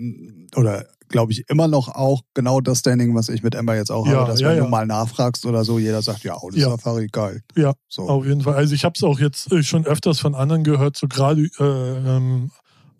oder 0.55 0.85
glaube 1.13 1.31
ich 1.31 1.47
immer 1.47 1.67
noch 1.67 1.89
auch 1.89 2.21
genau 2.33 2.59
das 2.59 2.79
Standing, 2.79 3.13
was 3.15 3.29
ich 3.29 3.43
mit 3.43 3.53
Ember 3.53 3.75
jetzt 3.75 3.91
auch 3.91 4.07
Ja, 4.07 4.17
habe, 4.17 4.31
dass 4.31 4.41
ja, 4.41 4.49
wenn 4.49 4.57
ja. 4.57 4.63
du 4.63 4.69
mal 4.69 4.87
nachfragst 4.87 5.45
oder 5.45 5.63
so, 5.63 5.77
jeder 5.77 6.01
sagt, 6.01 6.23
ja, 6.23 6.33
Audio 6.35 6.59
Ja. 6.59 6.69
Safari, 6.71 7.07
geil. 7.07 7.43
Ja, 7.55 7.73
So. 7.87 8.09
Auf 8.09 8.25
jeden 8.25 8.41
Fall. 8.41 8.55
Also 8.55 8.73
ich 8.73 8.83
habe 8.83 8.93
es 8.97 9.03
auch 9.03 9.19
jetzt 9.19 9.51
äh, 9.51 9.61
schon 9.61 9.85
öfters 9.85 10.19
von 10.19 10.33
anderen 10.33 10.63
gehört, 10.63 10.97
so 10.97 11.07
gerade 11.07 11.43
äh, 11.59 11.63
ähm, 11.63 12.49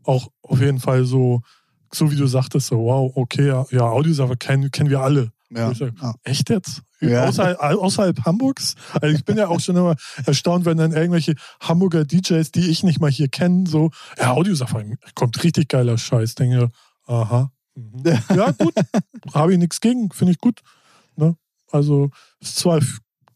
auch 0.04 0.28
auf 0.44 0.62
jeden 0.62 0.80
Fall 0.80 1.06
so, 1.06 1.42
so 1.92 2.12
wie 2.12 2.16
du 2.16 2.28
sagtest, 2.28 2.68
so 2.68 2.78
wow, 2.78 3.12
okay, 3.16 3.48
ja, 3.48 3.66
ja 3.72 3.82
Audiosache 3.82 4.38
kennen, 4.38 4.70
kennen 4.70 4.92
wir 4.92 5.02
alle. 5.02 5.32
Ja. 5.50 5.74
Sag. 5.74 5.94
Echt 6.24 6.50
jetzt? 6.52 6.84
Ja. 7.02 7.28
Außerhalb, 7.28 7.60
außerhalb 7.60 8.26
Hamburgs? 8.26 8.76
Also 9.02 9.16
ich 9.16 9.26
bin 9.26 9.38
ja 9.38 9.48
auch 9.48 9.60
schon 9.60 9.76
immer 9.76 9.96
erstaunt, 10.26 10.66
wenn 10.66 10.78
dann 10.78 10.92
irgendwelche 10.92 11.34
Hamburger 11.60 12.06
DJs, 12.06 12.52
die 12.52 12.70
ich 12.70 12.84
nicht 12.84 13.02
mal 13.02 13.12
hier 13.12 13.28
kenne, 13.28 13.68
so, 13.68 13.90
ja, 14.20 14.34
Audiosache, 14.34 14.98
kommt 15.16 15.44
richtig 15.44 15.68
geiler 15.70 15.98
Scheiß. 15.98 16.36
Denke, 16.36 16.70
aha. 17.08 17.52
Mhm. 17.76 18.04
Ja, 18.36 18.52
gut. 18.52 18.74
Habe 19.34 19.54
ich 19.54 19.60
nichts 19.60 19.82
gegen, 19.82 20.12
finde 20.12 20.34
ich 20.34 20.40
gut. 20.40 20.62
Ne? 21.16 21.36
Also, 21.72 22.10
ist 22.40 22.58
zwar, 22.58 22.82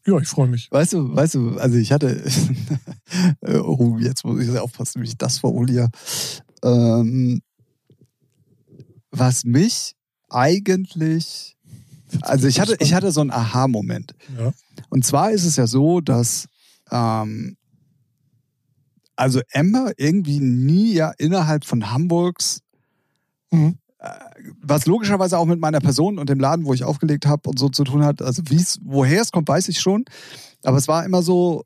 ja, 0.06 0.18
ich 0.18 0.28
freue 0.28 0.48
mich. 0.48 0.70
Weißt 0.70 0.92
du, 0.92 1.14
weißt 1.14 1.34
du, 1.34 1.58
also 1.58 1.76
ich 1.76 1.92
hatte, 1.92 2.22
oh, 3.42 3.96
jetzt 3.98 4.24
muss 4.24 4.40
ich 4.40 4.48
sehr 4.48 4.62
aufpassen, 4.62 5.02
wie 5.02 5.06
ich 5.06 5.18
das 5.18 5.38
formuliere. 5.38 5.90
Ähm, 6.62 7.42
was 9.10 9.44
mich 9.44 9.94
eigentlich, 10.28 11.56
also 12.22 12.46
ich 12.46 12.60
hatte, 12.60 12.76
ich 12.80 12.94
hatte 12.94 13.10
so 13.12 13.20
einen 13.20 13.30
Aha-Moment. 13.30 14.14
Ja. 14.38 14.52
Und 14.90 15.04
zwar 15.04 15.30
ist 15.30 15.44
es 15.44 15.56
ja 15.56 15.66
so, 15.66 16.00
dass 16.00 16.46
ähm, 16.90 17.56
also 19.16 19.40
Ember 19.50 19.92
irgendwie 19.96 20.38
nie 20.38 20.92
ja 20.92 21.12
innerhalb 21.18 21.64
von 21.64 21.90
Hamburgs, 21.90 22.60
Mhm. 23.50 23.78
Äh, 23.98 24.08
was 24.62 24.86
logischerweise 24.86 25.38
auch 25.38 25.46
mit 25.46 25.60
meiner 25.60 25.80
Person 25.80 26.18
und 26.18 26.28
dem 26.28 26.40
Laden, 26.40 26.64
wo 26.66 26.74
ich 26.74 26.84
aufgelegt 26.84 27.26
habe 27.26 27.48
und 27.48 27.58
so 27.58 27.68
zu 27.68 27.84
tun 27.84 28.04
hat, 28.04 28.22
also 28.22 28.42
woher 28.82 29.22
es 29.22 29.32
kommt, 29.32 29.48
weiß 29.48 29.68
ich 29.68 29.80
schon. 29.80 30.04
Aber 30.64 30.76
es 30.76 30.88
war 30.88 31.04
immer 31.04 31.22
so 31.22 31.64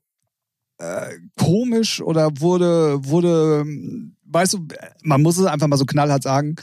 äh, 0.79 1.11
komisch 1.39 2.01
oder 2.01 2.31
wurde, 2.39 3.03
wurde, 3.05 3.65
weißt 4.25 4.53
du, 4.53 4.67
man 5.03 5.21
muss 5.21 5.37
es 5.37 5.45
einfach 5.45 5.67
mal 5.67 5.77
so 5.77 5.85
knallhart 5.85 6.23
sagen, 6.23 6.55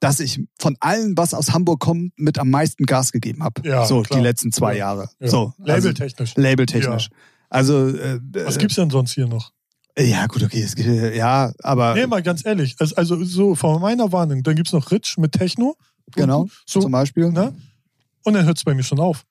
dass 0.00 0.20
ich 0.20 0.40
von 0.58 0.76
allen, 0.80 1.16
was 1.16 1.32
aus 1.32 1.52
Hamburg 1.52 1.80
kommt, 1.80 2.12
mit 2.18 2.38
am 2.38 2.50
meisten 2.50 2.84
Gas 2.84 3.10
gegeben 3.12 3.42
habe. 3.42 3.66
Ja, 3.66 3.86
so 3.86 4.02
klar. 4.02 4.18
die 4.20 4.24
letzten 4.26 4.52
zwei 4.52 4.72
Ja. 4.72 4.78
Jahre. 4.78 5.08
Ja. 5.20 5.28
So, 5.28 5.38
also, 5.60 5.88
Labeltechnisch. 5.88 6.34
labeltechnisch. 6.36 7.08
Also, 7.48 7.88
äh, 7.88 8.20
Was 8.32 8.58
gibt's 8.58 8.74
denn 8.74 8.90
sonst 8.90 9.12
hier 9.14 9.26
noch? 9.28 9.52
Äh, 9.96 10.04
ja, 10.10 10.26
gut, 10.26 10.42
okay, 10.42 10.62
es, 10.62 10.74
geht- 10.74 11.14
ja, 11.14 11.52
aber 11.62 11.94
Nee, 11.94 12.06
mal 12.06 12.22
ganz 12.22 12.44
ehrlich. 12.44 12.76
Also, 12.78 13.24
so 13.24 13.54
von 13.54 13.80
meiner 13.80 14.10
Warnung, 14.12 14.42
dann 14.42 14.56
gibt's 14.56 14.72
noch 14.72 14.90
Rich 14.90 15.16
mit 15.18 15.32
Techno. 15.32 15.76
genau, 16.14 16.48
So, 16.66 16.80
zum 16.80 16.92
Beispiel. 16.92 17.30
ne? 17.30 17.54
Und 18.24 18.34
dann 18.34 18.44
hört's 18.46 18.64
bei 18.64 18.74
mir 18.74 18.82
schon 18.82 19.00
auf. 19.00 19.24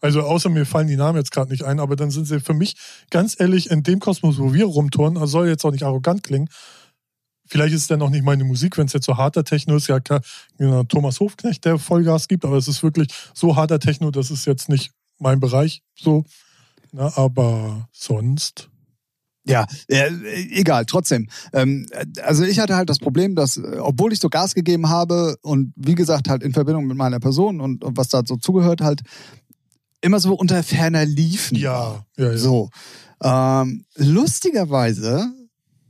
Also 0.00 0.22
außer 0.22 0.50
mir 0.50 0.66
fallen 0.66 0.88
die 0.88 0.96
Namen 0.96 1.16
jetzt 1.18 1.30
gerade 1.32 1.50
nicht 1.50 1.62
ein, 1.64 1.80
aber 1.80 1.96
dann 1.96 2.10
sind 2.10 2.26
sie 2.26 2.38
für 2.40 2.52
mich 2.54 2.74
ganz 3.10 3.34
ehrlich 3.40 3.70
in 3.70 3.82
dem 3.82 3.98
Kosmos, 3.98 4.38
wo 4.38 4.52
wir 4.52 4.66
rumtouren, 4.66 5.16
also 5.16 5.26
soll 5.38 5.48
jetzt 5.48 5.64
auch 5.64 5.72
nicht 5.72 5.84
arrogant 5.84 6.22
klingen, 6.22 6.48
vielleicht 7.46 7.74
ist 7.74 7.82
es 7.82 7.86
dann 7.88 8.02
auch 8.02 8.10
nicht 8.10 8.22
meine 8.24 8.44
Musik, 8.44 8.76
wenn 8.76 8.86
es 8.86 8.92
jetzt 8.92 9.06
so 9.06 9.16
harter 9.16 9.42
Techno 9.42 9.74
ist, 9.76 9.86
ja 9.88 9.98
klar, 10.00 10.20
genau, 10.58 10.82
Thomas 10.84 11.18
Hofknecht, 11.20 11.64
der 11.64 11.78
Vollgas 11.78 12.28
gibt, 12.28 12.44
aber 12.44 12.56
es 12.56 12.68
ist 12.68 12.82
wirklich 12.82 13.08
so 13.34 13.56
harter 13.56 13.78
Techno, 13.78 14.10
das 14.10 14.30
ist 14.30 14.44
jetzt 14.46 14.68
nicht 14.68 14.92
mein 15.18 15.40
Bereich 15.40 15.82
so. 15.98 16.24
Na, 16.92 17.16
aber 17.16 17.88
sonst. 17.92 18.68
Ja, 19.46 19.66
äh, 19.88 20.10
egal, 20.50 20.86
trotzdem. 20.86 21.28
Ähm, 21.52 21.86
also 22.22 22.44
ich 22.44 22.58
hatte 22.58 22.76
halt 22.76 22.90
das 22.90 22.98
Problem, 22.98 23.34
dass, 23.34 23.60
obwohl 23.78 24.12
ich 24.12 24.20
so 24.20 24.28
Gas 24.28 24.54
gegeben 24.54 24.88
habe 24.88 25.36
und 25.42 25.72
wie 25.76 25.94
gesagt, 25.94 26.28
halt 26.28 26.42
in 26.42 26.52
Verbindung 26.52 26.86
mit 26.86 26.96
meiner 26.96 27.20
Person 27.20 27.60
und, 27.60 27.84
und 27.84 27.96
was 27.96 28.08
da 28.08 28.22
so 28.26 28.36
zugehört, 28.36 28.80
halt 28.80 29.02
immer 30.00 30.20
so 30.20 30.34
unter 30.34 30.62
ferner 30.62 31.04
liefen. 31.04 31.56
Ja, 31.56 32.04
ja, 32.16 32.32
ja. 32.32 32.36
So. 32.36 32.70
Ähm, 33.22 33.84
lustigerweise 33.96 35.30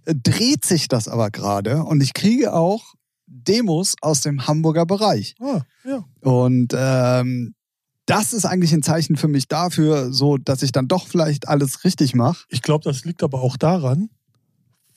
dreht 0.05 0.65
sich 0.65 0.89
das 0.89 1.09
aber 1.09 1.31
gerade 1.31 1.83
und 1.83 2.03
ich 2.03 2.15
kriege 2.15 2.53
auch 2.53 2.95
Demos 3.27 3.97
aus 4.03 4.21
dem 4.21 4.47
Hamburger 4.47 4.87
Bereich. 4.87 5.35
Ah, 5.41 5.63
ja. 5.85 6.05
Und 6.21 6.73
ähm, 6.77 7.56
das 8.07 8.33
ist 8.33 8.45
eigentlich 8.45 8.73
ein 8.73 8.83
Zeichen 8.83 9.17
für 9.17 9.29
mich 9.29 9.49
dafür, 9.49 10.13
so 10.13 10.37
dass 10.39 10.63
ich 10.63 10.73
dann 10.73 10.89
doch 10.89 11.07
vielleicht 11.09 11.49
alles 11.49 11.85
richtig 11.85 12.15
mache. 12.15 12.45
Ich 12.49 12.63
glaube, 12.63 12.85
das 12.85 13.05
liegt 13.05 13.23
aber 13.23 13.41
auch 13.43 13.57
daran, 13.57 14.09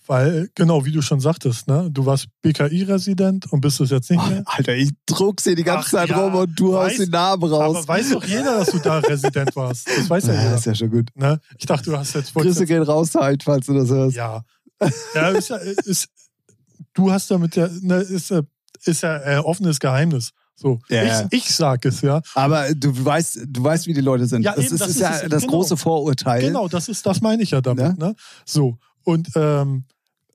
weil, 0.07 0.49
genau, 0.55 0.85
wie 0.85 0.91
du 0.91 1.01
schon 1.03 1.19
sagtest, 1.19 1.67
ne, 1.67 1.87
du 1.91 2.05
warst 2.07 2.27
BKI-Resident 2.41 3.51
und 3.51 3.61
bist 3.61 3.79
es 3.79 3.91
jetzt 3.91 4.09
nicht 4.09 4.27
mehr. 4.27 4.41
Alter, 4.45 4.75
ich 4.75 4.89
druck 5.05 5.39
sie 5.39 5.53
die 5.53 5.63
ganze 5.63 5.85
Ach, 5.87 5.91
Zeit 5.91 6.09
ja, 6.09 6.17
rum 6.19 6.33
und 6.35 6.59
du 6.59 6.73
weiß- 6.73 6.85
haust 6.85 6.99
den 6.99 7.09
Namen 7.11 7.43
raus. 7.43 7.77
Aber 7.77 7.87
weiß 7.87 8.11
doch 8.11 8.23
jeder, 8.23 8.57
dass 8.59 8.69
du 8.71 8.79
da 8.79 8.97
Resident 8.99 9.55
warst. 9.55 9.87
Das 9.87 10.09
weiß 10.09 10.27
ja 10.27 10.33
ja, 10.33 10.43
jeder. 10.43 10.55
ist 10.55 10.65
ja 10.65 10.75
schon 10.75 10.89
gut. 10.89 11.09
Ne? 11.15 11.39
Ich 11.59 11.65
dachte, 11.67 11.91
du 11.91 11.97
hast 11.97 12.15
jetzt 12.15 12.33
Grüße 12.33 12.65
gehen 12.65 12.81
raus, 12.81 13.13
halt, 13.15 13.43
falls 13.43 13.67
du 13.67 13.73
das 13.73 13.89
hörst. 13.89 14.15
Ja. 14.15 14.43
Ja, 15.13 15.29
ist 15.29 15.49
ja 15.49 15.57
ist, 15.57 16.07
du 16.93 17.11
hast 17.11 17.29
damit 17.29 17.55
ja, 17.55 17.67
ne, 17.81 17.97
ist, 17.97 18.29
ja- 18.31 18.41
ist 18.85 19.01
ja 19.03 19.17
äh, 19.17 19.37
offenes 19.37 19.79
Geheimnis. 19.79 20.31
So, 20.59 20.79
Ja, 20.89 21.03
ja. 21.03 21.27
ich, 21.31 21.45
ich 21.45 21.55
sag 21.55 21.85
es, 21.85 22.01
ja. 22.01 22.21
Aber 22.35 22.73
du 22.75 22.89
weißt, 23.05 23.39
du 23.47 23.63
weißt, 23.63 23.87
wie 23.87 23.93
die 23.93 24.01
Leute 24.01 24.25
sind. 24.25 24.43
Ja, 24.43 24.55
das 24.55 24.65
eben, 24.65 24.75
ist, 24.75 24.81
das 24.81 24.89
ist 24.89 24.99
ja 24.99 25.19
es, 25.21 25.29
das 25.29 25.41
genau. 25.43 25.53
große 25.53 25.77
Vorurteil. 25.77 26.41
Genau, 26.41 26.67
das 26.67 26.89
ist, 26.89 27.05
das 27.05 27.21
meine 27.21 27.43
ich 27.43 27.51
ja 27.51 27.61
damit. 27.61 27.97
Ne? 27.97 28.13
So. 28.45 28.77
Und, 29.03 29.29
ähm, 29.35 29.85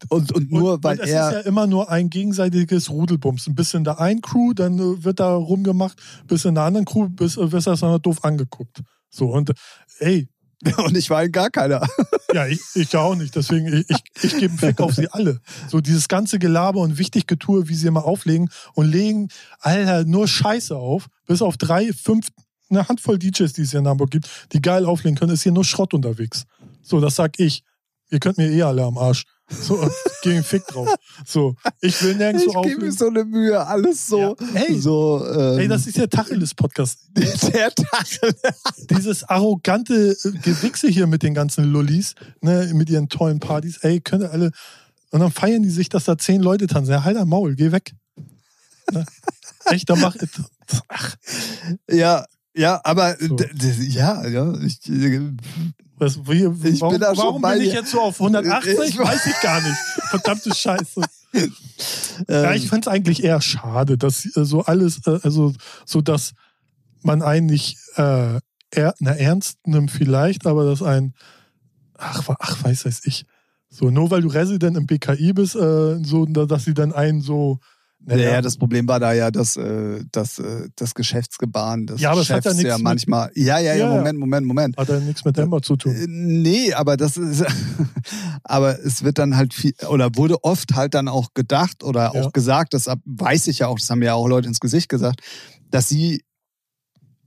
Und, 0.08 0.32
und 0.32 0.50
nur 0.50 0.74
und, 0.74 0.84
weil 0.84 0.98
und 0.98 1.04
es 1.04 1.10
er. 1.10 1.28
ist 1.28 1.34
ja 1.34 1.40
immer 1.40 1.66
nur 1.66 1.90
ein 1.90 2.10
gegenseitiges 2.10 2.90
Rudelbums. 2.90 3.46
Ein 3.46 3.54
bisschen 3.54 3.78
in 3.78 3.84
der 3.84 4.00
einen 4.00 4.20
Crew, 4.22 4.52
dann 4.54 4.78
äh, 4.78 5.04
wird 5.04 5.20
da 5.20 5.34
rumgemacht, 5.34 5.98
bis 6.26 6.44
in 6.44 6.54
der 6.54 6.64
anderen 6.64 6.84
Crew, 6.84 7.08
bis 7.08 7.36
äh, 7.36 7.52
wirst 7.52 7.66
du 7.66 7.74
dann 7.74 8.02
doof 8.02 8.24
angeguckt. 8.24 8.82
So, 9.10 9.26
und 9.26 9.50
äh, 9.50 9.54
ey, 9.98 10.28
und 10.78 10.96
ich 10.96 11.10
war 11.10 11.24
in 11.24 11.32
gar 11.32 11.50
keiner. 11.50 11.86
Ja, 12.32 12.46
ich, 12.46 12.60
ich 12.74 12.96
auch 12.96 13.14
nicht. 13.14 13.34
Deswegen, 13.36 13.66
ich, 13.72 13.86
ich, 13.88 14.24
ich 14.24 14.38
gebe 14.38 14.50
einen 14.50 14.58
Fick 14.58 14.80
auf 14.80 14.94
sie 14.94 15.08
alle. 15.08 15.40
So 15.68 15.80
dieses 15.80 16.08
ganze 16.08 16.38
Gelaber 16.38 16.80
und 16.80 16.98
wichtig 16.98 17.26
Getue, 17.26 17.68
wie 17.68 17.74
sie 17.74 17.86
immer 17.86 18.04
auflegen 18.04 18.50
und 18.74 18.90
legen, 18.90 19.28
Alter, 19.60 20.04
nur 20.04 20.26
Scheiße 20.28 20.76
auf. 20.76 21.08
Bis 21.26 21.42
auf 21.42 21.56
drei, 21.56 21.92
fünf, 21.92 22.28
eine 22.70 22.88
Handvoll 22.88 23.18
DJs, 23.18 23.52
die 23.52 23.62
es 23.62 23.70
hier 23.70 23.80
in 23.80 23.88
Hamburg 23.88 24.10
gibt, 24.10 24.28
die 24.52 24.60
geil 24.60 24.86
auflegen 24.86 25.18
können, 25.18 25.32
ist 25.32 25.42
hier 25.42 25.52
nur 25.52 25.64
Schrott 25.64 25.94
unterwegs. 25.94 26.44
So, 26.82 27.00
das 27.00 27.16
sag 27.16 27.38
ich. 27.38 27.62
Ihr 28.10 28.20
könnt 28.20 28.38
mir 28.38 28.50
eh 28.50 28.62
alle 28.62 28.84
am 28.84 28.98
Arsch. 28.98 29.24
So, 29.60 29.88
gegen 30.22 30.42
Fick 30.42 30.66
drauf. 30.66 30.88
So, 31.26 31.54
ich 31.80 32.02
will 32.02 32.14
nirgendwo 32.16 32.62
Ich 32.62 32.68
gebe 32.68 32.86
mir 32.86 32.92
so 32.92 33.08
eine 33.08 33.24
Mühe, 33.24 33.66
alles 33.66 34.06
so. 34.06 34.18
Ja. 34.18 34.34
Hey. 34.54 34.78
so 34.78 35.24
ähm, 35.26 35.58
Ey, 35.58 35.68
das 35.68 35.86
ist 35.86 35.96
der 35.96 36.08
Tacheles-Podcast. 36.08 36.98
der 37.14 37.74
Tachel. 37.74 38.34
Dieses 38.90 39.24
arrogante 39.24 40.16
Gewichse 40.42 40.88
hier 40.88 41.06
mit 41.06 41.22
den 41.22 41.34
ganzen 41.34 41.64
Lullis, 41.64 42.14
ne, 42.40 42.70
mit 42.74 42.90
ihren 42.90 43.08
tollen 43.08 43.40
Partys, 43.40 43.78
ey, 43.78 44.00
könnt 44.00 44.22
ihr 44.22 44.30
alle. 44.30 44.50
Und 45.10 45.20
dann 45.20 45.30
feiern 45.32 45.62
die 45.62 45.70
sich, 45.70 45.88
dass 45.88 46.04
da 46.04 46.18
zehn 46.18 46.42
Leute 46.42 46.66
tanzen. 46.66 46.90
Ja, 46.92 47.04
halt 47.04 47.16
am 47.16 47.28
Maul, 47.28 47.54
geh 47.54 47.72
weg. 47.72 47.94
Ne? 48.92 49.04
Echt, 49.66 49.88
da 49.88 49.96
mach. 49.96 50.16
Ach, 50.88 51.16
Ja, 51.90 52.26
ja, 52.54 52.80
aber 52.84 53.16
So. 53.18 53.36
ja, 53.80 54.26
ja. 54.26 54.54
Ich, 54.60 54.88
äh, 54.88 55.32
was, 55.96 56.18
wie, 56.26 56.68
Ich 56.68 56.80
warum 56.80 56.94
bin 56.94 57.00
da 57.00 57.14
schon 57.14 57.24
warum 57.24 57.42
bin 57.42 57.60
ich 57.60 57.72
jetzt 57.72 57.90
so 57.92 58.00
auf 58.00 58.18
180? 58.20 58.78
Ich- 58.90 58.98
weiß 58.98 59.26
ich 59.26 59.40
gar 59.42 59.60
nicht. 59.60 59.76
Verdammte 60.10 60.54
Scheiße. 60.54 61.00
Ja, 62.28 62.50
ähm, 62.52 62.56
ich 62.56 62.68
fand 62.68 62.86
es 62.86 62.92
eigentlich 62.92 63.24
eher 63.24 63.40
schade, 63.40 63.98
dass 63.98 64.24
äh, 64.36 64.44
so 64.44 64.62
alles, 64.64 65.04
äh, 65.06 65.18
also 65.24 65.52
so 65.84 66.00
dass 66.00 66.32
man 67.02 67.22
einen 67.22 67.46
nicht 67.46 67.76
äh, 67.96 68.38
er, 68.70 68.94
na, 69.00 69.10
ernst 69.16 69.58
nimmt 69.66 69.90
vielleicht, 69.90 70.46
aber 70.46 70.64
dass 70.64 70.80
ein, 70.82 71.12
ach, 71.98 72.22
ach, 72.38 72.62
weiß 72.62 72.84
weiß 72.86 73.00
ich, 73.06 73.26
so 73.68 73.90
nur 73.90 74.12
weil 74.12 74.22
du 74.22 74.28
Resident 74.28 74.76
im 74.76 74.86
BKI 74.86 75.32
bist, 75.32 75.56
äh, 75.56 75.98
so, 76.04 76.24
da- 76.26 76.46
dass 76.46 76.64
sie 76.64 76.74
dann 76.74 76.92
einen 76.92 77.20
so, 77.20 77.58
ja, 78.08 78.16
ja, 78.16 78.42
das 78.42 78.56
Problem 78.56 78.86
war 78.88 79.00
da 79.00 79.12
ja, 79.12 79.30
dass 79.30 79.56
äh, 79.56 80.00
das, 80.12 80.38
äh, 80.38 80.68
das 80.76 80.94
Geschäftsgebaren 80.94 81.86
des 81.86 82.00
Ja, 82.00 82.10
aber 82.10 82.20
hat 82.20 82.26
Chefs 82.26 82.44
ja 82.46 82.52
nichts 82.52 82.68
ja 82.68 82.76
mit- 82.76 82.84
manchmal. 82.84 83.30
Ja, 83.34 83.58
ja, 83.58 83.72
ja, 83.72 83.74
Ja, 83.74 83.88
ja. 83.88 83.96
Moment, 83.96 84.18
Moment, 84.18 84.46
Moment. 84.46 84.76
hat 84.76 84.88
ja 84.88 85.00
nichts 85.00 85.24
mit 85.24 85.38
Ember 85.38 85.62
zu 85.62 85.74
Äh, 85.74 85.76
tun. 85.78 85.94
Nee, 86.08 86.72
aber 86.74 86.96
das 86.96 87.16
ist, 87.16 87.44
aber 88.44 88.78
es 88.84 89.02
wird 89.04 89.18
dann 89.18 89.36
halt 89.36 89.54
viel, 89.54 89.74
oder 89.88 90.10
wurde 90.16 90.42
oft 90.44 90.74
halt 90.74 90.94
dann 90.94 91.08
auch 91.08 91.34
gedacht 91.34 91.82
oder 91.82 92.12
Ja. 92.14 92.22
auch 92.22 92.32
gesagt, 92.32 92.74
das 92.74 92.88
weiß 93.04 93.46
ich 93.48 93.60
ja 93.60 93.68
auch, 93.68 93.78
das 93.78 93.88
haben 93.90 94.02
ja 94.02 94.14
auch 94.14 94.28
Leute 94.28 94.48
ins 94.48 94.60
Gesicht 94.60 94.88
gesagt, 94.88 95.20
dass 95.70 95.88
sie 95.88 96.22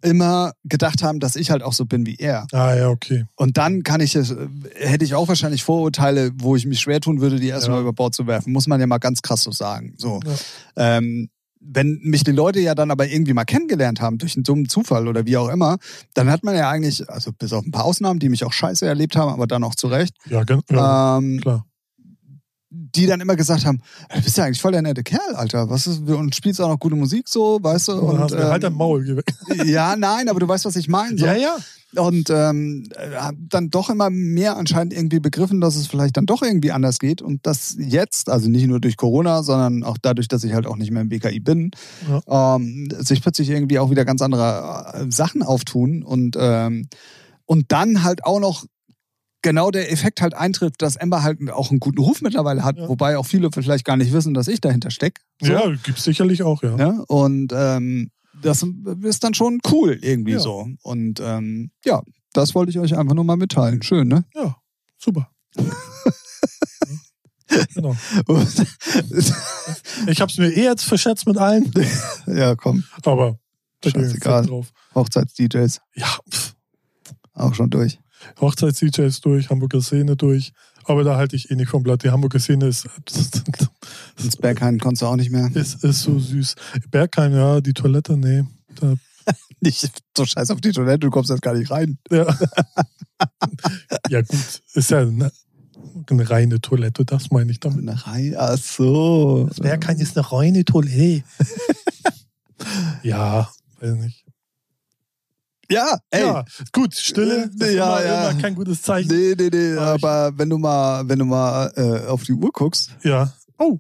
immer 0.02 0.54
gedacht 0.64 1.04
haben, 1.04 1.20
dass 1.20 1.36
ich 1.36 1.50
halt 1.52 1.64
auch 1.64 1.74
so 1.74 1.86
bin 1.86 2.06
wie 2.06 2.16
er. 2.18 2.46
Ah 2.52 2.76
ja, 2.76 2.90
okay. 2.90 3.26
Und 3.36 3.58
dann 3.58 3.84
kann 3.84 4.00
ich 4.02 4.16
es, 4.16 4.32
äh, 4.32 4.48
hätte 4.76 5.04
ich 5.06 5.16
auch 5.16 5.28
wahrscheinlich 5.28 5.64
Vorurteile, 5.64 6.32
wo 6.36 6.56
ich 6.56 6.66
mich 6.66 6.80
schwer 6.80 7.02
tun 7.02 7.20
würde, 7.22 7.40
die 7.40 7.48
erstmal 7.48 7.78
Ja. 7.78 7.82
über 7.82 7.94
Bord 7.94 8.14
zu 8.14 8.28
werfen. 8.28 8.54
Muss 8.54 8.68
man 8.68 8.80
ja 8.80 8.88
mal 8.88 8.98
ganz 9.00 9.22
krass 9.22 9.44
so 9.44 9.52
sagen. 9.52 9.94
So. 9.98 10.20
Ja. 10.78 10.98
Ähm, 11.00 11.30
wenn 11.60 12.00
mich 12.04 12.24
die 12.24 12.32
Leute 12.32 12.60
ja 12.60 12.76
dann 12.76 12.92
aber 12.92 13.08
irgendwie 13.08 13.34
mal 13.34 13.44
kennengelernt 13.44 14.00
haben, 14.00 14.20
durch 14.20 14.36
einen 14.36 14.44
dummen 14.44 14.70
Zufall 14.70 15.08
oder 15.08 15.26
wie 15.26 15.36
auch 15.38 15.50
immer, 15.50 15.78
dann 16.14 16.30
hat 16.30 16.44
man 16.44 16.56
ja 16.56 16.70
eigentlich, 16.70 17.10
also 17.10 17.32
bis 17.34 17.52
auf 17.52 17.66
ein 17.66 17.72
paar 17.72 17.84
Ausnahmen, 17.84 18.20
die 18.20 18.30
mich 18.30 18.46
auch 18.46 18.54
scheiße 18.54 18.86
erlebt 18.86 19.16
haben, 19.18 19.32
aber 19.34 19.48
dann 19.48 19.64
auch 19.64 19.76
zurecht, 19.76 20.14
Ja, 20.30 20.44
gen- 20.44 20.62
ja 20.70 21.18
ähm, 21.18 21.42
klar. 21.42 21.66
Die 22.70 23.06
dann 23.06 23.22
immer 23.22 23.36
gesagt 23.36 23.66
haben, 23.66 23.82
du 24.14 24.22
bist 24.22 24.38
ja 24.38 24.44
eigentlich 24.44 24.62
voll 24.62 24.74
der 24.74 24.82
nette 24.82 25.04
Kerl, 25.04 25.36
Alter. 25.36 25.70
Was 25.70 25.88
ist, 25.88 26.02
und 26.02 26.36
spielst 26.36 26.60
auch 26.60 26.68
noch 26.68 26.80
gute 26.80 26.96
Musik 26.96 27.28
so, 27.28 27.60
weißt 27.62 27.90
du? 27.90 27.94
Und, 27.94 28.16
Und, 28.16 28.20
hast 28.20 28.32
mir 28.34 28.46
halt 28.46 28.64
ähm, 28.64 28.74
am 28.74 28.78
Maul 28.78 29.04
geh 29.04 29.16
weg. 29.16 29.34
ja, 29.66 29.96
nein, 29.96 30.28
aber 30.28 30.40
du 30.40 30.48
weißt, 30.48 30.66
was 30.66 30.76
ich 30.76 30.90
meine. 30.90 31.18
So. 31.18 31.26
Ja, 31.26 31.34
ja. 31.34 31.58
Und 31.96 32.30
ähm, 32.30 32.84
hab 33.16 33.36
dann 33.40 33.70
doch 33.70 33.90
immer 33.90 34.10
mehr 34.10 34.58
anscheinend 34.58 34.94
irgendwie 34.94 35.22
begriffen, 35.22 35.62
dass 35.62 35.78
es 35.78 35.88
vielleicht 35.88 36.18
dann 36.18 36.26
doch 36.26 36.42
irgendwie 36.42 36.74
anders 36.74 37.00
geht. 37.00 37.22
Und 37.22 37.48
dass 37.48 37.78
jetzt, 37.80 38.30
also 38.30 38.50
nicht 38.50 38.68
nur 38.68 38.82
durch 38.82 38.98
Corona, 38.98 39.42
sondern 39.42 39.84
auch 39.84 39.98
dadurch, 40.02 40.28
dass 40.28 40.44
ich 40.44 40.54
halt 40.54 40.68
auch 40.68 40.76
nicht 40.76 40.92
mehr 40.92 41.02
im 41.02 41.10
BKI 41.10 41.40
bin, 41.40 41.72
ähm, 42.28 42.90
sich 42.98 43.22
plötzlich 43.22 43.50
irgendwie 43.50 43.80
auch 43.80 43.90
wieder 43.90 44.04
ganz 44.04 44.22
andere 44.22 44.94
äh, 44.94 45.12
Sachen 45.12 45.42
auftun. 45.42 46.04
Und, 46.04 46.36
ähm, 46.38 46.90
und 47.46 47.72
dann 47.72 48.04
halt 48.04 48.26
auch 48.26 48.42
noch 48.42 48.66
genau 49.42 49.72
der 49.72 49.92
Effekt 49.92 50.22
halt 50.22 50.34
eintritt, 50.34 50.76
dass 50.80 50.96
Ember 50.96 51.24
halt 51.24 51.40
auch 51.52 51.70
einen 51.70 51.80
guten 51.80 52.00
Ruf 52.00 52.22
mittlerweile 52.22 52.64
hat, 52.64 52.78
Ja. 52.78 52.88
wobei 52.90 53.18
auch 53.18 53.26
viele 53.26 53.50
vielleicht 53.52 53.86
gar 53.86 53.96
nicht 53.98 54.12
wissen, 54.14 54.34
dass 54.34 54.48
ich 54.48 54.62
dahinter 54.62 54.92
stecke. 54.92 55.22
So. 55.42 55.52
Ja, 55.54 55.70
gibt's 55.84 56.04
sicherlich 56.04 56.44
auch, 56.44 56.64
ja. 56.64 56.76
Ja, 56.78 57.04
und 57.08 57.54
ähm, 57.56 58.12
das 58.42 58.64
ist 59.04 59.24
dann 59.24 59.34
schon 59.34 59.60
cool 59.72 59.98
irgendwie 60.02 60.34
Ja. 60.34 60.40
so. 60.40 60.68
Und 60.84 61.20
ähm, 61.24 61.72
ja, 61.86 62.02
das 62.34 62.54
wollte 62.56 62.70
ich 62.72 62.80
euch 62.80 62.96
einfach 62.98 63.14
nur 63.16 63.24
mal 63.24 63.38
mitteilen. 63.38 63.82
Schön, 63.82 64.08
ne? 64.08 64.26
Ja, 64.36 64.58
super. 64.98 65.30
genau. 67.74 67.96
Ich 70.08 70.22
hab's 70.22 70.38
mir 70.38 70.50
eh 70.52 70.64
jetzt 70.64 70.84
verschätzt 70.84 71.26
mit 71.28 71.38
allen, 71.38 71.72
ja, 72.28 72.56
komm, 72.56 72.84
aber 73.04 73.40
Scheißegal. 73.86 74.46
drauf. 74.46 74.72
Hochzeits-DJs 74.96 75.80
Ja, 75.96 76.08
pff, 76.30 76.56
auch 77.34 77.54
schon 77.54 77.70
durch. 77.70 78.00
Hochzeits-DJs 78.40 79.22
durch, 79.22 79.50
Hamburger 79.50 79.82
Szene 79.82 80.16
durch. 80.16 80.54
Aber 80.86 81.04
da 81.04 81.18
halte 81.18 81.36
ich 81.36 81.52
eh 81.52 81.56
nicht 81.56 81.70
vom 81.70 81.84
Blatt. 81.84 82.04
Die 82.04 82.12
Hamburger 82.12 82.40
Szene 82.40 82.68
ist, 82.68 82.88
Ins 84.24 84.38
Berghain 84.38 84.80
konntest 84.80 85.02
du 85.02 85.08
auch 85.08 85.16
nicht 85.16 85.32
mehr. 85.32 85.50
ist, 85.54 85.84
ist 85.84 86.02
so 86.02 86.18
süß. 86.18 86.56
Bergheim, 86.90 87.34
ja, 87.34 87.60
die 87.60 87.74
Toilette, 87.74 88.18
nee. 88.18 88.44
Da, 88.76 88.96
Nicht 89.62 90.04
so 90.16 90.26
scheiß 90.26 90.52
auf 90.52 90.62
die 90.62 90.72
Toilette, 90.72 91.00
du 91.00 91.10
kommst 91.10 91.30
jetzt 91.30 91.42
gar 91.42 91.54
nicht 91.54 91.72
rein. 91.72 91.98
ja. 92.12 92.26
ja, 94.10 94.22
gut. 94.22 94.62
Ist 94.74 94.92
ja 94.92 95.00
eine, 95.00 95.32
eine 96.10 96.30
reine 96.30 96.62
Toilette, 96.62 97.06
das 97.06 97.32
meine 97.32 97.52
ich 97.52 97.60
damit. 97.60 97.88
Eine 97.88 98.06
rein, 98.06 98.36
ach 98.38 98.58
so. 98.58 99.50
Bergheim 99.60 100.00
ist 100.00 100.18
eine 100.18 100.32
reine 100.32 100.66
Toilette. 100.66 101.24
ja, 103.04 103.50
weiß 103.80 103.96
nicht. 103.96 104.27
Ja, 105.70 105.98
ey. 106.12 106.22
Ja, 106.22 106.46
gut, 106.72 106.96
Stille. 106.96 107.50
Äh, 107.60 107.66
Ist 107.66 107.74
ja, 107.74 108.02
ja. 108.04 108.34
kein 108.34 108.56
gutes 108.56 108.82
Zeichen. 108.82 109.10
Nee, 109.14 109.36
nee, 109.38 109.50
nee, 109.52 109.78
Aber 109.78 110.32
wenn 110.38 110.50
du 110.50 110.58
mal, 110.58 111.08
wenn 111.10 111.20
du 111.20 111.26
mal 111.26 111.72
äh, 111.76 112.08
auf 112.08 112.24
die 112.24 112.34
Uhr 112.34 112.52
guckst, 112.52 112.92
Ja. 113.04 113.34
Oh. 113.58 113.78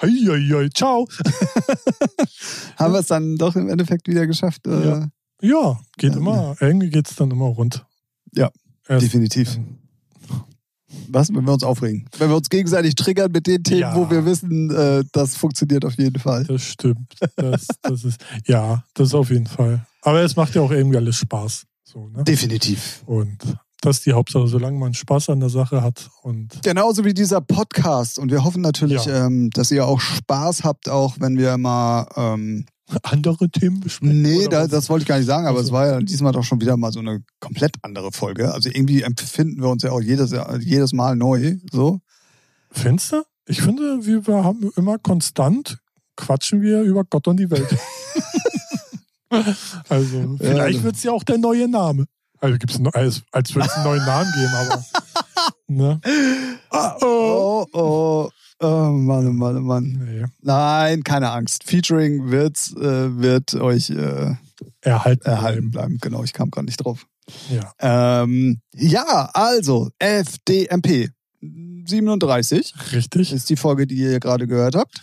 Hei, 0.00 0.08
hei, 0.08 0.48
hei. 0.52 0.68
Ciao. 0.74 1.08
haben 2.76 2.92
wir 2.92 3.00
es 3.00 3.06
dann 3.06 3.36
doch 3.36 3.54
im 3.56 3.68
Endeffekt 3.68 4.08
wieder 4.08 4.26
geschafft. 4.26 4.66
Äh, 4.66 4.86
Ja. 4.86 5.08
Ja, 5.40 5.80
geht 5.96 6.12
Ja, 6.12 6.18
immer. 6.18 6.56
Irgendwie 6.60 6.90
geht 6.90 7.08
es 7.10 7.16
dann 7.16 7.30
immer 7.30 7.46
rund. 7.46 7.84
Ja, 8.32 8.50
Erst, 8.86 9.04
Definitiv. 9.04 9.58
Was, 11.08 11.28
wenn 11.34 11.44
wir 11.44 11.52
uns 11.52 11.62
aufregen? 11.64 12.06
Wenn 12.18 12.28
wir 12.30 12.36
uns 12.36 12.48
gegenseitig 12.50 12.94
triggern 12.94 13.30
mit 13.32 13.46
den 13.46 13.62
Themen, 13.62 13.80
Ja. 13.80 13.94
wo 13.96 14.10
wir 14.10 14.24
wissen, 14.24 14.70
äh, 14.70 15.04
das 15.12 15.36
funktioniert 15.36 15.84
auf 15.84 15.94
jeden 15.98 16.18
Fall. 16.18 16.44
Das 16.44 16.62
stimmt. 16.62 17.14
Das, 17.36 17.66
das 17.82 18.04
ist, 18.04 18.20
ja, 18.46 18.84
das 18.94 19.08
ist 19.08 19.14
auf 19.14 19.30
jeden 19.30 19.46
Fall. 19.46 19.86
Aber 20.02 20.20
es 20.22 20.36
macht 20.36 20.54
ja 20.54 20.62
auch 20.62 20.70
irgendwie 20.70 20.96
alles 20.96 21.16
Spaß. 21.16 21.64
So, 21.84 22.08
ne? 22.08 22.24
Definitiv. 22.24 23.02
Und 23.06 23.38
das 23.80 23.98
ist 23.98 24.06
die 24.06 24.12
Hauptsache, 24.12 24.46
solange 24.48 24.78
man 24.78 24.94
Spaß 24.94 25.30
an 25.30 25.40
der 25.40 25.48
Sache 25.50 25.82
hat. 25.82 26.08
Und 26.22 26.62
Genauso 26.62 27.04
wie 27.04 27.14
dieser 27.14 27.40
Podcast. 27.40 28.18
Und 28.18 28.30
wir 28.30 28.44
hoffen 28.44 28.62
natürlich, 28.62 29.04
Ja. 29.06 29.26
ähm, 29.26 29.50
dass 29.50 29.70
ihr 29.70 29.86
auch 29.86 30.00
Spaß 30.00 30.64
habt, 30.64 30.88
auch 30.88 31.16
wenn 31.20 31.36
wir 31.38 31.56
mal. 31.58 32.06
Ähm, 32.16 32.66
andere 33.02 33.48
Themen 33.50 33.80
besprechen. 33.80 34.22
nee, 34.22 34.46
da, 34.48 34.66
das 34.66 34.88
wollte 34.88 35.02
ich 35.02 35.08
gar 35.08 35.16
nicht 35.18 35.26
sagen, 35.26 35.46
aber 35.46 35.58
Also. 35.58 35.68
es 35.68 35.72
war 35.72 35.86
ja 35.86 36.00
diesmal 36.00 36.32
doch 36.32 36.44
schon 36.44 36.60
wieder 36.60 36.76
mal 36.76 36.92
so 36.92 37.00
eine 37.00 37.22
komplett 37.40 37.76
andere 37.82 38.12
Folge. 38.12 38.52
Also 38.52 38.68
irgendwie 38.68 39.02
empfinden 39.02 39.60
wir 39.62 39.68
uns 39.68 39.82
ja 39.82 39.90
auch 39.92 40.00
jedes, 40.00 40.34
jedes 40.60 40.92
Mal 40.92 41.16
neu. 41.16 41.56
So. 41.72 42.00
Findest 42.70 43.12
du? 43.12 43.22
Ich 43.46 43.60
finde, 43.62 44.04
wir 44.06 44.24
haben 44.44 44.70
immer 44.76 44.98
konstant 44.98 45.78
quatschen 46.16 46.60
wir 46.62 46.82
über 46.82 47.04
Gott 47.04 47.26
und 47.28 47.38
die 47.38 47.50
Welt. 47.50 47.68
also, 49.88 50.36
vielleicht 50.38 50.78
Ja. 50.78 50.84
wird 50.84 50.96
es 50.96 51.02
ja 51.02 51.12
auch 51.12 51.24
der 51.24 51.38
neue 51.38 51.68
Name. 51.68 52.06
Also 52.40 52.58
gibt's 52.58 52.76
einen, 52.76 52.88
als, 52.88 53.22
als 53.30 53.54
würde 53.54 53.68
es 53.68 53.74
einen 53.74 53.84
neuen 53.84 54.04
Namen 54.04 54.32
geben, 54.32 54.54
aber. 54.54 54.84
Ne? 55.68 56.00
Ah, 56.70 56.96
oh. 57.02 57.66
Oh, 57.72 58.28
oh. 58.62 58.90
Mann, 58.92 59.28
oh 59.28 59.32
Mann, 59.32 59.56
oh 59.56 59.60
Mann. 59.60 60.00
Nee, 60.04 60.24
Nein, 60.40 61.02
keine 61.04 61.30
Angst. 61.30 61.64
Featuring 61.64 62.30
wird, 62.30 62.58
äh, 62.76 63.18
wird 63.18 63.54
euch 63.54 63.90
äh, 63.90 64.34
erhalten. 64.80 65.26
erhalten 65.26 65.70
bleiben. 65.70 65.98
Genau, 66.00 66.24
ich 66.24 66.32
kam 66.32 66.50
gerade 66.50 66.66
nicht 66.66 66.78
drauf. 66.78 67.06
Ja, 67.50 68.22
Ähm, 68.22 68.60
ja, 68.74 69.30
also 69.32 69.90
FDMP 69.98 71.10
37 71.40 72.74
richtig. 72.92 73.32
ist 73.32 73.48
die 73.50 73.56
Folge, 73.56 73.86
die 73.86 73.96
ihr 73.96 74.20
gerade 74.20 74.46
gehört 74.46 74.74
habt. 74.74 75.00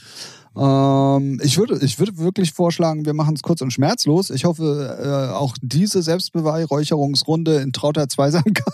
Ähm, 0.58 1.40
ich, 1.44 1.58
würde, 1.58 1.80
ich 1.84 2.00
würde 2.00 2.18
wirklich 2.18 2.52
vorschlagen, 2.54 3.06
wir 3.06 3.14
machen 3.14 3.36
es 3.36 3.42
kurz 3.42 3.62
und 3.62 3.72
schmerzlos. 3.72 4.30
Ich 4.30 4.46
hoffe, 4.46 5.30
äh, 5.32 5.34
auch 5.34 5.56
diese 5.62 6.02
Selbstbeweihräucherungsrunde 6.02 7.58
in 7.58 7.72
trauter 7.72 8.10
Zweisamkeit 8.10 8.66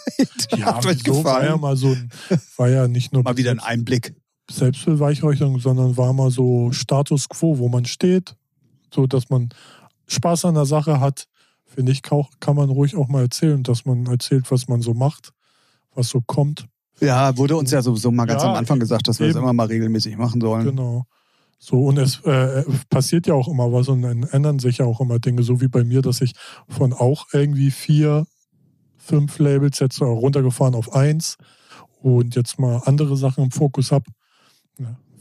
Ja, 0.58 0.76
hat 0.78 0.86
euch 0.86 1.04
so 1.06 1.24
war 1.24 1.42
ja 1.44 1.48
gefallen. 1.48 1.62
mal 1.62 1.78
so 1.78 1.90
ein, 1.90 2.10
war 2.58 2.70
ja 2.70 2.88
nicht 2.88 3.14
nur 3.14 3.24
Mal 3.24 3.38
wieder 3.38 3.52
ein 3.52 3.60
Einblick. 3.60 4.16
Selbstbeweihräucherung, 4.50 5.60
sondern 5.60 5.98
war 5.98 6.14
mal 6.14 6.32
so 6.32 6.72
Status 6.72 7.30
quo, 7.30 7.58
wo 7.58 7.70
man 7.70 7.86
steht, 7.86 8.36
so 8.94 9.08
dass 9.08 9.30
man 9.30 9.50
Spaß 10.08 10.46
an 10.46 10.56
der 10.56 10.66
Sache 10.66 11.00
hat. 11.00 11.28
Finde 11.66 11.92
ich, 11.92 12.04
kann, 12.04 12.56
man 12.56 12.70
ruhig 12.70 12.96
auch 12.96 13.08
mal 13.08 13.24
erzählen, 13.24 13.64
dass 13.64 13.86
man 13.86 14.06
erzählt, 14.06 14.50
was 14.52 14.68
man 14.68 14.82
so 14.82 14.94
macht, 14.94 15.34
was 15.94 16.10
so 16.10 16.22
kommt. 16.22 16.68
Ja, 17.02 17.36
wurde 17.38 17.58
uns 17.58 17.72
ja 17.72 17.82
sowieso 17.82 18.12
mal 18.12 18.26
ganz 18.26 18.44
Ja, 18.44 18.50
am 18.50 18.56
Anfang 18.56 18.80
gesagt, 18.80 19.08
dass 19.08 19.20
wir 19.20 19.28
das 19.28 19.36
eben. 19.36 19.44
immer 19.44 19.54
mal 19.54 19.68
regelmäßig 19.68 20.16
machen 20.16 20.40
sollen. 20.40 20.66
Genau. 20.66 21.06
So, 21.58 21.86
und 21.86 21.98
es 21.98 22.20
äh, 22.22 22.64
passiert 22.90 23.28
ja 23.28 23.34
auch 23.34 23.48
immer 23.48 23.72
was 23.74 23.88
und 23.88 24.04
dann 24.04 24.24
ändern 24.24 24.60
sich 24.60 24.78
ja 24.78 24.86
auch 24.86 25.02
immer 25.02 25.20
Dinge, 25.20 25.44
so 25.44 25.62
wie 25.62 25.68
bei 25.68 25.84
mir, 25.84 26.02
dass 26.02 26.22
ich 26.22 26.34
von 26.70 26.94
auch 26.94 27.28
irgendwie 27.34 27.72
vier, 27.72 28.28
fünf 28.98 29.40
Labels 29.40 29.80
jetzt 29.80 30.02
runtergefahren 30.02 30.76
auf 30.76 30.94
eins 30.94 31.38
und 32.02 32.36
jetzt 32.36 32.60
mal 32.60 32.82
andere 32.86 33.18
Sachen 33.18 33.46
im 33.46 33.52
Fokus 33.52 33.92
habe. 33.92 34.06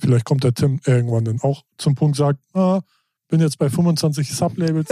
Ja, 0.05 0.09
vielleicht 0.09 0.25
kommt 0.25 0.45
der 0.45 0.55
Tim 0.55 0.81
irgendwann 0.85 1.25
dann 1.25 1.41
auch 1.41 1.65
zum 1.79 1.95
Punkt, 1.95 2.17
sagt, 2.17 2.41
ah, 2.55 2.81
bin 3.29 3.41
jetzt 3.41 3.59
bei 3.59 3.71
25 3.71 4.33
Sublabels, 4.33 4.89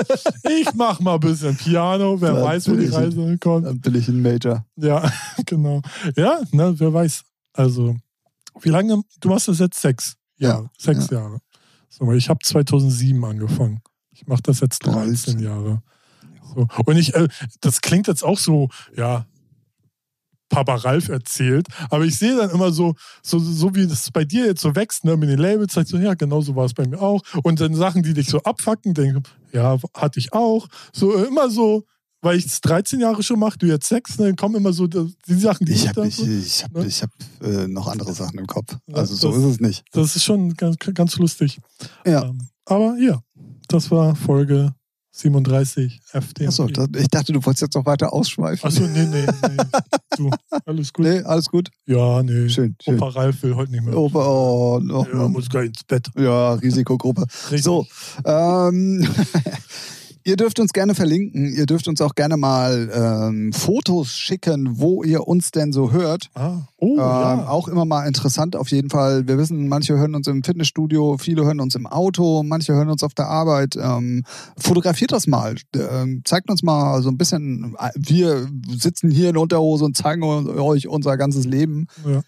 ich 0.48 0.74
mach 0.74 1.00
mal 1.00 1.14
ein 1.14 1.20
bisschen 1.20 1.56
Piano, 1.56 2.20
wer 2.20 2.32
Da 2.32 2.42
weiß, 2.42 2.68
wo 2.70 2.76
die 2.76 2.86
Reise 2.86 3.22
hinkommt. 3.22 3.66
Dann 3.66 3.80
bin 3.80 3.94
ich 3.94 4.08
ein 4.08 4.22
Major. 4.22 4.64
Ja, 4.76 5.10
genau. 5.46 5.82
Ja, 6.16 6.40
ne, 6.50 6.74
wer 6.78 6.92
weiß. 6.92 7.22
Also, 7.52 7.96
wie 8.60 8.70
lange, 8.70 9.02
du 9.20 9.28
machst 9.28 9.48
das 9.48 9.58
jetzt 9.58 9.80
sechs 9.80 10.16
Ja, 10.38 10.64
sechs 10.78 11.10
Jahre. 11.10 11.38
So, 11.88 12.10
ich 12.12 12.28
habe 12.30 12.40
2007 12.42 13.22
angefangen. 13.24 13.82
Ich 14.10 14.26
mache 14.26 14.42
das 14.42 14.60
jetzt 14.60 14.76
Stolz. 14.76 15.24
13 15.24 15.40
Jahre. 15.40 15.82
So. 16.54 16.66
Und 16.86 16.96
ich, 16.96 17.14
äh, 17.14 17.28
das 17.60 17.80
klingt 17.80 18.06
jetzt 18.08 18.24
auch 18.24 18.38
so, 18.38 18.68
ja, 18.96 19.26
Papa 20.53 20.74
Ralf 20.76 21.09
erzählt, 21.09 21.66
aber 21.90 22.05
ich 22.05 22.18
sehe 22.18 22.36
dann 22.36 22.50
immer 22.50 22.70
so, 22.72 22.94
so, 23.22 23.38
so 23.38 23.74
wie 23.74 23.86
das 23.86 24.11
bei 24.11 24.24
dir 24.24 24.44
jetzt 24.46 24.61
so 24.61 24.76
wächst, 24.76 25.05
ne, 25.05 25.16
mit 25.16 25.30
den 25.30 25.38
Labels, 25.38 25.76
ich 25.76 25.88
so, 25.88 25.96
ja, 25.96 26.12
genau 26.14 26.42
so 26.42 26.55
war 26.55 26.66
es 26.66 26.74
bei 26.74 26.86
mir 26.86 27.00
auch. 27.00 27.22
Und 27.42 27.59
dann 27.61 27.74
Sachen, 27.74 28.03
die 28.03 28.12
dich 28.12 28.28
so 28.28 28.38
abfacken, 28.42 28.92
denke 28.94 29.22
ja, 29.53 29.78
hatte 29.94 30.18
ich 30.20 30.32
auch. 30.32 30.68
So 30.92 31.16
äh, 31.16 31.24
immer 31.26 31.50
so, 31.50 31.84
weil 32.20 32.36
ich 32.38 32.46
es 32.46 32.61
13 32.61 33.00
Jahre 33.00 33.22
schon 33.22 33.38
mache, 33.40 33.59
du 33.59 33.66
jetzt 33.66 33.88
sechs, 33.88 34.18
ne, 34.18 34.26
dann 34.26 34.36
kommen 34.36 34.55
immer 34.57 34.72
so 34.74 34.86
die 34.86 35.12
die 35.26 35.34
Sachen, 35.34 35.64
die 35.66 35.72
Ich 35.72 35.88
habe 35.88 36.07
ich, 36.07 36.16
so, 36.16 36.24
ich 36.26 36.62
hab, 36.64 36.72
ne? 36.72 36.86
ich 36.86 37.03
hab, 37.03 37.11
äh, 37.42 37.66
noch 37.66 37.88
andere 37.88 38.12
Sachen 38.12 38.38
im 38.38 38.46
Kopf. 38.46 38.76
Ja, 38.86 38.96
Also 38.96 39.14
so 39.14 39.28
das- 39.30 39.38
ist 39.38 39.44
es 39.44 39.61
nicht. 39.61 39.84
Das 39.92 40.14
ist 40.16 40.22
schon 40.24 40.53
ganz, 40.55 40.76
ganz 40.94 41.16
lustig. 41.16 41.59
Ja. 42.07 42.24
Ähm, 42.24 42.38
aber 42.66 42.96
ja, 42.98 43.20
das 43.68 43.90
war 43.90 44.14
Folge 44.14 44.74
37 45.14 46.00
FD. 46.10 46.46
Achso, 46.46 46.66
ich 46.66 47.08
dachte, 47.08 47.32
du 47.32 47.44
wolltest 47.44 47.62
jetzt 47.62 47.74
noch 47.74 47.84
weiter 47.84 48.12
ausschweifen. 48.12 48.66
Achso, 48.66 48.86
nee, 48.86 49.04
nee, 49.04 49.26
nee. 49.26 49.62
Du, 50.16 50.30
alles 50.64 50.92
gut? 50.92 51.04
Nee, 51.04 51.20
alles 51.22 51.48
gut. 51.48 51.70
Ja, 51.86 52.22
nee. 52.22 52.48
Schön, 52.48 52.74
schön. 52.82 52.96
Opa 52.96 53.08
Ralf 53.08 53.42
will 53.42 53.54
heute 53.54 53.72
nicht 53.72 53.84
mehr. 53.84 53.96
Opa, 53.96 54.26
oh, 54.26 54.80
oh, 54.90 55.06
ja, 55.12 55.28
muss 55.28 55.50
gleich 55.50 55.66
ins 55.66 55.84
Bett. 55.84 56.08
ja, 56.16 56.54
Risikogruppe. 56.54 57.26
Richtig. 57.50 57.62
So, 57.62 57.86
ähm, 58.24 59.06
ihr 60.25 60.37
dürft 60.37 60.61
uns 60.61 60.73
gerne 60.73 60.95
verlinken. 60.95 61.55
Ihr 61.55 61.66
dürft 61.66 61.89
uns 61.89 62.01
auch 62.01 62.14
gerne 62.14 62.37
mal 62.37 62.91
ähm, 62.95 63.53
Fotos 63.53 64.11
schicken, 64.11 64.79
wo 64.79 65.03
ihr 65.03 65.27
uns 65.27 65.51
denn 65.51 65.73
so 65.73 65.93
hört. 65.93 66.29
Ah, 66.35 66.59
oh, 66.77 66.93
Ähm, 66.93 66.99
ja. 66.99 67.49
Auch 67.49 67.68
immer 67.68 67.85
mal 67.85 68.07
interessant 68.07 68.57
auf 68.57 68.68
jeden 68.68 68.91
Fall. 68.91 69.27
Wir 69.27 69.39
wissen, 69.39 69.68
manche 69.68 69.97
hören 69.97 70.14
uns 70.14 70.27
im 70.27 70.43
Fitnessstudio, 70.43 71.16
viele 71.18 71.45
hören 71.45 71.61
uns 71.61 71.75
im 71.75 71.87
Auto, 71.87 72.43
manche 72.43 72.73
hören 72.75 72.89
uns 72.89 73.03
auf 73.03 73.14
der 73.14 73.29
Arbeit. 73.29 73.77
Ähm, 73.77 74.25
fotografiert 74.57 75.12
das 75.12 75.27
mal. 75.27 75.57
Ähm, 75.75 76.23
zeigt 76.25 76.51
uns 76.51 76.62
mal 76.62 77.03
so 77.03 77.09
ein 77.09 77.18
bisschen. 77.18 77.77
Wir 77.95 78.49
sitzen 78.68 79.11
hier 79.11 79.31
in 79.31 79.37
Unterhose 79.37 79.85
und 79.85 79.97
zeigen 79.97 80.23
euch 80.23 80.89
unser 80.89 81.16
ganzes 81.16 81.45
Leben. 81.45 81.87
Ja. 82.07 82.23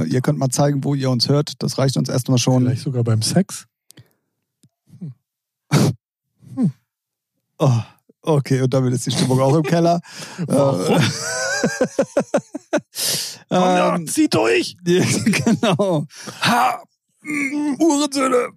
Äh, 0.00 0.08
ihr 0.08 0.20
könnt 0.20 0.38
mal 0.38 0.48
zeigen, 0.48 0.84
wo 0.84 0.94
ihr 0.94 1.10
uns 1.10 1.28
hört. 1.28 1.54
Das 1.58 1.78
reicht 1.78 1.96
uns 1.96 2.08
erstmal 2.08 2.38
schon. 2.38 2.64
Vielleicht 2.64 2.82
sogar 2.82 3.04
beim 3.04 3.22
Sex. 3.22 3.66
Oh, 7.62 7.82
okay, 8.22 8.62
und 8.62 8.72
damit 8.72 8.94
ist 8.94 9.04
die 9.04 9.10
Stimmung 9.10 9.38
auch 9.38 9.54
im 9.54 9.62
Keller. 9.62 10.00
Warum? 10.46 10.98
Komm, 13.50 13.58
ja, 13.58 13.96
ähm, 13.96 14.06
zieh 14.06 14.28
durch! 14.28 14.78
ja, 14.86 15.04
genau. 15.04 16.06
Ha! 16.40 16.82
Mm, 17.20 17.74
Uhrensöhne! 17.78 18.48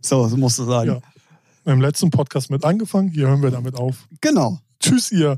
so, 0.00 0.26
so 0.26 0.36
musst 0.38 0.58
du 0.58 0.64
sagen. 0.64 1.02
Ja. 1.66 1.70
Im 1.70 1.82
letzten 1.82 2.10
Podcast 2.10 2.50
mit 2.50 2.64
angefangen, 2.64 3.10
hier 3.10 3.28
hören 3.28 3.42
wir 3.42 3.50
damit 3.50 3.74
auf. 3.74 4.08
Genau. 4.22 4.58
Tschüss, 4.80 5.12
ihr. 5.12 5.36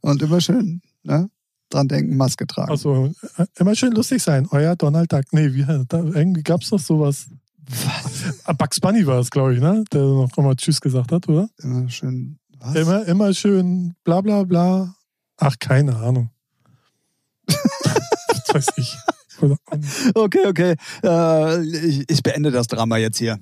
Und 0.00 0.22
immer 0.22 0.40
schön 0.40 0.80
ne? 1.02 1.28
dran 1.68 1.86
denken, 1.86 2.16
Maske 2.16 2.46
tragen. 2.46 2.70
Also, 2.70 3.12
äh, 3.36 3.44
immer 3.58 3.74
schön 3.74 3.92
lustig 3.92 4.22
sein. 4.22 4.48
Euer 4.50 4.74
Donald 4.74 5.12
Duck. 5.12 5.24
Nee, 5.32 5.52
wie, 5.52 5.66
da, 5.66 5.98
irgendwie 5.98 6.42
gab 6.42 6.62
es 6.62 6.70
doch 6.70 6.78
sowas. 6.78 7.26
Ah, 8.44 8.52
Bugs 8.52 8.80
Bunny 8.80 9.06
war 9.06 9.18
es, 9.20 9.30
glaube 9.30 9.54
ich, 9.54 9.60
ne? 9.60 9.84
Der 9.92 10.02
noch 10.02 10.34
mal 10.36 10.56
Tschüss 10.56 10.80
gesagt 10.80 11.12
hat, 11.12 11.28
oder? 11.28 11.48
Immer 11.62 11.88
schön. 11.90 12.38
Was? 12.58 12.74
Immer, 12.74 13.06
immer 13.06 13.34
schön 13.34 13.94
bla 14.04 14.20
bla 14.20 14.42
bla. 14.44 14.94
Ach, 15.36 15.54
keine 15.58 15.96
Ahnung. 15.96 16.30
das 17.46 18.54
weiß 18.54 18.66
ich. 18.76 18.96
Okay, 20.14 20.46
okay. 20.46 20.74
Äh, 21.04 21.62
ich, 21.62 22.10
ich 22.10 22.22
beende 22.22 22.50
das 22.50 22.66
Drama 22.66 22.96
jetzt 22.96 23.18
hier. 23.18 23.38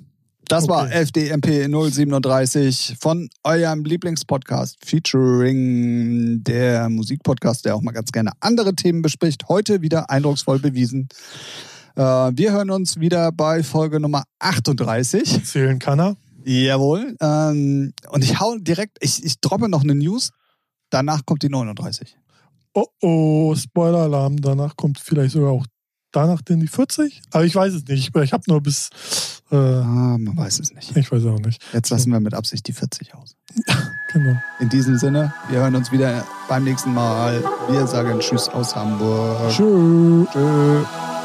Das 0.49 0.69
war 0.69 0.85
Okay. 0.85 1.03
FDMP 1.03 1.67
037 1.69 2.97
von 3.01 3.29
eurem 3.43 3.85
Lieblingspodcast 3.85 4.77
featuring 4.85 6.45
der 6.45 6.89
Musikpodcast, 6.89 7.65
der 7.65 7.75
auch 7.75 7.83
mal 7.83 7.93
ganz 7.93 8.13
gerne 8.13 8.31
andere 8.41 8.75
Themen 8.75 9.03
bespricht. 9.03 9.49
Heute 9.49 9.83
wieder 9.83 10.09
eindrucksvoll 10.11 10.61
bewiesen. 10.61 11.09
Äh, 11.97 12.03
wir 12.03 12.53
hören 12.53 12.71
uns 12.71 13.01
wieder 13.01 13.33
bei 13.33 13.63
Folge 13.63 14.01
Nummer 14.01 14.25
38. 14.39 15.45
Zählen 15.45 15.79
kann 15.79 15.99
er. 15.99 16.17
Jawohl. 16.45 17.17
Ähm, 17.21 17.93
und 18.11 18.23
ich 18.23 18.39
hau 18.39 18.57
direkt, 18.59 18.99
ich, 19.01 19.25
ich 19.25 19.41
droppe 19.41 19.69
noch 19.69 19.83
eine 19.83 19.95
News. 19.95 20.31
Danach 20.91 21.27
kommt 21.27 21.43
die 21.43 21.49
39. 21.49 22.17
Oh 22.75 22.85
oh, 23.03 23.55
Spoiler-Alarm. 23.57 24.41
Danach 24.41 24.77
kommt 24.77 24.99
vielleicht 25.01 25.33
sogar 25.33 25.51
auch 25.51 25.67
danach 26.13 26.43
denn 26.43 26.61
die 26.61 26.69
40. 26.69 27.23
Aber 27.33 27.45
ich 27.45 27.55
weiß 27.55 27.75
es 27.75 27.85
nicht. 27.87 28.15
Ich 28.15 28.33
habe 28.33 28.45
nur 28.47 28.61
bis. 28.63 28.91
Äh, 29.51 29.57
Ah, 29.57 30.17
man 30.19 30.37
weiß 30.37 30.59
es 30.61 30.73
nicht. 30.73 30.97
ich 30.97 31.11
weiß 31.11 31.25
auch 31.27 31.39
nicht. 31.39 31.63
Jetzt 31.73 31.91
lassen 31.91 32.11
wir 32.11 32.21
mit 32.21 32.35
Absicht 32.35 32.67
die 32.67 32.73
40 32.73 33.15
aus. 33.15 33.35
Genau. 34.13 34.37
In 34.61 34.69
diesem 34.71 34.97
Sinne, 34.97 35.35
wir 35.51 35.59
hören 35.59 35.75
uns 35.77 35.93
wieder 35.93 36.25
beim 36.49 36.65
nächsten 36.65 36.95
Mal. 36.95 37.43
Wir 37.69 37.87
sagen 37.87 38.19
Tschüss 38.21 38.49
aus 38.49 38.75
Hamburg. 38.75 39.51
Tschüss. 39.51 40.29
Tschüss. 40.33 41.16